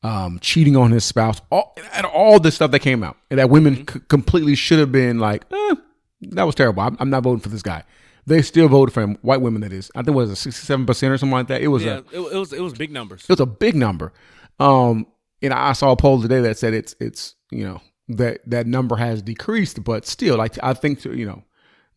um, 0.03 0.39
cheating 0.41 0.77
on 0.77 0.91
his 0.91 1.05
spouse, 1.05 1.41
all, 1.51 1.77
and 1.95 2.07
all 2.07 2.39
this 2.39 2.55
stuff 2.55 2.71
that 2.71 2.81
came 2.81 3.03
out, 3.03 3.17
and 3.31 3.39
that 3.39 3.51
women 3.51 3.87
c- 3.89 4.01
completely 4.09 4.55
should 4.55 4.79
have 4.79 4.93
been 4.93 5.19
like, 5.19 5.45
eh, 5.53 5.75
that 6.23 6.45
was 6.45 6.55
terrible. 6.55 6.83
I'm, 6.83 6.97
I'm 7.01 7.11
not 7.11 7.23
voting 7.25 7.41
for 7.41 7.49
this 7.49 7.63
guy. 7.63 7.83
They 8.27 8.43
still 8.43 8.69
voted 8.69 8.93
for 8.93 9.03
him. 9.03 9.17
White 9.23 9.41
women, 9.41 9.61
that 9.63 9.73
is. 9.73 9.91
I 9.95 10.01
think 10.01 10.09
it 10.09 10.19
was 10.19 10.31
a 10.31 10.37
67 10.37 10.85
percent 10.87 11.13
or 11.13 11.19
something 11.19 11.33
like 11.33 11.47
that. 11.49 11.63
It 11.63 11.69
was 11.69 11.85
Yeah, 11.85 12.01
a 12.13 12.21
it, 12.21 12.33
it 12.33 12.37
was 12.37 12.53
it 12.53 12.61
was 12.61 12.73
big 12.73 12.91
numbers. 12.91 13.23
it 13.23 13.29
was 13.31 13.41
a 13.41 13.47
big 13.47 13.75
number. 13.77 14.13
Um, 14.59 15.07
and 15.43 15.53
I 15.53 15.73
saw 15.75 15.93
a 15.93 15.97
poll 15.97 16.21
today 16.21 16.41
that 16.41 16.59
said 16.59 16.75
it's 16.75 16.97
it's 16.99 17.35
you 17.51 17.65
know 17.65 17.81
that 18.09 18.41
that 18.49 18.67
number 18.67 18.97
has 18.97 19.23
decreased, 19.23 19.85
but 19.85 20.07
still, 20.07 20.37
like 20.37 20.59
I 20.63 20.75
think 20.75 21.05
you 21.05 21.27
know 21.27 21.45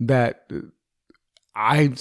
that 0.01 0.45
uh, 0.53 0.59
I 1.55 1.93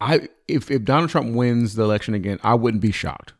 I 0.00 0.28
if 0.48 0.70
if 0.70 0.84
Donald 0.84 1.10
Trump 1.10 1.34
wins 1.34 1.74
the 1.74 1.82
election 1.82 2.14
again, 2.14 2.38
I 2.42 2.54
wouldn't 2.54 2.82
be 2.82 2.92
shocked, 2.92 3.34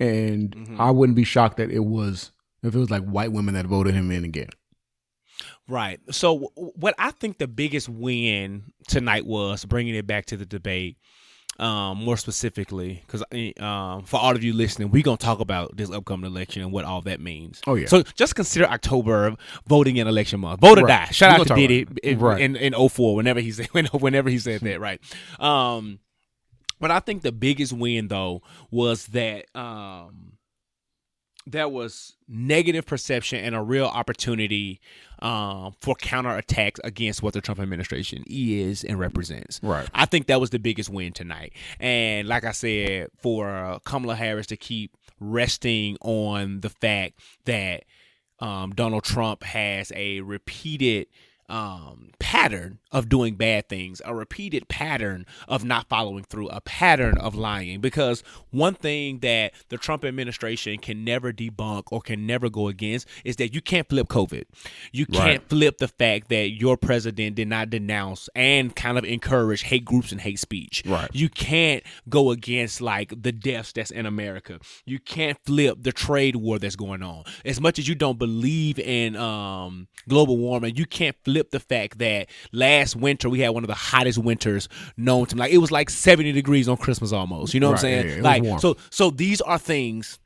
and 0.00 0.76
I 0.78 0.90
wouldn't 0.90 1.16
be 1.16 1.24
shocked 1.24 1.56
that 1.56 1.70
it 1.70 1.84
was 1.84 2.32
if 2.62 2.74
it 2.74 2.78
was 2.78 2.90
like 2.90 3.04
white 3.04 3.32
women 3.32 3.54
that 3.54 3.66
voted 3.66 3.94
him 3.94 4.10
in 4.10 4.24
again. 4.24 4.48
Right. 5.68 6.00
So 6.10 6.34
w- 6.54 6.72
what 6.76 6.94
I 6.98 7.10
think 7.12 7.38
the 7.38 7.46
biggest 7.48 7.88
win 7.88 8.72
tonight 8.88 9.26
was 9.26 9.64
bringing 9.64 9.94
it 9.94 10.06
back 10.06 10.26
to 10.26 10.36
the 10.36 10.46
debate. 10.46 10.96
um, 11.60 11.98
more 12.04 12.16
specifically, 12.16 13.02
because 13.04 13.24
um, 13.60 14.04
for 14.04 14.16
all 14.20 14.36
of 14.36 14.44
you 14.44 14.52
listening, 14.52 14.92
we're 14.92 15.02
gonna 15.02 15.16
talk 15.16 15.40
about 15.40 15.76
this 15.76 15.90
upcoming 15.90 16.30
election 16.30 16.62
and 16.62 16.70
what 16.70 16.84
all 16.84 17.00
that 17.02 17.20
means. 17.20 17.60
Oh, 17.66 17.74
yeah. 17.74 17.88
So 17.88 18.02
just 18.14 18.36
consider 18.36 18.66
October 18.66 19.34
voting 19.66 19.98
and 19.98 20.08
election 20.08 20.38
month. 20.38 20.60
Vote 20.60 20.78
or 20.78 20.82
Right. 20.84 21.06
die. 21.08 21.12
Shout 21.12 21.36
We 21.36 21.40
out 21.42 21.48
gonna 21.48 21.60
Diddy 21.60 21.86
in, 22.04 22.18
Right. 22.20 22.40
in 22.40 22.54
in 22.54 22.74
04, 22.74 23.16
whenever 23.16 23.40
he 23.40 23.50
said 23.58 23.66
whenever 23.92 24.30
he 24.30 24.38
said 24.38 24.60
that, 24.60 24.78
right? 24.80 25.00
Um, 25.40 25.98
but 26.78 26.92
I 26.92 27.00
think 27.00 27.22
the 27.22 27.32
biggest 27.32 27.72
win 27.72 28.06
though 28.06 28.42
was 28.70 29.06
that 29.08 29.46
um 29.56 30.27
there 31.50 31.68
was 31.68 32.14
negative 32.28 32.86
perception 32.86 33.42
and 33.42 33.54
a 33.54 33.62
real 33.62 33.86
opportunity 33.86 34.80
um, 35.20 35.74
for 35.80 35.94
counterattacks 35.94 36.78
against 36.84 37.22
what 37.22 37.34
the 37.34 37.40
Trump 37.40 37.58
administration 37.58 38.22
is 38.26 38.84
and 38.84 38.98
represents. 38.98 39.60
Right. 39.62 39.88
I 39.94 40.06
think 40.06 40.26
that 40.26 40.40
was 40.40 40.50
the 40.50 40.58
biggest 40.58 40.90
win 40.90 41.12
tonight. 41.12 41.52
And 41.80 42.28
like 42.28 42.44
I 42.44 42.52
said, 42.52 43.08
for 43.16 43.48
uh, 43.48 43.78
Kamala 43.80 44.14
Harris 44.14 44.46
to 44.48 44.56
keep 44.56 44.96
resting 45.20 45.96
on 46.02 46.60
the 46.60 46.70
fact 46.70 47.18
that 47.46 47.84
um, 48.40 48.72
Donald 48.72 49.04
Trump 49.04 49.42
has 49.42 49.90
a 49.96 50.20
repeated 50.20 51.06
um, 51.48 52.10
pattern 52.18 52.78
of 52.92 53.08
doing 53.08 53.34
bad 53.34 53.68
things, 53.68 54.02
a 54.04 54.14
repeated 54.14 54.68
pattern 54.68 55.26
of 55.46 55.64
not 55.64 55.88
following 55.88 56.24
through, 56.24 56.48
a 56.48 56.60
pattern 56.60 57.16
of 57.18 57.34
lying. 57.34 57.80
Because 57.80 58.22
one 58.50 58.74
thing 58.74 59.20
that 59.20 59.52
the 59.68 59.78
Trump 59.78 60.04
administration 60.04 60.78
can 60.78 61.04
never 61.04 61.32
debunk 61.32 61.84
or 61.90 62.00
can 62.00 62.26
never 62.26 62.48
go 62.48 62.68
against 62.68 63.06
is 63.24 63.36
that 63.36 63.54
you 63.54 63.60
can't 63.60 63.88
flip 63.88 64.08
COVID. 64.08 64.44
You 64.92 65.06
can't 65.06 65.48
flip 65.48 65.78
the 65.78 65.88
fact 65.88 66.28
that 66.28 66.50
your 66.50 66.76
president 66.76 67.36
did 67.36 67.48
not 67.48 67.70
denounce 67.70 68.28
and 68.34 68.74
kind 68.74 68.98
of 68.98 69.04
encourage 69.04 69.62
hate 69.62 69.84
groups 69.84 70.12
and 70.12 70.20
hate 70.20 70.38
speech. 70.38 70.82
Right. 70.86 71.08
You 71.12 71.28
can't 71.28 71.82
go 72.08 72.30
against 72.30 72.80
like 72.80 73.22
the 73.22 73.32
deaths 73.32 73.72
that's 73.72 73.90
in 73.90 74.06
America. 74.06 74.60
You 74.84 74.98
can't 74.98 75.38
flip 75.44 75.78
the 75.80 75.92
trade 75.92 76.36
war 76.36 76.58
that's 76.58 76.76
going 76.76 77.02
on. 77.02 77.24
As 77.44 77.60
much 77.60 77.78
as 77.78 77.88
you 77.88 77.94
don't 77.94 78.18
believe 78.18 78.78
in 78.78 79.16
um, 79.16 79.88
global 80.08 80.36
warming, 80.36 80.76
you 80.76 80.86
can't 80.86 81.16
flip 81.24 81.37
the 81.50 81.60
fact 81.60 81.98
that 81.98 82.28
last 82.52 82.96
winter 82.96 83.28
we 83.28 83.40
had 83.40 83.50
one 83.50 83.64
of 83.64 83.68
the 83.68 83.74
hottest 83.74 84.18
winters 84.18 84.68
known 84.96 85.26
to 85.26 85.36
like 85.36 85.52
it 85.52 85.58
was 85.58 85.70
like 85.70 85.90
70 85.90 86.32
degrees 86.32 86.68
on 86.68 86.76
Christmas 86.76 87.12
almost. 87.12 87.54
You 87.54 87.60
know 87.60 87.68
what 87.68 87.76
I'm 87.76 87.80
saying? 87.80 88.16
yeah, 88.18 88.22
like 88.22 88.60
so 88.60 88.76
so 88.90 89.10
these 89.10 89.40
are 89.40 89.58
things 89.58 90.18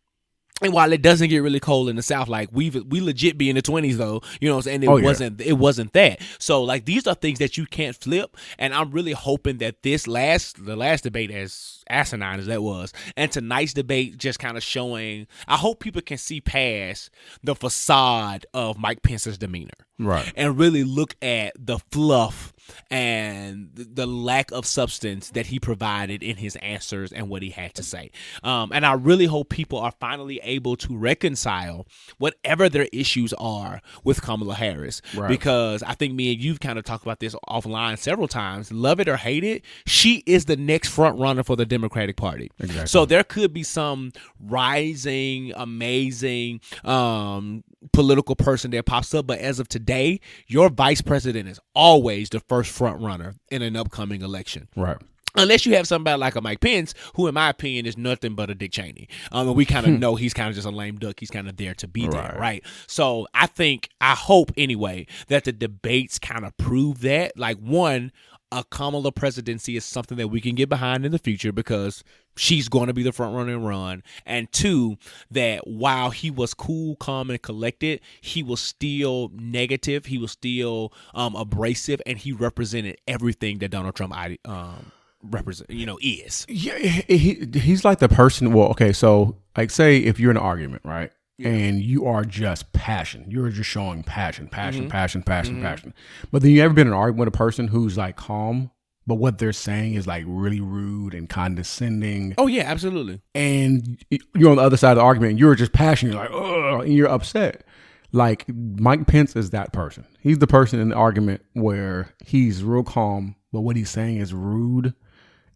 and 0.61 0.73
while 0.73 0.93
it 0.93 1.03
doesn't 1.03 1.29
get 1.29 1.39
really 1.39 1.59
cold 1.59 1.89
in 1.89 1.97
the 1.97 2.03
south, 2.03 2.29
like 2.29 2.49
we 2.53 2.71
we 2.71 3.01
legit 3.01 3.37
be 3.37 3.51
in 3.51 3.57
the 3.57 3.63
twenties 3.63 3.99
though, 3.99 4.21
you 4.41 4.49
know 4.49 4.55
what 4.55 4.67
I'm 4.67 4.81
saying? 4.81 4.83
It 4.85 4.89
Oh, 4.89 4.97
yeah. 4.97 5.05
wasn't 5.05 5.41
it 5.41 5.55
wasn't 5.55 5.93
that. 5.95 6.21
So 6.39 6.63
like 6.63 6.85
these 6.85 7.05
are 7.09 7.17
things 7.17 7.41
that 7.41 7.57
you 7.57 7.67
can't 7.67 7.97
flip. 7.97 8.37
And 8.61 8.73
I'm 8.73 8.93
really 8.93 9.11
hoping 9.11 9.59
that 9.59 9.83
this 9.83 10.07
last 10.07 10.65
the 10.65 10.77
last 10.77 11.03
debate 11.03 11.33
as 11.33 11.83
asinine 11.91 12.39
as 12.39 12.47
that 12.47 12.63
was, 12.63 12.93
and 13.17 13.33
tonight's 13.33 13.73
debate 13.73 14.19
just 14.19 14.39
kind 14.39 14.57
of 14.57 14.63
showing 14.63 15.27
I 15.49 15.57
hope 15.57 15.81
people 15.81 16.03
can 16.03 16.19
see 16.19 16.41
past 16.41 17.11
the 17.43 17.57
facade 17.57 18.47
of 18.55 18.79
Mike 18.79 19.03
Pence's 19.03 19.39
demeanor. 19.39 19.71
Right. 19.99 20.33
And 20.37 20.59
really 20.59 20.85
look 20.85 21.15
at 21.23 21.53
the 21.59 21.79
fluff 21.91 22.53
and 22.91 23.71
the- 23.75 24.07
lack 24.07 24.51
of 24.53 24.67
substance 24.67 25.31
that 25.31 25.47
he 25.47 25.59
provided 25.59 26.23
in 26.23 26.37
his 26.37 26.57
answers 26.57 27.13
and 27.13 27.29
what 27.29 27.43
he 27.43 27.51
had 27.51 27.75
to 27.75 27.83
say. 27.83 28.11
Um, 28.43 28.71
and 28.73 28.85
I 28.85 28.93
really 28.93 29.27
hope 29.27 29.49
people 29.49 29.79
are 29.79 29.93
finally 30.01 30.41
able 30.43 30.77
to 30.77 30.97
reconcile 30.97 31.87
whatever 32.19 32.69
their 32.69 32.89
issues 32.93 33.33
are 33.35 33.81
with 34.05 34.23
Kamala 34.23 34.55
Harris. 34.55 35.03
Right. 35.15 35.29
Because 35.29 35.83
I 35.83 35.95
think 35.95 36.15
me 36.15 36.33
and 36.33 36.43
you've 36.43 36.61
kind 36.61 36.79
of 36.79 36.85
talked 36.85 37.05
about 37.05 37.21
this 37.21 37.35
offline 37.49 37.99
several 37.99 38.29
times. 38.29 38.71
Love 38.73 39.01
it 39.01 39.09
or 39.09 39.17
hate 39.17 39.45
it, 39.45 39.63
she 39.87 40.23
is 40.27 40.45
the 40.45 40.57
next 40.57 40.89
front 40.89 41.19
runner 41.19 41.43
for 41.43 41.57
the 41.57 41.67
Democratic 41.67 42.17
Party. 42.17 42.51
Exactly. 42.59 42.87
So 42.87 43.05
there 43.05 43.25
could 43.25 43.53
be 43.53 43.63
some 43.63 44.13
rising, 44.41 45.53
amazing 45.57 46.61
um, 46.85 47.65
political 47.93 48.37
person 48.37 48.71
that 48.73 48.87
pops 48.87 49.15
up, 49.15 49.27
but 49.27 49.39
as 49.39 49.59
of 49.59 49.69
today, 49.69 50.21
your 50.47 50.69
vice 50.69 51.01
president 51.01 51.49
is 51.49 51.59
always 51.75 52.31
the 52.31 52.41
first 52.41 52.71
front 52.71 53.01
runner 53.01 53.35
in 53.51 53.63
an 53.63 53.77
upcoming 53.77 54.23
election. 54.23 54.69
Right. 54.77 54.97
Unless 55.35 55.65
you 55.65 55.75
have 55.77 55.87
somebody 55.89 56.19
like 56.19 56.37
a 56.37 56.43
Mike 56.43 56.61
Pence, 56.61 56.93
who, 57.17 57.27
in 57.27 57.33
my 57.33 57.49
opinion, 57.49 57.87
is 57.87 57.97
nothing 57.97 58.35
but 58.35 58.51
a 58.51 58.55
Dick 58.55 58.71
Cheney. 58.73 59.09
Um, 59.33 59.47
and 59.49 59.57
we 59.57 59.65
kind 59.65 59.87
of 59.87 59.99
know 59.99 60.15
he's 60.15 60.35
kind 60.35 60.51
of 60.51 60.55
just 60.55 60.67
a 60.67 60.71
lame 60.71 60.99
duck. 60.99 61.21
He's 61.21 61.31
kind 61.31 61.49
of 61.49 61.57
there 61.57 61.73
to 61.77 61.89
be 61.89 62.07
there, 62.07 62.21
Right. 62.21 62.39
right? 62.39 62.65
So 62.87 63.27
I 63.33 63.47
think, 63.47 63.89
I 63.99 64.15
hope 64.15 64.53
anyway, 64.59 65.07
that 65.29 65.45
the 65.45 65.53
debates 65.53 66.19
kind 66.19 66.45
of 66.45 66.55
prove 66.59 67.01
that. 67.01 67.33
Like, 67.39 67.57
one, 67.57 68.13
a 68.53 68.65
Kamala 68.71 69.11
presidency 69.11 69.77
is 69.77 69.85
something 69.85 70.19
that 70.19 70.29
we 70.29 70.41
can 70.41 70.55
get 70.55 70.69
behind 70.69 71.05
in 71.07 71.11
the 71.13 71.19
future 71.19 71.51
because 71.53 72.05
she's 72.37 72.69
going 72.69 72.87
to 72.87 72.93
be 72.93 73.03
the 73.03 73.13
front 73.13 73.35
runner 73.35 73.53
and 73.55 73.67
run. 73.67 74.03
And 74.27 74.51
two, 74.53 74.99
that 75.31 75.67
while 75.67 76.11
he 76.11 76.31
was 76.31 76.55
cool, 76.55 76.97
calm, 76.97 77.31
and 77.31 77.41
collected, 77.41 78.01
he 78.21 78.43
was 78.43 78.61
still 78.61 79.31
negative. 79.35 80.07
He 80.07 80.19
was 80.19 80.33
still 80.33 80.93
um, 81.15 81.35
abrasive, 81.35 82.01
and 82.07 82.19
he 82.19 82.33
represented 82.33 82.99
everything 83.09 83.59
that 83.59 83.71
Donald 83.71 83.95
Trump 83.95 84.15
um, 84.45 84.93
represent. 85.23 85.71
You 85.71 85.87
know, 85.87 85.99
is 86.03 86.45
Yeah, 86.49 86.77
he, 86.79 87.17
he- 87.19 87.59
he's 87.59 87.85
like 87.85 87.99
the 88.01 88.09
person. 88.09 88.53
Well, 88.53 88.69
okay, 88.69 88.93
so 88.93 89.37
like, 89.57 89.71
say 89.71 89.99
if 89.99 90.21
you're 90.21 90.31
in 90.31 90.37
an 90.37 90.43
argument, 90.43 90.83
right, 90.85 91.11
and 91.45 91.81
you 91.81 92.07
are 92.07 92.25
just 92.25 92.73
passion, 92.73 93.25
you're 93.29 93.49
just 93.51 93.69
showing 93.69 94.03
passion, 94.03 94.49
passion, 94.49 94.83
mm-hmm. 94.83 94.91
passion, 94.91 95.23
passion, 95.23 95.55
mm-hmm. 95.55 95.65
passion. 95.65 95.95
But 96.31 96.43
then 96.43 96.51
you 96.53 96.63
ever 96.63 96.75
been 96.75 96.87
in 96.87 96.93
an 96.93 96.99
argument 96.99 97.27
with 97.27 97.35
a 97.35 97.39
person 97.39 97.69
who's 97.69 97.97
like 97.97 98.17
calm, 98.17 98.71
but 99.07 99.17
what 99.17 99.39
they're 99.39 99.53
saying 99.53 99.95
is 99.95 100.07
like 100.07 100.25
really 100.27 100.61
rude 100.61 101.15
and 101.15 101.29
condescending, 101.29 102.35
oh 102.39 102.47
yeah, 102.47 102.63
absolutely. 102.63 103.21
and 103.35 104.03
you're 104.35 104.51
on 104.51 104.57
the 104.57 104.63
other 104.63 104.77
side 104.77 104.93
of 104.93 104.97
the 104.99 105.03
argument, 105.03 105.31
and 105.31 105.39
you're 105.41 105.55
just 105.55 105.73
passionate, 105.73 106.13
you're 106.13 106.23
like, 106.23 106.33
oh, 106.33 106.81
and 106.81 106.95
you're 106.95 107.09
upset. 107.09 107.65
Like 108.13 108.45
Mike 108.49 109.07
Pence 109.07 109.35
is 109.37 109.51
that 109.51 109.73
person. 109.73 110.07
He's 110.21 110.39
the 110.39 110.47
person 110.47 110.79
in 110.81 110.91
the 110.91 110.95
argument 110.95 111.43
where 111.55 112.15
he's 112.25 112.63
real 112.63 112.83
calm, 112.85 113.37
but 113.53 113.63
what 113.63 113.75
he's 113.75 113.91
saying 113.91 114.19
is 114.19 114.35
rude 114.35 114.95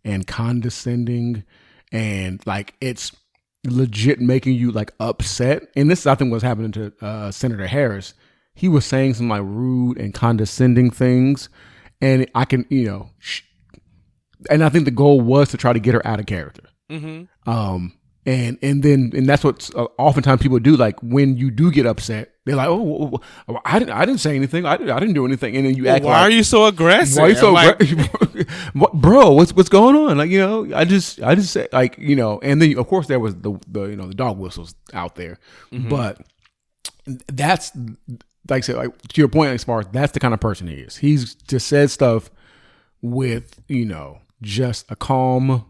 and 0.04 0.26
condescending, 0.26 1.44
and 1.92 2.44
like 2.46 2.74
it's 2.80 3.12
legit 3.72 4.20
making 4.20 4.54
you 4.54 4.70
like 4.72 4.92
upset. 5.00 5.64
And 5.76 5.90
this, 5.90 6.00
is 6.00 6.06
I 6.06 6.14
think, 6.14 6.32
was 6.32 6.42
happening 6.42 6.72
to 6.72 6.92
uh, 7.00 7.30
Senator 7.30 7.66
Harris. 7.66 8.14
He 8.54 8.68
was 8.68 8.84
saying 8.86 9.14
some 9.14 9.28
like 9.28 9.42
rude 9.44 9.98
and 9.98 10.14
condescending 10.14 10.90
things, 10.90 11.48
and 12.00 12.26
I 12.34 12.44
can, 12.46 12.64
you 12.70 12.86
know, 12.86 13.10
sh- 13.18 13.42
and 14.50 14.64
I 14.64 14.68
think 14.70 14.84
the 14.86 14.90
goal 14.90 15.20
was 15.20 15.50
to 15.50 15.56
try 15.56 15.72
to 15.72 15.78
get 15.78 15.94
her 15.94 16.06
out 16.06 16.20
of 16.20 16.26
character. 16.26 16.62
Um, 17.46 17.92
and 18.24 18.58
and 18.62 18.82
then 18.82 19.12
and 19.14 19.28
that's 19.28 19.44
what 19.44 19.70
uh, 19.76 19.86
oftentimes 19.98 20.40
people 20.42 20.58
do. 20.58 20.76
Like 20.76 21.00
when 21.02 21.36
you 21.36 21.50
do 21.50 21.70
get 21.70 21.86
upset, 21.86 22.32
they're 22.46 22.56
like, 22.56 22.68
"Oh, 22.68 23.20
I 23.64 23.78
didn't, 23.80 23.90
I 23.90 24.06
didn't 24.06 24.20
say 24.20 24.36
anything. 24.36 24.64
I 24.64 24.76
didn't, 24.76 24.90
I 24.90 25.00
didn't 25.00 25.14
do 25.14 25.26
anything." 25.26 25.56
And 25.56 25.66
then 25.66 25.74
you 25.74 25.88
act 25.88 26.04
like 26.04 26.04
Why 26.04 26.20
like, 26.20 26.28
are 26.28 26.30
you 26.30 26.44
so 26.44 26.66
aggressive? 26.66 27.18
why 27.18 27.24
are 27.24 27.28
you 27.30 27.34
so, 27.34 27.52
Like, 27.52 27.78
aggra- 27.78 28.92
bro? 29.00 29.32
What's 29.32 29.52
what's 29.52 29.68
going 29.68 29.96
on? 29.96 30.16
Like 30.16 30.30
you 30.30 30.38
know, 30.38 30.74
I 30.74 30.84
just 30.84 31.20
I 31.22 31.34
just 31.34 31.52
say 31.52 31.66
like 31.72 31.98
you 31.98 32.14
know, 32.14 32.38
and 32.40 32.62
then 32.62 32.78
of 32.78 32.86
course 32.86 33.08
there 33.08 33.18
was 33.18 33.34
the 33.34 33.58
the 33.66 33.86
you 33.86 33.96
know 33.96 34.06
the 34.06 34.14
dog 34.14 34.38
whistles 34.38 34.76
out 34.94 35.16
there, 35.16 35.38
mm-hmm. 35.72 35.88
but 35.88 36.20
that's 37.26 37.72
like 38.48 38.58
I 38.58 38.60
said, 38.60 38.76
like 38.76 39.02
to 39.02 39.20
your 39.20 39.28
point 39.28 39.52
as 39.52 39.64
far 39.64 39.80
as 39.80 39.86
that's 39.88 40.12
the 40.12 40.20
kind 40.20 40.32
of 40.32 40.38
person 40.38 40.68
he 40.68 40.76
is. 40.76 40.98
He's 40.98 41.34
just 41.34 41.66
said 41.66 41.90
stuff 41.90 42.30
with 43.02 43.60
you 43.68 43.84
know 43.84 44.20
just 44.40 44.90
a 44.90 44.96
calm 44.96 45.64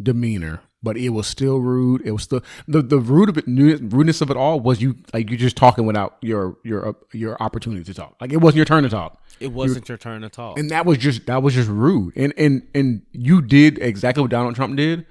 demeanor, 0.00 0.62
but 0.82 0.96
it 0.96 1.10
was 1.10 1.26
still 1.26 1.58
rude. 1.60 2.02
It 2.04 2.10
was 2.12 2.22
still 2.24 2.42
the 2.66 2.82
the 2.82 2.98
rude 2.98 3.28
of 3.28 3.38
it, 3.38 3.44
rudeness 3.46 4.20
of 4.20 4.30
it 4.30 4.36
all 4.36 4.60
was 4.60 4.82
you 4.82 4.96
like 5.14 5.30
you 5.30 5.36
just 5.36 5.56
talking 5.56 5.86
without 5.86 6.16
your 6.22 6.56
your 6.64 6.96
your 7.12 7.36
opportunity 7.42 7.84
to 7.84 7.94
talk. 7.94 8.16
Like 8.20 8.32
it 8.32 8.38
wasn't 8.38 8.56
your 8.56 8.64
turn 8.66 8.82
to 8.84 8.88
talk 8.90 9.18
it 9.40 9.50
wasn't 9.52 9.88
your 9.88 9.98
turn 9.98 10.22
to 10.22 10.28
talk. 10.28 10.56
and 10.58 10.70
that 10.70 10.86
was 10.86 10.98
just 10.98 11.26
that 11.26 11.42
was 11.42 11.54
just 11.54 11.68
rude 11.68 12.12
and 12.16 12.32
and 12.36 12.62
and 12.74 13.02
you 13.12 13.42
did 13.42 13.76
exactly 13.78 14.20
what 14.20 14.30
donald 14.30 14.54
trump 14.54 14.76
did 14.76 15.04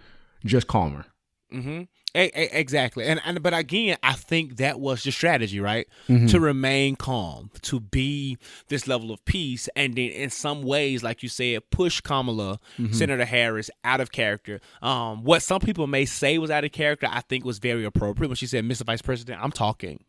just 0.45 0.67
calmer 0.67 1.05
Mm-hmm. 1.51 1.81
Exactly. 2.13 3.05
And, 3.05 3.21
and 3.25 3.41
but 3.41 3.53
again, 3.53 3.97
I 4.03 4.13
think 4.13 4.57
that 4.57 4.79
was 4.79 5.03
the 5.03 5.11
strategy, 5.11 5.59
right? 5.59 5.87
Mm-hmm. 6.09 6.27
To 6.27 6.39
remain 6.39 6.95
calm, 6.95 7.51
to 7.63 7.79
be 7.79 8.37
this 8.67 8.87
level 8.87 9.11
of 9.11 9.23
peace, 9.25 9.69
and 9.75 9.95
then 9.95 10.09
in 10.09 10.29
some 10.29 10.63
ways, 10.63 11.03
like 11.03 11.23
you 11.23 11.29
said, 11.29 11.69
push 11.69 12.01
Kamala, 12.01 12.59
Mm-hmm. 12.77 12.93
Senator 12.93 13.25
Harris, 13.25 13.69
out 13.83 14.01
of 14.01 14.11
character. 14.11 14.59
Um, 14.81 15.23
what 15.23 15.41
some 15.41 15.59
people 15.59 15.87
may 15.87 16.05
say 16.05 16.37
was 16.37 16.49
out 16.49 16.63
of 16.63 16.71
character, 16.71 17.07
I 17.09 17.21
think 17.21 17.45
was 17.45 17.59
very 17.59 17.85
appropriate 17.85 18.29
when 18.29 18.35
she 18.35 18.47
said, 18.47 18.63
"Mr. 18.65 18.83
Vice 18.83 19.01
President, 19.01 19.41
I'm 19.41 19.51
talking." 19.51 20.03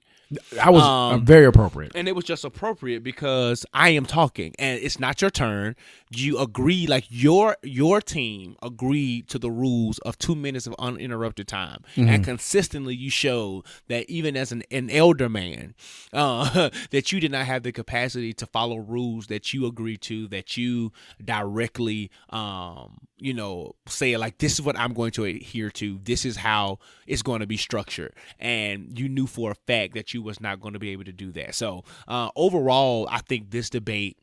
That 0.52 0.72
was 0.72 0.82
uh, 0.82 0.86
Um, 1.14 1.24
very 1.24 1.46
appropriate. 1.46 1.92
and 1.94 2.08
it 2.08 2.14
was 2.16 2.24
just 2.24 2.44
appropriate 2.44 3.02
because 3.02 3.64
I 3.72 3.90
am 3.90 4.06
talking 4.06 4.54
and 4.58 4.80
it's 4.82 4.98
not 4.98 5.20
your 5.20 5.30
turn. 5.30 5.76
You 6.10 6.38
agree 6.38 6.86
like 6.86 7.04
your 7.08 7.56
your 7.62 8.00
team 8.00 8.56
agreed 8.62 9.28
to 9.28 9.38
the 9.38 9.50
rules 9.50 9.98
of 10.00 10.18
two 10.18 10.34
minutes 10.34 10.66
of 10.66 10.74
uninterrupted 10.78 11.48
time, 11.48 11.82
and 11.96 12.22
consistently 12.24 12.94
you 12.94 13.08
showed 13.10 13.64
that 13.88 14.08
even 14.10 14.36
as 14.36 14.52
an, 14.52 14.62
an 14.70 14.90
elder 14.90 15.28
man, 15.28 15.74
uh, 16.12 16.68
that 16.90 17.12
you 17.12 17.20
did 17.20 17.32
not 17.32 17.46
have 17.46 17.62
the 17.62 17.72
capacity 17.72 18.32
to 18.34 18.46
follow 18.46 18.76
rules 18.76 19.28
that 19.28 19.52
you 19.54 19.66
agreed 19.66 20.02
to, 20.02 20.28
that 20.28 20.56
you 20.56 20.92
directly, 21.24 22.10
um, 22.30 22.98
you 23.22 23.34
know, 23.34 23.74
say 23.86 24.16
like 24.16 24.38
this 24.38 24.54
is 24.54 24.62
what 24.62 24.78
I'm 24.78 24.92
going 24.92 25.12
to 25.12 25.24
adhere 25.24 25.70
to. 25.70 26.00
This 26.02 26.24
is 26.24 26.36
how 26.36 26.78
it's 27.06 27.22
going 27.22 27.40
to 27.40 27.46
be 27.46 27.56
structured, 27.56 28.14
and 28.38 28.98
you 28.98 29.08
knew 29.08 29.26
for 29.26 29.50
a 29.50 29.54
fact 29.54 29.94
that 29.94 30.12
you 30.12 30.22
was 30.22 30.40
not 30.40 30.60
going 30.60 30.74
to 30.74 30.80
be 30.80 30.90
able 30.90 31.04
to 31.04 31.12
do 31.12 31.32
that. 31.32 31.54
So 31.54 31.84
uh, 32.08 32.30
overall, 32.36 33.08
I 33.10 33.18
think 33.20 33.50
this 33.50 33.70
debate 33.70 34.18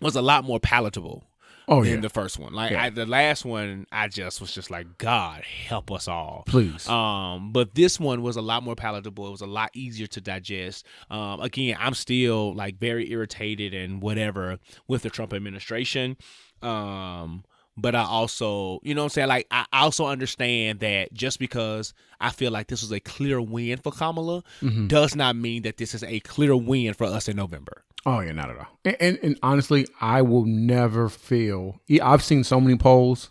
was 0.00 0.16
a 0.16 0.22
lot 0.22 0.44
more 0.44 0.60
palatable 0.60 1.24
Oh 1.68 1.84
than 1.84 1.94
yeah, 1.94 2.00
the 2.00 2.08
first 2.08 2.38
one. 2.38 2.52
Like 2.52 2.72
Yeah. 2.72 2.84
I, 2.84 2.90
the 2.90 3.06
last 3.06 3.44
one, 3.44 3.86
I 3.92 4.08
just 4.08 4.40
was 4.40 4.52
just 4.52 4.72
like, 4.72 4.98
God 4.98 5.44
help 5.44 5.92
us 5.92 6.08
all. 6.08 6.42
please. 6.46 6.88
Um, 6.88 7.52
but 7.52 7.76
this 7.76 8.00
one 8.00 8.22
was 8.22 8.36
a 8.36 8.42
lot 8.42 8.64
more 8.64 8.74
palatable. 8.74 9.28
It 9.28 9.30
was 9.30 9.40
a 9.40 9.46
lot 9.46 9.70
easier 9.72 10.08
to 10.08 10.20
digest. 10.20 10.84
Um, 11.10 11.40
again, 11.40 11.76
I'm 11.78 11.94
still 11.94 12.54
like 12.56 12.78
very 12.78 13.10
irritated 13.12 13.72
and 13.72 14.02
whatever 14.02 14.58
with 14.88 15.02
the 15.02 15.10
Trump 15.10 15.32
administration. 15.32 16.16
Um, 16.60 17.44
but 17.80 17.94
I 17.94 18.02
also, 18.02 18.80
you 18.82 18.94
know 18.94 19.02
what 19.02 19.06
I'm 19.06 19.10
saying? 19.10 19.28
Like, 19.28 19.46
I 19.50 19.64
also 19.72 20.06
understand 20.06 20.80
that 20.80 21.12
just 21.12 21.38
because 21.38 21.94
I 22.20 22.30
feel 22.30 22.50
like 22.50 22.68
this 22.68 22.82
was 22.82 22.92
a 22.92 23.00
clear 23.00 23.40
win 23.40 23.78
for 23.78 23.92
Kamala 23.92 24.42
mm-hmm. 24.62 24.86
does 24.86 25.16
not 25.16 25.36
mean 25.36 25.62
that 25.62 25.76
this 25.76 25.94
is 25.94 26.02
a 26.04 26.20
clear 26.20 26.56
win 26.56 26.94
for 26.94 27.04
us 27.04 27.28
in 27.28 27.36
November. 27.36 27.84
Oh 28.06 28.20
yeah, 28.20 28.32
not 28.32 28.50
at 28.50 28.58
all. 28.58 28.66
And, 28.84 28.96
and, 29.00 29.18
and 29.22 29.38
honestly, 29.42 29.86
I 30.00 30.22
will 30.22 30.44
never 30.44 31.08
feel. 31.08 31.80
I've 32.02 32.22
seen 32.22 32.44
so 32.44 32.60
many 32.60 32.76
polls, 32.76 33.30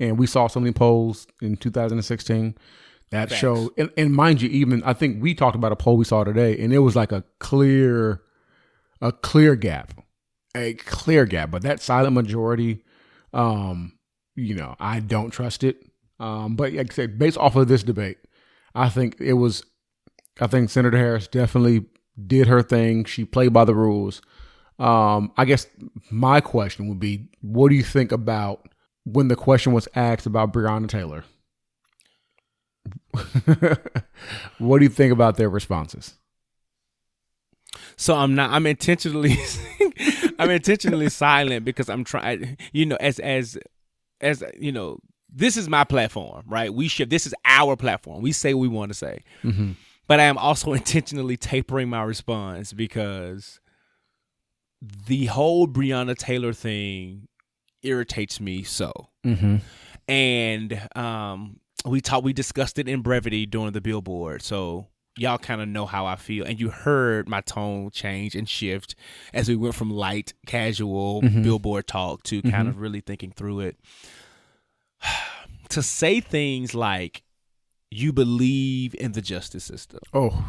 and 0.00 0.18
we 0.18 0.26
saw 0.26 0.48
so 0.48 0.60
many 0.60 0.72
polls 0.72 1.26
in 1.40 1.56
2016 1.56 2.56
that 3.10 3.28
Facts. 3.28 3.40
show. 3.40 3.70
And, 3.78 3.90
and 3.96 4.12
mind 4.12 4.42
you, 4.42 4.48
even 4.50 4.82
I 4.84 4.92
think 4.92 5.22
we 5.22 5.34
talked 5.34 5.56
about 5.56 5.72
a 5.72 5.76
poll 5.76 5.96
we 5.96 6.04
saw 6.04 6.24
today, 6.24 6.58
and 6.58 6.72
it 6.72 6.78
was 6.80 6.96
like 6.96 7.12
a 7.12 7.24
clear, 7.38 8.22
a 9.00 9.12
clear 9.12 9.54
gap, 9.54 9.94
a 10.56 10.74
clear 10.74 11.24
gap. 11.24 11.50
But 11.50 11.62
that 11.62 11.80
silent 11.80 12.14
majority, 12.14 12.83
um, 13.34 13.98
you 14.36 14.54
know, 14.54 14.76
I 14.80 15.00
don't 15.00 15.30
trust 15.30 15.64
it. 15.64 15.84
Um, 16.18 16.56
but 16.56 16.72
like 16.72 16.92
I 16.92 16.94
said, 16.94 17.18
based 17.18 17.36
off 17.36 17.56
of 17.56 17.68
this 17.68 17.82
debate, 17.82 18.18
I 18.74 18.88
think 18.88 19.20
it 19.20 19.34
was. 19.34 19.64
I 20.40 20.46
think 20.46 20.70
Senator 20.70 20.96
Harris 20.96 21.28
definitely 21.28 21.84
did 22.26 22.48
her 22.48 22.62
thing. 22.62 23.04
She 23.04 23.24
played 23.24 23.52
by 23.52 23.64
the 23.64 23.74
rules. 23.74 24.20
Um, 24.78 25.32
I 25.36 25.44
guess 25.44 25.68
my 26.10 26.40
question 26.40 26.88
would 26.88 26.98
be, 26.98 27.28
what 27.40 27.68
do 27.68 27.76
you 27.76 27.84
think 27.84 28.10
about 28.10 28.68
when 29.04 29.28
the 29.28 29.36
question 29.36 29.72
was 29.72 29.86
asked 29.94 30.26
about 30.26 30.52
Breonna 30.52 30.88
Taylor? 30.88 31.24
what 34.58 34.78
do 34.78 34.84
you 34.84 34.90
think 34.90 35.12
about 35.12 35.36
their 35.36 35.48
responses? 35.48 36.14
So 37.96 38.16
I'm 38.16 38.34
not. 38.34 38.50
I'm 38.50 38.66
intentionally. 38.66 39.36
I'm 40.38 40.50
intentionally 40.50 41.08
silent 41.08 41.64
because 41.64 41.88
I'm 41.88 42.04
trying. 42.04 42.56
You 42.72 42.86
know, 42.86 42.96
as 43.00 43.18
as 43.18 43.58
as 44.20 44.42
you 44.58 44.72
know, 44.72 44.98
this 45.28 45.56
is 45.56 45.68
my 45.68 45.84
platform, 45.84 46.44
right? 46.46 46.72
We 46.72 46.88
should. 46.88 47.10
This 47.10 47.26
is 47.26 47.34
our 47.44 47.76
platform. 47.76 48.22
We 48.22 48.32
say 48.32 48.54
what 48.54 48.62
we 48.62 48.68
want 48.68 48.90
to 48.90 48.94
say, 48.94 49.20
but 50.06 50.20
I 50.20 50.24
am 50.24 50.38
also 50.38 50.72
intentionally 50.80 51.36
tapering 51.36 51.88
my 51.88 52.02
response 52.02 52.72
because 52.72 53.60
the 55.06 55.26
whole 55.26 55.66
Breonna 55.66 56.16
Taylor 56.16 56.52
thing 56.52 57.28
irritates 57.82 58.40
me 58.40 58.62
so. 58.62 58.92
Mm-hmm. 59.24 59.56
and 60.08 60.88
um 60.96 61.60
we 61.86 62.00
talked 62.00 62.24
we 62.24 62.32
discussed 62.34 62.78
it 62.78 62.88
in 62.88 63.00
brevity 63.00 63.46
during 63.46 63.72
the 63.72 63.80
billboard 63.80 64.42
so 64.42 64.88
y'all 65.16 65.38
kind 65.38 65.60
of 65.60 65.68
know 65.68 65.86
how 65.86 66.06
i 66.06 66.16
feel. 66.16 66.44
And 66.44 66.58
you 66.58 66.70
heard 66.70 67.28
my 67.28 67.40
tone 67.40 67.90
change 67.90 68.34
and 68.34 68.48
shift 68.48 68.94
as 69.32 69.48
we 69.48 69.56
went 69.56 69.74
from 69.74 69.90
light 69.90 70.34
casual 70.46 71.22
billboard 71.22 71.86
talk 71.86 72.22
to 72.24 72.42
kind 72.42 72.68
of 72.68 72.80
really 72.80 73.00
thinking 73.00 73.32
through 73.32 73.60
it. 73.60 73.76
To 75.70 75.82
say 75.82 76.20
things 76.20 76.72
like 76.72 77.24
you 77.90 78.12
believe 78.12 78.94
in 78.94 79.12
the 79.12 79.22
justice 79.22 79.64
system. 79.64 79.98
Oh, 80.12 80.46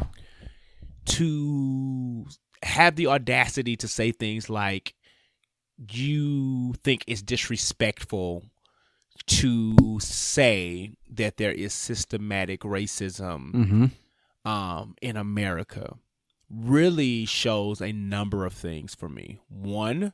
to 1.06 2.26
have 2.62 2.96
the 2.96 3.06
audacity 3.06 3.76
to 3.76 3.88
say 3.88 4.12
things 4.12 4.50
like 4.50 4.94
you 5.90 6.74
think 6.84 7.04
it's 7.06 7.22
disrespectful 7.22 8.44
to 9.26 9.98
say 10.00 10.92
that 11.10 11.36
there 11.36 11.52
is 11.52 11.72
systematic 11.72 12.60
racism 12.60 13.52
mm-hmm. 13.52 13.86
Um, 14.46 14.94
in 15.02 15.16
America 15.16 15.96
really 16.48 17.24
shows 17.26 17.80
a 17.80 17.92
number 17.92 18.46
of 18.46 18.52
things 18.52 18.94
for 18.94 19.08
me. 19.08 19.40
One, 19.48 20.12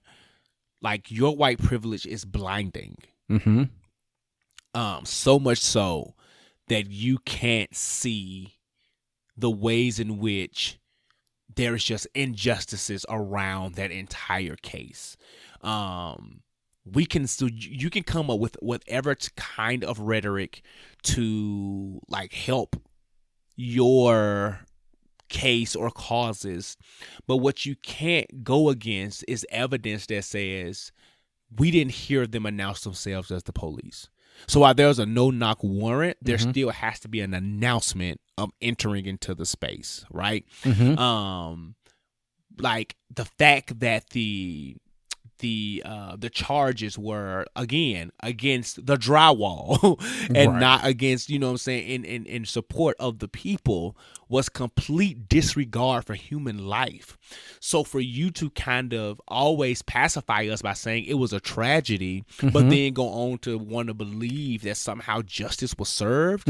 like 0.81 1.11
your 1.11 1.37
white 1.37 1.59
privilege 1.59 2.07
is 2.07 2.25
blinding 2.25 2.97
Mm-hmm. 3.31 3.65
um, 4.75 5.05
so 5.07 5.39
much 5.39 5.59
so 5.59 6.15
that 6.69 6.91
you 6.91 7.19
can't 7.19 7.75
see 7.75 8.59
the 9.37 9.51
ways 9.51 9.99
in 9.99 10.19
which 10.19 10.79
there's 11.55 11.85
just 11.85 12.07
injustices 12.15 13.07
around 13.09 13.75
that 13.77 13.91
entire 13.91 14.57
case. 14.57 15.17
Um, 15.63 16.43
we 16.85 17.07
can 17.07 17.27
still 17.27 17.49
you 17.49 17.89
can 17.89 18.03
come 18.03 18.29
up 18.29 18.41
with 18.41 18.57
whatever 18.61 19.15
kind 19.37 19.85
of 19.85 19.99
rhetoric 20.01 20.63
to 21.05 22.01
like 22.09 22.33
help 22.33 22.77
your 23.57 24.61
case 25.29 25.75
or 25.75 25.91
causes 25.91 26.77
but 27.27 27.39
what 27.39 27.65
you 27.65 27.75
can't 27.77 28.45
go 28.45 28.69
against 28.69 29.25
is 29.27 29.47
evidence 29.51 30.07
that 30.07 30.25
says 30.25 30.93
we 31.59 31.71
didn't 31.71 31.93
hear 31.93 32.27
them 32.27 32.47
announce 32.47 32.83
themselves 32.83 33.31
as 33.31 33.43
the 33.43 33.53
police. 33.53 34.09
So 34.49 34.61
while 34.61 34.75
there's 34.75 34.99
a 34.99 35.07
no 35.07 35.31
knock 35.31 35.63
warrant 35.63 36.17
there 36.23 36.39
still 36.39 36.71
has 36.71 37.01
to 37.01 37.09
be 37.09 37.21
an 37.21 37.35
announcement 37.35 38.21
of 38.39 38.51
entering 38.61 39.07
into 39.07 39.35
the 39.35 39.47
space 39.47 40.05
right? 40.11 40.45
Mm-hmm. 40.65 40.99
um 40.99 41.75
like 42.59 42.97
the 43.15 43.25
fact 43.25 43.81
that 43.81 44.11
the 44.11 44.77
the 45.43 45.83
uh 45.85 46.17
the 46.17 46.31
charges 46.31 46.97
were 46.99 47.45
again 47.55 48.11
against 48.21 48.87
the 48.87 48.97
drywall 48.97 50.01
and 50.35 50.53
Right. 50.53 50.61
not 50.61 50.87
against 50.87 51.29
you 51.29 51.39
know 51.39 51.49
what 51.49 51.53
I'm 51.53 51.59
saying 51.59 51.87
in, 51.87 52.05
in 52.07 52.25
in 52.27 52.45
support 52.47 52.97
of 52.99 53.19
the 53.19 53.29
people 53.29 53.95
was 54.31 54.49
complete 54.49 55.29
disregard 55.29 56.07
for 56.07 56.15
human 56.15 56.67
life. 56.67 57.19
So 57.61 57.85
for 57.85 58.01
you 58.01 58.31
to 58.31 58.49
kind 58.51 58.95
of 58.95 59.21
always 59.29 59.83
pacify 59.83 60.47
us 60.47 60.63
by 60.63 60.73
saying 60.73 61.05
it 61.05 61.19
was 61.19 61.35
a 61.35 61.41
tragedy 61.41 62.25
but 62.41 62.71
then 62.71 62.95
go 62.95 63.09
on 63.09 63.39
to 63.41 63.59
want 63.59 63.89
to 63.89 63.95
believe 63.95 64.63
that 64.63 64.79
somehow 64.79 65.21
justice 65.21 65.75
was 65.79 65.91
served 65.91 66.49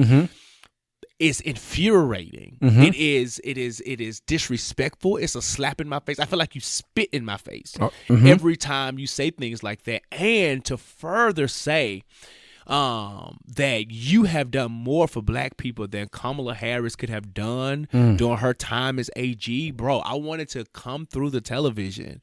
is 1.18 1.40
infuriating. 1.40 2.58
It 2.60 2.94
is 2.94 3.40
it 3.44 3.56
is 3.58 3.82
it 3.86 4.00
is 4.00 4.20
disrespectful. 4.20 5.16
It's 5.16 5.34
a 5.34 5.42
slap 5.42 5.80
in 5.80 5.88
my 5.88 6.00
face. 6.00 6.18
I 6.18 6.24
feel 6.26 6.38
like 6.38 6.54
you 6.54 6.60
spit 6.60 7.08
in 7.12 7.24
my 7.24 7.36
face 7.36 7.74
Oh, 7.80 7.92
mhm. 8.08 8.26
every 8.28 8.56
time 8.56 8.98
you 8.98 9.06
say 9.06 9.30
things 9.30 9.62
like 9.62 9.84
that. 9.84 10.02
And 10.12 10.64
to 10.66 10.76
further 10.76 11.48
say 11.48 12.02
um 12.68 13.38
that 13.56 13.90
you 13.90 14.22
have 14.24 14.50
done 14.52 14.70
more 14.70 15.08
for 15.08 15.20
black 15.20 15.56
people 15.56 15.88
than 15.88 16.08
Kamala 16.08 16.54
Harris 16.54 16.94
could 16.94 17.10
have 17.10 17.34
done 17.34 17.88
during 18.16 18.38
her 18.38 18.54
time 18.54 18.98
as 19.00 19.10
AG, 19.16 19.70
bro. 19.72 19.98
I 19.98 20.14
wanted 20.14 20.48
to 20.50 20.64
come 20.72 21.06
through 21.06 21.30
the 21.30 21.40
television 21.40 22.20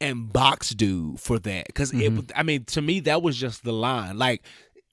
and 0.00 0.32
box 0.32 0.70
dude 0.70 1.20
for 1.20 1.38
that 1.40 1.66
because 1.66 1.92
it 1.92 2.32
I 2.34 2.42
mean 2.42 2.64
to 2.66 2.80
me 2.80 3.00
that 3.00 3.20
was 3.20 3.36
just 3.36 3.64
the 3.64 3.72
line 3.72 4.16
like 4.16 4.42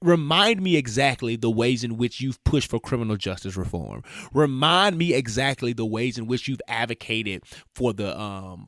remind 0.01 0.61
me 0.61 0.75
exactly 0.75 1.35
the 1.35 1.49
ways 1.49 1.83
in 1.83 1.97
which 1.97 2.21
you've 2.21 2.43
pushed 2.43 2.69
for 2.69 2.79
criminal 2.79 3.17
justice 3.17 3.55
reform. 3.57 4.03
Remind 4.33 4.97
me 4.97 5.13
exactly 5.13 5.73
the 5.73 5.85
ways 5.85 6.17
in 6.17 6.27
which 6.27 6.47
you've 6.47 6.61
advocated 6.67 7.43
for 7.73 7.93
the 7.93 8.17
um 8.19 8.67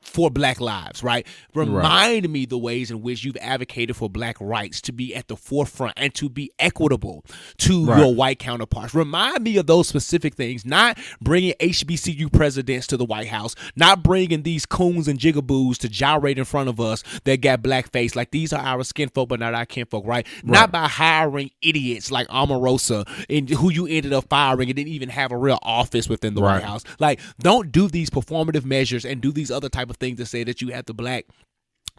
for 0.00 0.30
black 0.30 0.60
lives, 0.60 1.02
right? 1.02 1.26
Remind 1.54 2.28
me 2.30 2.46
the 2.46 2.58
ways 2.58 2.90
in 2.90 3.02
which 3.02 3.22
you've 3.24 3.36
advocated 3.38 3.96
for 3.96 4.08
black 4.08 4.36
rights 4.40 4.80
to 4.82 4.92
be 4.92 5.14
at 5.14 5.28
the 5.28 5.36
forefront 5.36 5.94
and 5.96 6.14
to 6.14 6.28
be 6.28 6.50
equitable 6.58 7.24
to 7.58 7.84
Right. 7.84 7.98
your 8.00 8.14
white 8.14 8.38
counterparts. 8.38 8.94
Remind 8.94 9.44
me 9.44 9.56
of 9.58 9.66
those 9.66 9.88
specific 9.88 10.34
things, 10.34 10.64
not 10.64 10.98
bringing 11.20 11.52
HBCU 11.60 12.28
presidents 12.32 12.86
to 12.88 12.96
the 12.96 13.04
White 13.04 13.28
House, 13.28 13.54
not 13.76 14.02
bringing 14.02 14.42
these 14.42 14.64
coons 14.66 15.06
and 15.06 15.18
jigaboos 15.18 15.76
to 15.78 15.88
gyrate 15.88 16.38
in 16.38 16.44
front 16.44 16.68
of 16.68 16.80
us 16.80 17.04
that 17.24 17.40
got 17.42 17.62
blackface. 17.62 18.16
Like 18.16 18.30
these 18.30 18.52
are 18.52 18.60
our 18.60 18.82
skin 18.84 19.10
folk, 19.10 19.28
but 19.28 19.40
not 19.40 19.54
our 19.54 19.66
kinfolk, 19.66 20.06
right? 20.06 20.26
Not 20.42 20.72
by 20.72 20.88
hiring 20.88 21.50
idiots 21.62 22.10
like 22.10 22.26
Omarosa 22.28 23.06
and 23.28 23.48
who 23.50 23.70
you 23.70 23.86
ended 23.86 24.12
up 24.12 24.28
firing 24.28 24.68
and 24.70 24.76
didn't 24.76 24.92
even 24.92 25.10
have 25.10 25.30
a 25.30 25.36
real 25.36 25.58
office 25.62 26.08
within 26.08 26.34
the 26.34 26.40
White 26.40 26.62
House. 26.62 26.84
Like, 26.98 27.20
don't 27.38 27.70
do 27.70 27.86
these 27.88 28.08
performative 28.10 28.64
measures 28.64 29.04
and 29.04 29.20
do 29.20 29.30
these 29.30 29.50
other 29.50 29.68
type 29.68 29.89
of 29.90 29.96
things 29.96 30.18
to 30.18 30.26
say 30.26 30.44
that 30.44 30.62
you 30.62 30.68
have 30.68 30.86
the 30.86 30.94
black 30.94 31.26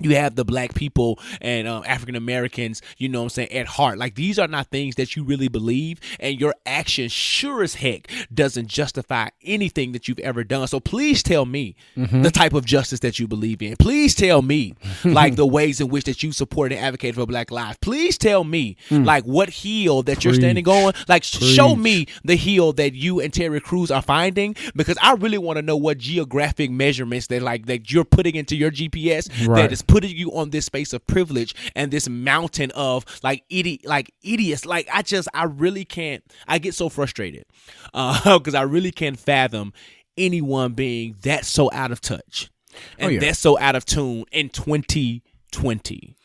you 0.03 0.15
have 0.15 0.35
the 0.35 0.45
black 0.45 0.73
people 0.73 1.19
and 1.41 1.67
um, 1.67 1.83
African 1.87 2.15
Americans, 2.15 2.81
you 2.97 3.09
know 3.09 3.19
what 3.19 3.23
I'm 3.25 3.29
saying, 3.29 3.51
at 3.51 3.67
heart. 3.67 3.97
Like 3.97 4.15
these 4.15 4.39
are 4.39 4.47
not 4.47 4.67
things 4.67 4.95
that 4.95 5.15
you 5.15 5.23
really 5.23 5.47
believe, 5.47 5.99
and 6.19 6.39
your 6.39 6.53
action 6.65 7.07
sure 7.09 7.63
as 7.63 7.75
heck 7.75 8.09
doesn't 8.33 8.67
justify 8.67 9.29
anything 9.43 9.91
that 9.93 10.07
you've 10.07 10.19
ever 10.19 10.43
done. 10.43 10.67
So 10.67 10.79
please 10.79 11.23
tell 11.23 11.45
me 11.45 11.75
the 11.95 12.31
type 12.31 12.53
of 12.53 12.65
justice 12.65 12.99
that 13.01 13.19
you 13.19 13.27
believe 13.27 13.61
in. 13.61 13.75
Please 13.77 14.15
tell 14.15 14.41
me 14.41 14.73
like 15.03 15.35
the 15.35 15.45
ways 15.45 15.81
in 15.81 15.89
which 15.89 16.05
that 16.05 16.23
you 16.23 16.31
support 16.31 16.71
and 16.71 16.81
advocate 16.81 17.15
for 17.15 17.25
black 17.25 17.51
lives. 17.51 17.77
Please 17.81 18.17
tell 18.17 18.43
me 18.43 18.77
like 18.89 19.23
what 19.23 19.49
heel 19.49 20.03
that 20.03 20.23
you're 20.23 20.33
standing 20.33 20.67
on. 20.67 20.93
Like 21.07 21.23
sh- 21.23 21.37
show 21.39 21.75
me 21.75 22.07
the 22.23 22.35
heel 22.35 22.73
that 22.73 22.93
you 22.93 23.19
and 23.19 23.33
Terry 23.33 23.59
Crews 23.59 23.91
are 23.91 24.01
finding 24.01 24.55
because 24.75 24.97
I 25.01 25.13
really 25.13 25.37
want 25.37 25.57
to 25.57 25.61
know 25.61 25.77
what 25.77 25.97
geographic 25.97 26.71
measurements 26.71 27.27
that 27.27 27.41
like 27.41 27.65
that 27.67 27.91
you're 27.91 28.05
putting 28.05 28.35
into 28.35 28.55
your 28.55 28.71
GPS 28.71 29.25
that 29.25 29.47
Right. 29.47 29.71
is 29.71 29.81
putting 29.91 30.15
you 30.15 30.31
on 30.31 30.49
this 30.51 30.65
space 30.65 30.93
of 30.93 31.05
privilege 31.05 31.53
and 31.75 31.91
this 31.91 32.07
mountain 32.07 32.71
of 32.75 33.05
like 33.23 33.43
idiot 33.49 33.81
like 33.85 34.13
idiots 34.23 34.65
like 34.65 34.87
i 34.93 35.01
just 35.01 35.27
i 35.33 35.43
really 35.43 35.83
can't 35.85 36.23
i 36.47 36.57
get 36.57 36.73
so 36.73 36.87
frustrated 36.89 37.43
uh 37.93 38.37
because 38.39 38.55
i 38.55 38.61
really 38.61 38.91
can't 38.91 39.19
fathom 39.19 39.73
anyone 40.17 40.73
being 40.73 41.15
that 41.23 41.43
so 41.45 41.69
out 41.73 41.91
of 41.91 41.99
touch 41.99 42.49
and 42.97 43.09
Oh, 43.09 43.11
yeah. 43.13 43.19
that's 43.19 43.39
so 43.39 43.59
out 43.59 43.75
of 43.75 43.83
tune 43.85 44.23
in 44.31 44.47
2020 44.49 46.15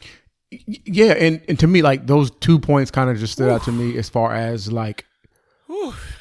Yeah, 0.50 1.12
and, 1.14 1.42
and 1.48 1.58
to 1.58 1.66
me, 1.66 1.82
like 1.82 2.06
those 2.06 2.30
two 2.30 2.58
points 2.60 2.90
kind 2.92 3.10
of 3.10 3.18
just 3.18 3.32
stood 3.32 3.50
out 3.50 3.64
to 3.64 3.72
me 3.72 3.98
as 3.98 4.08
far 4.08 4.32
as 4.32 4.70
like 4.70 5.04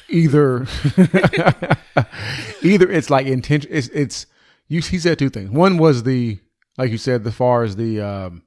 either 0.08 0.66
either 2.62 2.90
it's 2.90 3.10
like 3.10 3.26
intention. 3.26 3.70
It's 3.72 3.88
it's 3.88 4.26
you. 4.68 4.80
He 4.80 4.98
said 4.98 5.18
two 5.18 5.30
things. 5.30 5.50
One 5.50 5.78
was 5.78 6.02
the 6.02 6.38
like 6.78 6.90
you 6.90 6.98
said, 6.98 7.26
as 7.26 7.34
far 7.34 7.62
as 7.62 7.76
the 7.76 8.00
um, 8.00 8.42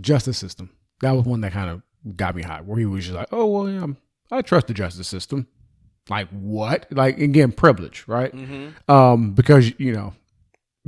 justice 0.00 0.38
system. 0.38 0.70
That 1.00 1.12
was 1.12 1.24
one 1.26 1.40
that 1.42 1.52
kind 1.52 1.70
of 1.70 1.82
got 2.16 2.34
me 2.34 2.42
hot. 2.42 2.64
Where 2.64 2.78
he 2.78 2.86
was 2.86 3.04
just 3.04 3.16
like, 3.16 3.28
"Oh 3.32 3.46
well, 3.46 3.68
yeah, 3.68 3.80
I'm- 3.80 4.42
trust 4.44 4.66
the 4.68 4.74
justice 4.74 5.08
system." 5.08 5.46
Like 6.08 6.28
what? 6.30 6.86
Like 6.90 7.18
again, 7.18 7.52
privilege, 7.52 8.04
right? 8.06 8.32
Um, 8.88 9.32
because 9.32 9.72
you 9.78 9.92
know, 9.92 10.14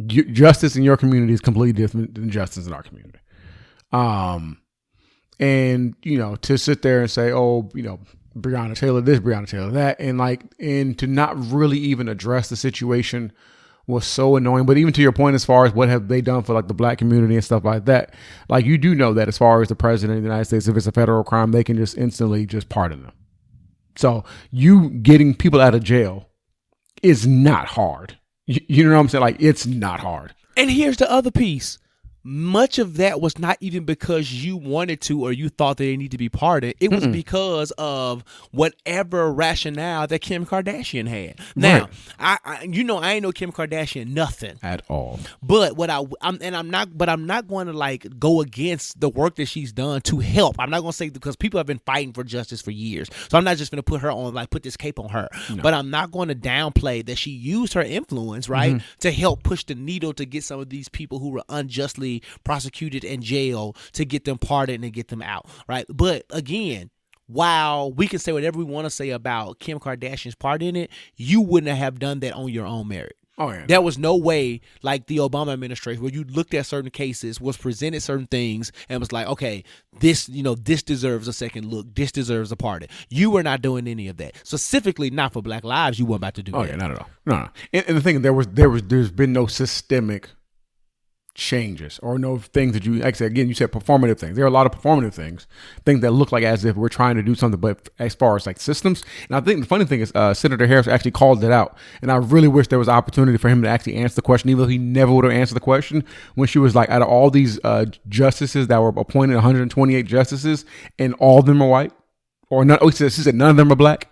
ju- 0.06 0.30
justice 0.30 0.76
in 0.76 0.82
your 0.85 0.97
community 0.97 1.32
is 1.32 1.40
completely 1.40 1.72
different 1.72 2.14
than 2.14 2.30
justice 2.30 2.66
in 2.66 2.72
our 2.72 2.82
community. 2.82 3.18
Um, 3.93 4.59
and 5.40 5.94
you 6.02 6.18
know, 6.18 6.36
to 6.36 6.56
sit 6.56 6.82
there 6.82 7.01
and 7.01 7.10
say, 7.10 7.32
"Oh, 7.32 7.68
you 7.74 7.82
know, 7.82 8.01
Breonna 8.36 8.74
Taylor 8.76 9.01
this, 9.01 9.18
Breonna 9.20 9.48
Taylor 9.48 9.70
that," 9.72 10.01
and 10.01 10.18
like, 10.18 10.43
and 10.60 10.98
to 10.98 11.06
not 11.06 11.36
really 11.52 11.78
even 11.78 12.09
address 12.09 12.48
the 12.48 12.56
situation 12.56 13.32
was 13.89 14.06
so 14.06 14.36
annoying. 14.36 14.66
But 14.66 14.77
even 14.77 14.93
to 14.93 15.02
your 15.02 15.12
point, 15.12 15.35
as 15.35 15.44
far 15.44 15.65
as 15.65 15.73
what 15.73 15.89
have 15.89 16.09
they 16.09 16.20
done 16.20 16.43
for 16.43 16.52
like 16.52 16.69
the 16.69 16.74
black 16.74 16.98
community 16.98 17.35
and 17.35 17.44
stuff 17.44 17.65
like 17.65 17.86
that, 17.86 18.15
like 18.48 18.65
you 18.65 18.78
do 18.78 18.94
know 18.94 19.15
that 19.15 19.27
as 19.27 19.39
far 19.39 19.62
as 19.62 19.69
the 19.69 19.74
president 19.74 20.19
of 20.19 20.23
the 20.23 20.28
United 20.28 20.44
States, 20.44 20.69
if 20.69 20.77
it's 20.77 20.86
a 20.86 20.93
federal 20.93 21.24
crime, 21.24 21.51
they 21.51 21.65
can 21.65 21.77
just 21.77 21.97
instantly 21.97 22.47
just 22.47 22.69
pardon 22.69 23.02
them. 23.02 23.12
So 23.97 24.24
you 24.52 24.90
getting 24.90 25.35
people 25.35 25.60
out 25.60 25.74
of 25.74 25.82
jail 25.82 26.28
is 27.02 27.27
not 27.27 27.66
hard. 27.66 28.19
You, 28.47 28.60
you 28.69 28.85
know 28.85 28.94
what 28.94 29.01
I'm 29.01 29.09
saying? 29.09 29.23
Like 29.23 29.40
it's 29.40 29.66
not 29.66 30.01
hard. 30.01 30.35
And 30.56 30.70
here's 30.70 30.98
the 30.98 31.10
other 31.10 31.31
piece. 31.31 31.78
Much 32.24 32.78
of 32.78 32.97
that 32.97 33.20
was 33.20 33.39
not 33.39 33.57
even 33.61 33.85
because 33.85 34.32
you 34.45 34.57
wanted 34.57 35.01
to 35.03 35.24
or 35.24 35.32
you 35.32 35.49
thought 35.49 35.77
that 35.77 35.85
they 35.85 35.97
need 35.97 36.11
to 36.11 36.19
be 36.19 36.28
pardoned. 36.28 36.74
It 36.81 36.90
was 36.90 37.07
because 37.07 37.70
of 37.78 38.24
whatever 38.51 39.32
rationale 39.32 40.07
that 40.07 40.20
Kim 40.20 40.45
Kardashian 40.45 41.07
had. 41.07 41.39
Now, 41.55 41.78
Right. 41.78 41.89
I, 42.19 42.39
I 42.45 42.62
you 42.65 42.82
know 42.85 42.99
I 42.99 43.12
ain't 43.12 43.23
know 43.23 43.32
Kim 43.32 43.53
Kardashian 43.53 44.09
nothing. 44.09 44.59
At 44.62 44.82
all. 44.89 45.20
But 45.43 45.77
what 45.77 45.90
I 45.90 46.03
I'm 46.20 46.39
and 46.40 46.57
I'm 46.57 46.70
not 46.70 46.97
but 46.97 47.09
I'm 47.09 47.27
not 47.27 47.47
going 47.47 47.66
to 47.66 47.73
like 47.73 48.19
go 48.19 48.40
against 48.40 49.01
the 49.01 49.09
work 49.09 49.36
that 49.36 49.47
she's 49.47 49.73
done 49.73 50.01
to 50.03 50.19
help. 50.19 50.57
I'm 50.59 50.70
not 50.70 50.81
going 50.81 50.93
to 50.93 50.97
say 50.97 51.09
because 51.09 51.36
people 51.36 51.59
have 51.59 51.66
been 51.66 51.81
fighting 51.81 52.12
for 52.12 52.24
justice 52.24 52.61
for 52.61 52.70
years. 52.70 53.09
So 53.31 53.39
I'm 53.39 53.45
not 53.45 53.57
just 53.57 53.70
going 53.70 53.78
to 53.78 53.82
put 53.82 54.01
her 54.01 54.11
on 54.11 54.35
like 54.35 54.51
put 54.51 54.62
this 54.62 54.77
cape 54.77 54.99
on 54.99 55.11
her. 55.11 55.28
But 55.62 55.74
I'm 55.74 55.90
not 55.90 56.11
going 56.11 56.28
to 56.28 56.35
downplay 56.35 57.05
that 57.07 57.16
she 57.19 57.31
used 57.31 57.74
her 57.74 57.82
influence, 57.82 58.49
right, 58.49 58.74
mm-hmm. 58.74 58.99
to 59.01 59.12
help 59.12 59.43
push 59.43 59.65
the 59.65 59.74
needle 59.74 60.12
to 60.15 60.24
get 60.24 60.45
some 60.45 60.61
of 60.61 60.69
these 60.69 60.89
people 60.89 61.19
who 61.19 61.31
were 61.31 61.43
unjustly 61.49 62.18
prosecuted 62.45 63.05
and 63.05 63.23
jailed 63.23 63.77
to 63.93 64.05
get 64.05 64.24
them 64.24 64.39
pardoned 64.39 64.85
and 64.85 64.93
get 64.93 65.09
them 65.09 65.23
out, 65.23 65.47
right? 65.69 65.86
But 65.89 66.24
again, 66.31 66.90
while 67.27 67.93
we 67.93 68.07
can 68.09 68.19
say 68.19 68.32
whatever 68.32 68.59
we 68.59 68.65
want 68.65 68.86
to 68.86 68.90
say 68.90 69.11
about 69.11 69.59
Kim 69.59 69.78
Kardashian's 69.78 70.35
part 70.35 70.62
in 70.62 70.77
it, 70.77 70.90
you 71.16 71.40
wouldn't 71.40 71.77
have 71.77 71.99
done 71.99 72.20
that 72.20 72.32
on 72.32 72.49
your 72.49 72.66
own 72.66 72.89
merit. 72.89 73.16
Oh 73.40 73.51
yeah. 73.53 73.66
There 73.69 73.81
was 73.81 73.99
no 73.99 74.16
way, 74.16 74.61
like 74.82 75.07
the 75.07 75.19
Obama 75.19 75.53
administration, 75.53 76.03
where 76.03 76.11
you 76.12 76.24
looked 76.24 76.55
at 76.55 76.66
certain 76.66 76.90
cases, 76.90 77.40
was 77.40 77.57
presented 77.57 78.03
certain 78.03 78.27
things, 78.27 78.73
and 78.89 78.99
was 78.99 79.12
like, 79.12 79.28
okay, 79.28 79.62
this, 80.01 80.28
you 80.28 80.43
know, 80.43 80.57
this 80.57 80.82
deserves 80.82 81.28
a 81.28 81.32
second 81.32 81.66
look. 81.66 81.95
This 81.95 82.11
deserves 82.11 82.51
a 82.51 82.57
pardon. 82.57 82.89
You 83.11 83.31
were 83.31 83.45
not 83.45 83.62
doing 83.62 83.86
any 83.86 84.09
of 84.09 84.16
that. 84.16 84.32
Specifically, 84.43 85.11
not 85.11 85.32
for 85.35 85.40
Black 85.40 85.62
Lives. 85.62 86.01
You 86.01 86.07
weren't 86.07 86.19
about 86.19 86.35
to 86.35 86.43
do 86.43 86.51
Oh 86.53 86.62
that. 86.65 86.70
yeah, 86.70 86.77
not 86.77 86.90
at 86.90 86.99
all. 86.99 87.09
No, 87.27 87.36
no. 87.36 87.49
And, 87.73 87.85
and 87.86 87.97
the 87.97 88.01
thing 88.01 88.23
there 88.23 88.32
was 88.32 88.49
there 88.49 88.70
was 88.70 88.82
there's 88.82 89.12
been 89.12 89.32
no 89.32 89.47
systemic 89.47 90.31
changes 91.39 92.01
or 92.02 92.19
no 92.19 92.36
things 92.39 92.73
that 92.73 92.85
you 92.85 92.94
like 92.94 93.15
I 93.15 93.16
said 93.16 93.31
again 93.31 93.47
you 93.47 93.55
said 93.55 93.70
performative 93.70 94.19
things 94.19 94.35
there 94.35 94.44
are 94.44 94.48
a 94.48 94.51
lot 94.51 94.66
of 94.66 94.73
performative 94.73 95.15
things 95.15 95.47
things 95.86 96.01
that 96.01 96.10
look 96.10 96.32
like 96.32 96.43
as 96.43 96.65
if 96.65 96.74
we're 96.74 96.89
trying 96.89 97.15
to 97.15 97.23
do 97.23 97.36
something 97.36 97.60
but 97.60 97.89
as 98.01 98.12
far 98.12 98.35
as 98.35 98.44
like 98.44 98.59
systems 98.59 99.05
and 99.28 99.36
i 99.36 99.40
think 99.40 99.60
the 99.60 99.66
funny 99.66 99.85
thing 99.85 100.01
is 100.01 100.10
uh, 100.16 100.35
senator 100.35 100.66
harris 100.66 100.89
actually 100.89 101.12
called 101.12 101.44
it 101.44 101.52
out 101.52 101.78
and 102.02 102.10
i 102.10 102.16
really 102.16 102.48
wish 102.48 102.66
there 102.66 102.78
was 102.81 102.89
opportunity 102.89 103.39
for 103.39 103.48
him 103.48 103.62
to 103.62 103.69
actually 103.69 103.94
answer 103.94 104.16
the 104.16 104.23
question 104.23 104.51
even 104.51 104.62
though 104.62 104.69
he 104.69 104.78
never 104.78 105.12
would 105.12 105.24
have 105.24 105.32
answered 105.32 105.55
the 105.55 105.60
question 105.60 106.05
when 106.35 106.48
she 106.48 106.59
was 106.59 106.74
like 106.74 106.89
out 106.90 107.02
of 107.02 107.09
all 107.09 107.31
these 107.31 107.60
uh, 107.62 107.85
justices 108.09 108.66
that 108.66 108.82
were 108.82 108.89
appointed 108.89 109.35
128 109.36 110.02
justices 110.06 110.65
and 110.98 111.15
all 111.20 111.39
of 111.39 111.47
them 111.47 111.62
are 111.62 111.69
white 111.69 111.93
or 112.51 112.65
not 112.65 112.81
oh 112.82 112.90
she 112.90 112.97
said, 112.97 113.12
she 113.12 113.20
said 113.20 113.36
none 113.36 113.51
of 113.51 113.56
them 113.56 113.70
are 113.70 113.77
black 113.77 114.10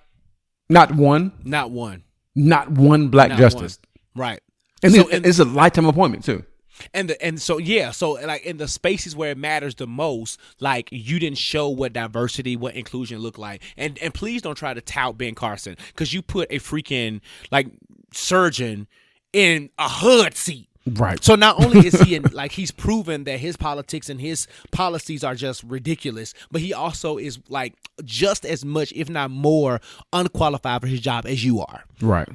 not 0.68 0.94
one 0.94 1.32
Not 1.44 1.72
one. 1.72 2.04
not 2.36 2.70
one 2.70 3.08
black 3.08 3.30
Not 3.30 3.38
justice. 3.40 3.80
one. 4.14 4.28
Right. 4.28 4.40
And 4.84 4.92
So- 4.94 5.08
it- 5.08 5.26
it's 5.26 5.40
a 5.40 5.44
lifetime 5.44 5.86
appointment 5.86 6.22
too. 6.24 6.44
And 6.92 7.10
the, 7.10 7.22
and 7.24 7.40
so 7.40 7.58
yeah 7.58 7.90
so 7.90 8.12
like 8.12 8.44
in 8.44 8.56
the 8.58 8.68
spaces 8.68 9.16
where 9.16 9.30
it 9.30 9.38
matters 9.38 9.74
the 9.74 9.86
most 9.86 10.38
like 10.60 10.88
you 10.92 11.18
didn't 11.18 11.38
show 11.38 11.68
what 11.68 11.92
diversity 11.92 12.56
what 12.56 12.74
inclusion 12.74 13.18
looked 13.18 13.38
like 13.38 13.62
and 13.76 13.98
and 13.98 14.12
please 14.12 14.42
don't 14.42 14.56
try 14.56 14.74
to 14.74 14.80
tout 14.80 15.16
ben 15.16 15.34
carson 15.34 15.76
because 15.88 16.12
you 16.12 16.22
put 16.22 16.50
a 16.50 16.58
freaking 16.58 17.20
like 17.50 17.68
surgeon 18.12 18.86
in 19.32 19.70
a 19.78 19.88
HUD 19.88 20.34
seat 20.36 20.68
Right. 20.88 21.22
so 21.22 21.34
not 21.34 21.60
only 21.64 21.84
is 21.84 22.00
he 22.02 22.14
in 22.16 22.22
like 22.32 22.52
he's 22.52 22.70
proven 22.70 23.24
that 23.24 23.40
his 23.40 23.56
politics 23.56 24.08
and 24.08 24.20
his 24.20 24.46
policies 24.70 25.24
are 25.24 25.34
just 25.34 25.64
ridiculous, 25.64 26.32
but 26.52 26.60
he 26.60 26.72
also 26.72 27.18
is 27.18 27.40
like 27.48 27.74
just 28.04 28.46
as 28.46 28.64
much, 28.64 28.92
if 28.94 29.10
not 29.10 29.32
more, 29.32 29.80
unqualified 30.12 30.80
for 30.82 30.86
his 30.86 31.00
job 31.00 31.26
as 31.26 31.44
you 31.44 31.60
are. 31.60 31.82
Right. 32.00 32.28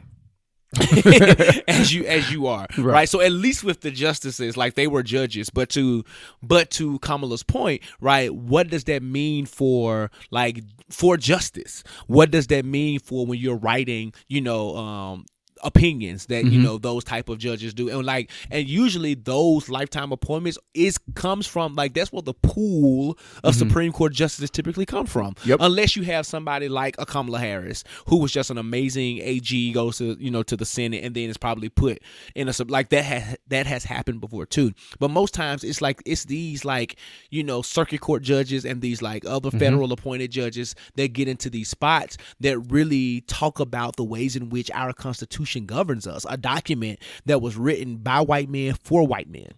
as 1.68 1.93
you 1.93 2.06
as 2.06 2.31
you 2.31 2.48
are 2.48 2.65
right. 2.77 3.10
so 3.10 3.19
at 3.19 3.34
least 3.34 3.61
with 3.64 3.81
the 3.81 3.91
justices 3.91 4.56
like 4.56 4.76
they 4.76 4.88
were 4.88 5.03
judges. 5.03 5.49
But 5.49 5.69
to 5.72 6.06
but 6.41 6.69
to 6.72 6.98
kamala's 6.99 7.43
point 7.43 7.81
right 7.99 8.34
what 8.34 8.69
does 8.69 8.85
that 8.85 9.03
mean 9.03 9.45
for 9.45 10.11
like 10.30 10.64
for 10.89 11.18
justice? 11.18 11.84
What 12.07 12.31
does 12.31 12.48
that 12.48 12.64
mean 12.64 12.99
for 12.99 13.26
when 13.26 13.38
you're 13.39 13.57
writing 13.57 14.14
you 14.30 14.39
know 14.39 14.77
um 14.77 15.26
opinions 15.63 16.27
that 16.27 16.45
you 16.45 16.51
mm-hmm. 16.51 16.63
know 16.63 16.77
those 16.77 17.03
type 17.03 17.29
of 17.29 17.38
judges 17.38 17.73
do. 17.73 17.89
And 17.89 18.05
like 18.05 18.31
and 18.49 18.67
usually 18.67 19.13
those 19.13 19.69
lifetime 19.69 20.11
appointments 20.11 20.57
is 20.73 20.97
comes 21.15 21.47
from 21.47 21.75
like 21.75 21.93
that's 21.93 22.11
where 22.11 22.21
the 22.21 22.33
pool 22.33 23.17
of 23.43 23.55
mm-hmm. 23.55 23.67
supreme 23.67 23.91
court 23.91 24.13
justices 24.13 24.49
typically 24.49 24.85
come 24.85 25.05
from. 25.05 25.35
Yep. 25.45 25.59
unless 25.61 25.95
you 25.95 26.03
have 26.03 26.25
somebody 26.25 26.69
like 26.69 26.95
a 26.99 27.05
kamala 27.05 27.39
harris 27.39 27.83
who 28.07 28.17
was 28.17 28.31
just 28.31 28.49
an 28.49 28.57
amazing 28.57 29.21
ag 29.21 29.73
goes 29.73 29.97
to 29.97 30.15
you 30.19 30.31
know 30.31 30.43
to 30.43 30.55
the 30.55 30.65
senate 30.65 31.03
and 31.03 31.15
then 31.15 31.29
is 31.29 31.38
probably 31.38 31.69
put 31.69 31.99
in 32.35 32.47
a 32.47 32.53
sub 32.53 32.69
like 32.71 32.89
that 32.89 33.03
has 33.03 33.38
that 33.47 33.67
has 33.67 33.83
happened 33.83 34.21
before 34.21 34.45
too. 34.45 34.71
But 34.99 35.11
most 35.11 35.33
times 35.33 35.63
it's 35.63 35.81
like 35.81 36.01
it's 36.05 36.25
these 36.25 36.63
like 36.63 36.97
you 37.29 37.43
know 37.43 37.61
circuit 37.61 38.01
court 38.01 38.23
judges 38.23 38.65
and 38.65 38.81
these 38.81 39.01
like 39.01 39.25
other 39.25 39.49
mm-hmm. 39.49 39.59
federal 39.59 39.91
appointed 39.91 40.31
judges 40.31 40.75
that 40.95 41.13
get 41.13 41.27
into 41.27 41.49
these 41.49 41.69
spots 41.69 42.17
that 42.39 42.57
really 42.71 43.21
talk 43.21 43.59
about 43.59 43.95
the 43.95 44.03
ways 44.03 44.35
in 44.35 44.49
which 44.49 44.71
our 44.73 44.93
constitution 44.93 45.50
Constitution 45.51 45.65
governs 45.65 46.07
us, 46.07 46.25
a 46.29 46.37
document 46.37 46.99
that 47.25 47.41
was 47.41 47.57
written 47.57 47.97
by 47.97 48.21
white 48.21 48.49
men 48.49 48.75
for 48.83 49.05
white 49.05 49.29
men 49.29 49.51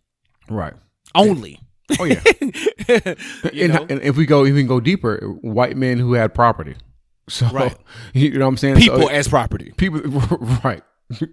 Right. 0.50 0.74
only. 1.16 1.60
Oh 2.00 2.06
yeah. 2.06 2.22
You 3.54 3.66
and, 3.66 3.74
know? 3.74 3.86
and 3.90 4.02
if 4.02 4.16
we 4.18 4.26
go 4.26 4.46
even 4.46 4.68
go 4.68 4.80
deeper, 4.80 5.18
white 5.42 5.76
men 5.78 6.00
who 6.00 6.14
had 6.14 6.34
property. 6.34 6.76
So 7.30 7.48
Right. 7.48 7.76
you 8.14 8.32
know 8.38 8.46
what 8.46 8.50
I'm 8.50 8.58
saying? 8.58 8.76
People 8.78 9.02
So- 9.04 9.08
as 9.08 9.28
property. 9.30 9.74
people 9.78 10.02
right 10.64 10.84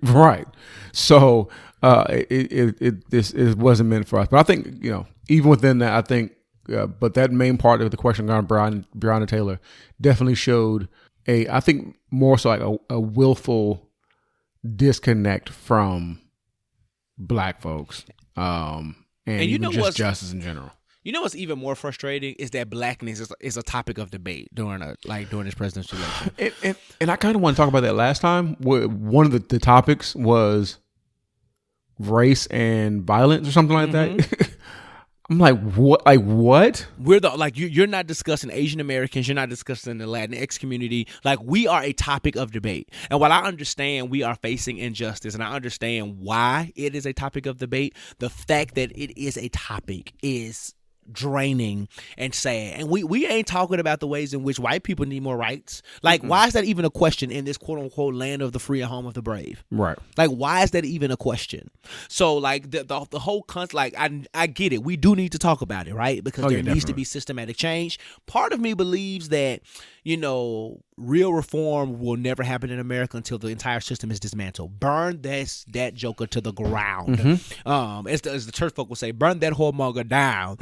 right 0.02 0.46
so 0.92 1.48
uh 1.82 2.04
it, 2.08 2.52
it 2.52 2.82
it 2.82 3.10
this 3.10 3.30
it 3.30 3.56
wasn't 3.56 3.88
meant 3.88 4.06
for 4.06 4.18
us 4.18 4.26
but 4.30 4.38
i 4.38 4.42
think 4.42 4.66
you 4.84 4.90
know 4.90 5.06
even 5.28 5.48
within 5.48 5.78
that 5.78 5.92
i 5.94 6.02
think 6.02 6.32
uh, 6.74 6.86
but 6.86 7.14
that 7.14 7.30
main 7.30 7.56
part 7.56 7.80
of 7.80 7.90
the 7.90 7.96
question 7.96 8.28
on 8.28 8.44
brian 8.44 8.84
Breonna 8.98 9.26
taylor 9.28 9.58
definitely 10.00 10.34
showed 10.34 10.88
a 11.28 11.48
i 11.48 11.60
think 11.60 11.96
more 12.10 12.36
so 12.36 12.50
like 12.50 12.60
a, 12.60 12.76
a 12.94 13.00
willful 13.00 13.88
disconnect 14.76 15.48
from 15.48 16.20
black 17.18 17.60
folks 17.60 18.04
um 18.36 19.04
and, 19.26 19.40
And 19.40 19.44
you 19.44 19.54
even 19.56 19.62
know 19.62 19.70
just 19.70 19.80
what's- 19.82 19.96
justice 19.96 20.32
in 20.32 20.40
general 20.40 20.70
You 21.02 21.12
know 21.12 21.22
what's 21.22 21.34
even 21.34 21.58
more 21.58 21.74
frustrating 21.74 22.34
is 22.38 22.50
that 22.50 22.68
blackness 22.68 23.20
is, 23.20 23.32
is 23.40 23.56
a 23.56 23.62
topic 23.62 23.96
of 23.98 24.10
debate 24.10 24.48
during 24.54 24.82
a 24.82 24.96
like 25.06 25.30
during 25.30 25.46
this 25.46 25.54
presidential 25.54 25.96
election. 25.98 26.32
and, 26.38 26.52
and, 26.62 26.76
and 27.00 27.10
I 27.10 27.16
kind 27.16 27.34
of 27.36 27.40
want 27.42 27.56
to 27.56 27.60
talk 27.60 27.68
about 27.68 27.80
that 27.82 27.94
last 27.94 28.20
time. 28.20 28.54
One 28.60 29.24
of 29.26 29.32
the, 29.32 29.38
the 29.38 29.58
topics 29.58 30.14
was 30.14 30.78
race 31.98 32.46
and 32.48 33.02
violence 33.02 33.48
or 33.48 33.52
something 33.52 33.74
like 33.74 33.92
that. 33.92 34.49
I'm 35.30 35.38
like, 35.38 35.60
what? 35.74 36.04
Like 36.04 36.22
what? 36.22 36.88
We're 36.98 37.20
the 37.20 37.30
like 37.30 37.56
you, 37.56 37.68
you're 37.68 37.86
not 37.86 38.08
discussing 38.08 38.50
Asian 38.50 38.80
Americans, 38.80 39.28
you're 39.28 39.36
not 39.36 39.48
discussing 39.48 39.98
the 39.98 40.06
Latinx 40.06 40.58
community. 40.58 41.06
Like 41.22 41.38
we 41.40 41.68
are 41.68 41.84
a 41.84 41.92
topic 41.92 42.34
of 42.34 42.50
debate, 42.50 42.90
and 43.10 43.20
while 43.20 43.30
I 43.30 43.42
understand 43.42 44.10
we 44.10 44.24
are 44.24 44.34
facing 44.34 44.78
injustice, 44.78 45.34
and 45.34 45.42
I 45.42 45.52
understand 45.52 46.18
why 46.18 46.72
it 46.74 46.96
is 46.96 47.06
a 47.06 47.12
topic 47.12 47.46
of 47.46 47.58
debate, 47.58 47.94
the 48.18 48.28
fact 48.28 48.74
that 48.74 48.90
it 48.90 49.16
is 49.16 49.36
a 49.36 49.48
topic 49.50 50.14
is 50.20 50.74
draining 51.12 51.88
and 52.16 52.34
sad. 52.34 52.80
And 52.80 52.88
we 52.88 53.04
we 53.04 53.26
ain't 53.26 53.46
talking 53.46 53.80
about 53.80 54.00
the 54.00 54.06
ways 54.06 54.32
in 54.34 54.42
which 54.42 54.58
white 54.58 54.82
people 54.82 55.06
need 55.06 55.22
more 55.22 55.36
rights. 55.36 55.82
Like, 56.02 56.22
why 56.22 56.46
is 56.46 56.52
that 56.54 56.64
even 56.64 56.84
a 56.84 56.90
question 56.90 57.30
in 57.30 57.44
this 57.44 57.56
quote 57.56 57.78
unquote 57.78 58.14
land 58.14 58.42
of 58.42 58.52
the 58.52 58.58
free 58.58 58.80
and 58.80 58.90
home 58.90 59.06
of 59.06 59.14
the 59.14 59.22
brave? 59.22 59.64
Right. 59.70 59.98
Like, 60.16 60.30
why 60.30 60.62
is 60.62 60.70
that 60.72 60.84
even 60.84 61.10
a 61.10 61.16
question? 61.16 61.70
So, 62.08 62.36
like, 62.36 62.70
the 62.70 62.84
the, 62.84 63.06
the 63.10 63.18
whole 63.18 63.42
con- 63.42 63.68
like, 63.72 63.94
I 63.98 64.22
I 64.34 64.46
get 64.46 64.72
it. 64.72 64.82
We 64.82 64.96
do 64.96 65.14
need 65.14 65.32
to 65.32 65.38
talk 65.38 65.60
about 65.62 65.86
it, 65.88 65.94
right? 65.94 66.22
Because 66.22 66.44
Oh, 66.44 66.48
there 66.48 66.58
yeah, 66.58 66.72
needs 66.72 66.84
to 66.86 66.94
be 66.94 67.04
systematic 67.04 67.56
change. 67.56 67.98
Part 68.26 68.52
of 68.52 68.60
me 68.60 68.74
believes 68.74 69.28
that 69.30 69.60
you 70.04 70.16
know 70.16 70.82
real 71.00 71.32
reform 71.32 71.98
will 71.98 72.16
never 72.16 72.42
happen 72.42 72.70
in 72.70 72.78
America 72.78 73.16
until 73.16 73.38
the 73.38 73.48
entire 73.48 73.80
system 73.80 74.10
is 74.10 74.20
dismantled. 74.20 74.78
Burn 74.78 75.22
that 75.22 75.64
that 75.68 75.94
joker 75.94 76.26
to 76.28 76.40
the 76.40 76.52
ground. 76.52 77.18
Mm-hmm. 77.18 77.68
Um, 77.68 78.06
as 78.06 78.20
the, 78.20 78.32
as 78.32 78.46
the 78.46 78.52
church 78.52 78.74
folk 78.74 78.88
will 78.88 78.96
say, 78.96 79.10
burn 79.10 79.38
that 79.40 79.54
whoremonger 79.54 80.06
down. 80.06 80.58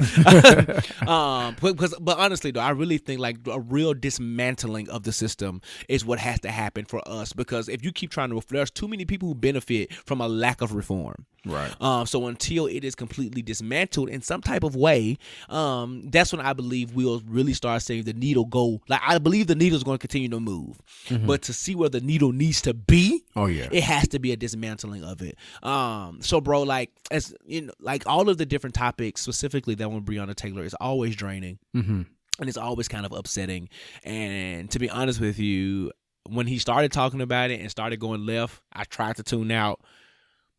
um, 1.07 1.55
because 1.61 1.93
but 1.99 2.17
honestly 2.17 2.51
though, 2.51 2.61
I 2.61 2.71
really 2.71 2.97
think 2.97 3.19
like 3.19 3.37
a 3.47 3.59
real 3.59 3.93
dismantling 3.93 4.89
of 4.89 5.03
the 5.03 5.11
system 5.11 5.61
is 5.87 6.05
what 6.05 6.19
has 6.19 6.39
to 6.41 6.51
happen 6.51 6.85
for 6.85 7.05
us. 7.07 7.33
Because 7.33 7.69
if 7.69 7.83
you 7.83 7.91
keep 7.91 8.11
trying 8.11 8.29
to, 8.29 8.41
there's 8.49 8.71
too 8.71 8.87
many 8.87 9.05
people 9.05 9.27
who 9.27 9.35
benefit 9.35 9.93
from 9.93 10.21
a 10.21 10.27
lack 10.27 10.61
of 10.61 10.73
reform. 10.73 11.25
Right. 11.45 11.73
Um, 11.81 12.05
so 12.05 12.27
until 12.27 12.67
it 12.67 12.83
is 12.83 12.95
completely 12.95 13.41
dismantled 13.41 14.09
in 14.09 14.21
some 14.21 14.41
type 14.41 14.63
of 14.63 14.75
way, 14.75 15.17
um, 15.47 16.09
that's 16.09 16.33
when 16.33 16.41
I 16.41 16.53
believe 16.53 16.93
we'll 16.93 17.21
really 17.25 17.53
start 17.53 17.81
seeing 17.81 18.03
the 18.03 18.13
needle 18.13 18.45
go. 18.45 18.81
Like 18.87 19.01
I 19.05 19.17
believe 19.17 19.28
the 19.43 19.55
needle 19.55 19.75
is 19.77 19.83
going 19.83 19.97
to 19.97 20.01
continue 20.01 20.29
to 20.29 20.39
move, 20.39 20.79
but 21.25 21.41
to 21.43 21.53
see 21.53 21.75
where 21.75 21.89
the 21.89 22.01
needle 22.01 22.31
needs 22.31 22.61
to 22.63 22.73
be, 22.73 23.23
Oh, 23.35 23.45
yeah. 23.45 23.67
it 23.71 23.83
has 23.83 24.07
to 24.09 24.19
be 24.19 24.31
a 24.31 24.35
dismantling 24.37 25.03
of 25.03 25.21
it. 25.21 25.37
Um, 25.63 26.19
so 26.21 26.41
bro, 26.41 26.63
like 26.63 26.91
as 27.11 27.33
you 27.45 27.61
know, 27.61 27.73
like 27.79 28.03
all 28.05 28.29
of 28.29 28.37
the 28.37 28.45
different 28.45 28.75
topics, 28.75 29.21
specifically 29.21 29.75
that 29.75 29.89
one 29.91 30.01
Breonna 30.03 30.35
Taylor 30.35 30.63
is 30.63 30.73
always 30.75 31.15
draining, 31.15 31.59
Mm-hmm. 31.75 32.01
and 32.39 32.49
it's 32.49 32.57
always 32.57 32.87
kind 32.87 33.05
of 33.05 33.11
upsetting. 33.11 33.69
And 34.03 34.69
to 34.71 34.79
be 34.79 34.89
honest 34.89 35.19
with 35.21 35.39
you, 35.39 35.91
when 36.27 36.47
he 36.47 36.57
started 36.59 36.91
talking 36.91 37.21
about 37.21 37.49
it 37.51 37.59
and 37.61 37.71
started 37.71 37.99
going 37.99 38.25
left, 38.25 38.61
I 38.73 38.83
tried 38.83 39.15
to 39.17 39.23
tune 39.23 39.51
out. 39.51 39.79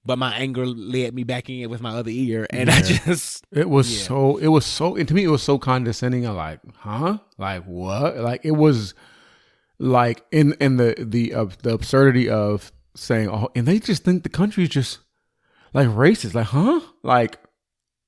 But 0.05 0.19
my 0.19 0.35
anger 0.35 0.65
led 0.67 1.15
me 1.15 1.25
back 1.25 1.51
in 1.51 1.69
with 1.69 1.83
my 1.83 1.91
other 1.91 2.11
ear, 2.11 2.47
and 2.51 2.71
I 2.71 2.81
just 2.81 3.45
It 3.53 3.69
was 3.69 3.91
Yeah. 3.93 4.07
so. 4.09 4.37
It 4.39 4.49
was 4.49 4.65
so. 4.65 4.97
And 4.97 5.07
to 5.09 5.13
me, 5.15 5.25
it 5.25 5.29
was 5.29 5.43
so 5.43 5.59
condescending. 5.59 6.27
I'm 6.27 6.37
like, 6.37 6.61
huh? 6.79 7.19
Like 7.37 7.65
what? 7.65 8.17
Like 8.17 8.41
it 8.45 8.53
was, 8.53 8.95
like 9.79 10.25
in 10.33 10.55
in 10.61 10.77
the 10.79 10.95
the 10.99 11.35
uh, 11.35 11.47
the 11.63 11.75
absurdity 11.75 12.29
of 12.31 12.73
saying, 12.97 13.29
oh, 13.29 13.49
and 13.55 13.67
they 13.67 13.79
just 13.79 14.03
think 14.05 14.23
the 14.23 14.29
country 14.31 14.63
is 14.65 14.71
just 14.71 15.01
like 15.75 15.89
racist. 15.89 16.35
Like, 16.35 16.47
huh? 16.47 16.81
Like 17.03 17.39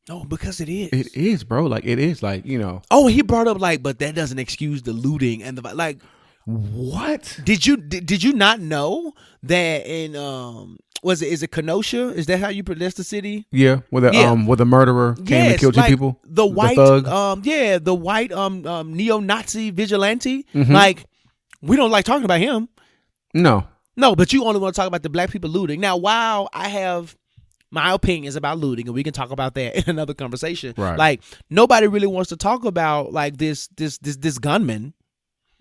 no, 0.08 0.24
because 0.24 0.60
it 0.60 0.68
is. 0.70 0.88
it 0.92 1.14
is, 1.14 1.44
bro. 1.44 1.66
Like 1.66 1.84
it 1.84 1.98
is. 1.98 2.22
Like 2.22 2.46
you 2.46 2.58
know 2.58 2.80
Oh, 2.90 3.06
he 3.06 3.20
brought 3.22 3.48
up 3.48 3.60
like, 3.60 3.82
but 3.82 3.98
that 3.98 4.14
doesn't 4.14 4.38
excuse 4.38 4.82
the 4.82 4.92
looting 4.94 5.42
and 5.42 5.58
the 5.58 5.74
like. 5.74 6.00
what? 6.46 7.38
Did 7.44 7.66
you 7.66 7.76
did, 7.76 8.06
did 8.06 8.22
you 8.22 8.32
not 8.32 8.60
know 8.60 9.12
that 9.44 9.86
in 9.86 10.16
um 10.16 10.78
was 11.02 11.20
it 11.22 11.28
is 11.32 11.42
it 11.42 11.50
Kenosha? 11.50 12.08
Is 12.10 12.26
that 12.26 12.38
how 12.38 12.48
you 12.48 12.62
pronounce 12.62 12.94
the 12.94 13.04
city? 13.04 13.46
Yeah, 13.50 13.80
with 13.90 14.04
a 14.04 14.10
Yeah. 14.12 14.30
um 14.30 14.46
with 14.46 14.60
a 14.60 14.64
murderer 14.64 15.14
came 15.14 15.26
Yes, 15.28 15.50
and 15.52 15.60
killed 15.60 15.74
two 15.74 15.80
like 15.80 15.90
people. 15.90 16.20
The 16.24 16.46
white, 16.46 16.76
thug. 16.76 17.06
um, 17.08 17.42
yeah, 17.44 17.78
the 17.78 17.94
white, 17.94 18.32
um, 18.32 18.66
um 18.66 18.94
neo-Nazi 18.94 19.70
vigilante. 19.70 20.46
Mm-hmm. 20.54 20.72
Like, 20.72 21.04
we 21.60 21.76
don't 21.76 21.90
like 21.90 22.04
talking 22.04 22.24
about 22.24 22.40
him. 22.40 22.68
no, 23.34 23.66
No, 23.96 24.14
but 24.16 24.32
you 24.32 24.44
only 24.44 24.60
want 24.60 24.74
to 24.74 24.80
talk 24.80 24.88
about 24.88 25.02
the 25.02 25.10
black 25.10 25.30
people 25.30 25.50
looting. 25.50 25.80
Now, 25.80 25.96
while 25.96 26.48
I 26.52 26.68
have 26.68 27.16
my 27.70 27.92
opinions 27.92 28.36
about 28.36 28.58
looting, 28.58 28.86
and 28.86 28.94
we 28.94 29.02
can 29.02 29.12
talk 29.12 29.30
about 29.30 29.54
that 29.54 29.76
in 29.80 29.84
another 29.88 30.14
conversation. 30.14 30.74
Right. 30.76 30.98
Like, 30.98 31.22
nobody 31.50 31.86
really 31.86 32.06
wants 32.06 32.28
to 32.30 32.36
talk 32.36 32.64
about 32.64 33.12
like 33.12 33.38
this, 33.38 33.68
this, 33.76 33.98
this, 33.98 34.16
this 34.18 34.38
gunman 34.38 34.92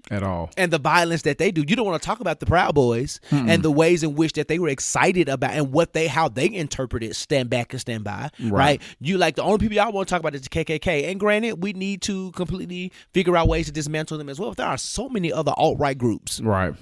at 0.10 0.24
all. 0.24 0.50
and 0.58 0.72
the 0.72 0.80
violence 0.80 1.22
that 1.24 1.38
they 1.38 1.52
do. 1.52 1.64
You 1.68 1.76
don't 1.76 1.86
want 1.86 2.02
to 2.02 2.06
talk 2.06 2.20
about 2.20 2.40
the 2.40 2.46
Proud 2.46 2.74
Boys 2.76 3.20
and 3.32 3.62
the 3.64 3.72
ways 3.72 4.04
in 4.04 4.16
which 4.16 4.34
that 4.34 4.48
they 4.48 4.58
were 4.60 4.70
excited 4.70 5.30
about 5.30 5.52
and 5.52 5.72
what 5.72 5.94
they 5.94 6.08
how 6.08 6.28
they 6.28 6.52
interpreted 6.52 7.16
stand 7.16 7.50
back 7.50 7.74
and 7.74 7.80
stand 7.80 8.04
by. 8.04 8.30
Right. 8.42 8.82
You 9.00 9.18
like 9.18 9.36
the 9.36 9.44
only 9.44 9.60
people 9.60 9.76
y'all 9.76 9.92
want 9.92 10.08
to 10.08 10.12
talk 10.12 10.20
about 10.20 10.34
is 10.36 10.42
the 10.42 10.50
KKK. 10.50 11.10
And 11.12 11.20
granted, 11.20 11.62
we 11.62 11.74
need 11.74 12.02
to 12.04 12.32
completely 12.32 12.92
figure 13.14 13.38
out 13.38 13.48
ways 13.48 13.68
to 13.68 13.72
dismantle 13.72 14.18
them 14.18 14.30
as 14.30 14.40
well. 14.40 14.50
But 14.52 14.58
there 14.58 14.68
are 14.68 14.78
so 14.78 15.08
many 15.10 15.32
other 15.32 15.54
alt 15.56 15.78
right 15.80 15.98
groups 15.98 16.40
Right. 16.42 16.74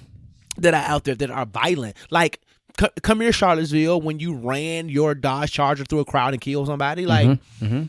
that 0.58 0.74
are 0.74 0.84
out 0.86 1.04
there 1.04 1.16
that 1.16 1.30
are 1.30 1.46
violent. 1.46 1.96
Like 2.10 2.40
c- 2.80 2.88
come 3.02 3.22
here, 3.22 3.32
Charlottesville, 3.32 4.02
when 4.02 4.20
you 4.20 4.34
ran 4.36 4.90
your 4.90 5.14
Dodge 5.16 5.52
Charger 5.52 5.84
through 5.86 6.00
a 6.00 6.06
crowd 6.06 6.34
and 6.34 6.42
killed 6.42 6.68
somebody. 6.68 7.06
Like. 7.06 7.28
Mm-hmm. 7.28 7.66
Mm-hmm. 7.66 7.84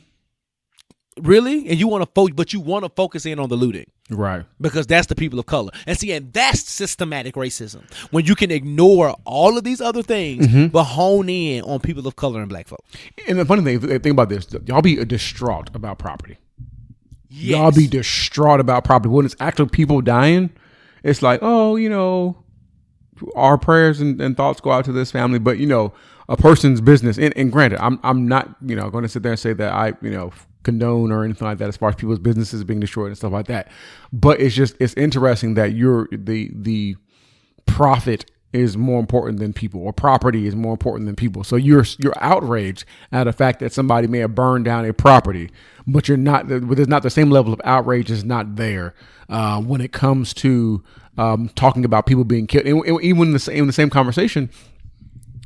Really, 1.22 1.68
and 1.68 1.78
you 1.78 1.88
want 1.88 2.02
to 2.02 2.10
focus, 2.14 2.34
but 2.36 2.52
you 2.52 2.60
want 2.60 2.84
to 2.84 2.90
focus 2.90 3.26
in 3.26 3.38
on 3.38 3.48
the 3.48 3.56
looting 3.56 3.90
Right. 4.10 4.44
because 4.60 4.86
that's 4.86 5.06
the 5.06 5.14
people 5.14 5.38
of 5.38 5.46
color. 5.46 5.70
And 5.86 5.96
see, 5.98 6.12
and 6.12 6.32
that's 6.32 6.62
systematic 6.68 7.34
racism 7.34 7.82
when 8.10 8.24
you 8.24 8.34
can 8.34 8.50
ignore 8.50 9.14
all 9.24 9.56
of 9.56 9.64
these 9.64 9.80
other 9.80 10.02
things 10.02 10.46
mm-hmm. 10.46 10.66
but 10.66 10.84
hone 10.84 11.28
in 11.28 11.62
on 11.62 11.80
people 11.80 12.06
of 12.06 12.16
color 12.16 12.40
and 12.40 12.48
black 12.48 12.68
folk. 12.68 12.84
And 13.28 13.38
the 13.38 13.44
funny 13.44 13.62
thing, 13.62 13.80
think 13.80 14.06
about 14.06 14.28
this: 14.28 14.46
y'all 14.66 14.82
be 14.82 14.98
uh, 14.98 15.04
distraught 15.04 15.70
about 15.74 15.98
property. 15.98 16.38
Y'all 17.28 17.70
be 17.70 17.86
distraught 17.86 18.58
about 18.58 18.84
property 18.84 19.08
when 19.08 19.24
it's 19.24 19.36
actually 19.38 19.68
people 19.68 20.00
dying. 20.00 20.50
It's 21.04 21.22
like, 21.22 21.38
oh, 21.42 21.76
you 21.76 21.88
know, 21.88 22.42
our 23.36 23.56
prayers 23.56 24.00
and, 24.00 24.20
and 24.20 24.36
thoughts 24.36 24.60
go 24.60 24.72
out 24.72 24.84
to 24.86 24.92
this 24.92 25.12
family, 25.12 25.38
but 25.38 25.58
you 25.58 25.66
know, 25.66 25.92
a 26.28 26.36
person's 26.36 26.80
business. 26.80 27.18
And, 27.18 27.32
and 27.36 27.52
granted, 27.52 27.82
I'm 27.82 28.00
I'm 28.02 28.26
not 28.26 28.56
you 28.64 28.74
know 28.74 28.90
going 28.90 29.02
to 29.02 29.08
sit 29.08 29.22
there 29.22 29.32
and 29.32 29.38
say 29.38 29.52
that 29.52 29.72
I 29.72 29.92
you 30.02 30.10
know 30.10 30.32
condone 30.62 31.12
or 31.12 31.24
anything 31.24 31.46
like 31.46 31.58
that 31.58 31.68
as 31.68 31.76
far 31.76 31.88
as 31.90 31.94
people's 31.94 32.18
businesses 32.18 32.64
being 32.64 32.80
destroyed 32.80 33.08
and 33.08 33.16
stuff 33.16 33.32
like 33.32 33.46
that. 33.46 33.68
But 34.12 34.40
it's 34.40 34.54
just 34.54 34.76
it's 34.80 34.94
interesting 34.94 35.54
that 35.54 35.72
you're 35.72 36.08
the 36.12 36.50
the 36.54 36.96
profit 37.66 38.30
is 38.52 38.76
more 38.76 38.98
important 38.98 39.38
than 39.38 39.52
people 39.52 39.80
or 39.80 39.92
property 39.92 40.46
is 40.46 40.56
more 40.56 40.72
important 40.72 41.06
than 41.06 41.14
people. 41.14 41.44
So 41.44 41.56
you're 41.56 41.84
you're 41.98 42.18
outraged 42.18 42.84
at 43.12 43.24
the 43.24 43.32
fact 43.32 43.60
that 43.60 43.72
somebody 43.72 44.06
may 44.06 44.18
have 44.18 44.34
burned 44.34 44.64
down 44.64 44.84
a 44.84 44.92
property, 44.92 45.50
but 45.86 46.08
you're 46.08 46.16
not 46.16 46.48
there's 46.48 46.88
not 46.88 47.02
the 47.02 47.10
same 47.10 47.30
level 47.30 47.52
of 47.52 47.60
outrage 47.64 48.10
is 48.10 48.24
not 48.24 48.56
there 48.56 48.94
uh, 49.28 49.60
when 49.60 49.80
it 49.80 49.92
comes 49.92 50.34
to 50.34 50.82
um, 51.16 51.50
talking 51.54 51.84
about 51.84 52.06
people 52.06 52.24
being 52.24 52.46
killed. 52.46 52.66
And, 52.66 52.84
and 52.84 53.00
even 53.02 53.22
in 53.22 53.32
the 53.32 53.38
same 53.38 53.56
in 53.56 53.66
the 53.66 53.72
same 53.72 53.90
conversation, 53.90 54.50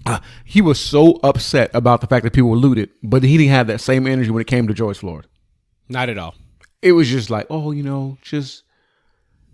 uh, 0.06 0.20
he 0.44 0.60
was 0.60 0.78
so 0.78 1.18
upset 1.22 1.70
about 1.74 2.00
the 2.00 2.06
fact 2.06 2.24
that 2.24 2.32
people 2.32 2.50
were 2.50 2.56
looted, 2.56 2.90
but 3.02 3.22
he 3.22 3.36
didn't 3.38 3.52
have 3.52 3.66
that 3.68 3.80
same 3.80 4.06
energy 4.06 4.30
when 4.30 4.40
it 4.40 4.46
came 4.46 4.66
to 4.68 4.74
George 4.74 4.98
Floyd. 4.98 5.26
Not 5.88 6.08
at 6.08 6.18
all. 6.18 6.34
It 6.82 6.92
was 6.92 7.08
just 7.08 7.30
like, 7.30 7.46
oh, 7.50 7.70
you 7.72 7.82
know, 7.82 8.18
just 8.22 8.62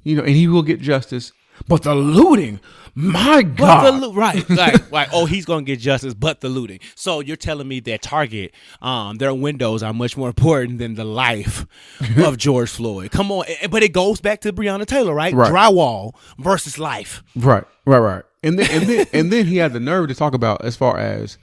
you 0.02 0.16
know, 0.16 0.22
and 0.22 0.35
he 0.35 0.48
will 0.48 0.62
get 0.62 0.81
justice. 0.81 1.32
But 1.68 1.82
the 1.82 1.94
looting, 1.94 2.59
my 2.94 3.43
But 3.43 3.56
God, 3.56 3.86
the 3.86 4.06
loo- 4.06 4.12
right, 4.14 4.48
like, 4.51 4.90
like, 4.90 5.09
oh, 5.12 5.27
he's 5.27 5.44
gonna 5.44 5.62
get 5.62 5.78
justice, 5.78 6.14
but 6.14 6.40
the 6.40 6.48
looting. 6.48 6.81
So 6.94 7.20
you're 7.20 7.36
telling 7.36 7.68
me 7.68 7.81
that 7.81 8.01
Target, 8.01 8.55
um, 8.81 9.18
their 9.18 9.35
windows 9.35 9.82
are 9.82 9.93
much 9.93 10.16
more 10.16 10.28
important 10.28 10.78
than 10.78 10.94
the 10.94 11.05
life 11.05 11.66
of 12.16 12.39
George 12.39 12.70
Floyd. 12.70 13.10
Come 13.10 13.31
on, 13.31 13.44
Eh, 13.47 13.66
but 13.66 13.82
it 13.82 13.93
goes 13.93 14.20
back 14.22 14.40
to 14.40 14.52
Breonna 14.55 14.86
Taylor, 14.86 15.12
right? 15.14 15.35
Right. 15.35 15.52
Drywall 15.52 16.14
versus 16.39 16.78
life. 16.78 17.22
Right, 17.36 17.64
right, 17.85 17.98
right. 17.98 18.24
And 18.43 18.59
then 18.59 18.71
and 18.71 18.89
then 18.89 19.07
and 19.12 19.33
then 19.33 19.47
he 19.47 19.59
had 19.59 19.73
the 19.73 19.81
nerve 19.81 20.09
to 20.09 20.15
talk 20.15 20.35
about 20.35 20.65
as 20.65 20.77
far 20.77 20.99
as, 20.99 21.39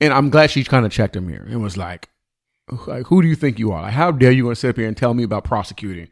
and 0.00 0.12
I'm 0.12 0.30
glad 0.30 0.50
she 0.50 0.64
kind 0.64 0.84
of 0.84 0.92
checked 0.92 1.16
him 1.16 1.28
here 1.28 1.46
and 1.48 1.62
was 1.62 1.76
like, 1.76 2.08
like 2.86 3.06
who 3.06 3.22
do 3.22 3.28
you 3.28 3.36
think 3.36 3.58
you 3.58 3.72
are? 3.72 3.82
Like, 3.82 3.92
how 3.92 4.10
dare 4.10 4.32
you 4.32 4.46
want 4.46 4.56
to 4.56 4.60
sit 4.60 4.70
up 4.70 4.76
here 4.76 4.88
and 4.88 4.96
tell 4.96 5.14
me 5.14 5.22
about 5.22 5.44
prosecuting? 5.44 6.08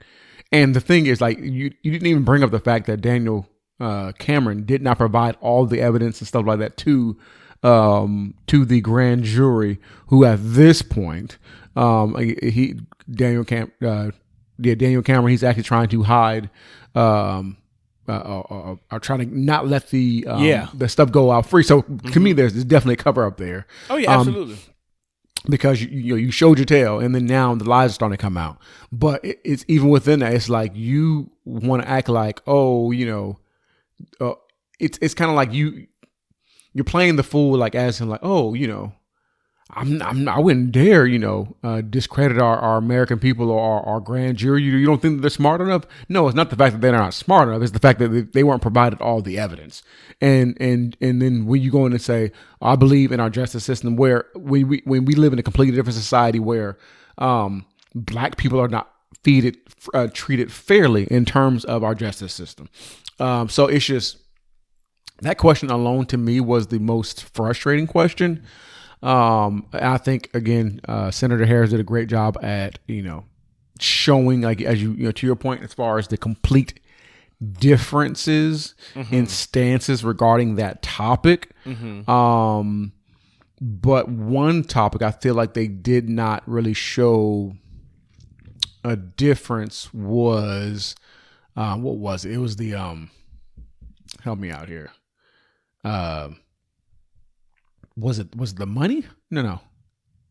And 0.50 0.74
the 0.74 0.80
thing 0.80 1.06
is, 1.06 1.20
like, 1.20 1.38
you 1.38 1.72
you 1.82 1.90
didn't 1.90 2.06
even 2.06 2.24
bring 2.24 2.42
up 2.42 2.50
the 2.50 2.60
fact 2.60 2.86
that 2.86 3.00
Daniel 3.00 3.48
uh, 3.80 4.12
Cameron 4.18 4.64
did 4.64 4.82
not 4.82 4.98
provide 4.98 5.36
all 5.40 5.66
the 5.66 5.80
evidence 5.80 6.20
and 6.20 6.28
stuff 6.28 6.46
like 6.46 6.58
that 6.60 6.76
to 6.78 7.18
um, 7.62 8.34
to 8.46 8.64
the 8.64 8.80
grand 8.80 9.24
jury, 9.24 9.78
who 10.06 10.24
at 10.24 10.38
this 10.40 10.82
point, 10.82 11.38
um, 11.76 12.16
he 12.16 12.78
Daniel 13.10 13.44
Cam, 13.44 13.72
uh, 13.82 14.10
yeah, 14.58 14.74
Daniel 14.74 15.02
Cameron, 15.02 15.30
he's 15.30 15.44
actually 15.44 15.64
trying 15.64 15.88
to 15.88 16.02
hide, 16.02 16.50
um, 16.94 17.56
uh, 18.08 18.12
uh, 18.12 18.40
uh, 18.72 18.76
are 18.90 18.98
trying 19.00 19.18
to 19.20 19.38
not 19.38 19.66
let 19.68 19.90
the 19.90 20.24
um, 20.28 20.42
Yeah. 20.42 20.68
the 20.74 20.88
stuff 20.88 21.10
go 21.12 21.30
out 21.30 21.46
free. 21.46 21.62
So 21.62 21.82
to 21.82 22.20
me, 22.20 22.32
there's, 22.32 22.52
there's 22.54 22.64
definitely 22.64 22.94
a 22.94 23.04
cover 23.04 23.24
up 23.26 23.36
there. 23.36 23.66
Oh 23.90 23.96
yeah, 23.96 24.12
Um, 24.14 24.20
absolutely. 24.28 24.56
because 25.48 25.82
you 25.82 25.88
you, 25.88 26.10
know, 26.12 26.16
you 26.16 26.30
showed 26.30 26.58
your 26.58 26.64
tail 26.64 26.98
and 27.00 27.14
then 27.14 27.26
now 27.26 27.54
the 27.54 27.64
lies 27.64 27.90
are 27.90 27.94
starting 27.94 28.16
to 28.16 28.22
come 28.22 28.36
out. 28.36 28.58
But 28.92 29.24
it, 29.24 29.40
it's 29.44 29.64
even 29.68 29.88
within 29.88 30.20
that, 30.20 30.32
it's 30.34 30.48
like 30.48 30.72
you 30.74 31.30
want 31.44 31.82
to 31.82 31.88
act 31.88 32.08
like, 32.08 32.40
oh, 32.46 32.90
you 32.90 33.06
know, 33.06 33.38
uh, 34.20 34.34
it's 34.80 34.98
it's 35.02 35.14
kind 35.14 35.30
of 35.30 35.36
like 35.36 35.52
you 35.52 35.86
you're 36.74 36.84
playing 36.84 37.16
the 37.16 37.22
fool, 37.22 37.56
like 37.58 37.74
as 37.74 38.00
in 38.00 38.08
like, 38.08 38.20
oh, 38.22 38.54
you 38.54 38.66
know, 38.68 38.92
I'm 39.70 40.00
I'm 40.00 40.28
I 40.28 40.38
wouldn't 40.38 40.72
dare, 40.72 41.06
you 41.06 41.18
know, 41.18 41.54
uh, 41.62 41.82
discredit 41.82 42.38
our, 42.38 42.56
our 42.56 42.78
American 42.78 43.18
people 43.18 43.50
or 43.50 43.60
our, 43.60 43.86
our 43.86 44.00
grand 44.00 44.38
jury. 44.38 44.62
You, 44.62 44.76
you 44.76 44.86
don't 44.86 45.02
think 45.02 45.16
that 45.16 45.20
they're 45.20 45.30
smart 45.30 45.60
enough? 45.60 45.84
No, 46.08 46.26
it's 46.26 46.34
not 46.34 46.48
the 46.48 46.56
fact 46.56 46.72
that 46.72 46.80
they're 46.80 46.92
not 46.92 47.12
smart 47.12 47.48
enough. 47.48 47.62
It's 47.62 47.72
the 47.72 47.78
fact 47.78 47.98
that 47.98 48.32
they, 48.32 48.42
weren't 48.42 48.62
provided 48.62 49.00
all 49.02 49.20
the 49.20 49.38
evidence. 49.38 49.82
And 50.22 50.56
and 50.58 50.96
and 51.02 51.20
then 51.20 51.44
when 51.44 51.60
you 51.60 51.70
go 51.70 51.84
in 51.84 51.92
and 51.92 52.00
say, 52.00 52.32
I 52.62 52.76
believe 52.76 53.12
in 53.12 53.20
our 53.20 53.28
justice 53.28 53.64
system, 53.64 53.96
where 53.96 54.24
when 54.34 54.68
we 54.68 54.82
when 54.84 55.04
we 55.04 55.14
live 55.14 55.34
in 55.34 55.38
a 55.38 55.42
completely 55.42 55.76
different 55.76 55.96
society 55.96 56.38
where 56.38 56.78
um, 57.18 57.66
black 57.94 58.38
people 58.38 58.58
are 58.60 58.68
not 58.68 58.90
feeded 59.22 59.56
uh, 59.92 60.08
treated 60.14 60.50
fairly 60.50 61.04
in 61.04 61.26
terms 61.26 61.66
of 61.66 61.84
our 61.84 61.94
justice 61.94 62.32
system. 62.32 62.70
Um, 63.20 63.50
so 63.50 63.66
it's 63.66 63.84
just 63.84 64.16
that 65.20 65.36
question 65.36 65.70
alone 65.70 66.06
to 66.06 66.16
me 66.16 66.40
was 66.40 66.68
the 66.68 66.78
most 66.78 67.24
frustrating 67.24 67.86
question. 67.86 68.44
Um, 69.02 69.66
I 69.72 69.98
think 69.98 70.30
again, 70.34 70.80
uh, 70.88 71.10
Senator 71.10 71.46
Harris 71.46 71.70
did 71.70 71.80
a 71.80 71.84
great 71.84 72.08
job 72.08 72.36
at 72.42 72.78
you 72.86 73.02
know 73.02 73.24
showing 73.80 74.40
like 74.40 74.60
as 74.60 74.82
you 74.82 74.92
you 74.92 75.04
know 75.04 75.12
to 75.12 75.26
your 75.26 75.36
point 75.36 75.62
as 75.62 75.72
far 75.72 75.98
as 75.98 76.08
the 76.08 76.16
complete 76.16 76.80
differences 77.60 78.74
in 79.12 79.26
stances 79.28 80.02
regarding 80.02 80.56
that 80.56 80.82
topic. 80.82 81.52
Um, 82.08 82.92
but 83.60 84.08
one 84.08 84.64
topic 84.64 85.02
I 85.02 85.10
feel 85.12 85.34
like 85.34 85.54
they 85.54 85.68
did 85.68 86.08
not 86.08 86.42
really 86.46 86.74
show 86.74 87.54
a 88.84 88.96
difference 88.96 89.92
was 89.94 90.94
uh, 91.56 91.76
what 91.76 91.96
was 91.98 92.24
it? 92.24 92.32
It 92.32 92.38
was 92.38 92.56
the 92.56 92.74
um 92.74 93.10
help 94.22 94.38
me 94.40 94.50
out 94.50 94.68
here. 94.68 94.90
Uh, 95.84 96.30
was 97.98 98.18
it 98.18 98.34
was 98.36 98.52
it 98.52 98.58
the 98.58 98.66
money? 98.66 99.04
No, 99.30 99.42
no, 99.42 99.60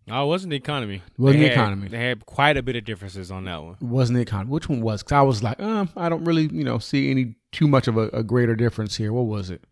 No, 0.07 0.23
it 0.23 0.27
wasn't 0.27 0.51
the 0.51 0.55
economy. 0.57 0.95
It 0.95 1.19
Wasn't 1.19 1.39
They 1.41 1.49
the 1.49 1.55
had- 1.55 1.57
economy. 1.61 1.87
They 1.89 1.97
had 2.07 2.25
quite 2.25 2.57
a 2.57 2.63
bit 2.63 2.75
of 2.75 2.85
differences 2.85 3.29
on 3.31 3.43
that 3.45 3.61
one. 3.63 3.75
it 3.81 3.83
wasn't 3.85 4.15
the 4.17 4.21
economy. 4.21 4.51
Which 4.51 4.69
one 4.69 4.81
was? 4.81 5.03
Because 5.03 5.15
I 5.15 5.21
was 5.21 5.43
like, 5.43 5.59
um, 5.61 5.89
I 5.95 6.09
don't 6.09 6.23
really, 6.23 6.43
you 6.51 6.63
know, 6.63 6.77
see 6.79 7.11
any 7.11 7.35
too 7.51 7.67
much 7.67 7.87
of 7.87 7.97
a, 7.97 8.07
a 8.09 8.23
greater 8.23 8.55
difference 8.55 8.95
here. 8.97 9.11
What 9.11 9.25
was 9.25 9.49
it? 9.49 9.63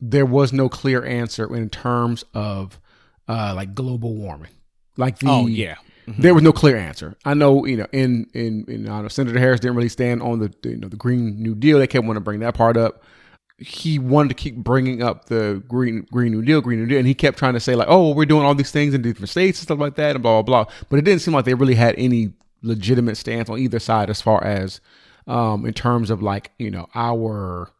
There 0.00 0.26
was 0.26 0.52
no 0.52 0.68
clear 0.68 1.04
answer 1.04 1.54
in 1.54 1.68
terms 1.70 2.24
of 2.34 2.78
uh 3.28 3.52
like 3.54 3.74
global 3.74 4.14
warming. 4.14 4.50
Like 4.96 5.18
the 5.18 5.28
Oh 5.28 5.46
yeah. 5.46 5.76
there 6.06 6.34
was 6.34 6.42
no 6.42 6.52
clear 6.52 6.76
answer. 6.76 7.16
I 7.24 7.34
know, 7.34 7.64
you 7.66 7.76
know, 7.76 7.86
in 7.92 8.26
in, 8.32 8.64
in 8.68 8.86
I 8.88 8.94
don't 8.94 9.02
know, 9.02 9.08
Senator 9.08 9.38
Harris 9.38 9.60
didn't 9.60 9.76
really 9.76 9.88
stand 9.88 10.22
on 10.22 10.38
the 10.38 10.52
you 10.64 10.76
know 10.76 10.88
the 10.88 10.96
Green 10.96 11.40
New 11.42 11.54
Deal. 11.54 11.78
They 11.78 11.86
kept 11.86 12.04
wanting 12.06 12.20
to 12.20 12.24
bring 12.24 12.40
that 12.40 12.54
part 12.54 12.76
up. 12.76 13.02
He 13.58 13.98
wanted 13.98 14.28
to 14.28 14.34
keep 14.34 14.56
bringing 14.56 15.02
up 15.02 15.24
the 15.26 15.62
Green 15.66 16.06
Green 16.12 16.30
New 16.32 16.42
Deal, 16.42 16.60
Green 16.60 16.78
New 16.80 16.86
Deal, 16.86 16.98
and 16.98 17.06
he 17.08 17.14
kept 17.14 17.38
trying 17.38 17.54
to 17.54 17.60
say 17.60 17.74
like, 17.74 17.88
"Oh, 17.90 18.04
well, 18.04 18.14
we're 18.14 18.24
doing 18.24 18.44
all 18.44 18.54
these 18.54 18.70
things 18.70 18.94
in 18.94 19.02
different 19.02 19.28
states 19.30 19.58
and 19.58 19.64
stuff 19.64 19.78
like 19.80 19.96
that," 19.96 20.14
and 20.14 20.22
blah 20.22 20.40
blah 20.42 20.64
blah. 20.64 20.72
But 20.88 20.98
it 21.00 21.02
didn't 21.04 21.22
seem 21.22 21.34
like 21.34 21.44
they 21.44 21.54
really 21.54 21.74
had 21.74 21.94
any 21.98 22.32
legitimate 22.62 23.16
stance 23.16 23.48
on 23.48 23.58
either 23.58 23.78
side 23.78 24.10
as 24.10 24.20
far 24.20 24.42
as 24.44 24.80
um 25.26 25.64
in 25.66 25.72
terms 25.72 26.10
of 26.10 26.22
like 26.22 26.50
you 26.58 26.70
know 26.70 26.88
our 26.94 27.70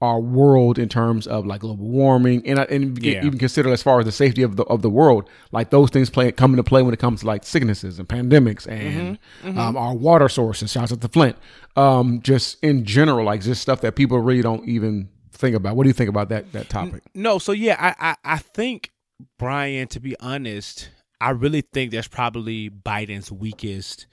our 0.00 0.18
world 0.20 0.78
in 0.78 0.88
terms 0.88 1.26
of 1.26 1.46
like 1.46 1.60
global 1.60 1.86
warming 1.86 2.46
and 2.46 2.58
and 2.58 3.02
Yeah. 3.02 3.24
even 3.24 3.38
consider 3.38 3.70
as 3.72 3.82
far 3.82 4.00
as 4.00 4.04
the 4.06 4.12
safety 4.12 4.42
of 4.42 4.56
the 4.56 4.64
of 4.64 4.82
the 4.82 4.90
world 4.90 5.28
like 5.52 5.70
those 5.70 5.90
things 5.90 6.10
play 6.10 6.30
come 6.32 6.50
into 6.52 6.64
play 6.64 6.82
when 6.82 6.92
it 6.92 6.98
comes 6.98 7.20
to 7.20 7.26
like 7.26 7.44
sicknesses 7.44 7.98
and 7.98 8.08
pandemics 8.08 8.66
and 8.66 9.18
Um, 9.44 9.76
our 9.76 9.94
water 9.94 10.28
sources 10.28 10.72
shouts 10.72 10.92
out 10.92 11.00
to 11.00 11.08
Flint 11.08 11.36
um 11.76 12.20
just 12.22 12.62
in 12.62 12.84
general 12.84 13.24
like 13.26 13.40
just 13.42 13.62
stuff 13.62 13.80
that 13.82 13.94
people 13.94 14.18
really 14.18 14.42
don't 14.42 14.68
even 14.68 15.08
think 15.34 15.56
about 15.56 15.76
what 15.76 15.84
do 15.84 15.88
you 15.88 15.94
think 15.94 16.10
about 16.10 16.28
that 16.30 16.52
that 16.52 16.68
topic? 16.68 17.02
No, 17.14 17.38
so 17.38 17.52
yeah, 17.52 17.76
I, 17.78 18.10
I 18.10 18.16
I 18.24 18.38
think 18.38 18.90
Brian, 19.38 19.88
to 19.88 20.00
be 20.00 20.16
honest, 20.20 20.90
I 21.20 21.30
really 21.30 21.60
think 21.60 21.92
that's 21.92 22.08
probably 22.08 22.70
Biden's 22.70 23.30
weakest 23.30 24.06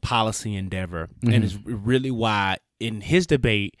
policy 0.00 0.54
endeavor, 0.54 1.08
and 1.22 1.32
mm-hmm. 1.32 1.42
it's 1.42 1.56
really 1.64 2.10
why 2.10 2.58
in 2.80 3.00
his 3.00 3.26
debate 3.26 3.76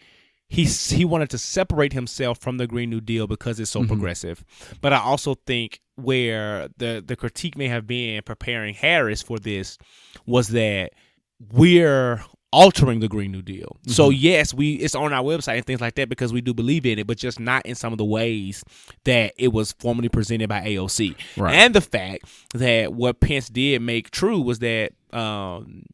he 0.48 0.64
he 0.64 1.04
wanted 1.04 1.30
to 1.30 1.38
separate 1.38 1.92
himself 1.92 2.38
from 2.38 2.56
the 2.56 2.66
Green 2.66 2.90
New 2.90 3.00
Deal 3.00 3.26
because 3.26 3.60
it's 3.60 3.70
so 3.70 3.80
mm-hmm. 3.80 3.88
progressive. 3.88 4.44
But 4.80 4.92
I 4.92 4.98
also 4.98 5.34
think 5.46 5.80
where 5.96 6.68
the 6.78 7.04
the 7.06 7.16
critique 7.16 7.56
may 7.56 7.68
have 7.68 7.86
been 7.86 8.22
preparing 8.22 8.74
Harris 8.74 9.20
for 9.20 9.38
this 9.38 9.76
was 10.26 10.48
that 10.48 10.92
we're 11.52 12.22
altering 12.52 13.00
the 13.00 13.08
Green 13.08 13.30
New 13.32 13.42
Deal. 13.42 13.76
So 13.86 14.10
yes, 14.10 14.54
we 14.54 14.74
it's 14.74 14.94
on 14.94 15.12
our 15.12 15.22
website 15.22 15.56
and 15.56 15.64
things 15.66 15.80
like 15.80 15.94
that 15.96 16.08
because 16.08 16.32
we 16.32 16.40
do 16.40 16.54
believe 16.54 16.86
in 16.86 16.98
it, 16.98 17.06
but 17.06 17.18
just 17.18 17.38
not 17.38 17.64
in 17.66 17.74
some 17.74 17.92
of 17.92 17.98
the 17.98 18.04
ways 18.04 18.64
that 19.04 19.34
it 19.36 19.48
was 19.52 19.72
formally 19.72 20.08
presented 20.08 20.48
by 20.48 20.60
AOC. 20.62 21.14
Right. 21.36 21.54
And 21.54 21.74
the 21.74 21.80
fact 21.80 22.24
that 22.54 22.92
what 22.94 23.20
Pence 23.20 23.48
did 23.48 23.82
make 23.82 24.10
true 24.10 24.40
was 24.40 24.60
that 24.60 24.92
um, 25.12 25.84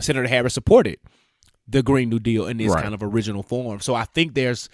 Senator 0.00 0.28
Harris 0.28 0.54
supported 0.54 0.98
the 1.66 1.82
Green 1.82 2.10
New 2.10 2.18
Deal 2.20 2.46
in 2.46 2.58
this 2.58 2.70
Right. 2.72 2.82
kind 2.82 2.94
of 2.94 3.02
original 3.02 3.42
form. 3.42 3.80
So 3.80 3.94
I 3.94 4.04
think 4.04 4.34
there's 4.34 4.68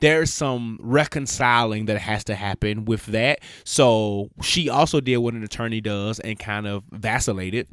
there's 0.00 0.32
some 0.32 0.78
reconciling 0.82 1.86
that 1.86 1.98
has 1.98 2.22
to 2.24 2.34
happen 2.34 2.84
with 2.84 3.06
that. 3.06 3.40
So 3.64 4.30
she 4.42 4.68
also 4.68 5.00
did 5.00 5.16
what 5.18 5.34
an 5.34 5.42
attorney 5.42 5.80
does 5.80 6.20
and 6.20 6.38
kind 6.38 6.66
of 6.66 6.84
vacillated 6.92 7.66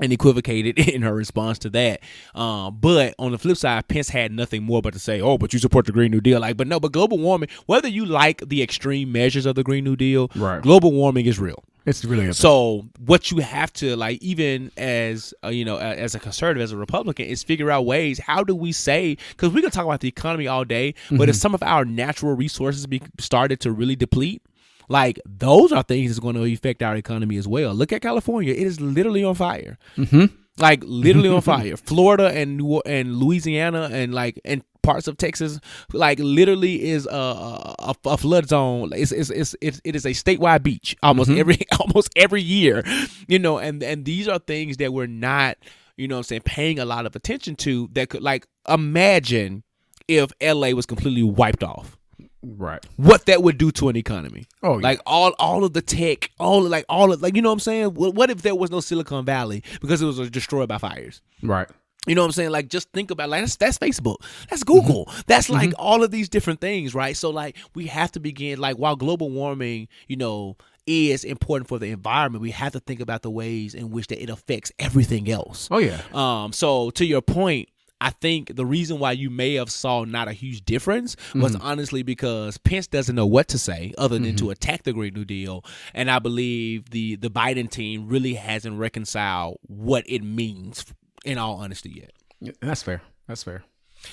and 0.00 0.12
equivocated 0.12 0.78
in 0.88 1.02
her 1.02 1.14
response 1.14 1.58
to 1.60 1.70
that. 1.70 2.00
Um, 2.34 2.78
but 2.80 3.14
on 3.18 3.32
the 3.32 3.38
flip 3.38 3.56
side, 3.56 3.88
Pence 3.88 4.08
had 4.08 4.32
nothing 4.32 4.62
more 4.62 4.80
but 4.82 4.92
to 4.94 4.98
say, 4.98 5.20
"Oh, 5.20 5.38
but 5.38 5.52
you 5.52 5.58
support 5.58 5.86
the 5.86 5.92
Green 5.92 6.10
New 6.10 6.20
Deal." 6.20 6.40
Like, 6.40 6.56
but 6.56 6.66
no, 6.66 6.78
but 6.80 6.92
global 6.92 7.18
warming. 7.18 7.48
Whether 7.66 7.88
you 7.88 8.04
like 8.06 8.46
the 8.48 8.62
extreme 8.62 9.12
measures 9.12 9.46
of 9.46 9.54
the 9.54 9.62
Green 9.64 9.84
New 9.84 9.96
Deal, 9.96 10.30
Right. 10.36 10.62
global 10.62 10.92
warming 10.92 11.26
is 11.26 11.38
real. 11.38 11.62
it's 11.86 12.04
really 12.04 12.30
So 12.34 12.84
what 13.06 13.30
you 13.30 13.38
have 13.38 13.72
to 13.74 13.96
like, 13.96 14.20
even 14.22 14.70
as 14.76 15.32
uh, 15.42 15.48
you 15.48 15.64
know, 15.64 15.78
as 15.78 16.14
a 16.14 16.20
conservative, 16.20 16.62
as 16.62 16.72
a 16.72 16.76
Republican, 16.76 17.26
is 17.26 17.42
figure 17.42 17.70
out 17.70 17.86
ways. 17.86 18.18
How 18.18 18.44
do 18.44 18.54
we 18.54 18.72
say? 18.72 19.16
Because 19.30 19.52
we 19.52 19.62
can 19.62 19.70
talk 19.70 19.84
about 19.86 20.00
the 20.00 20.08
economy 20.08 20.46
all 20.46 20.64
day, 20.64 20.94
but 21.10 21.28
if 21.30 21.36
some 21.36 21.54
of 21.54 21.62
our 21.62 21.84
natural 21.84 22.34
resources 22.34 22.86
be 22.86 23.00
started 23.18 23.60
to 23.60 23.72
really 23.72 23.96
deplete, 23.96 24.42
like 24.88 25.20
those 25.26 25.72
are 25.72 25.82
things 25.82 26.10
that's 26.10 26.20
going 26.20 26.34
to 26.34 26.44
affect 26.44 26.82
our 26.82 26.96
economy 26.96 27.36
as 27.36 27.46
well. 27.46 27.74
Look 27.74 27.92
at 27.92 28.02
California; 28.02 28.52
it 28.52 28.66
is 28.66 28.80
literally 28.80 29.22
on 29.22 29.34
fire. 29.34 29.78
Mm-hmm. 29.96 30.34
Like 30.58 30.82
literally 30.84 31.28
on 31.28 31.40
fire. 31.42 31.76
Florida 31.76 32.28
and 32.28 32.56
New 32.56 32.80
and 32.80 33.16
Louisiana 33.16 33.90
and 33.92 34.14
like 34.14 34.40
and 34.44 34.62
parts 34.82 35.06
of 35.06 35.18
Texas, 35.18 35.60
like 35.92 36.18
literally 36.18 36.88
is 36.88 37.06
a 37.06 37.10
a, 37.10 37.94
a 38.06 38.16
flood 38.16 38.48
zone. 38.48 38.90
It's 38.94 39.12
it's, 39.12 39.30
it's 39.30 39.54
it's 39.60 39.80
it 39.84 39.94
is 39.94 40.06
a 40.06 40.10
statewide 40.10 40.62
beach 40.62 40.96
almost 41.02 41.30
every 41.30 41.58
almost 41.80 42.10
every 42.16 42.42
year, 42.42 42.82
you 43.28 43.38
know. 43.38 43.58
And 43.58 43.82
and 43.82 44.04
these 44.04 44.26
are 44.26 44.38
things 44.38 44.78
that 44.78 44.92
we're 44.92 45.06
not, 45.06 45.58
you 45.96 46.08
know, 46.08 46.16
I'm 46.16 46.22
saying 46.22 46.42
paying 46.46 46.78
a 46.78 46.86
lot 46.86 47.04
of 47.04 47.14
attention 47.14 47.56
to. 47.56 47.90
That 47.92 48.08
could 48.08 48.22
like 48.22 48.46
imagine 48.66 49.64
if 50.08 50.32
LA 50.42 50.70
was 50.70 50.86
completely 50.86 51.22
wiped 51.22 51.62
off 51.62 51.97
right 52.42 52.84
what 52.96 53.26
that 53.26 53.42
would 53.42 53.58
do 53.58 53.70
to 53.72 53.88
an 53.88 53.96
economy. 53.96 54.46
Oh, 54.62 54.78
yeah. 54.78 54.82
like 54.82 55.00
all 55.06 55.34
all 55.38 55.64
of 55.64 55.72
the 55.72 55.82
tech, 55.82 56.30
all 56.38 56.62
like 56.62 56.84
all 56.88 57.12
of 57.12 57.20
like 57.22 57.34
you 57.36 57.42
know 57.42 57.48
what 57.50 57.54
I'm 57.54 57.60
saying. 57.60 57.94
What, 57.94 58.14
what 58.14 58.30
if 58.30 58.42
there 58.42 58.54
was 58.54 58.70
no 58.70 58.80
Silicon 58.80 59.24
Valley 59.24 59.62
because 59.80 60.00
it 60.02 60.06
was 60.06 60.30
destroyed 60.30 60.68
by 60.68 60.78
fires? 60.78 61.20
right 61.42 61.68
You 62.06 62.14
know 62.14 62.22
what 62.22 62.26
I'm 62.26 62.32
saying? 62.32 62.50
Like 62.50 62.68
just 62.68 62.90
think 62.92 63.10
about 63.10 63.28
like 63.28 63.42
that's 63.42 63.56
that's 63.56 63.78
Facebook, 63.78 64.16
that's 64.48 64.62
Google, 64.64 65.06
Mm-hmm. 65.06 65.20
that's 65.26 65.50
like 65.50 65.72
all 65.78 66.02
of 66.04 66.10
these 66.10 66.28
different 66.28 66.60
things, 66.60 66.94
right? 66.94 67.16
So 67.16 67.30
like 67.30 67.56
we 67.74 67.86
have 67.86 68.12
to 68.12 68.20
begin 68.20 68.58
like 68.60 68.76
while 68.76 68.94
global 68.96 69.30
warming, 69.30 69.88
you 70.06 70.16
know, 70.16 70.56
is 70.86 71.24
important 71.24 71.68
for 71.68 71.78
the 71.78 71.90
environment, 71.90 72.40
we 72.40 72.50
have 72.52 72.72
to 72.72 72.80
think 72.80 73.00
about 73.00 73.22
the 73.22 73.30
ways 73.30 73.74
in 73.74 73.90
which 73.90 74.06
that 74.06 74.22
it 74.22 74.30
affects 74.30 74.72
everything 74.78 75.28
else. 75.28 75.68
oh 75.70 75.78
yeah 75.78 76.00
Um, 76.14 76.52
so 76.52 76.90
to 76.90 77.04
your 77.04 77.20
point, 77.20 77.68
I 78.00 78.10
think 78.10 78.54
the 78.54 78.64
reason 78.64 78.98
why 79.00 79.12
you 79.12 79.28
may 79.30 79.54
have 79.54 79.70
saw 79.70 80.04
not 80.04 80.28
a 80.28 80.32
huge 80.32 80.64
difference 80.64 81.16
was 81.34 81.54
Mm-hmm. 81.56 81.66
honestly 81.66 82.02
because 82.02 82.56
Pence 82.58 82.86
doesn't 82.86 83.16
know 83.16 83.26
what 83.26 83.48
to 83.48 83.58
say 83.58 83.92
other 83.98 84.18
than 84.18 84.36
to 84.36 84.50
attack 84.50 84.84
the 84.84 84.92
Green 84.92 85.14
New 85.14 85.24
Deal, 85.24 85.64
and 85.94 86.10
I 86.10 86.18
believe 86.20 86.90
the 86.90 87.16
the 87.16 87.28
Biden 87.30 87.68
team 87.70 88.08
really 88.08 88.34
hasn't 88.34 88.78
reconciled 88.78 89.58
what 89.62 90.04
it 90.06 90.22
means. 90.22 90.84
In 91.24 91.36
all 91.38 91.56
honesty, 91.56 92.04
yet. 92.40 92.56
That's 92.60 92.82
fair. 92.82 93.02
That's 93.26 93.42
fair. 93.42 93.64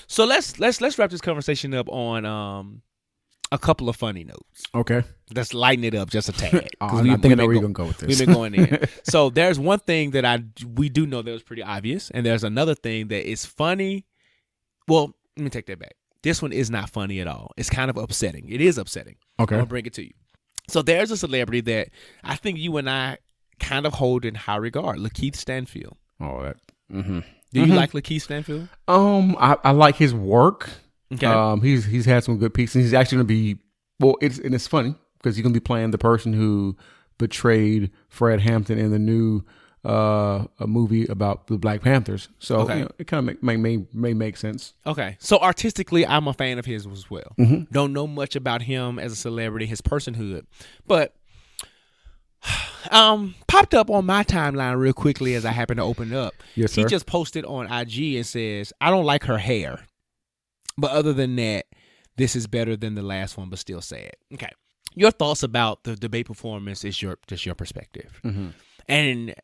So 0.08 0.24
let's 0.24 0.58
let's 0.58 0.80
let's 0.80 0.98
wrap 0.98 1.10
this 1.10 1.20
conversation 1.20 1.72
up 1.72 1.88
on 1.88 2.26
um 2.26 2.82
a 3.52 3.58
couple 3.58 3.88
of 3.88 3.96
funny 3.96 4.24
notes. 4.24 4.64
Okay. 4.74 5.02
Let's 5.34 5.54
lighten 5.54 5.84
it 5.84 5.94
up 5.94 6.10
just 6.10 6.28
a 6.28 6.32
tad. 6.32 6.68
Oh, 6.80 6.98
I 6.98 7.02
we- 7.02 7.08
think 7.08 7.08
I 7.08 7.12
we've 7.12 7.22
know 7.22 7.28
been 7.28 7.38
where 7.38 7.52
you're 7.52 7.62
gonna 7.62 7.72
go 7.74 7.86
with 7.86 7.98
this. 7.98 8.08
We've 8.08 8.26
been 8.26 8.34
going 8.34 8.54
in. 8.54 8.88
so 9.04 9.30
there's 9.30 9.58
one 9.58 9.78
thing 9.80 10.10
that 10.12 10.24
I 10.24 10.42
we 10.74 10.88
do 10.88 11.06
know 11.06 11.22
that 11.22 11.30
was 11.30 11.42
pretty 11.42 11.62
obvious, 11.62 12.10
and 12.10 12.24
there's 12.26 12.44
another 12.44 12.74
thing 12.74 13.08
that 13.08 13.28
is 13.28 13.44
funny. 13.46 14.04
Well, 14.88 15.14
let 15.36 15.44
me 15.44 15.50
take 15.50 15.66
that 15.66 15.78
back. 15.78 15.94
This 16.22 16.42
one 16.42 16.52
is 16.52 16.70
not 16.70 16.90
funny 16.90 17.20
at 17.20 17.26
all. 17.28 17.52
It's 17.56 17.70
kind 17.70 17.88
of 17.90 17.96
upsetting. 17.96 18.48
It 18.48 18.60
is 18.60 18.78
upsetting. 18.78 19.16
Okay. 19.38 19.54
I'm 19.54 19.60
gonna 19.60 19.66
bring 19.68 19.86
it 19.86 19.94
to 19.94 20.02
you. 20.04 20.12
So 20.68 20.82
there's 20.82 21.10
a 21.12 21.16
celebrity 21.16 21.60
that 21.62 21.88
I 22.24 22.34
think 22.36 22.58
you 22.58 22.76
and 22.76 22.90
I 22.90 23.18
kind 23.60 23.86
of 23.86 23.94
hold 23.94 24.24
in 24.24 24.34
high 24.34 24.56
regard, 24.56 24.98
Lakeith 24.98 25.36
Stanfield. 25.36 25.96
Oh, 26.20 26.42
that. 26.42 26.56
Mm-hmm. 26.92 27.20
Do 27.52 27.60
you 27.64 27.66
like 27.74 27.92
Lakeith 27.92 28.22
Stanfield? 28.22 28.68
Um, 28.88 29.36
I, 29.38 29.56
I 29.64 29.70
like 29.70 29.96
his 29.96 30.12
work. 30.12 30.68
Okay. 31.14 31.26
Um, 31.26 31.60
he's 31.62 31.84
he's 31.84 32.04
had 32.04 32.24
some 32.24 32.38
good 32.38 32.52
pieces. 32.54 32.76
And 32.76 32.84
he's 32.84 32.94
actually 32.94 33.16
gonna 33.16 33.24
be 33.24 33.58
well. 34.00 34.16
It's 34.20 34.38
and 34.38 34.54
it's 34.54 34.66
funny 34.66 34.94
because 35.18 35.36
he's 35.36 35.42
gonna 35.42 35.52
be 35.54 35.60
playing 35.60 35.90
the 35.92 35.98
person 35.98 36.32
who 36.32 36.76
betrayed 37.18 37.90
Fred 38.08 38.40
Hampton 38.40 38.78
in 38.78 38.90
the 38.90 38.98
new 38.98 39.42
uh 39.84 40.44
a 40.58 40.66
movie 40.66 41.06
about 41.06 41.46
the 41.46 41.56
Black 41.58 41.80
Panthers. 41.80 42.28
So 42.40 42.56
Okay. 42.62 42.78
you 42.78 42.84
know, 42.84 42.90
it 42.98 43.06
kind 43.06 43.28
of 43.30 43.40
may 43.42 43.56
may 43.56 43.86
may 43.92 44.14
make 44.14 44.36
sense. 44.36 44.74
Okay. 44.84 45.16
So 45.20 45.38
artistically, 45.38 46.04
I'm 46.04 46.26
a 46.26 46.32
fan 46.32 46.58
of 46.58 46.64
his 46.64 46.86
as 46.88 47.08
well. 47.08 47.34
Mm-hmm. 47.38 47.72
Don't 47.72 47.92
know 47.92 48.06
much 48.08 48.34
about 48.34 48.62
him 48.62 48.98
as 48.98 49.12
a 49.12 49.16
celebrity, 49.16 49.66
his 49.66 49.80
personhood, 49.80 50.44
but 50.88 51.14
um 52.90 53.34
popped 53.46 53.74
up 53.74 53.90
on 53.90 54.06
my 54.06 54.22
timeline 54.24 54.76
real 54.78 54.92
quickly 54.92 55.34
as 55.34 55.44
I 55.44 55.52
happened 55.52 55.78
to 55.78 55.84
open 55.84 56.12
up. 56.12 56.34
Yes, 56.54 56.74
He 56.74 56.84
just 56.84 57.06
posted 57.06 57.44
on 57.44 57.66
IG 57.70 58.16
and 58.16 58.26
says, 58.26 58.72
"I 58.80 58.90
don't 58.90 59.04
like 59.04 59.24
her 59.24 59.38
hair, 59.38 59.80
but 60.78 60.90
other 60.90 61.12
than 61.12 61.36
that, 61.36 61.66
this 62.16 62.34
is 62.36 62.46
better 62.46 62.76
than 62.76 62.94
the 62.94 63.02
last 63.02 63.36
one, 63.36 63.48
but 63.50 63.58
still 63.58 63.80
sad." 63.80 64.12
Okay. 64.32 64.50
Your 64.94 65.10
thoughts 65.10 65.42
about 65.42 65.84
the 65.84 65.94
debate 65.96 66.26
performance 66.26 66.84
is 66.84 67.02
your 67.02 67.18
just 67.26 67.44
your 67.44 67.54
perspective, 67.54 68.20
Mm-hmm. 68.24 68.48
and 68.88 69.34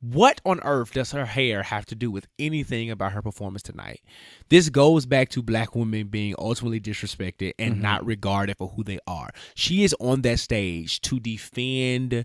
what 0.00 0.40
on 0.44 0.60
earth 0.62 0.92
does 0.92 1.10
her 1.10 1.26
hair 1.26 1.64
have 1.64 1.84
to 1.86 1.96
do 1.96 2.10
with 2.10 2.28
anything 2.38 2.90
about 2.90 3.12
her 3.12 3.22
performance 3.22 3.62
tonight? 3.62 4.00
This 4.48 4.68
goes 4.68 5.06
back 5.06 5.28
to 5.30 5.42
black 5.42 5.74
women 5.74 6.06
being 6.06 6.36
ultimately 6.38 6.80
disrespected 6.80 7.52
and 7.58 7.74
mm-hmm. 7.74 7.82
not 7.82 8.06
regarded 8.06 8.56
for 8.56 8.68
who 8.68 8.84
they 8.84 9.00
are. 9.08 9.30
She 9.56 9.82
is 9.82 9.94
on 9.98 10.22
that 10.22 10.38
stage 10.38 11.00
to 11.02 11.18
defend 11.18 12.24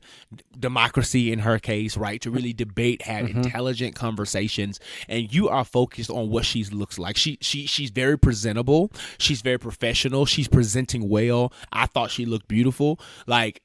democracy 0.57 1.31
in 1.31 1.39
her 1.39 1.57
case, 1.57 1.97
right? 1.97 2.21
To 2.21 2.29
really 2.29 2.53
debate, 2.53 3.01
have 3.01 3.25
mm-hmm. 3.25 3.39
intelligent 3.39 3.95
conversations, 3.95 4.79
and 5.07 5.33
you 5.33 5.49
are 5.49 5.65
focused 5.65 6.11
on 6.11 6.29
what 6.29 6.45
she 6.45 6.63
looks 6.65 6.99
like. 6.99 7.17
She 7.17 7.39
she 7.41 7.65
she's 7.65 7.89
very 7.89 8.19
presentable. 8.19 8.91
She's 9.17 9.41
very 9.41 9.57
professional. 9.57 10.27
She's 10.27 10.47
presenting 10.47 11.09
well. 11.09 11.51
I 11.71 11.87
thought 11.87 12.11
she 12.11 12.25
looked 12.25 12.47
beautiful. 12.47 12.99
Like 13.25 13.63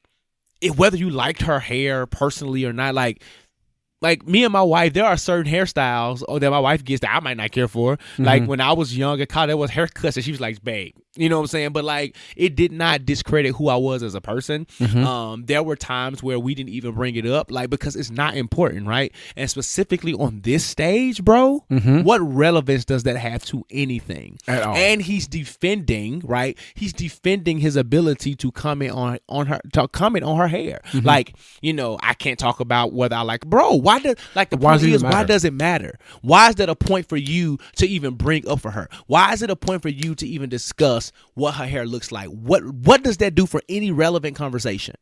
if 0.60 0.76
whether 0.76 0.96
you 0.96 1.10
liked 1.10 1.42
her 1.42 1.60
hair 1.60 2.06
personally 2.06 2.64
or 2.64 2.72
not, 2.72 2.94
like 2.94 3.22
like 4.00 4.26
me 4.26 4.44
and 4.44 4.52
my 4.52 4.62
wife, 4.62 4.92
there 4.92 5.04
are 5.04 5.16
certain 5.16 5.50
hairstyles 5.52 6.22
oh, 6.28 6.38
that 6.38 6.50
my 6.50 6.60
wife 6.60 6.84
gets 6.84 7.00
that 7.00 7.14
I 7.14 7.20
might 7.20 7.36
not 7.36 7.50
care 7.50 7.68
for. 7.68 7.98
Like 8.18 8.46
when 8.46 8.60
I 8.60 8.72
was 8.72 8.96
young, 8.96 9.20
at 9.20 9.28
college, 9.28 9.48
there 9.48 9.56
was 9.56 9.70
haircuts 9.70 10.14
that 10.14 10.22
she 10.22 10.30
was 10.30 10.40
like, 10.40 10.62
babe. 10.62 10.94
You 11.16 11.28
know 11.28 11.38
what 11.38 11.44
I'm 11.44 11.48
saying? 11.48 11.72
But 11.72 11.84
like 11.84 12.16
it 12.36 12.54
did 12.54 12.70
not 12.70 13.04
discredit 13.04 13.56
who 13.56 13.68
I 13.68 13.74
was 13.76 14.04
as 14.04 14.14
a 14.14 14.20
person. 14.20 14.68
Um, 15.04 15.46
there 15.46 15.64
were 15.64 15.74
times 15.74 16.22
where 16.22 16.38
we 16.38 16.54
didn't 16.54 16.70
even 16.70 16.94
bring 16.94 17.16
it 17.16 17.26
up, 17.26 17.50
like 17.50 17.70
because 17.70 17.96
it's 17.96 18.10
not 18.10 18.36
important, 18.36 18.86
right? 18.86 19.12
And 19.36 19.50
specifically 19.50 20.14
on 20.14 20.42
this 20.42 20.64
stage, 20.64 21.24
bro, 21.24 21.64
what 22.02 22.20
relevance 22.20 22.84
does 22.84 23.02
that 23.02 23.16
have 23.16 23.44
to 23.46 23.64
anything? 23.70 24.38
At 24.46 24.62
all. 24.62 24.76
And 24.76 25.02
he's 25.02 25.26
defending, 25.26 26.20
right? 26.24 26.56
He's 26.74 26.92
defending 26.92 27.58
his 27.58 27.74
ability 27.74 28.36
to 28.36 28.52
comment 28.52 28.92
on 28.92 29.18
on 29.28 29.46
her 29.46 29.60
to 29.72 29.88
comment 29.88 30.24
on 30.24 30.36
her 30.36 30.48
hair. 30.48 30.82
Mm-hmm. 30.92 31.06
Like, 31.06 31.34
you 31.62 31.72
know, 31.72 31.98
I 32.00 32.14
can't 32.14 32.38
talk 32.38 32.60
about 32.60 32.92
whether 32.92 33.16
I 33.16 33.22
like 33.22 33.44
bro, 33.44 33.74
why 33.88 33.98
does 34.00 34.16
like 34.34 34.50
the 34.50 34.58
Why 34.58 34.76
point 34.76 34.90
is 34.90 35.02
why 35.02 35.24
does 35.24 35.44
it 35.44 35.54
matter? 35.54 35.98
Why 36.20 36.50
is 36.50 36.56
that 36.56 36.68
a 36.68 36.74
point 36.74 37.08
for 37.08 37.16
you 37.16 37.58
to 37.76 37.86
even 37.86 38.14
bring 38.14 38.46
up 38.46 38.60
for 38.60 38.70
her? 38.70 38.88
Why 39.06 39.32
is 39.32 39.42
it 39.42 39.50
a 39.50 39.56
point 39.56 39.80
for 39.80 39.88
you 39.88 40.14
to 40.14 40.26
even 40.26 40.50
discuss 40.50 41.10
what 41.34 41.54
her 41.54 41.66
hair 41.66 41.86
looks 41.86 42.12
like? 42.12 42.28
What 42.28 42.64
what 42.66 43.02
does 43.02 43.16
that 43.18 43.34
do 43.34 43.46
for 43.46 43.62
any 43.68 43.90
relevant 43.90 44.36
conversation? 44.36 44.96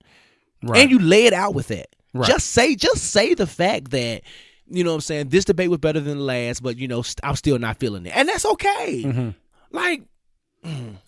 And 0.72 0.90
you 0.90 1.00
lay 1.00 1.26
it 1.26 1.32
out 1.32 1.54
with 1.54 1.70
it. 1.70 1.94
Just 2.22 2.52
say 2.52 2.76
just 2.76 3.10
say 3.10 3.34
the 3.34 3.46
fact 3.46 3.90
that 3.90 4.22
you 4.68 4.84
know 4.84 4.90
what 4.90 4.96
I'm 4.96 5.00
saying 5.00 5.28
this 5.28 5.44
debate 5.44 5.68
was 5.68 5.78
better 5.78 6.00
than 6.00 6.18
the 6.18 6.24
last, 6.24 6.62
but 6.62 6.78
you 6.78 6.86
know 6.86 7.02
st- 7.02 7.20
I'm 7.24 7.36
still 7.36 7.58
not 7.58 7.78
feeling 7.78 8.06
it, 8.06 8.12
and 8.14 8.28
that's 8.28 8.46
okay. 8.46 9.02
Mm-hmm. 9.04 9.30
Like 9.70 10.02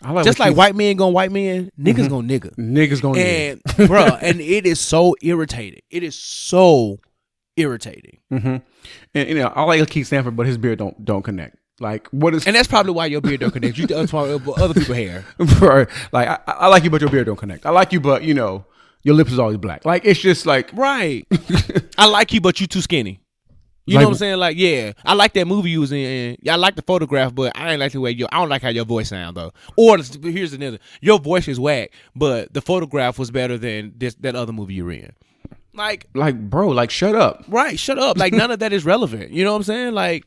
I 0.03 0.13
like 0.13 0.25
just 0.25 0.39
like 0.39 0.51
you- 0.51 0.57
white 0.57 0.75
men 0.75 0.97
gonna 0.97 1.13
white 1.13 1.33
men, 1.33 1.71
niggas 1.79 2.09
mm-hmm. 2.09 2.09
gonna 2.09 2.29
nigga. 2.29 2.55
niggas 2.57 3.01
gonna. 3.01 3.21
And 3.21 3.89
bro, 3.89 4.05
and 4.21 4.41
it 4.41 4.67
is 4.67 4.81
so 4.81 5.15
irritating. 5.23 5.81
It 5.91 6.03
is 6.03 6.17
so 6.17 6.99
irritating. 7.59 8.19
mm-hmm. 8.33 8.57
And 9.15 9.29
you 9.29 9.35
know, 9.35 9.49
I 9.55 9.63
like 9.63 9.89
Keith 9.91 10.07
Stanfield, 10.07 10.37
but 10.37 10.47
his 10.47 10.57
beard 10.59 10.79
don't 10.79 11.05
don't 11.05 11.23
connect. 11.23 11.57
Like, 11.81 12.09
what 12.09 12.35
is 12.35 12.47
And 12.47 12.57
that's 12.57 12.67
probably 12.69 12.93
why 12.93 13.07
your 13.07 13.21
beard 13.21 13.41
don't 13.41 13.53
connect. 13.53 13.79
You 13.79 13.87
that's 13.87 14.13
why 14.13 14.29
other 14.29 14.75
people 14.75 14.95
hair. 14.95 15.25
right? 15.61 15.89
Like, 16.13 16.29
I, 16.29 16.41
I 16.47 16.67
like 16.69 16.83
you, 16.85 16.91
but 16.91 17.01
your 17.01 17.11
beard 17.11 17.27
don't 17.27 17.37
connect. 17.37 17.67
I 17.67 17.71
like 17.71 17.93
you, 17.93 18.01
but 18.01 18.25
you 18.25 18.35
know, 18.35 18.65
your 19.05 19.15
lips 19.15 19.31
is 19.33 19.39
always 19.39 19.59
black. 19.59 19.85
Like, 19.85 20.05
it's 20.05 20.21
just 20.21 20.45
like 20.47 20.71
Right. 20.75 21.27
I 21.99 22.07
like 22.07 22.33
you, 22.33 22.41
but 22.41 22.61
you 22.61 22.67
too 22.67 22.81
skinny. 22.81 23.21
You 23.87 23.95
Like- 23.95 24.03
know 24.03 24.09
what 24.09 24.15
I'm 24.15 24.19
saying? 24.19 24.37
Like, 24.39 24.57
yeah, 24.59 24.93
I 25.05 25.15
like 25.15 25.33
that 25.35 25.47
movie 25.47 25.71
you 25.71 25.81
was 25.81 25.93
in. 25.93 26.37
Yeah, 26.43 26.55
I 26.55 26.57
like 26.57 26.77
the 26.77 26.83
photograph, 26.83 27.35
but 27.35 27.53
I 27.57 27.71
ain't 27.71 27.81
like 27.81 27.93
the 27.93 28.01
way 28.01 28.11
you. 28.11 28.27
I 28.31 28.37
don't 28.39 28.51
like 28.51 28.61
how 28.61 28.69
your 28.69 28.85
voice 28.85 29.09
sound 29.09 29.37
though. 29.37 29.53
Or 29.77 29.97
here's 30.23 30.53
another: 30.53 30.79
your 31.01 31.19
voice 31.19 31.49
is 31.49 31.59
whack, 31.59 31.93
but 32.15 32.53
the 32.53 32.61
photograph 32.61 33.19
was 33.19 33.31
better 33.31 33.57
than 33.57 33.95
this 33.97 34.15
that 34.17 34.35
other 34.37 34.53
movie 34.53 34.75
you're 34.75 34.93
in. 34.93 35.13
Like, 35.75 36.07
like, 36.15 36.39
bro, 36.51 36.69
like, 36.69 36.91
shut 36.91 37.15
up. 37.15 37.45
right? 37.49 37.79
Shut 37.79 37.99
up! 37.99 38.17
Like 38.19 38.33
none 38.33 38.51
of 38.51 38.59
that 38.61 38.73
is 38.73 38.85
relevant. 38.85 39.31
You 39.31 39.45
know 39.45 39.53
what 39.53 39.59
I'm 39.59 39.63
saying? 39.65 39.93
Like, 39.95 40.27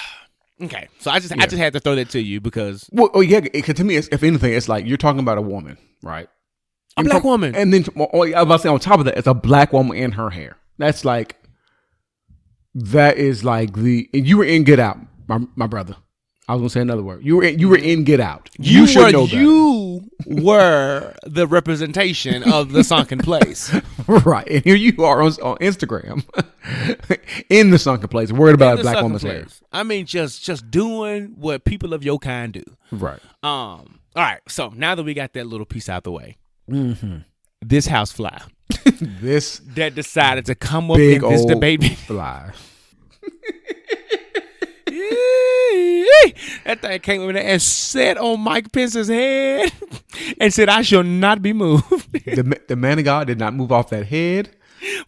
okay. 0.62 0.88
So 1.00 1.10
I 1.10 1.18
just 1.18 1.32
I 1.32 1.44
just 1.46 1.56
had 1.56 1.72
to 1.74 1.80
throw 1.80 1.94
that 1.96 2.10
to 2.10 2.20
you 2.20 2.40
because 2.40 2.88
Well, 2.92 3.10
oh 3.14 3.20
yeah, 3.20 3.40
it, 3.52 3.62
'cause 3.64 3.74
to 3.76 3.84
me, 3.84 3.96
it's, 3.96 4.08
if 4.12 4.22
anything, 4.22 4.52
it's 4.52 4.68
like 4.68 4.86
you're 4.86 4.96
talking 4.96 5.20
about 5.20 5.38
a 5.38 5.42
woman, 5.42 5.76
right? 6.02 6.28
a 6.96 7.04
black 7.04 7.22
woman. 7.22 7.54
and 7.54 7.72
then 7.72 7.84
oh, 7.96 8.22
I 8.24 8.26
was 8.26 8.32
about 8.42 8.56
to 8.56 8.62
say 8.62 8.68
on 8.68 8.80
top 8.80 8.98
of 8.98 9.04
that, 9.04 9.16
it's 9.18 9.26
a 9.28 9.34
black 9.34 9.72
woman 9.72 9.96
in 9.96 10.12
her 10.12 10.30
hair. 10.30 10.56
That's 10.78 11.04
like 11.04 11.36
that 12.74 13.16
is 13.18 13.44
like 13.44 13.74
the 13.74 14.08
and 14.12 14.26
you 14.26 14.38
were 14.38 14.44
in 14.44 14.64
Get 14.64 14.78
Out, 14.80 14.98
my 15.28 15.40
my 15.54 15.66
brother. 15.66 15.96
I 16.48 16.54
was 16.54 16.60
gonna 16.60 16.70
say 16.70 16.80
another 16.80 17.02
word. 17.02 17.22
You 17.24 17.36
were 17.36 17.44
in, 17.44 17.58
you 17.58 17.68
were 17.68 17.76
in 17.76 18.04
Get 18.04 18.20
Out. 18.20 18.48
You, 18.58 18.86
should 18.86 19.14
were 19.14 19.20
you 19.26 20.08
were 20.26 21.14
the 21.24 21.46
representation 21.46 22.42
of 22.42 22.72
the 22.72 22.82
sunken 22.82 23.18
place. 23.18 23.70
right, 24.06 24.48
and 24.48 24.64
here 24.64 24.74
you 24.74 25.04
are 25.04 25.20
on, 25.20 25.32
on 25.42 25.56
Instagram 25.58 26.24
in 27.50 27.70
the 27.70 27.78
sunken 27.78 28.08
place, 28.08 28.32
worried 28.32 28.54
about 28.54 28.80
black 28.80 29.02
woman's 29.02 29.22
hair. 29.22 29.46
I 29.72 29.82
mean, 29.82 30.06
just 30.06 30.42
just 30.42 30.70
doing 30.70 31.34
what 31.36 31.64
people 31.64 31.92
of 31.92 32.02
your 32.02 32.18
kind 32.18 32.52
do. 32.54 32.64
Right. 32.90 33.20
Um. 33.42 34.00
All 34.16 34.24
right. 34.24 34.40
So 34.48 34.72
now 34.74 34.94
that 34.94 35.02
we 35.02 35.12
got 35.14 35.34
that 35.34 35.46
little 35.46 35.66
piece 35.66 35.88
out 35.88 36.04
the 36.04 36.12
way, 36.12 36.38
Mm-hmm. 36.70 37.18
this 37.62 37.86
house 37.86 38.12
fly 38.12 38.42
This 39.00 39.58
that 39.74 39.94
decided 39.94 40.44
to 40.46 40.54
come 40.54 40.90
up 40.90 40.98
in 40.98 41.20
this 41.20 41.44
debate. 41.44 41.82
fly. 41.98 42.52
That 46.64 46.78
thing 46.80 47.00
came 47.00 47.22
in 47.22 47.34
there 47.34 47.44
and 47.44 47.62
sat 47.62 48.18
on 48.18 48.40
Mike 48.40 48.72
Pence's 48.72 49.08
head 49.08 49.72
and 50.40 50.52
said, 50.52 50.68
"I 50.68 50.82
shall 50.82 51.02
not 51.02 51.42
be 51.42 51.52
moved." 51.52 52.12
the 52.12 52.60
the 52.68 52.76
man 52.76 52.98
of 52.98 53.04
God 53.04 53.26
did 53.26 53.38
not 53.38 53.54
move 53.54 53.72
off 53.72 53.90
that 53.90 54.06
head 54.06 54.50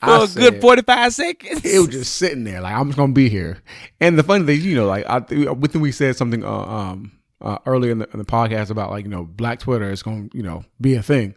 For 0.01 0.11
I 0.11 0.25
a 0.25 0.27
good 0.29 0.61
forty 0.61 0.83
five 0.83 1.13
seconds. 1.13 1.65
it 1.65 1.79
was 1.79 1.89
just 1.89 2.15
sitting 2.17 2.45
there 2.45 2.61
like 2.61 2.75
I'm 2.75 2.89
just 2.89 2.99
gonna 2.99 3.13
be 3.13 3.29
here. 3.29 3.63
And 4.01 4.19
the 4.19 4.23
funny 4.23 4.45
thing, 4.45 4.61
you 4.61 4.75
know, 4.75 4.87
like 4.87 5.07
I 5.07 5.19
within 5.53 5.81
we 5.81 5.93
said 5.93 6.17
something 6.17 6.45
uh, 6.45 6.51
um 6.51 7.13
uh, 7.41 7.59
earlier 7.67 7.93
in 7.93 7.99
the, 7.99 8.09
in 8.13 8.19
the 8.19 8.25
podcast 8.25 8.71
about 8.71 8.91
like 8.91 9.05
you 9.05 9.11
know 9.11 9.25
Black 9.25 9.61
Twitter 9.61 9.91
is 9.91 10.03
gonna 10.03 10.29
you 10.33 10.43
know 10.43 10.65
be 10.81 10.95
a 10.95 11.03
thing. 11.03 11.35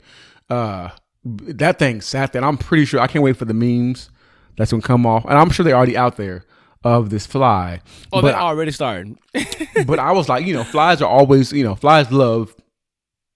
Uh, 0.50 0.90
that 1.24 1.80
thing 1.80 2.02
sat 2.02 2.34
there. 2.34 2.44
I'm 2.44 2.58
pretty 2.58 2.86
sure 2.86 3.00
I 3.00 3.08
can't 3.08 3.24
wait 3.24 3.38
for 3.38 3.46
the 3.46 3.54
memes 3.54 4.10
that's 4.58 4.72
gonna 4.72 4.84
come 4.84 5.06
off, 5.06 5.26
and 5.26 5.34
I'm 5.34 5.50
sure 5.50 5.64
they're 5.64 5.76
already 5.76 5.98
out 5.98 6.18
there 6.18 6.46
of 6.84 7.10
this 7.10 7.26
fly. 7.26 7.82
oh, 8.12 8.22
but 8.22 8.32
they 8.34 8.38
already 8.38 8.72
started. 8.72 9.18
but 9.86 10.00
I 10.00 10.12
was 10.12 10.28
like, 10.30 10.46
you 10.46 10.54
know, 10.54 10.64
flies 10.64 11.02
are 11.02 11.10
always 11.10 11.52
you 11.54 11.64
know 11.64 11.76
flies 11.76 12.12
love 12.12 12.56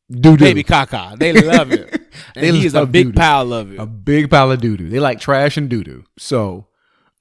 doo 0.09 0.37
doo. 0.37 0.45
Baby 0.45 0.63
caca. 0.63 1.17
They 1.17 1.33
love 1.33 1.71
it. 1.71 2.01
And 2.35 2.43
They 2.43 2.51
he 2.51 2.65
is 2.65 2.73
a 2.73 2.85
big 2.87 3.07
doo-doo. 3.07 3.19
pile 3.19 3.53
of 3.53 3.71
it. 3.71 3.79
a 3.79 3.85
big 3.85 4.29
pile 4.31 4.51
of 4.51 4.59
doo 4.59 4.75
doo. 4.75 4.89
They 4.89 4.99
like 4.99 5.19
trash 5.19 5.55
and 5.55 5.69
doo 5.69 5.83
doo. 5.83 6.03
So, 6.17 6.65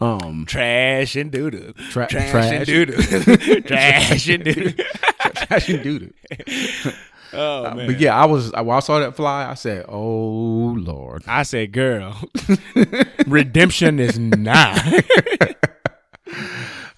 Um, 0.01 0.47
Trash 0.47 1.16
and 1.16 1.31
doo 1.31 1.51
doo. 1.51 1.74
Tra- 1.90 2.07
trash, 2.07 2.31
trash. 2.31 2.53
and 2.53 2.66
doo 2.66 2.86
doo. 2.86 3.61
trash 3.62 4.28
and 4.28 4.44
doo 4.44 4.55
doo. 4.55 4.85
trash 5.35 5.69
and 5.69 5.82
doo 5.82 5.98
doo. 5.98 6.12
Oh 7.35 7.74
man. 7.74 7.86
But 7.89 8.01
yeah, 8.01 8.15
I 8.16 8.24
was 8.24 8.53
when 8.53 8.70
I 8.70 8.81
saw 8.81 9.01
that 9.01 9.15
fly, 9.16 9.51
I 9.51 9.55
said, 9.55 9.85
"Oh 9.89 10.74
Lord." 10.78 11.24
I 11.27 11.43
said, 11.43 11.73
girl, 11.73 12.16
redemption 13.27 13.98
is 14.01 14.19
nigh. 14.19 15.03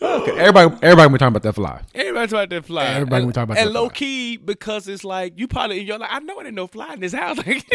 Okay, 0.00 0.30
everybody, 0.38 0.74
everybody 0.82 1.08
been 1.08 1.18
talking 1.18 1.26
about 1.28 1.42
that 1.42 1.52
fly. 1.54 1.82
Everybody 1.94 2.26
talking 2.28 2.38
about 2.38 2.50
that 2.50 2.64
fly. 2.64 2.84
Everybody 2.86 3.24
and, 3.24 3.34
talking 3.34 3.42
about 3.50 3.58
and 3.58 3.66
that 3.68 3.72
low 3.72 3.88
fly. 3.88 3.94
key 3.96 4.36
because 4.36 4.88
it's 4.88 5.04
like 5.04 5.38
you 5.38 5.48
probably 5.48 5.80
you're 5.80 5.98
like 5.98 6.10
I 6.12 6.20
know 6.20 6.38
it 6.40 6.46
ain't 6.46 6.54
no 6.54 6.66
fly 6.66 6.94
in 6.94 7.00
this 7.00 7.12
house. 7.12 7.38
Like 7.46 7.66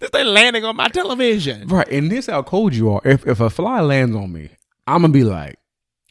this 0.00 0.10
thing 0.10 0.26
landing 0.26 0.64
on 0.64 0.74
my 0.76 0.88
television. 0.88 1.68
Right, 1.68 1.88
and 1.88 2.10
this 2.10 2.26
how 2.26 2.42
cold 2.42 2.74
you 2.74 2.90
are. 2.90 3.00
If 3.04 3.26
if 3.26 3.38
a 3.40 3.48
fly 3.50 3.80
lands 3.80 4.16
on 4.16 4.32
me, 4.32 4.50
I'm 4.86 5.02
gonna 5.02 5.12
be 5.12 5.22
like, 5.22 5.56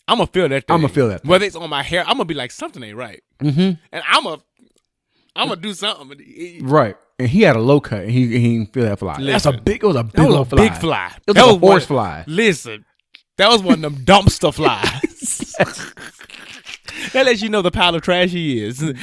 I'm 0.08 0.18
gonna 0.20 0.28
feel 0.28 0.48
that. 0.50 0.68
Thing. 0.68 0.74
I'ma 0.76 0.88
feel 0.88 1.10
that 1.10 1.22
thing. 1.24 1.30
Whether 1.30 1.46
it's 1.46 1.56
on 1.56 1.70
my 1.70 1.84
hair, 1.84 2.02
I'm 2.02 2.14
gonna 2.14 2.26
be 2.26 2.34
like 2.34 2.52
something 2.52 2.82
ain't 2.82 2.96
right, 2.96 3.22
mm-hmm. 3.42 3.72
and 3.92 4.04
I'm 4.08 4.26
a, 4.26 4.40
I'm 5.36 5.50
gonna 5.50 5.60
do 5.62 5.74
something. 5.74 6.18
right. 6.64 6.96
And 7.18 7.28
he 7.28 7.42
had 7.42 7.58
a 7.58 7.60
low 7.60 7.82
cut, 7.82 8.04
and 8.04 8.12
he 8.12 8.28
he 8.28 8.58
didn't 8.58 8.74
feel 8.74 8.86
that 8.86 9.00
fly. 9.00 9.22
That's 9.22 9.46
a 9.46 9.52
big. 9.52 9.84
It 9.84 9.88
was 9.88 9.98
a 9.98 10.04
big 10.04 10.14
That 10.14 10.28
was 10.30 10.36
a 10.36 10.46
fly. 10.46 10.70
big 10.70 10.78
fly. 10.80 11.08
It 11.18 11.28
was 11.28 11.36
That 11.36 11.44
a 11.44 11.48
was 11.48 11.56
one- 11.58 11.72
horse 11.72 11.86
fly. 11.86 12.24
Listen, 12.28 12.86
that 13.40 13.50
was 13.50 13.64
one 13.64 13.76
of 13.76 13.82
them 13.82 13.96
dumpster 14.06 14.54
flies. 14.54 15.56
that 17.14 17.26
lets 17.26 17.42
you 17.42 17.48
know 17.48 17.62
the 17.62 17.72
pile 17.72 17.96
of 17.96 18.02
trash 18.02 18.32
he 18.32 18.62
is. 18.62 18.80
The, 18.80 18.94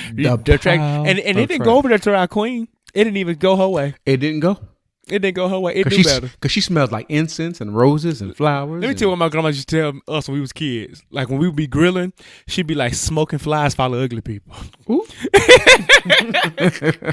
trash, 0.60 0.78
pile 0.78 1.06
and 1.06 1.18
and 1.18 1.38
it 1.38 1.48
didn't 1.48 1.56
trash. 1.56 1.64
go 1.64 1.76
over 1.78 1.88
there 1.88 1.98
to 1.98 2.14
our 2.14 2.28
queen. 2.28 2.68
It 2.92 3.04
didn't 3.04 3.16
even 3.16 3.36
go 3.36 3.56
her 3.56 3.68
way. 3.68 3.94
It 4.04 4.18
didn't 4.18 4.40
go 4.40 4.58
It 5.08 5.20
didn't 5.20 5.36
go 5.36 5.48
her 5.48 5.58
way. 5.58 5.74
It 5.76 5.90
she 5.90 6.02
better. 6.02 6.28
because 6.28 6.52
she 6.52 6.60
smells 6.60 6.92
like 6.92 7.06
incense 7.08 7.62
and 7.62 7.74
roses 7.74 8.20
and 8.20 8.36
flowers. 8.36 8.82
Let 8.82 8.88
me 8.88 8.94
tell 8.94 9.06
you 9.06 9.10
what 9.10 9.18
my 9.18 9.30
grandma 9.30 9.48
used 9.48 9.68
to 9.70 9.76
tell 9.76 9.92
us 10.14 10.28
when 10.28 10.34
we 10.34 10.40
was 10.42 10.52
kids. 10.52 11.02
Like 11.10 11.30
when 11.30 11.38
we 11.38 11.46
would 11.46 11.56
be 11.56 11.66
grilling, 11.66 12.12
she'd 12.46 12.66
be 12.66 12.74
like, 12.74 12.92
"Smoking 12.92 13.38
flies 13.38 13.74
follow 13.74 14.02
ugly 14.02 14.20
people." 14.20 14.54
Ooh. 14.90 15.06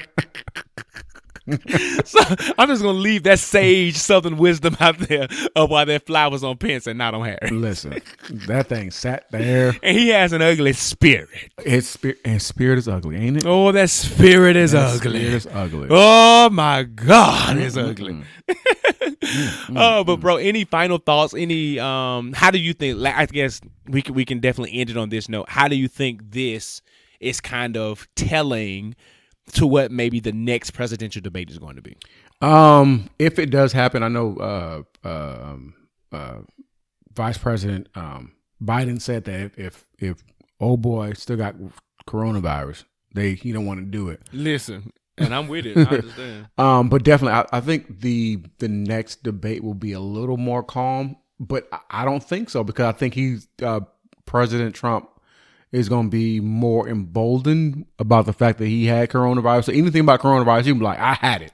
so 2.06 2.20
I'm 2.58 2.70
just 2.70 2.82
gonna 2.82 2.98
leave 2.98 3.24
that 3.24 3.38
sage 3.40 3.98
southern 3.98 4.38
wisdom 4.38 4.78
out 4.80 4.98
there 4.98 5.28
of 5.56 5.70
why 5.70 5.84
that 5.86 6.06
fly 6.06 6.28
was 6.28 6.44
on 6.44 6.58
Pence 6.58 6.88
and 6.88 6.98
not 6.98 7.14
on 7.14 7.26
Harris. 7.26 7.52
Listen, 7.52 8.02
that 8.48 8.68
thing 8.68 8.92
sat 8.92 9.30
there. 9.30 9.76
And 9.84 9.98
he 9.98 10.10
has 10.10 10.32
an 10.32 10.42
ugly 10.42 10.72
spirit. 10.74 11.28
His 11.66 11.88
spirit, 11.90 12.20
his 12.26 12.46
spirit 12.46 12.78
is 12.78 12.88
ugly, 12.88 13.18
ain't 13.18 13.38
it? 13.38 13.46
Oh, 13.46 13.72
that 13.74 13.90
spirit 13.90 14.56
is 14.56 14.72
That 14.72 14.96
ugly. 14.96 15.20
spirit 15.20 15.34
is 15.34 15.48
ugly. 15.48 15.88
Oh 15.92 16.50
my 16.50 16.84
God, 16.84 17.58
it's 17.58 17.76
ugly. 17.76 18.24
oh, 19.76 20.04
but 20.06 20.18
bro, 20.18 20.38
any 20.38 20.66
final 20.66 20.98
thoughts? 20.98 21.34
Any 21.34 21.80
um, 21.80 22.34
how 22.34 22.52
do 22.52 22.58
you 22.60 22.74
think? 22.74 23.00
Like, 23.00 23.16
I 23.16 23.26
guess 23.26 23.60
we 23.88 24.02
can 24.02 24.16
we 24.16 24.26
can 24.26 24.40
definitely 24.40 24.80
end 24.80 24.90
it 24.90 24.98
on 24.98 25.10
this 25.10 25.28
note. 25.28 25.50
How 25.50 25.68
do 25.68 25.76
you 25.76 25.88
think 25.88 26.32
this 26.32 26.82
is 27.20 27.42
kind 27.42 27.78
of 27.78 28.08
telling 28.16 28.96
to 29.54 29.68
what 29.68 29.92
maybe 29.92 30.20
the 30.20 30.32
next 30.32 30.72
presidential 30.72 31.22
debate 31.22 31.50
is 31.50 31.60
going 31.60 31.76
to 31.76 31.82
be? 31.82 31.98
Um, 32.42 33.10
if 33.20 33.40
it 33.40 33.50
does 33.50 33.72
happen, 33.74 34.04
I 34.04 34.08
know 34.08 34.38
uh, 34.38 34.84
uh, 35.08 35.38
um, 35.42 35.74
uh, 36.12 36.40
Vice 37.14 37.38
President 37.38 37.88
um, 37.96 38.34
Biden 38.62 39.02
said 39.02 39.26
that 39.26 39.40
if, 39.40 39.58
if 39.58 39.86
if 40.00 40.24
old 40.60 40.82
boy 40.82 41.14
still 41.14 41.38
got 41.38 41.56
coronavirus, 42.08 42.84
they 43.14 43.36
he 43.36 43.52
don't 43.52 43.66
want 43.66 43.80
to 43.80 43.86
do 43.86 44.10
it. 44.10 44.22
Listen, 44.32 44.92
and 45.18 45.34
I'm 45.34 45.48
with 45.48 45.66
it. 45.66 45.78
I 45.78 45.82
understand. 45.82 46.48
Um, 46.58 46.90
but 46.90 47.04
definitely, 47.04 47.34
I, 47.34 47.58
I 47.58 47.62
think 47.62 48.02
the 48.02 48.40
the 48.60 48.68
next 48.68 49.24
debate 49.24 49.64
will 49.64 49.74
be 49.74 49.94
a 49.94 50.00
little 50.00 50.38
more 50.38 50.64
calm. 50.64 51.18
But 51.40 51.68
I, 51.72 51.80
I 51.90 52.06
don't 52.06 52.24
think 52.24 52.50
so 52.50 52.64
because 52.64 52.86
I 52.86 52.92
think 52.92 53.14
he's 53.14 53.48
uh, 53.62 53.82
President 54.26 54.76
Trump 54.76 55.10
is 55.74 55.90
going 55.90 56.06
to 56.06 56.10
be 56.10 56.40
more 56.40 56.88
emboldened 56.88 57.86
about 58.00 58.26
the 58.26 58.32
fact 58.32 58.60
that 58.60 58.68
he 58.68 58.86
had 58.86 59.10
coronavirus. 59.10 59.66
So 59.66 59.74
anything 59.74 60.02
about 60.02 60.22
coronavirus, 60.22 60.64
he'll 60.66 60.76
be 60.76 60.82
like, 60.82 61.00
"I 61.00 61.16
had 61.16 61.42
it," 61.42 61.52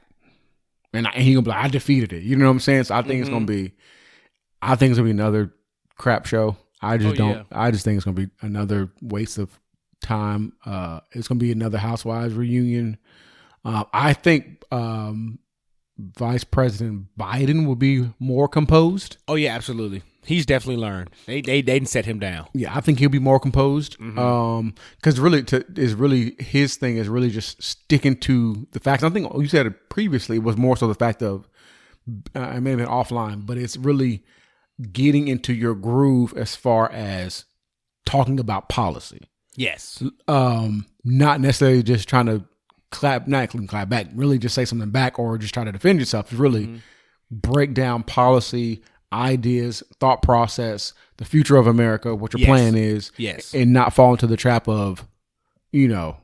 and, 0.94 1.08
I, 1.08 1.12
and 1.12 1.24
he 1.24 1.34
gonna 1.34 1.42
be 1.44 1.50
like, 1.50 1.66
"I 1.66 1.68
defeated 1.70 2.14
it." 2.14 2.22
You 2.24 2.36
know 2.36 2.46
what 2.46 2.52
I'm 2.52 2.60
saying? 2.60 2.84
So 2.84 2.96
I 2.96 3.02
think 3.02 3.22
it's 3.22 3.30
gonna 3.30 3.46
be, 3.46 3.72
I 4.62 4.76
think 4.76 4.92
it's 4.92 5.00
gonna 5.00 5.08
be 5.08 5.12
another 5.12 5.52
crap 5.98 6.26
show. 6.28 6.56
I 6.82 6.98
just 6.98 7.14
Oh, 7.16 7.18
don't. 7.18 7.36
yeah. 7.38 7.44
I 7.52 7.72
just 7.72 7.84
think 7.84 7.96
it's 7.98 8.06
gonna 8.06 8.16
be 8.16 8.30
another 8.42 8.92
waste 9.02 9.38
of 9.40 9.58
time. 10.02 10.54
Uh, 10.66 11.00
it's 11.14 11.28
gonna 11.28 11.40
be 11.40 11.52
another 11.52 11.78
Housewives 11.78 12.34
reunion. 12.36 12.98
Uh, 13.66 13.84
I 13.94 14.14
think 14.14 14.64
um, 14.72 15.40
Vice 15.98 16.44
President 16.46 17.08
Biden 17.20 17.66
will 17.68 17.76
be 17.76 18.10
more 18.20 18.48
composed. 18.48 19.18
Oh 19.28 19.36
yeah, 19.36 19.54
absolutely. 19.56 20.04
He's 20.26 20.46
definitely 20.46 20.82
learned. 20.82 21.10
They 21.26 21.42
they 21.42 21.62
they 21.62 21.74
didn't 21.74 21.90
set 21.90 22.06
him 22.06 22.20
down. 22.20 22.48
Yeah, 22.54 22.76
I 22.76 22.82
think 22.82 23.00
he'll 23.00 23.10
be 23.10 23.20
more 23.20 23.40
composed. 23.40 23.98
Mm-hmm. 24.00 24.20
Um, 24.20 24.76
because 24.98 25.20
really, 25.20 25.44
to, 25.44 25.66
is 25.76 25.94
really 25.96 26.36
his 26.40 26.76
thing 26.76 26.98
is 26.98 27.08
really 27.08 27.30
just 27.30 27.62
sticking 27.64 28.18
to 28.18 28.68
the 28.72 28.80
facts. 28.80 29.04
I 29.04 29.10
think 29.10 29.32
you 29.34 29.48
said 29.48 29.66
it 29.66 29.90
previously 29.90 30.38
was 30.38 30.58
more 30.58 30.76
so 30.78 30.88
the 30.88 30.96
fact 30.96 31.24
of 31.24 31.48
uh, 32.36 32.40
I 32.40 32.60
may 32.60 32.72
have 32.72 32.80
been 32.80 32.88
offline, 32.88 33.46
but 33.46 33.58
it's 33.58 33.78
really 33.78 34.24
getting 34.92 35.28
into 35.28 35.54
your 35.54 35.76
groove 35.76 36.34
as 36.38 36.56
far 36.56 36.92
as 36.92 37.46
talking 38.06 38.40
about 38.40 38.70
policy. 38.70 39.30
Yes. 39.56 40.02
um, 40.28 40.86
not 41.04 41.42
necessarily 41.42 41.84
just 41.84 42.08
trying 42.08 42.28
to 42.28 42.46
clap, 42.92 43.28
not 43.28 43.50
clap 43.68 43.90
back, 43.90 44.08
really 44.14 44.38
just 44.38 44.56
say 44.56 44.64
something 44.64 44.90
back 44.90 45.20
or 45.20 45.38
just 45.38 45.54
try 45.54 45.64
to 45.66 45.72
defend 45.72 46.00
yourself. 46.00 46.32
It's 46.32 46.40
really 46.40 46.66
Mm-hmm. 46.68 46.78
break 47.32 47.74
down 47.74 48.04
policy, 48.04 48.82
ideas, 49.12 49.82
thought 50.00 50.22
process, 50.22 50.94
the 51.18 51.26
future 51.26 51.58
of 51.58 51.68
America, 51.68 52.16
what 52.16 52.34
your 52.34 52.40
Yes. 52.42 52.48
plan 52.48 52.76
is, 52.76 53.12
Yes. 53.18 53.54
and 53.54 53.74
not 53.74 53.94
fall 53.94 54.12
into 54.12 54.28
the 54.28 54.38
trap 54.38 54.68
of, 54.68 55.08
you 55.72 55.88
know, 55.88 56.18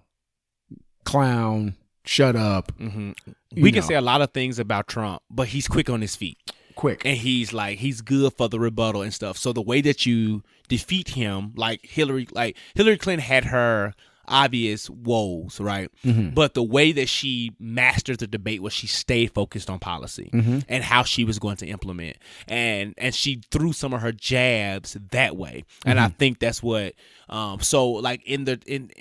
clown, 1.03 1.75
shut 2.05 2.35
up, 2.35 2.71
hmm 2.77 3.11
you 3.51 3.63
We 3.63 3.71
can 3.71 3.83
say 3.83 3.95
a 3.95 4.01
lot 4.01 4.21
of 4.21 4.31
things 4.33 4.59
about 4.59 4.87
Trump, 4.87 5.21
but 5.29 5.47
he's 5.49 5.67
quick 5.67 5.89
on 5.89 6.01
his 6.01 6.15
feet. 6.15 6.37
quick. 6.75 7.01
and 7.05 7.17
he's 7.17 7.53
like 7.53 7.79
he's 7.79 8.01
good 8.01 8.33
for 8.37 8.49
the 8.49 8.59
rebuttal 8.59 9.01
and 9.01 9.13
stuff. 9.13 9.37
So 9.37 9.53
the 9.53 9.61
way 9.61 9.79
that 9.81 10.05
you 10.05 10.43
defeat 10.67 11.09
him, 11.09 11.53
like 11.55 11.79
Hillary, 11.85 12.27
like 12.33 12.57
Hillary 12.75 12.97
Clinton 12.97 13.23
had 13.25 13.45
her 13.45 13.93
obvious 14.27 14.89
woes, 14.89 15.59
right? 15.59 15.89
Mm-hmm. 16.03 16.29
But 16.29 16.53
the 16.53 16.63
way 16.63 16.91
that 16.91 17.09
she 17.09 17.51
mastered 17.59 18.19
the 18.19 18.27
debate 18.27 18.61
was 18.61 18.73
she 18.73 18.87
stayed 18.87 19.33
focused 19.33 19.69
on 19.69 19.79
policy 19.79 20.29
mm-hmm. 20.33 20.59
and 20.67 20.83
how 20.83 21.03
she 21.03 21.23
was 21.23 21.39
going 21.39 21.57
to 21.57 21.67
implement, 21.67 22.17
and 22.47 22.93
and 22.97 23.13
she 23.13 23.41
threw 23.51 23.73
some 23.73 23.93
of 23.93 24.01
her 24.01 24.11
jabs 24.11 24.97
that 25.11 25.35
way, 25.35 25.63
and 25.85 25.99
I 25.99 26.07
mm-hmm. 26.07 26.17
think 26.17 26.39
that's 26.39 26.61
what. 26.61 26.93
Um, 27.29 27.59
so 27.61 27.89
like 27.89 28.23
in 28.25 28.45
the 28.45 28.59
in 28.65 28.91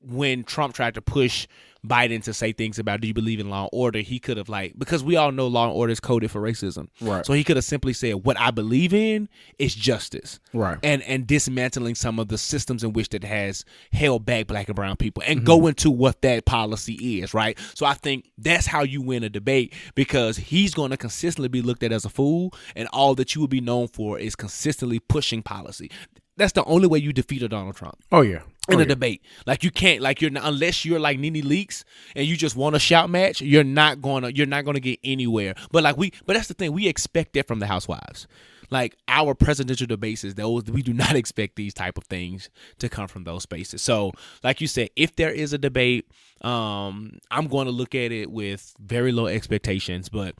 when 0.00 0.44
Trump 0.44 0.74
tried 0.74 0.94
to 0.94 1.02
push 1.02 1.46
Biden 1.86 2.22
to 2.24 2.32
say 2.32 2.52
things 2.52 2.78
about 2.78 3.00
do 3.00 3.08
you 3.08 3.14
believe 3.14 3.40
in 3.40 3.50
law 3.50 3.62
and 3.62 3.70
order, 3.72 3.98
he 3.98 4.20
could 4.20 4.36
have 4.36 4.48
like 4.48 4.78
because 4.78 5.02
we 5.02 5.16
all 5.16 5.32
know 5.32 5.48
law 5.48 5.64
and 5.64 5.72
order 5.72 5.92
is 5.92 5.98
coded 5.98 6.30
for 6.30 6.40
racism. 6.40 6.88
Right. 7.00 7.26
So 7.26 7.32
he 7.32 7.42
could 7.42 7.56
have 7.56 7.64
simply 7.64 7.92
said 7.92 8.24
what 8.24 8.38
I 8.38 8.52
believe 8.52 8.94
in 8.94 9.28
is 9.58 9.74
justice. 9.74 10.38
Right. 10.52 10.78
And 10.82 11.02
and 11.02 11.26
dismantling 11.26 11.96
some 11.96 12.20
of 12.20 12.28
the 12.28 12.38
systems 12.38 12.84
in 12.84 12.92
which 12.92 13.08
that 13.10 13.24
has 13.24 13.64
held 13.92 14.24
back 14.24 14.46
black 14.46 14.68
and 14.68 14.76
brown 14.76 14.96
people 14.96 15.24
and 15.26 15.40
mm-hmm. 15.40 15.46
go 15.46 15.66
into 15.66 15.90
what 15.90 16.22
that 16.22 16.46
policy 16.46 17.20
is, 17.20 17.34
right? 17.34 17.58
So 17.74 17.84
I 17.84 17.94
think 17.94 18.30
that's 18.38 18.66
how 18.66 18.82
you 18.82 19.02
win 19.02 19.24
a 19.24 19.28
debate 19.28 19.74
because 19.96 20.36
he's 20.36 20.74
going 20.74 20.90
to 20.92 20.96
consistently 20.96 21.48
be 21.48 21.62
looked 21.62 21.82
at 21.82 21.90
as 21.90 22.04
a 22.04 22.10
fool 22.10 22.54
and 22.76 22.88
all 22.92 23.16
that 23.16 23.34
you 23.34 23.40
will 23.40 23.48
be 23.48 23.60
known 23.60 23.88
for 23.88 24.18
is 24.18 24.36
consistently 24.36 25.00
pushing 25.00 25.42
policy. 25.42 25.90
That's 26.36 26.52
the 26.52 26.64
only 26.64 26.86
way 26.86 26.98
you 26.98 27.12
defeat 27.12 27.42
a 27.42 27.48
Donald 27.48 27.76
Trump 27.76 27.98
oh 28.12 28.20
yeah. 28.20 28.42
In 28.68 28.76
Oh, 28.76 28.78
a 28.78 28.82
yeah. 28.82 28.88
debate. 28.88 29.22
Like 29.44 29.64
you 29.64 29.70
can't 29.72 30.00
like 30.00 30.20
you're 30.20 30.30
not 30.30 30.44
unless 30.44 30.84
you're 30.84 31.00
like 31.00 31.18
NeNe 31.18 31.42
Leakes 31.42 31.82
and 32.14 32.26
you 32.26 32.36
just 32.36 32.54
want 32.54 32.76
a 32.76 32.78
shout 32.78 33.10
match, 33.10 33.42
you're 33.42 33.64
not 33.64 34.00
gonna 34.00 34.28
you're 34.28 34.46
not 34.46 34.64
gonna 34.64 34.78
get 34.80 35.00
anywhere. 35.02 35.54
But 35.72 35.82
like 35.82 35.96
we 35.96 36.12
but 36.26 36.34
that's 36.34 36.46
the 36.48 36.54
thing, 36.54 36.72
we 36.72 36.86
expect 36.86 37.32
that 37.34 37.48
from 37.48 37.58
the 37.58 37.66
housewives. 37.66 38.28
Like 38.70 38.96
our 39.08 39.34
presidential 39.34 39.86
debates 39.88 40.22
is 40.24 40.36
those 40.36 40.64
we 40.64 40.82
do 40.82 40.92
not 41.04 41.16
expect 41.16 41.56
these 41.56 41.74
type 41.74 41.98
of 41.98 42.04
things 42.04 42.50
to 42.78 42.88
come 42.88 43.08
from 43.08 43.24
those 43.24 43.42
spaces. 43.42 43.82
So 43.82 44.12
like 44.44 44.60
you 44.60 44.68
said, 44.68 44.90
if 44.94 45.16
there 45.16 45.30
is 45.32 45.52
a 45.52 45.58
debate, 45.58 46.08
um, 46.42 47.18
I'm 47.30 47.48
going 47.48 47.66
to 47.66 47.72
look 47.72 47.94
at 47.94 48.12
it 48.12 48.30
with 48.30 48.74
very 48.78 49.12
low 49.12 49.26
expectations, 49.26 50.08
but 50.08 50.36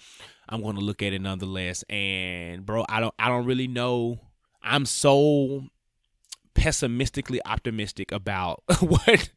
I'm 0.49 0.63
going 0.63 0.77
to 0.77 0.81
look 0.81 1.03
at 1.03 1.13
it 1.13 1.21
nonetheless. 1.21 1.83
And 1.91 2.65
bro, 2.65 2.85
I 2.89 3.01
don't 3.01 3.15
I 3.19 3.29
don't 3.29 3.47
really 3.47 3.69
know. 3.69 4.21
I'm 4.63 4.87
so 4.87 5.65
pessimistically 6.63 7.41
optimistic 7.45 8.13
about 8.13 8.63
what 8.81 9.31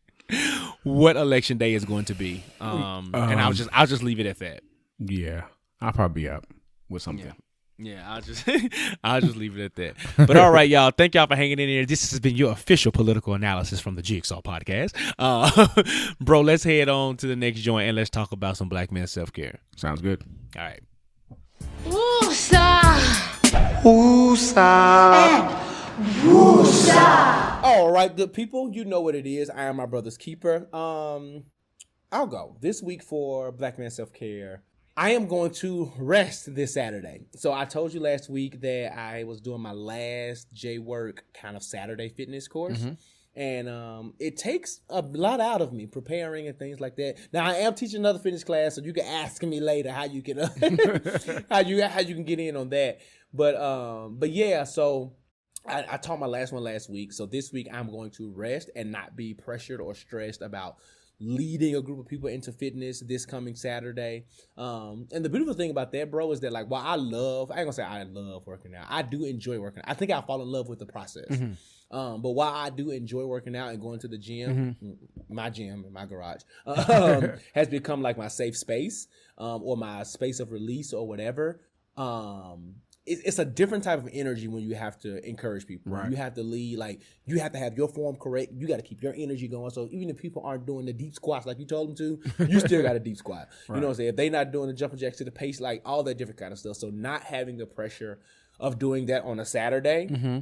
what 0.84 1.18
election 1.18 1.58
day 1.58 1.74
is 1.74 1.84
going 1.84 2.06
to 2.06 2.14
be. 2.14 2.44
Um, 2.62 3.10
and 3.16 3.42
I'll 3.42 3.54
just 3.54 3.70
I'll 3.74 3.88
just 3.88 4.04
leave 4.04 4.20
it 4.20 4.28
at 4.28 4.38
that. 4.40 4.62
Yeah. 5.00 5.46
I'll 5.82 5.92
probably 5.92 6.22
be 6.22 6.30
up 6.30 6.46
with 6.88 7.02
something. 7.02 7.34
Yeah, 7.78 8.10
I'll 8.10 8.22
just 8.22 8.48
I'll 9.04 9.22
just 9.22 9.36
leave 9.36 9.58
it 9.58 9.66
at 9.66 9.76
that. 9.76 9.96
But 10.28 10.38
all 10.38 10.52
right, 10.52 10.70
y'all. 10.70 10.92
Thank 10.92 11.16
y'all 11.16 11.28
for 11.28 11.36
hanging 11.36 11.60
in 11.60 11.68
here. 11.68 11.86
This 11.86 12.12
has 12.12 12.20
been 12.20 12.36
your 12.36 12.52
official 12.52 12.92
political 12.92 13.34
analysis 13.34 13.82
from 13.82 13.96
the 13.96 14.02
Jigsaw 14.04 14.42
Podcast. 14.42 14.96
Uh, 15.20 15.68
bro, 16.22 16.42
let's 16.42 16.64
head 16.64 16.90
on 16.90 17.18
to 17.18 17.28
the 17.28 17.36
next 17.36 17.62
joint 17.62 17.90
and 17.90 17.96
let's 17.98 18.12
talk 18.12 18.32
about 18.32 18.56
some 18.56 18.70
black 18.70 18.92
men 18.92 19.08
self 19.08 19.34
care. 19.34 19.60
Sounds 19.76 20.02
good. 20.02 20.24
All 20.58 20.64
right. 20.64 20.82
Ooh, 23.88 24.36
star. 26.66 27.60
All 27.64 27.92
right, 27.92 28.14
good 28.16 28.34
people, 28.34 28.70
you 28.72 28.84
know 28.84 29.02
what 29.02 29.16
it 29.16 29.26
is. 29.26 29.50
I 29.50 29.64
am 29.64 29.78
my 29.78 29.86
brother's 29.86 30.18
keeper. 30.18 30.68
Um, 30.76 31.44
I'll 32.12 32.28
go 32.28 32.58
this 32.60 32.82
week 32.84 33.02
for 33.02 33.52
Black 33.52 33.80
Man 33.80 33.90
Self 33.90 34.12
Care. 34.12 34.64
I 34.98 35.12
am 35.12 35.28
going 35.28 35.52
to 35.56 35.92
rest 35.98 36.54
this 36.54 36.74
Saturday. 36.74 37.22
So 37.36 37.54
I 37.54 37.66
told 37.66 37.94
you 37.94 38.00
last 38.00 38.30
week 38.30 38.62
that 38.62 38.98
I 38.98 39.24
was 39.24 39.42
doing 39.42 39.62
my 39.62 39.72
last 39.72 40.48
J 40.54 40.80
Work 40.80 41.26
kind 41.34 41.56
of 41.58 41.64
Saturday 41.64 42.10
fitness 42.10 42.48
course. 42.48 42.80
And 43.38 43.68
um, 43.68 44.14
it 44.20 44.38
takes 44.38 44.80
a 44.90 45.02
lot 45.02 45.42
out 45.42 45.62
of 45.62 45.74
me 45.74 45.86
preparing 45.88 46.48
and 46.48 46.58
things 46.58 46.80
like 46.80 46.96
that. 46.98 47.16
Now 47.34 47.46
I 47.46 47.56
am 47.56 47.74
teaching 47.74 48.00
another 48.00 48.20
fitness 48.20 48.46
class, 48.46 48.76
so 48.76 48.82
you 48.82 48.94
can 48.94 49.06
ask 49.06 49.44
me 49.44 49.60
later 49.60 49.92
how 49.92 50.06
you 50.06 50.22
can 50.22 50.38
how 51.50 51.60
you 51.60 51.84
how 51.84 52.00
you 52.00 52.16
can 52.16 52.24
get 52.24 52.40
in 52.40 52.56
on 52.56 52.70
that. 52.70 53.00
But 53.34 53.56
um, 53.56 54.16
but 54.18 54.30
yeah, 54.30 54.64
so 54.64 55.14
I, 55.68 55.86
I 55.92 55.98
taught 55.98 56.20
my 56.20 56.26
last 56.28 56.54
one 56.54 56.64
last 56.64 56.90
week. 56.90 57.14
So 57.14 57.26
this 57.26 57.52
week 57.52 57.68
I'm 57.72 57.90
going 57.90 58.12
to 58.12 58.32
rest 58.32 58.70
and 58.76 58.92
not 58.92 59.16
be 59.16 59.34
pressured 59.34 59.82
or 59.82 59.96
stressed 59.96 60.42
about 60.42 60.78
leading 61.20 61.76
a 61.76 61.82
group 61.82 62.00
of 62.00 62.08
people 62.08 62.28
into 62.28 62.52
fitness 62.52 63.02
this 63.02 63.26
coming 63.26 63.56
Saturday. 63.56 64.26
Um, 64.58 65.08
and 65.12 65.24
the 65.24 65.30
beautiful 65.30 65.54
thing 65.54 65.72
about 65.72 65.92
that, 65.94 66.12
bro, 66.12 66.32
is 66.32 66.42
that 66.42 66.52
like 66.52 66.68
while 66.68 66.86
I 66.86 66.96
love, 66.96 67.52
I 67.52 67.56
ain't 67.56 67.66
gonna 67.66 67.74
say 67.74 67.84
I 67.84 68.04
love 68.04 68.46
working 68.46 68.76
out. 68.76 68.88
I 68.90 69.02
do 69.02 69.24
enjoy 69.24 69.60
working. 69.60 69.80
out. 69.80 69.90
I 69.90 69.94
think 69.94 70.12
I 70.12 70.22
fall 70.22 70.42
in 70.42 70.50
love 70.50 70.68
with 70.68 70.80
the 70.80 70.86
process. 70.86 71.28
Um, 71.92 72.22
but 72.22 72.32
while 72.32 72.52
I 72.54 72.70
do 72.70 72.90
enjoy 72.90 73.26
working 73.26 73.56
out 73.56 73.70
and 73.70 73.80
going 73.80 74.00
to 74.00 74.08
the 74.08 74.18
gym, 74.18 74.76
my 75.30 75.50
gym 75.50 75.86
in 75.86 75.94
my 75.94 76.06
garage 76.06 76.42
um, 76.66 77.34
has 77.54 77.68
become 77.70 78.02
like 78.02 78.18
my 78.18 78.28
safe 78.28 78.58
space 78.58 79.08
um, 79.38 79.62
or 79.64 79.78
my 79.78 80.04
space 80.04 80.40
of 80.40 80.52
release 80.52 80.94
or 80.94 81.08
whatever. 81.08 81.62
Um, 81.96 82.76
it's 83.08 83.38
a 83.38 83.46
different 83.46 83.84
type 83.84 84.00
of 84.00 84.10
energy 84.12 84.48
when 84.48 84.64
you 84.64 84.74
have 84.74 84.98
to 85.00 85.24
encourage 85.28 85.68
people. 85.68 85.92
Right. 85.92 86.10
You 86.10 86.18
have 86.18 86.34
to 86.36 86.44
lead, 86.44 86.80
like 86.80 87.02
you 87.26 87.40
have 87.40 87.52
to 87.52 87.60
have 87.60 87.78
your 87.78 87.88
form 87.88 88.16
correct. 88.16 88.52
You 88.54 88.68
got 88.68 88.78
to 88.78 88.82
keep 88.82 89.04
your 89.04 89.14
energy 89.16 89.48
going. 89.48 89.70
So 89.70 89.88
even 89.92 90.10
if 90.10 90.18
people 90.18 90.42
aren't 90.44 90.66
doing 90.66 90.88
the 90.88 90.94
deep 90.94 91.14
squats 91.14 91.46
like 91.46 91.60
you 91.60 91.66
told 91.66 91.90
them 91.90 91.96
to, 91.98 92.46
you 92.48 92.60
still 92.60 92.82
got 92.82 92.96
a 92.96 93.00
deep 93.00 93.18
squat. 93.18 93.50
You 93.70 93.76
know 93.76 93.88
what 93.88 93.90
I'm 93.90 93.96
saying? 93.96 94.10
If 94.10 94.16
they 94.16 94.30
not 94.30 94.52
doing 94.52 94.68
the 94.68 94.74
jumping 94.74 95.00
jacks 95.00 95.18
to 95.18 95.24
the 95.24 95.32
pace, 95.32 95.60
like 95.60 95.82
all 95.86 96.02
that 96.04 96.18
different 96.18 96.40
kind 96.40 96.54
of 96.54 96.60
stuff. 96.60 96.78
So 96.78 96.90
not 96.90 97.24
having 97.24 97.58
the 97.58 97.66
pressure 97.66 98.20
of 98.60 98.80
doing 98.80 99.08
that 99.08 99.24
on 99.24 99.40
a 99.40 99.46
Saturday. 99.46 100.08
Mm-hmm. 100.10 100.40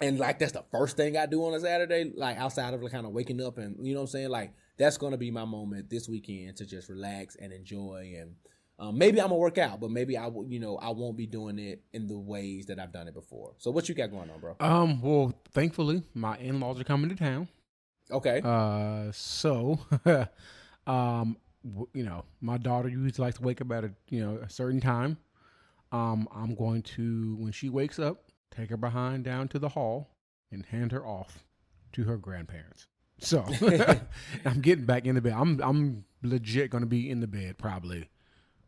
And 0.00 0.18
like 0.18 0.38
that's 0.38 0.52
the 0.52 0.64
first 0.72 0.96
thing 0.96 1.16
I 1.16 1.26
do 1.26 1.44
on 1.44 1.54
a 1.54 1.60
Saturday, 1.60 2.10
like 2.16 2.36
outside 2.38 2.74
of 2.74 2.82
like 2.82 2.92
kind 2.92 3.06
of 3.06 3.12
waking 3.12 3.40
up 3.40 3.58
and 3.58 3.76
you 3.86 3.94
know 3.94 4.00
what 4.00 4.06
I'm 4.06 4.10
saying, 4.10 4.30
like 4.30 4.52
that's 4.76 4.96
gonna 4.96 5.16
be 5.16 5.30
my 5.30 5.44
moment 5.44 5.88
this 5.90 6.08
weekend 6.08 6.56
to 6.56 6.66
just 6.66 6.88
relax 6.88 7.36
and 7.36 7.52
enjoy 7.52 8.14
and 8.18 8.34
um, 8.78 8.98
maybe 8.98 9.20
I'm 9.20 9.28
gonna 9.28 9.36
work 9.38 9.58
out, 9.58 9.80
but 9.80 9.90
maybe 9.90 10.16
I 10.16 10.26
will, 10.26 10.44
you 10.46 10.58
know, 10.60 10.76
I 10.78 10.90
won't 10.90 11.16
be 11.16 11.26
doing 11.26 11.58
it 11.58 11.82
in 11.92 12.06
the 12.08 12.18
ways 12.18 12.66
that 12.66 12.78
I've 12.78 12.92
done 12.92 13.06
it 13.08 13.14
before. 13.14 13.54
So 13.58 13.70
what 13.70 13.88
you 13.88 13.94
got 13.94 14.10
going 14.10 14.30
on, 14.30 14.40
bro? 14.40 14.56
Um, 14.60 15.00
well, 15.00 15.32
thankfully, 15.52 16.02
my 16.14 16.36
in 16.38 16.58
laws 16.60 16.80
are 16.80 16.84
coming 16.84 17.08
to 17.10 17.16
town. 17.16 17.48
Okay, 18.10 18.42
Uh, 18.44 19.10
so, 19.12 19.78
um, 20.86 21.36
w- 21.64 21.88
you 21.94 22.04
know, 22.04 22.24
my 22.40 22.58
daughter 22.58 22.88
usually 22.88 23.12
likes 23.24 23.36
to 23.38 23.42
wake 23.42 23.60
up 23.60 23.70
at 23.72 23.84
a 23.84 23.92
you 24.10 24.20
know 24.20 24.36
a 24.38 24.48
certain 24.50 24.80
time. 24.80 25.16
Um, 25.92 26.28
I'm 26.34 26.54
going 26.54 26.82
to 26.82 27.36
when 27.38 27.52
she 27.52 27.68
wakes 27.68 27.98
up, 27.98 28.24
take 28.50 28.70
her 28.70 28.76
behind 28.76 29.24
down 29.24 29.48
to 29.48 29.58
the 29.58 29.68
hall 29.70 30.10
and 30.50 30.66
hand 30.66 30.92
her 30.92 31.06
off 31.06 31.44
to 31.92 32.04
her 32.04 32.16
grandparents. 32.16 32.88
So 33.20 33.44
I'm 34.44 34.60
getting 34.60 34.84
back 34.84 35.06
in 35.06 35.14
the 35.14 35.20
bed. 35.20 35.34
I'm 35.36 35.60
I'm 35.62 36.04
legit 36.22 36.70
going 36.70 36.82
to 36.82 36.88
be 36.88 37.08
in 37.08 37.20
the 37.20 37.26
bed 37.28 37.58
probably 37.58 38.08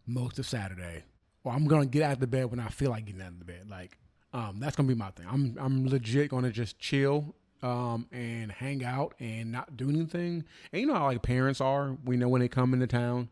most 0.07 0.39
of 0.39 0.47
Saturday, 0.47 1.05
or 1.45 1.53
I'm 1.53 1.67
going 1.67 1.83
to 1.83 1.89
get 1.89 2.03
out 2.03 2.13
of 2.15 2.21
the 2.21 2.27
bed 2.27 2.51
when 2.51 2.61
I 2.61 2.69
feel 2.69 2.91
like 2.91 3.07
getting 3.07 3.23
out 3.23 3.29
of 3.29 3.39
the 3.39 3.45
bed. 3.45 3.69
Like, 3.69 3.99
um, 4.33 4.59
that's 4.61 4.77
going 4.77 4.89
to 4.89 4.95
be 4.95 4.99
my 4.99 5.11
thing. 5.11 5.27
I'm 5.31 5.57
I'm 5.59 5.87
legit 5.87 6.31
going 6.31 6.45
to 6.45 6.51
just 6.51 6.79
chill 6.79 7.35
um, 7.63 8.07
and 8.13 8.53
hang 8.53 8.85
out 8.85 9.15
and 9.19 9.51
not 9.53 9.77
do 9.77 9.89
anything. 9.89 10.45
And 10.73 10.81
you 10.81 10.87
know 10.87 10.95
how 10.95 11.07
like 11.07 11.23
parents 11.23 11.61
are. 11.61 11.97
We 12.05 12.17
know 12.17 12.29
when 12.29 12.41
they 12.41 12.49
come 12.49 12.75
into 12.75 12.87
town, 12.87 13.29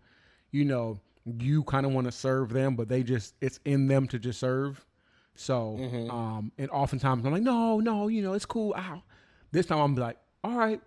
you 0.51 0.64
know, 0.64 1.01
you 1.38 1.62
kind 1.64 1.86
of 1.86 1.92
want 1.92 2.06
to 2.06 2.12
serve 2.12 2.52
them, 2.52 2.76
but 2.76 2.88
they 2.88 3.02
just 3.02 3.34
it's 3.40 3.60
in 3.64 3.86
them 3.86 4.09
to 4.09 4.18
just 4.18 4.40
serve. 4.40 4.84
So, 5.36 5.76
um, 6.10 6.52
and 6.59 6.70
oftentimes 6.70 7.24
I'm 7.26 7.32
like, 7.32 7.42
no, 7.42 7.80
no, 7.80 8.09
you 8.09 8.22
know, 8.22 8.34
it's 8.34 8.46
cool. 8.46 8.74
Ow. 8.76 9.02
This 9.51 9.66
time 9.66 9.78
I'm 9.78 9.94
like, 9.96 10.16
all 10.44 10.56
right, 10.56 10.80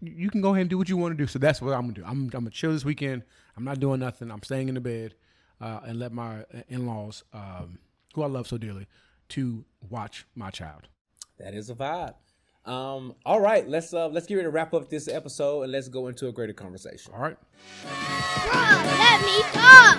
you 0.00 0.12
you 0.16 0.30
can 0.30 0.40
go 0.40 0.50
ahead 0.50 0.62
and 0.62 0.70
do 0.70 0.78
what 0.78 0.88
you 0.88 0.96
want 0.96 1.16
to 1.16 1.22
do. 1.22 1.26
So 1.26 1.38
that's 1.38 1.62
what 1.62 1.72
I'm 1.72 1.82
gonna 1.82 1.92
do. 1.92 2.04
I'm, 2.04 2.22
I'm 2.22 2.28
gonna 2.28 2.50
chill 2.50 2.72
this 2.72 2.84
weekend. 2.84 3.22
I'm 3.56 3.64
not 3.64 3.80
doing 3.80 4.00
nothing. 4.00 4.30
I'm 4.30 4.42
staying 4.42 4.68
in 4.68 4.74
the 4.74 4.80
bed 4.80 5.14
uh, 5.62 5.80
and 5.86 5.98
let 5.98 6.12
my 6.12 6.44
in-laws, 6.68 7.22
um, 7.32 7.78
who 8.14 8.22
I 8.22 8.26
love 8.26 8.46
so 8.48 8.58
dearly, 8.58 8.86
to 9.30 9.64
watch 9.88 10.26
my 10.34 10.50
child. 10.50 10.88
that 11.38 11.54
is 11.54 11.70
a 11.70 11.74
vibe. 11.74 12.14
Um, 12.64 13.14
all 13.26 13.40
right, 13.40 13.68
let's 13.68 13.92
uh 13.92 14.06
let's 14.08 14.26
get 14.26 14.36
ready 14.36 14.46
to 14.46 14.50
wrap 14.50 14.72
up 14.72 14.88
this 14.88 15.08
episode 15.08 15.62
and 15.62 15.72
let's 15.72 15.88
go 15.88 16.06
into 16.06 16.28
a 16.28 16.32
greater 16.32 16.52
conversation. 16.52 17.12
All 17.12 17.20
right. 17.20 17.36
Bruh, 17.84 18.84
let 18.98 19.20
me 19.24 19.42
talk. 19.52 19.98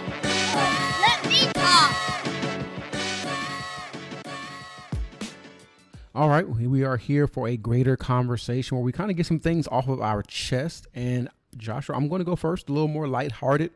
Let 1.02 1.27
me 1.27 1.52
talk. 1.53 1.91
All 6.15 6.30
right, 6.30 6.48
we 6.48 6.68
we 6.68 6.84
are 6.84 6.98
here 6.98 7.27
for 7.27 7.48
a 7.48 7.57
greater 7.57 7.98
conversation 7.98 8.77
where 8.77 8.84
we 8.84 8.91
kind 8.91 9.10
of 9.11 9.18
get 9.18 9.26
some 9.26 9.40
things 9.40 9.68
off 9.68 9.88
of 9.90 9.99
our 9.99 10.22
chest. 10.22 10.88
And 10.94 11.27
Joshua, 11.57 11.95
I'm 11.95 12.07
going 12.07 12.19
to 12.19 12.26
go 12.26 12.35
first, 12.35 12.69
a 12.69 12.72
little 12.72 12.88
more 12.88 13.07
lighthearted. 13.07 13.72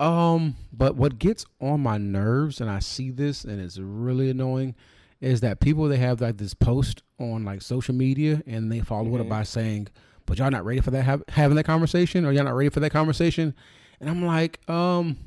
Um, 0.00 0.56
but 0.72 0.96
what 0.96 1.18
gets 1.18 1.44
on 1.60 1.82
my 1.82 1.98
nerves, 1.98 2.60
and 2.60 2.70
I 2.70 2.78
see 2.78 3.10
this, 3.10 3.44
and 3.44 3.60
it's 3.60 3.78
really 3.78 4.30
annoying, 4.30 4.74
is 5.20 5.42
that 5.42 5.60
people 5.60 5.86
they 5.88 5.98
have 5.98 6.22
like 6.22 6.38
this 6.38 6.54
post 6.54 7.02
on 7.18 7.44
like 7.44 7.60
social 7.60 7.94
media, 7.94 8.42
and 8.46 8.72
they 8.72 8.80
follow 8.80 9.14
it 9.14 9.20
up 9.20 9.28
by 9.28 9.42
saying, 9.42 9.88
"But 10.24 10.38
y'all 10.38 10.50
not 10.50 10.64
ready 10.64 10.80
for 10.80 10.90
that 10.92 11.02
have, 11.02 11.22
having 11.28 11.56
that 11.56 11.64
conversation, 11.64 12.24
or 12.24 12.32
y'all 12.32 12.44
not 12.44 12.54
ready 12.54 12.70
for 12.70 12.80
that 12.80 12.90
conversation," 12.90 13.54
and 14.00 14.10
I'm 14.10 14.24
like, 14.24 14.58
um. 14.68 15.18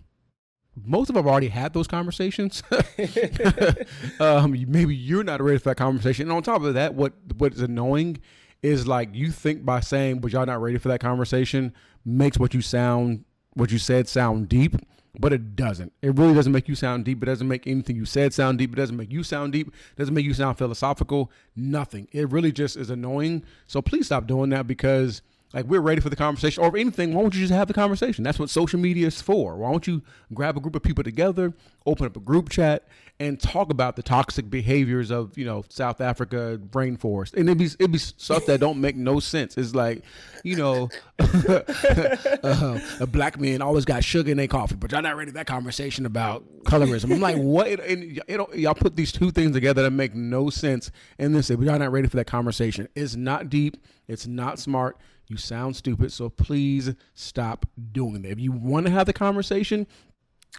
Most 0.84 1.08
of 1.08 1.14
them 1.14 1.24
have 1.24 1.32
already 1.32 1.50
had 1.50 1.72
those 1.76 1.86
conversations. 1.86 2.64
um, 4.20 4.56
maybe 4.68 4.96
you're 4.96 5.24
not 5.24 5.40
ready 5.40 5.60
for 5.60 5.70
that 5.70 5.78
conversation. 5.78 6.24
And 6.24 6.32
on 6.32 6.42
top 6.42 6.64
of 6.64 6.74
that, 6.74 6.96
what 6.96 7.14
what 7.38 7.54
is 7.54 7.60
annoying 7.62 8.18
is 8.64 8.88
like 8.88 9.14
you 9.14 9.30
think 9.30 9.64
by 9.64 9.82
saying, 9.82 10.20
"But 10.20 10.32
y'all 10.32 10.48
not 10.48 10.64
ready 10.64 10.80
for 10.80 10.88
that 10.88 11.00
conversation," 11.00 11.74
makes 12.04 12.40
what 12.40 12.56
you 12.56 12.62
sound, 12.64 13.24
what 13.54 13.72
you 13.72 13.78
said, 13.78 14.08
sound 14.08 14.50
deep. 14.50 14.76
But 15.20 15.32
it 15.32 15.56
doesn't. 15.56 15.94
It 16.02 16.18
really 16.18 16.34
doesn't 16.34 16.52
make 16.52 16.68
you 16.68 16.74
sound 16.74 17.06
deep. 17.06 17.22
It 17.22 17.28
doesn't 17.28 17.48
make 17.48 17.68
anything 17.68 17.96
you 17.96 18.06
said 18.06 18.34
sound 18.34 18.58
deep. 18.58 18.74
It 18.74 18.78
doesn't 18.78 18.98
make 18.98 19.12
you 19.12 19.22
sound 19.22 19.54
deep. 19.54 19.68
It 19.68 19.96
doesn't 19.96 20.14
make 20.14 20.26
you 20.26 20.34
sound 20.34 20.58
philosophical. 20.58 21.32
Nothing. 21.56 22.08
It 22.12 22.32
really 22.32 22.52
just 22.52 22.76
is 22.76 22.90
annoying. 22.90 23.44
So 23.68 23.80
please 23.80 24.08
stop 24.08 24.26
doing 24.26 24.50
that 24.50 24.66
because 24.66 25.22
like 25.54 25.66
we're 25.66 25.82
ready 25.82 26.02
for 26.02 26.10
the 26.10 26.16
conversation 26.16 26.64
or 26.64 26.76
anything. 26.76 27.14
Why 27.14 27.22
don't 27.22 27.34
you 27.34 27.42
just 27.42 27.54
have 27.54 27.68
the 27.68 27.74
conversation? 27.74 28.24
That's 28.24 28.40
what 28.40 28.50
social 28.50 28.80
media 28.80 29.08
is 29.08 29.22
for. 29.22 29.56
Why 29.58 29.72
don't 29.72 29.86
you 29.86 30.02
grab 30.34 30.58
a 30.58 30.60
group 30.60 30.76
of 30.76 30.84
people 30.84 31.04
together 31.04 31.54
open 31.86 32.06
up 32.06 32.16
a 32.16 32.20
group 32.20 32.50
chat 32.50 32.88
and 33.20 33.40
talk 33.40 33.70
about 33.70 33.96
the 33.96 34.02
toxic 34.02 34.50
behaviors 34.50 35.12
of 35.12 35.38
you 35.38 35.46
know 35.46 35.64
south 35.70 36.02
africa 36.02 36.60
rainforest. 36.72 37.34
And 37.34 37.48
it'd 37.48 37.58
be, 37.58 37.66
it'd 37.66 37.92
be 37.92 37.98
stuff 37.98 38.46
that 38.48 38.60
don't 38.60 38.82
make 38.82 38.96
no 38.96 39.20
sense. 39.20 39.58
It's 39.58 39.76
like 39.76 40.04
you 40.44 40.56
know 40.56 40.90
uh, 41.20 42.80
a 43.00 43.08
black 43.08 43.40
man 43.40 43.62
always 43.62 43.86
got 43.86 44.04
sugar 44.04 44.32
in 44.32 44.38
their 44.38 44.48
coffee 44.48 44.76
but 44.76 44.92
y'all 44.92 45.02
not 45.02 45.16
ready 45.16 45.32
for 45.32 45.36
that 45.36 45.48
conversation 45.48 46.06
about 46.06 46.44
colorism. 46.64 47.12
I'm 47.12 47.20
like 47.20 47.38
what? 47.38 47.68
And 47.68 48.22
y'all 48.28 48.74
put 48.74 48.96
these 48.96 49.12
two 49.12 49.32
things 49.32 49.54
together 49.54 49.84
that 49.84 49.92
make 49.92 50.16
no 50.16 50.50
sense. 50.50 50.92
And 51.20 51.36
then 51.36 51.44
say 51.44 51.56
but 51.56 51.66
y'all 51.66 51.80
not 51.80 51.92
ready 51.92 52.08
for 52.08 52.18
that 52.18 52.28
conversation. 52.28 52.88
It's 52.96 53.16
not 53.16 53.50
deep. 53.50 53.78
It's 54.08 54.28
not 54.28 54.60
smart 54.60 54.98
you 55.34 55.38
sound 55.38 55.76
stupid, 55.76 56.12
so 56.12 56.30
please 56.30 56.94
stop 57.14 57.66
doing 57.92 58.22
that. 58.22 58.32
If 58.32 58.40
you 58.40 58.52
want 58.52 58.86
to 58.86 58.92
have 58.92 59.08
the 59.08 59.14
conversation, 59.14 59.88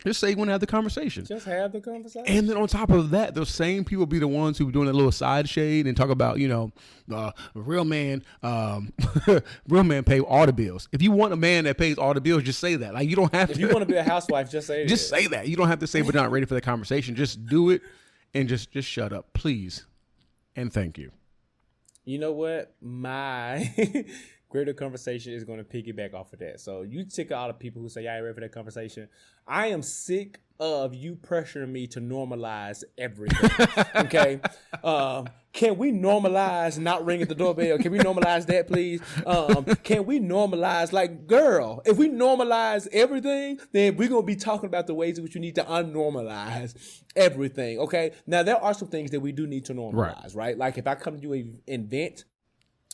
just 0.05 0.19
say 0.19 0.31
you 0.31 0.37
want 0.37 0.49
to 0.49 0.53
have 0.53 0.61
the 0.61 0.67
conversation. 0.67 1.25
Just 1.25 1.47
have 1.47 1.71
the 1.71 1.81
conversation. 1.81 2.27
And 2.27 2.49
then 2.49 2.57
on 2.57 2.67
top 2.67 2.91
of 2.91 3.11
that, 3.11 3.35
those 3.35 3.49
same 3.49 3.85
people 3.85 4.07
be 4.07 4.19
the 4.19 4.27
ones 4.27 4.59
who 4.59 4.69
are 4.69 4.73
doing 4.73 4.89
a 4.89 4.93
little 4.93 5.13
side 5.13 5.49
shade 5.49 5.87
and 5.87 5.97
talk 5.97 6.11
about, 6.11 6.39
you 6.39 6.49
know, 6.49 6.73
uh, 7.13 7.31
real 7.55 7.85
man, 7.85 8.25
um, 8.43 8.93
real 9.69 9.85
man 9.85 10.03
pay 10.03 10.19
all 10.19 10.47
the 10.47 10.53
bills. 10.53 10.89
If 10.91 11.01
you 11.01 11.13
want 11.13 11.33
a 11.33 11.37
man 11.37 11.65
that 11.65 11.79
pays 11.79 11.97
all 11.97 12.13
the 12.13 12.21
bills, 12.21 12.43
just 12.43 12.59
say 12.59 12.75
that. 12.75 12.93
Like 12.95 13.09
you 13.09 13.15
don't 13.15 13.33
have 13.33 13.51
if 13.51 13.57
to. 13.57 13.61
you 13.61 13.69
want 13.69 13.81
to 13.81 13.87
be 13.87 13.97
a 13.97 14.03
housewife, 14.03 14.51
just 14.51 14.67
say 14.67 14.83
it. 14.83 14.87
just 14.89 15.05
it. 15.05 15.09
say 15.09 15.27
that. 15.29 15.47
You 15.47 15.57
don't 15.57 15.69
have 15.69 15.79
to 15.79 15.87
say 15.87 16.03
we're 16.03 16.11
not 16.13 16.33
ready 16.33 16.47
for 16.47 16.55
the 16.55 16.61
conversation. 16.61 17.15
Just 17.15 17.47
do 17.47 17.71
it 17.71 17.81
and 18.35 18.49
just 18.49 18.73
just 18.73 18.89
shut 18.89 19.13
up, 19.13 19.33
please, 19.33 19.87
and 20.57 20.73
thank 20.73 20.99
you. 20.99 21.13
You 22.05 22.19
know 22.19 22.33
what? 22.33 22.75
My 22.83 23.73
greater 24.55 24.73
conversation 24.73 25.33
is 25.33 25.43
going 25.43 25.59
to 25.59 25.65
piggyback 25.65 26.15
off 26.15 26.33
of 26.33 26.39
that. 26.39 26.61
So 26.61 26.83
you 26.83 27.05
tick 27.05 27.33
all 27.33 27.49
the 27.49 27.55
people 27.55 27.83
who 27.83 27.89
say, 27.89 28.05
"Yeah, 28.05 28.13
I 28.13 28.17
ain't 28.17 28.25
ready 28.25 28.35
for 28.35 28.41
that 28.43 28.53
conversation." 28.53 29.09
I 29.49 29.67
am 29.67 29.83
sick 29.83 30.39
of 30.61 30.95
you 30.95 31.17
pressuring 31.17 31.71
me 31.71 31.89
to 31.89 32.01
normalize 32.01 32.85
everything. 32.97 33.51
okay, 33.97 34.41
um, 34.85 35.27
can 35.53 35.77
we 35.77 35.91
normalize 35.91 36.79
not 36.79 37.05
ringing 37.05 37.27
the 37.27 37.35
doorbell? 37.35 37.79
Can 37.79 37.91
we 37.91 37.99
normalize 37.99 38.47
that, 38.47 38.69
please? 38.69 39.01
Um, 39.27 39.65
can 39.83 40.07
we 40.07 40.21
normalize, 40.21 40.93
like, 40.93 41.27
girl, 41.27 41.83
if 41.85 41.97
we 41.97 42.09
normalize 42.09 42.87
everything, 42.93 43.59
then 43.73 43.97
we're 43.97 44.09
going 44.09 44.23
to 44.23 44.27
be 44.27 44.37
talking 44.37 44.67
about 44.67 44.87
the 44.87 44.95
ways 44.95 45.19
in 45.19 45.25
which 45.25 45.35
you 45.35 45.41
need 45.41 45.57
to 45.57 45.65
unnormalize 45.65 47.03
everything, 47.17 47.81
okay? 47.81 48.13
Now, 48.25 48.45
there 48.45 48.57
are 48.57 48.75
some 48.75 48.89
things 48.89 49.11
that 49.11 49.21
we 49.21 49.33
do 49.33 49.49
need 49.49 49.65
to 49.65 49.75
normalize, 49.75 50.37
right? 50.37 50.57
Like, 50.57 50.79
if 50.79 50.87
I 50.87 50.95
come 50.95 51.17
to 51.17 51.23
you 51.23 51.33
an 51.33 51.61
event, 51.67 52.25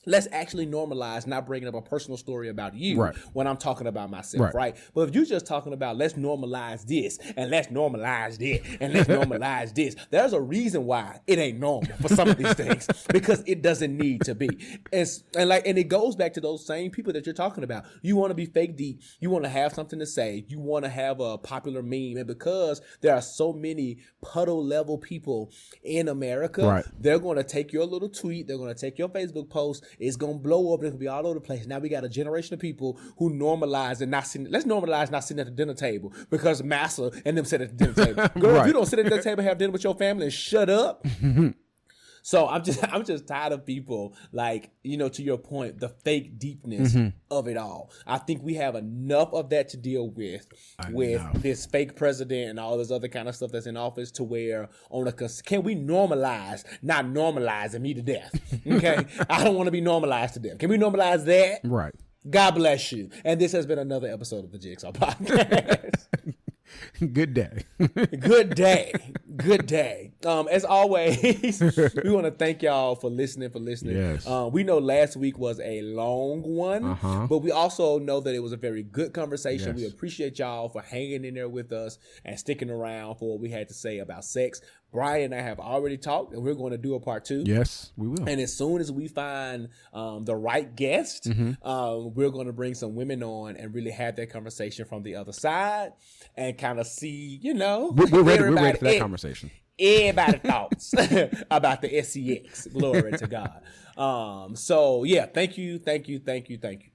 let's 0.06 0.26
actually 0.32 0.66
normalize 0.66 1.26
not 1.26 1.46
bringing 1.46 1.68
up 1.68 1.74
a 1.74 1.82
personal 1.82 2.16
story 2.16 2.48
about 2.48 2.74
you 2.74 2.98
Right. 3.00 3.14
when 3.34 3.46
I'm 3.46 3.56
talking 3.58 3.86
about 3.86 4.10
myself, 4.10 4.40
Right. 4.42 4.54
right. 4.54 4.76
But 4.94 5.08
if 5.08 5.14
you're 5.14 5.24
just 5.26 5.46
talking 5.46 5.72
about 5.74 5.96
let's 5.96 6.14
normalize 6.14 6.86
this 6.86 7.18
and 7.36 7.50
let's 7.50 7.68
normalize 7.68 8.38
that 8.38 8.62
and 8.80 8.94
let's 8.94 9.08
normalize 9.18 9.74
this, 9.74 9.94
there's 10.10 10.32
a 10.32 10.40
reason 10.40 10.86
why 10.86 11.20
it 11.26 11.38
ain't 11.38 11.58
normal 11.58 11.94
for 12.00 12.08
some 12.08 12.28
of 12.28 12.38
these 12.38 12.54
things 12.54 12.88
because 13.12 13.42
it 13.46 13.60
doesn't 13.62 13.96
need 13.96 14.22
to 14.22 14.34
be. 14.34 14.48
And, 14.92 15.08
and 15.36 15.48
like, 15.48 15.66
and 15.66 15.76
it 15.76 15.84
goes 15.88 16.16
back 16.16 16.32
to 16.34 16.40
those 16.40 16.64
same 16.66 16.90
people 16.90 17.12
that 17.12 17.26
you're 17.26 17.34
talking 17.34 17.62
about. 17.64 17.84
You 18.02 18.16
want 18.16 18.30
to 18.30 18.34
be 18.34 18.46
fake 18.46 18.76
deep. 18.76 19.00
You 19.20 19.28
want 19.30 19.44
to 19.44 19.50
have 19.50 19.74
something 19.74 19.98
to 19.98 20.06
say. 20.06 20.44
You 20.48 20.60
want 20.60 20.84
to 20.86 20.88
have 20.90 21.20
a 21.20 21.36
popular 21.36 21.82
meme, 21.82 22.16
and 22.16 22.26
because 22.26 22.80
there 23.02 23.14
are 23.14 23.20
so 23.22 23.52
many 23.52 23.98
puddle 24.22 24.64
level 24.64 24.96
people 24.98 25.50
in 25.82 26.08
America, 26.08 26.66
Right. 26.66 26.84
they're 26.98 27.18
going 27.18 27.36
to 27.36 27.44
take 27.44 27.72
your 27.72 27.84
little 27.84 28.08
tweet, 28.08 28.46
they're 28.46 28.56
going 28.58 28.72
to 28.74 28.80
take 28.80 28.98
your 28.98 29.08
Facebook 29.08 29.50
post, 29.50 29.84
it's 29.98 30.16
to 30.16 30.38
blow 30.38 30.74
up, 30.74 30.82
it's 30.82 30.92
to 30.92 30.98
be 30.98 31.08
all 31.08 31.26
over 31.26 31.34
the 31.34 31.40
place. 31.40 31.66
Now 31.66 31.78
we 31.78 31.88
got 31.88 32.04
a 32.04 32.08
generation 32.08 32.54
of 32.54 32.60
people 32.60 32.98
who 33.18 33.30
normalize 33.30 34.00
and 34.00 34.10
not 34.10 34.26
sitting, 34.26 34.50
let's 34.50 34.64
normalize 34.64 35.10
not 35.10 35.24
sitting 35.24 35.40
at 35.40 35.46
the 35.46 35.52
dinner 35.52 35.74
table 35.74 36.12
because 36.30 36.62
Massa 36.62 37.10
and 37.24 37.36
them 37.36 37.44
sit 37.44 37.60
at 37.60 37.76
the 37.76 37.86
dinner 37.86 38.06
table. 38.06 38.28
Girl, 38.40 38.60
if 38.60 38.66
you 38.66 38.72
don't 38.72 38.86
sit 38.86 38.98
at 38.98 39.10
the 39.10 39.22
table, 39.22 39.42
have 39.42 39.58
dinner 39.58 39.72
with 39.72 39.84
your 39.84 39.94
family 39.94 40.24
and 40.24 40.32
shut 40.32 40.70
up. 40.70 41.06
So 42.22 42.48
I'm 42.48 42.62
just 42.64 42.82
I'm 42.92 43.04
just 43.04 43.26
tired 43.26 43.52
of 43.52 43.64
people 43.66 44.14
like 44.32 44.70
you 44.82 44.96
know 44.96 45.08
to 45.10 45.22
your 45.22 45.38
point 45.38 45.78
the 45.80 45.88
fake 45.88 46.38
deepness 46.38 46.94
Mm-hmm. 46.94 47.08
of 47.30 47.46
it 47.48 47.56
all. 47.56 47.90
I 48.06 48.18
think 48.18 48.42
we 48.42 48.54
have 48.54 48.74
enough 48.74 49.32
of 49.32 49.50
that 49.50 49.68
to 49.70 49.76
deal 49.76 50.08
with 50.10 50.46
with 50.90 51.20
know. 51.22 51.30
this 51.34 51.66
fake 51.66 51.94
president 51.96 52.50
and 52.50 52.60
all 52.60 52.78
this 52.78 52.90
other 52.90 53.08
kind 53.08 53.28
of 53.28 53.36
stuff 53.36 53.52
that's 53.52 53.66
in 53.66 53.76
office 53.76 54.10
to 54.12 54.24
where 54.24 54.68
on 54.90 55.06
a 55.08 55.12
can 55.44 55.62
we 55.62 55.76
normalize 55.76 56.64
not 56.82 57.04
normalizing 57.06 57.80
me 57.80 57.94
to 57.94 58.02
death? 58.02 58.32
Okay, 58.70 59.04
I 59.28 59.42
don't 59.44 59.56
want 59.56 59.66
to 59.66 59.70
be 59.72 59.80
normalized 59.80 60.34
to 60.34 60.40
death. 60.40 60.58
Can 60.58 60.70
we 60.70 60.78
normalize 60.78 61.24
that? 61.24 61.60
Right. 61.64 61.94
God 62.28 62.52
bless 62.52 62.92
you. 62.92 63.10
And 63.24 63.40
this 63.40 63.52
has 63.52 63.64
been 63.66 63.78
another 63.78 64.08
episode 64.08 64.44
of 64.44 64.52
the 64.52 64.58
Jigsaw 64.58 64.92
Podcast. 64.92 66.06
Good 67.12 67.34
day. 67.34 67.64
Good 67.78 68.54
day. 68.54 68.92
Good 69.36 69.66
day. 69.66 70.12
Um, 70.24 70.48
as 70.48 70.64
always, 70.64 71.60
we 72.04 72.10
want 72.10 72.26
to 72.26 72.30
thank 72.30 72.62
y'all 72.62 72.94
for 72.94 73.10
listening, 73.10 73.50
for 73.50 73.58
listening. 73.58 73.96
Yes. 73.96 74.26
Uh, 74.26 74.48
we 74.52 74.64
know 74.64 74.78
last 74.78 75.16
week 75.16 75.38
was 75.38 75.60
a 75.60 75.82
long 75.82 76.42
one, 76.42 76.84
Uh-huh. 76.84 77.26
but 77.28 77.38
we 77.38 77.50
also 77.50 77.98
know 77.98 78.20
that 78.20 78.34
it 78.34 78.40
was 78.40 78.52
a 78.52 78.56
very 78.56 78.82
good 78.82 79.12
conversation. 79.12 79.74
We 79.76 79.86
appreciate 79.86 80.38
y'all 80.38 80.68
for 80.68 80.82
hanging 80.82 81.24
in 81.24 81.34
there 81.34 81.48
with 81.48 81.72
us 81.72 81.98
and 82.24 82.38
sticking 82.38 82.70
around 82.70 83.16
for 83.16 83.30
what 83.30 83.40
we 83.40 83.50
had 83.50 83.68
to 83.68 83.74
say 83.74 83.98
about 83.98 84.24
sex. 84.24 84.60
Brian 84.92 85.32
and 85.32 85.34
I 85.34 85.40
have 85.42 85.60
already 85.60 85.96
talked, 85.96 86.32
and 86.32 86.42
we're 86.42 86.54
going 86.54 86.72
to 86.72 86.78
do 86.78 86.94
a 86.94 87.00
part 87.00 87.24
two. 87.24 87.44
yes, 87.46 87.92
we 87.96 88.08
will. 88.08 88.28
And 88.28 88.40
as 88.40 88.52
soon 88.56 88.80
as 88.80 88.90
we 88.90 89.06
find 89.08 89.68
um, 89.92 90.24
the 90.24 90.34
right 90.36 90.74
guest, 90.74 91.28
Mm-hmm. 91.30 91.66
um, 91.66 92.14
we're 92.14 92.30
going 92.30 92.46
to 92.46 92.52
bring 92.52 92.74
some 92.74 92.94
women 92.94 93.22
on 93.22 93.56
and 93.56 93.74
really 93.74 93.90
have 93.92 94.16
that 94.16 94.30
conversation 94.30 94.84
from 94.84 95.02
the 95.02 95.14
other 95.16 95.32
side 95.32 95.92
and 96.36 96.56
kind 96.58 96.80
of 96.80 96.86
see, 96.86 97.38
you 97.42 97.54
know, 97.54 97.92
we're, 97.94 98.06
we're 98.08 98.22
ready. 98.22 98.42
We're 98.42 98.54
ready 98.54 98.78
for 98.78 98.84
that 98.84 98.96
eh, 98.96 98.98
conversation. 98.98 99.50
Everybody 99.78 100.38
thoughts 100.44 100.92
about 101.50 101.82
the 101.82 102.02
SEX. 102.02 102.66
Glory 102.66 103.12
to 103.12 103.26
God. 103.26 103.62
Um, 103.96 104.56
so 104.56 105.04
yeah, 105.04 105.26
thank 105.26 105.56
you, 105.58 105.78
thank 105.78 106.08
you, 106.08 106.18
thank 106.18 106.48
you, 106.48 106.58
thank 106.58 106.84
you. 106.84 106.90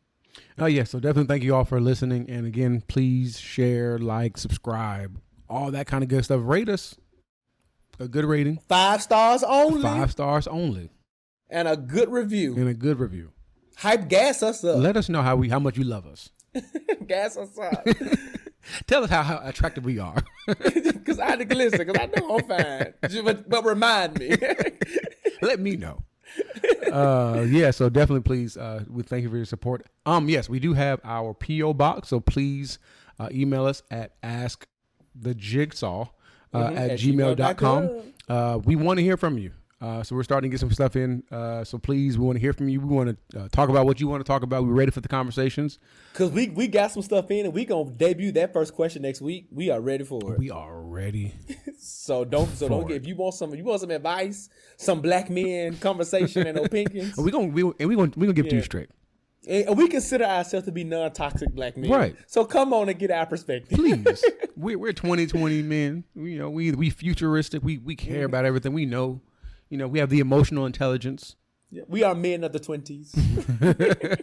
Oh 0.58 0.66
yeah, 0.66 0.84
so 0.84 1.00
definitely 1.00 1.28
thank 1.28 1.44
you 1.44 1.56
all 1.56 1.64
for 1.66 1.80
listening. 1.80 2.30
And 2.30 2.46
again, 2.46 2.84
please 2.88 3.40
share, 3.40 3.98
like, 4.00 4.38
subscribe, 4.38 5.20
all 5.50 5.72
that 5.72 5.88
kind 5.88 6.04
of 6.04 6.10
good 6.10 6.26
stuff. 6.26 6.42
Rate 6.44 6.68
us 6.70 6.96
a 8.00 8.08
good 8.08 8.26
rating, 8.26 8.60
Five 8.68 9.02
stars 9.02 9.44
only 9.44 9.82
five 9.82 10.12
stars 10.12 10.48
only, 10.48 10.90
and 11.50 11.68
a 11.68 11.78
good 11.78 12.12
review. 12.12 12.56
and 12.56 12.68
a 12.68 12.74
good 12.74 13.00
review. 13.00 13.32
Hype 13.78 14.08
gas 14.10 14.42
us 14.44 14.64
up. 14.64 14.78
Let 14.78 14.96
us 14.98 15.10
know 15.10 15.22
how 15.22 15.36
we 15.36 15.50
how 15.50 15.60
much 15.60 15.78
you 15.78 15.84
love 15.84 16.06
us. 16.06 16.30
gas 17.08 17.36
us 17.38 17.58
up. 17.60 17.86
Tell 18.88 19.04
us 19.04 19.10
how, 19.10 19.22
how 19.22 19.40
attractive 19.44 19.86
we 19.86 20.00
are. 20.00 20.16
Because 21.06 21.20
I 21.20 21.28
had 21.28 21.48
to 21.50 21.56
listen, 21.56 21.86
because 21.86 22.02
I 22.02 22.20
know 22.20 22.38
I'm 22.38 22.48
fine. 22.48 23.24
But, 23.24 23.48
but 23.48 23.64
remind 23.64 24.18
me. 24.18 24.36
Let 25.42 25.60
me 25.60 25.76
know. 25.76 26.02
Uh, 26.92 27.46
yeah, 27.48 27.70
so 27.70 27.90
definitely 27.90 28.22
please 28.22 28.58
uh, 28.58 28.84
we 28.90 29.04
thank 29.04 29.22
you 29.22 29.30
for 29.30 29.36
your 29.36 29.46
support. 29.46 29.86
Um, 30.08 30.28
yes, 30.30 30.50
we 30.50 30.60
do 30.60 30.74
have 30.74 31.00
our 31.04 31.36
PO 31.36 31.74
box, 31.76 32.08
so 32.10 32.20
please 32.20 32.80
uh, 33.20 33.30
email 33.32 33.66
us 33.68 33.84
at 33.92 34.16
ask 34.24 34.68
the 35.14 35.36
jigsaw 35.36 36.08
uh, 36.56 36.70
Mhm, 36.70 36.78
at, 36.78 36.90
at 36.92 37.00
gmail.com. 37.00 37.90
Uh, 38.28 38.60
we 38.64 38.76
want 38.76 38.98
to 38.98 39.04
hear 39.04 39.18
from 39.18 39.38
you. 39.38 39.52
Uh, 39.82 40.02
so 40.02 40.16
we're 40.16 40.24
starting 40.24 40.50
to 40.50 40.54
get 40.54 40.60
some 40.60 40.72
stuff 40.72 40.96
in. 40.96 41.22
Uh, 41.30 41.64
so 41.64 41.78
please, 41.78 42.18
we 42.18 42.26
want 42.26 42.38
to 42.38 42.40
hear 42.40 42.54
from 42.54 42.70
you. 42.70 42.80
We 42.80 42.88
want 42.96 43.18
to 43.32 43.40
uh, 43.40 43.48
talk 43.52 43.70
about 43.70 43.86
what 43.86 44.00
you 44.00 44.08
want 44.08 44.22
to 44.22 44.28
talk 44.28 44.42
about. 44.42 44.64
We're 44.64 44.72
ready 44.74 44.90
for 44.90 45.02
the 45.02 45.10
conversations. 45.10 45.80
Because 46.14 46.32
we, 46.32 46.48
we 46.48 46.68
got 46.68 46.92
some 46.92 47.04
stuff 47.04 47.30
in 47.30 47.46
and 47.46 47.54
we 47.54 47.66
going 47.66 47.88
to 47.90 47.94
debut 47.94 48.32
that 48.32 48.54
first 48.54 48.74
question 48.74 49.02
next 49.02 49.22
week. 49.22 49.48
We 49.52 49.70
are 49.70 49.82
ready 49.82 50.06
for 50.06 50.34
it. 50.34 50.40
We 50.40 50.50
are 50.50 50.82
ready. 50.82 51.34
So 51.78 52.26
don't 52.26 52.50
so 52.58 52.68
don't 52.68 52.88
get 52.88 52.98
if 52.98 53.06
you 53.06 53.16
want 53.16 53.36
some 53.36 53.52
if 53.54 53.60
you 53.60 53.64
want 53.64 53.80
some 53.82 53.92
advice, 53.92 54.50
some 54.76 55.02
black 55.02 55.30
men 55.30 55.78
conversation 55.78 56.48
and 56.48 56.58
opinions. 56.66 57.16
we 57.16 57.30
gonna 57.30 57.48
we 57.48 57.62
and 57.62 57.88
we 57.88 57.96
gonna 57.96 58.12
we 58.16 58.26
gonna 58.26 58.34
give 58.34 58.48
it 58.48 58.50
to 58.50 58.56
you 58.56 58.64
straight. 58.64 58.90
And 59.48 59.78
we 59.78 59.88
consider 59.88 60.26
ourselves 60.26 60.66
to 60.66 60.72
be 60.72 60.84
non-toxic 60.84 61.50
black 61.54 61.78
men. 61.78 61.90
Right. 61.90 62.16
So 62.28 62.46
come 62.46 62.74
on 62.74 62.90
and 62.90 62.98
get 62.98 63.12
our 63.12 63.26
perspective. 63.26 63.78
Please, 63.78 64.24
we're 64.56 64.78
we're 64.78 64.94
2020 64.94 65.62
men. 65.62 66.04
We, 66.16 66.34
you 66.34 66.40
know, 66.40 66.50
we 66.50 66.72
we 66.72 66.90
futuristic. 66.90 67.64
We 67.64 67.78
we 67.78 67.96
care 67.96 68.26
about 68.26 68.46
everything. 68.46 68.74
We 68.74 68.86
know, 68.86 69.22
you 69.70 69.78
know, 69.78 69.88
we 69.88 70.00
have 70.00 70.10
the 70.10 70.20
emotional 70.20 70.66
intelligence. 70.66 71.36
we 71.88 72.04
are 72.04 72.16
men 72.16 72.44
of 72.44 72.54
the 72.54 72.60
twenties. 72.60 73.16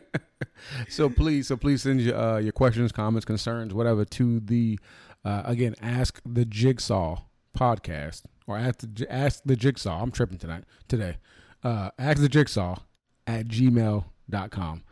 So 0.89 1.09
please, 1.09 1.49
so 1.49 1.57
please 1.57 1.82
send 1.82 2.01
your 2.01 2.16
uh, 2.16 2.39
your 2.39 2.53
questions, 2.53 2.93
comments, 2.93 3.24
concerns, 3.24 3.74
whatever 3.74 4.05
to 4.05 4.40
the 4.40 4.78
uh, 5.24 5.43
again 5.44 5.74
ask 5.81 6.20
the 6.27 6.44
Jigsaw 6.44 7.23
podcast 7.57 8.23
or 8.47 8.57
ask 8.57 8.81
the, 8.81 9.07
ask 9.12 9.43
the 9.44 9.57
Jigsaw. 9.57 10.03
I'm 10.03 10.11
tripping 10.11 10.39
tonight 10.39 10.65
today. 10.89 11.19
Uh, 11.62 11.90
ask 11.99 12.20
the 12.20 12.28
Jigsaw 12.28 12.78
at 13.27 13.49
gmail.com. 13.49 14.82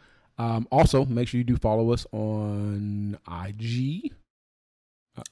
Um, 0.40 0.66
also, 0.72 1.04
make 1.04 1.28
sure 1.28 1.36
you 1.36 1.44
do 1.44 1.58
follow 1.58 1.92
us 1.92 2.06
on 2.12 3.18
IG. 3.30 4.10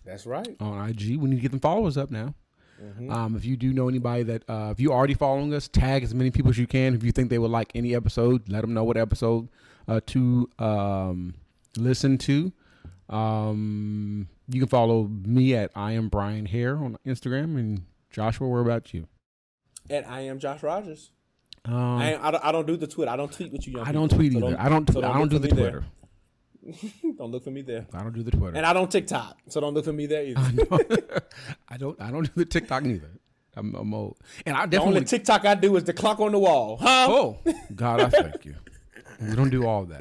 That's 0.05 0.27
right. 0.27 0.55
on 0.61 0.87
IG. 0.91 1.17
We 1.17 1.31
need 1.31 1.37
to 1.37 1.41
get 1.43 1.51
them 1.51 1.61
followers 1.61 1.97
up 1.97 2.11
now. 2.11 2.35
Mm-hmm. 2.79 3.11
Um, 3.11 3.35
if 3.35 3.43
you 3.47 3.57
do 3.57 3.73
know 3.73 3.89
anybody 3.89 4.23
that, 4.25 4.43
uh, 4.51 4.69
if 4.71 4.79
you're 4.79 4.93
already 4.93 5.15
following 5.15 5.55
us, 5.55 5.67
tag 5.67 6.03
as 6.03 6.15
many 6.15 6.31
people 6.31 6.51
as 6.51 6.59
you 6.59 6.67
can. 6.67 6.95
If 6.95 7.03
you 7.03 7.11
think 7.11 7.31
they 7.31 7.39
would 7.39 7.51
like 7.51 7.73
any 7.75 7.95
episode, 7.95 8.51
let 8.51 8.61
them 8.61 8.75
know 8.75 8.85
what 8.85 8.99
episode 8.99 9.49
uh, 9.89 10.01
to 10.09 10.51
um, 10.59 11.35
listen 11.79 12.19
to. 12.19 12.53
Um, 13.09 14.29
you 14.47 14.61
can 14.61 14.69
follow 14.69 15.05
me 15.05 15.55
at 15.55 15.71
I 15.75 15.93
am 15.93 16.11
Brian 16.11 16.45
Hare 16.45 16.77
on 16.77 16.99
Instagram 17.07 17.57
and 17.57 17.87
Joshua. 18.11 18.47
Where 18.47 18.61
about 18.61 18.93
you? 18.93 19.09
And 19.89 20.05
I 20.05 20.21
am 20.21 20.39
Josh 20.39 20.63
Rogers. 20.63 21.13
Um, 21.65 21.75
I, 21.75 22.29
I, 22.29 22.31
don't, 22.31 22.45
I 22.45 22.53
don't 22.53 22.67
do 22.67 22.77
the 22.77 22.87
Twitter. 22.87 23.11
I 23.11 23.17
don't 23.17 23.33
tweet 23.33 23.53
with 23.53 23.67
you 23.67 23.75
young 23.75 23.87
I 23.87 23.93
don't 23.93 24.09
people. 24.09 24.19
tweet 24.19 24.33
So 24.33 24.49
either. 24.49 24.61
I 24.61 24.69
don't. 24.69 24.93
so 24.93 25.03
I 25.03 25.19
don't 25.19 25.29
do 25.29 25.39
the. 25.39 25.49
Twitter. 25.49 25.85
don't 27.17 27.31
look 27.31 27.45
for 27.45 27.51
me 27.51 27.63
there. 27.63 27.87
I 27.95 28.03
don't 28.03 28.15
do 28.15 28.23
the 28.23 28.31
Twitter. 28.31 28.57
And 28.57 28.65
I 28.67 28.73
don't 28.73 28.91
TikTok. 28.91 29.39
So 29.49 29.61
don't 29.61 29.75
look 29.75 29.85
for 29.85 29.93
me 29.93 30.07
there 30.07 30.25
either. 30.27 30.41
I. 30.71 31.21
I 31.75 31.77
don't. 31.77 32.01
I 32.01 32.11
don't 32.11 32.25
do 32.25 32.33
the 32.37 32.45
TikTok 32.45 32.83
neither. 32.85 33.11
I'm, 33.57 33.75
I'm 33.75 33.93
old, 33.93 34.17
and 34.47 34.57
I 34.57 34.67
The 34.67 34.81
only. 34.81 35.05
TikTok 35.05 35.45
I 35.45 35.55
do 35.57 35.75
is 35.77 35.85
the 35.85 35.93
clock 35.93 36.21
on 36.21 36.31
the 36.33 36.39
wall. 36.39 36.77
Huh? 36.81 37.07
Oh, 37.11 37.39
God, 37.75 38.01
I 38.01 38.09
thank 38.09 38.45
you. 38.45 38.55
We 39.21 39.35
don't 39.35 39.51
do 39.51 39.67
all 39.67 39.85
that, 39.87 40.01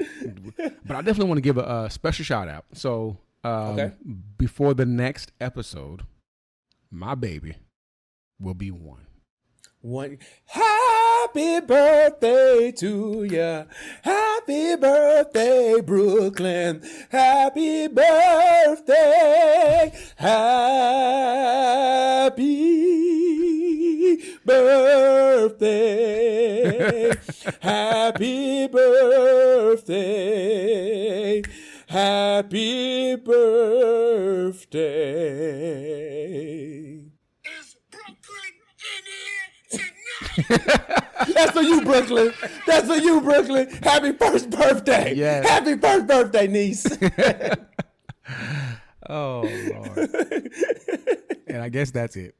but 0.86 0.94
I 0.96 1.00
definitely 1.02 1.24
want 1.24 1.38
to 1.38 1.42
give 1.42 1.58
a, 1.58 1.84
a 1.86 1.90
special 1.90 2.24
shout 2.24 2.46
out. 2.48 2.66
So, 2.74 3.16
um, 3.42 3.52
Okay. 3.78 3.92
before 4.36 4.74
the 4.74 4.86
next 4.86 5.32
episode, 5.40 6.02
my 6.92 7.16
baby 7.16 7.56
will 8.38 8.54
be 8.54 8.70
one. 8.70 9.06
One 9.80 10.18
happy 11.28 11.60
birthday 11.60 12.72
to 12.72 13.24
ya. 13.24 13.64
Happy 14.02 14.76
birthday, 14.76 15.80
Brooklyn. 15.82 16.82
Happy 17.10 17.86
birthday. 17.88 18.72
Happy 20.16 21.18
birthday. 24.46 25.92
Happy 27.60 28.66
birthday. 28.68 29.82
Happy 31.88 33.16
birthday. 33.16 34.78
Is 37.44 37.76
Brooklyn 37.90 38.54
in 38.88 39.04
here 39.04 39.50
tonight? 40.48 41.04
That's 41.34 41.52
for 41.52 41.62
you, 41.62 41.82
Brooklyn. 41.82 42.32
That's 42.66 42.86
for 42.86 42.96
you, 42.96 43.20
Brooklyn. 43.20 43.68
Happy 43.82 44.12
first 44.12 44.50
birthday. 44.50 45.14
Yes. 45.14 45.48
Happy 45.48 45.76
first 45.76 46.06
birthday, 46.06 46.46
niece. 46.46 46.86
Oh 49.10 49.40
Lord. 49.40 50.52
and 51.46 51.62
I 51.62 51.70
guess 51.70 51.90
that's 51.90 52.14
it. 52.14 52.34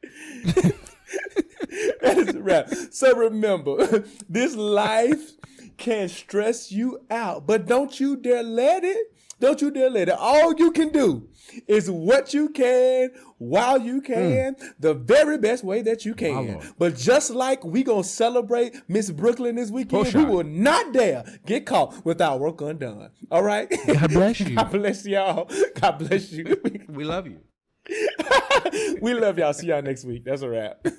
that 2.02 2.18
is 2.18 2.34
a 2.34 2.42
wrap. 2.42 2.68
So 2.90 3.16
remember, 3.16 4.04
this 4.28 4.54
life 4.54 5.32
can 5.78 6.10
stress 6.10 6.70
you 6.70 7.00
out, 7.10 7.46
but 7.46 7.64
don't 7.66 7.98
you 7.98 8.16
dare 8.16 8.42
let 8.42 8.84
it. 8.84 9.14
Don't 9.40 9.60
you 9.60 9.70
dare 9.70 9.90
let 9.90 10.08
it. 10.08 10.16
All 10.18 10.54
you 10.54 10.70
can 10.72 10.90
do 10.90 11.28
is 11.66 11.90
what 11.90 12.34
you 12.34 12.48
can 12.48 13.10
while 13.38 13.80
you 13.80 14.00
can, 14.00 14.56
the 14.78 14.94
very 14.94 15.38
best 15.38 15.62
way 15.64 15.82
that 15.82 16.04
you 16.04 16.14
can. 16.14 16.58
Hmm. 16.58 16.68
But 16.78 16.96
just 16.96 17.30
like 17.30 17.64
we 17.64 17.84
gonna 17.84 18.04
celebrate 18.04 18.74
Miss 18.88 19.10
Brooklyn 19.10 19.56
this 19.56 19.70
weekend, 19.70 20.12
we 20.14 20.24
will 20.24 20.44
not 20.44 20.92
dare 20.92 21.24
get 21.46 21.66
caught 21.66 22.04
with 22.04 22.20
our 22.20 22.36
work 22.36 22.60
undone. 22.60 23.10
All 23.30 23.42
right. 23.42 23.70
God 23.86 24.10
bless 24.10 24.40
you. 24.40 24.54
God 24.56 24.72
bless 24.72 25.06
y'all. 25.06 25.50
God 25.80 25.98
bless 25.98 26.32
you. 26.32 26.60
We 26.88 27.04
love 27.04 27.26
you. 27.26 27.40
we 29.00 29.14
love 29.14 29.38
y'all. 29.38 29.52
See 29.52 29.68
y'all 29.68 29.82
next 29.82 30.04
week. 30.04 30.24
That's 30.24 30.42
a 30.42 30.48
wrap. 30.48 30.86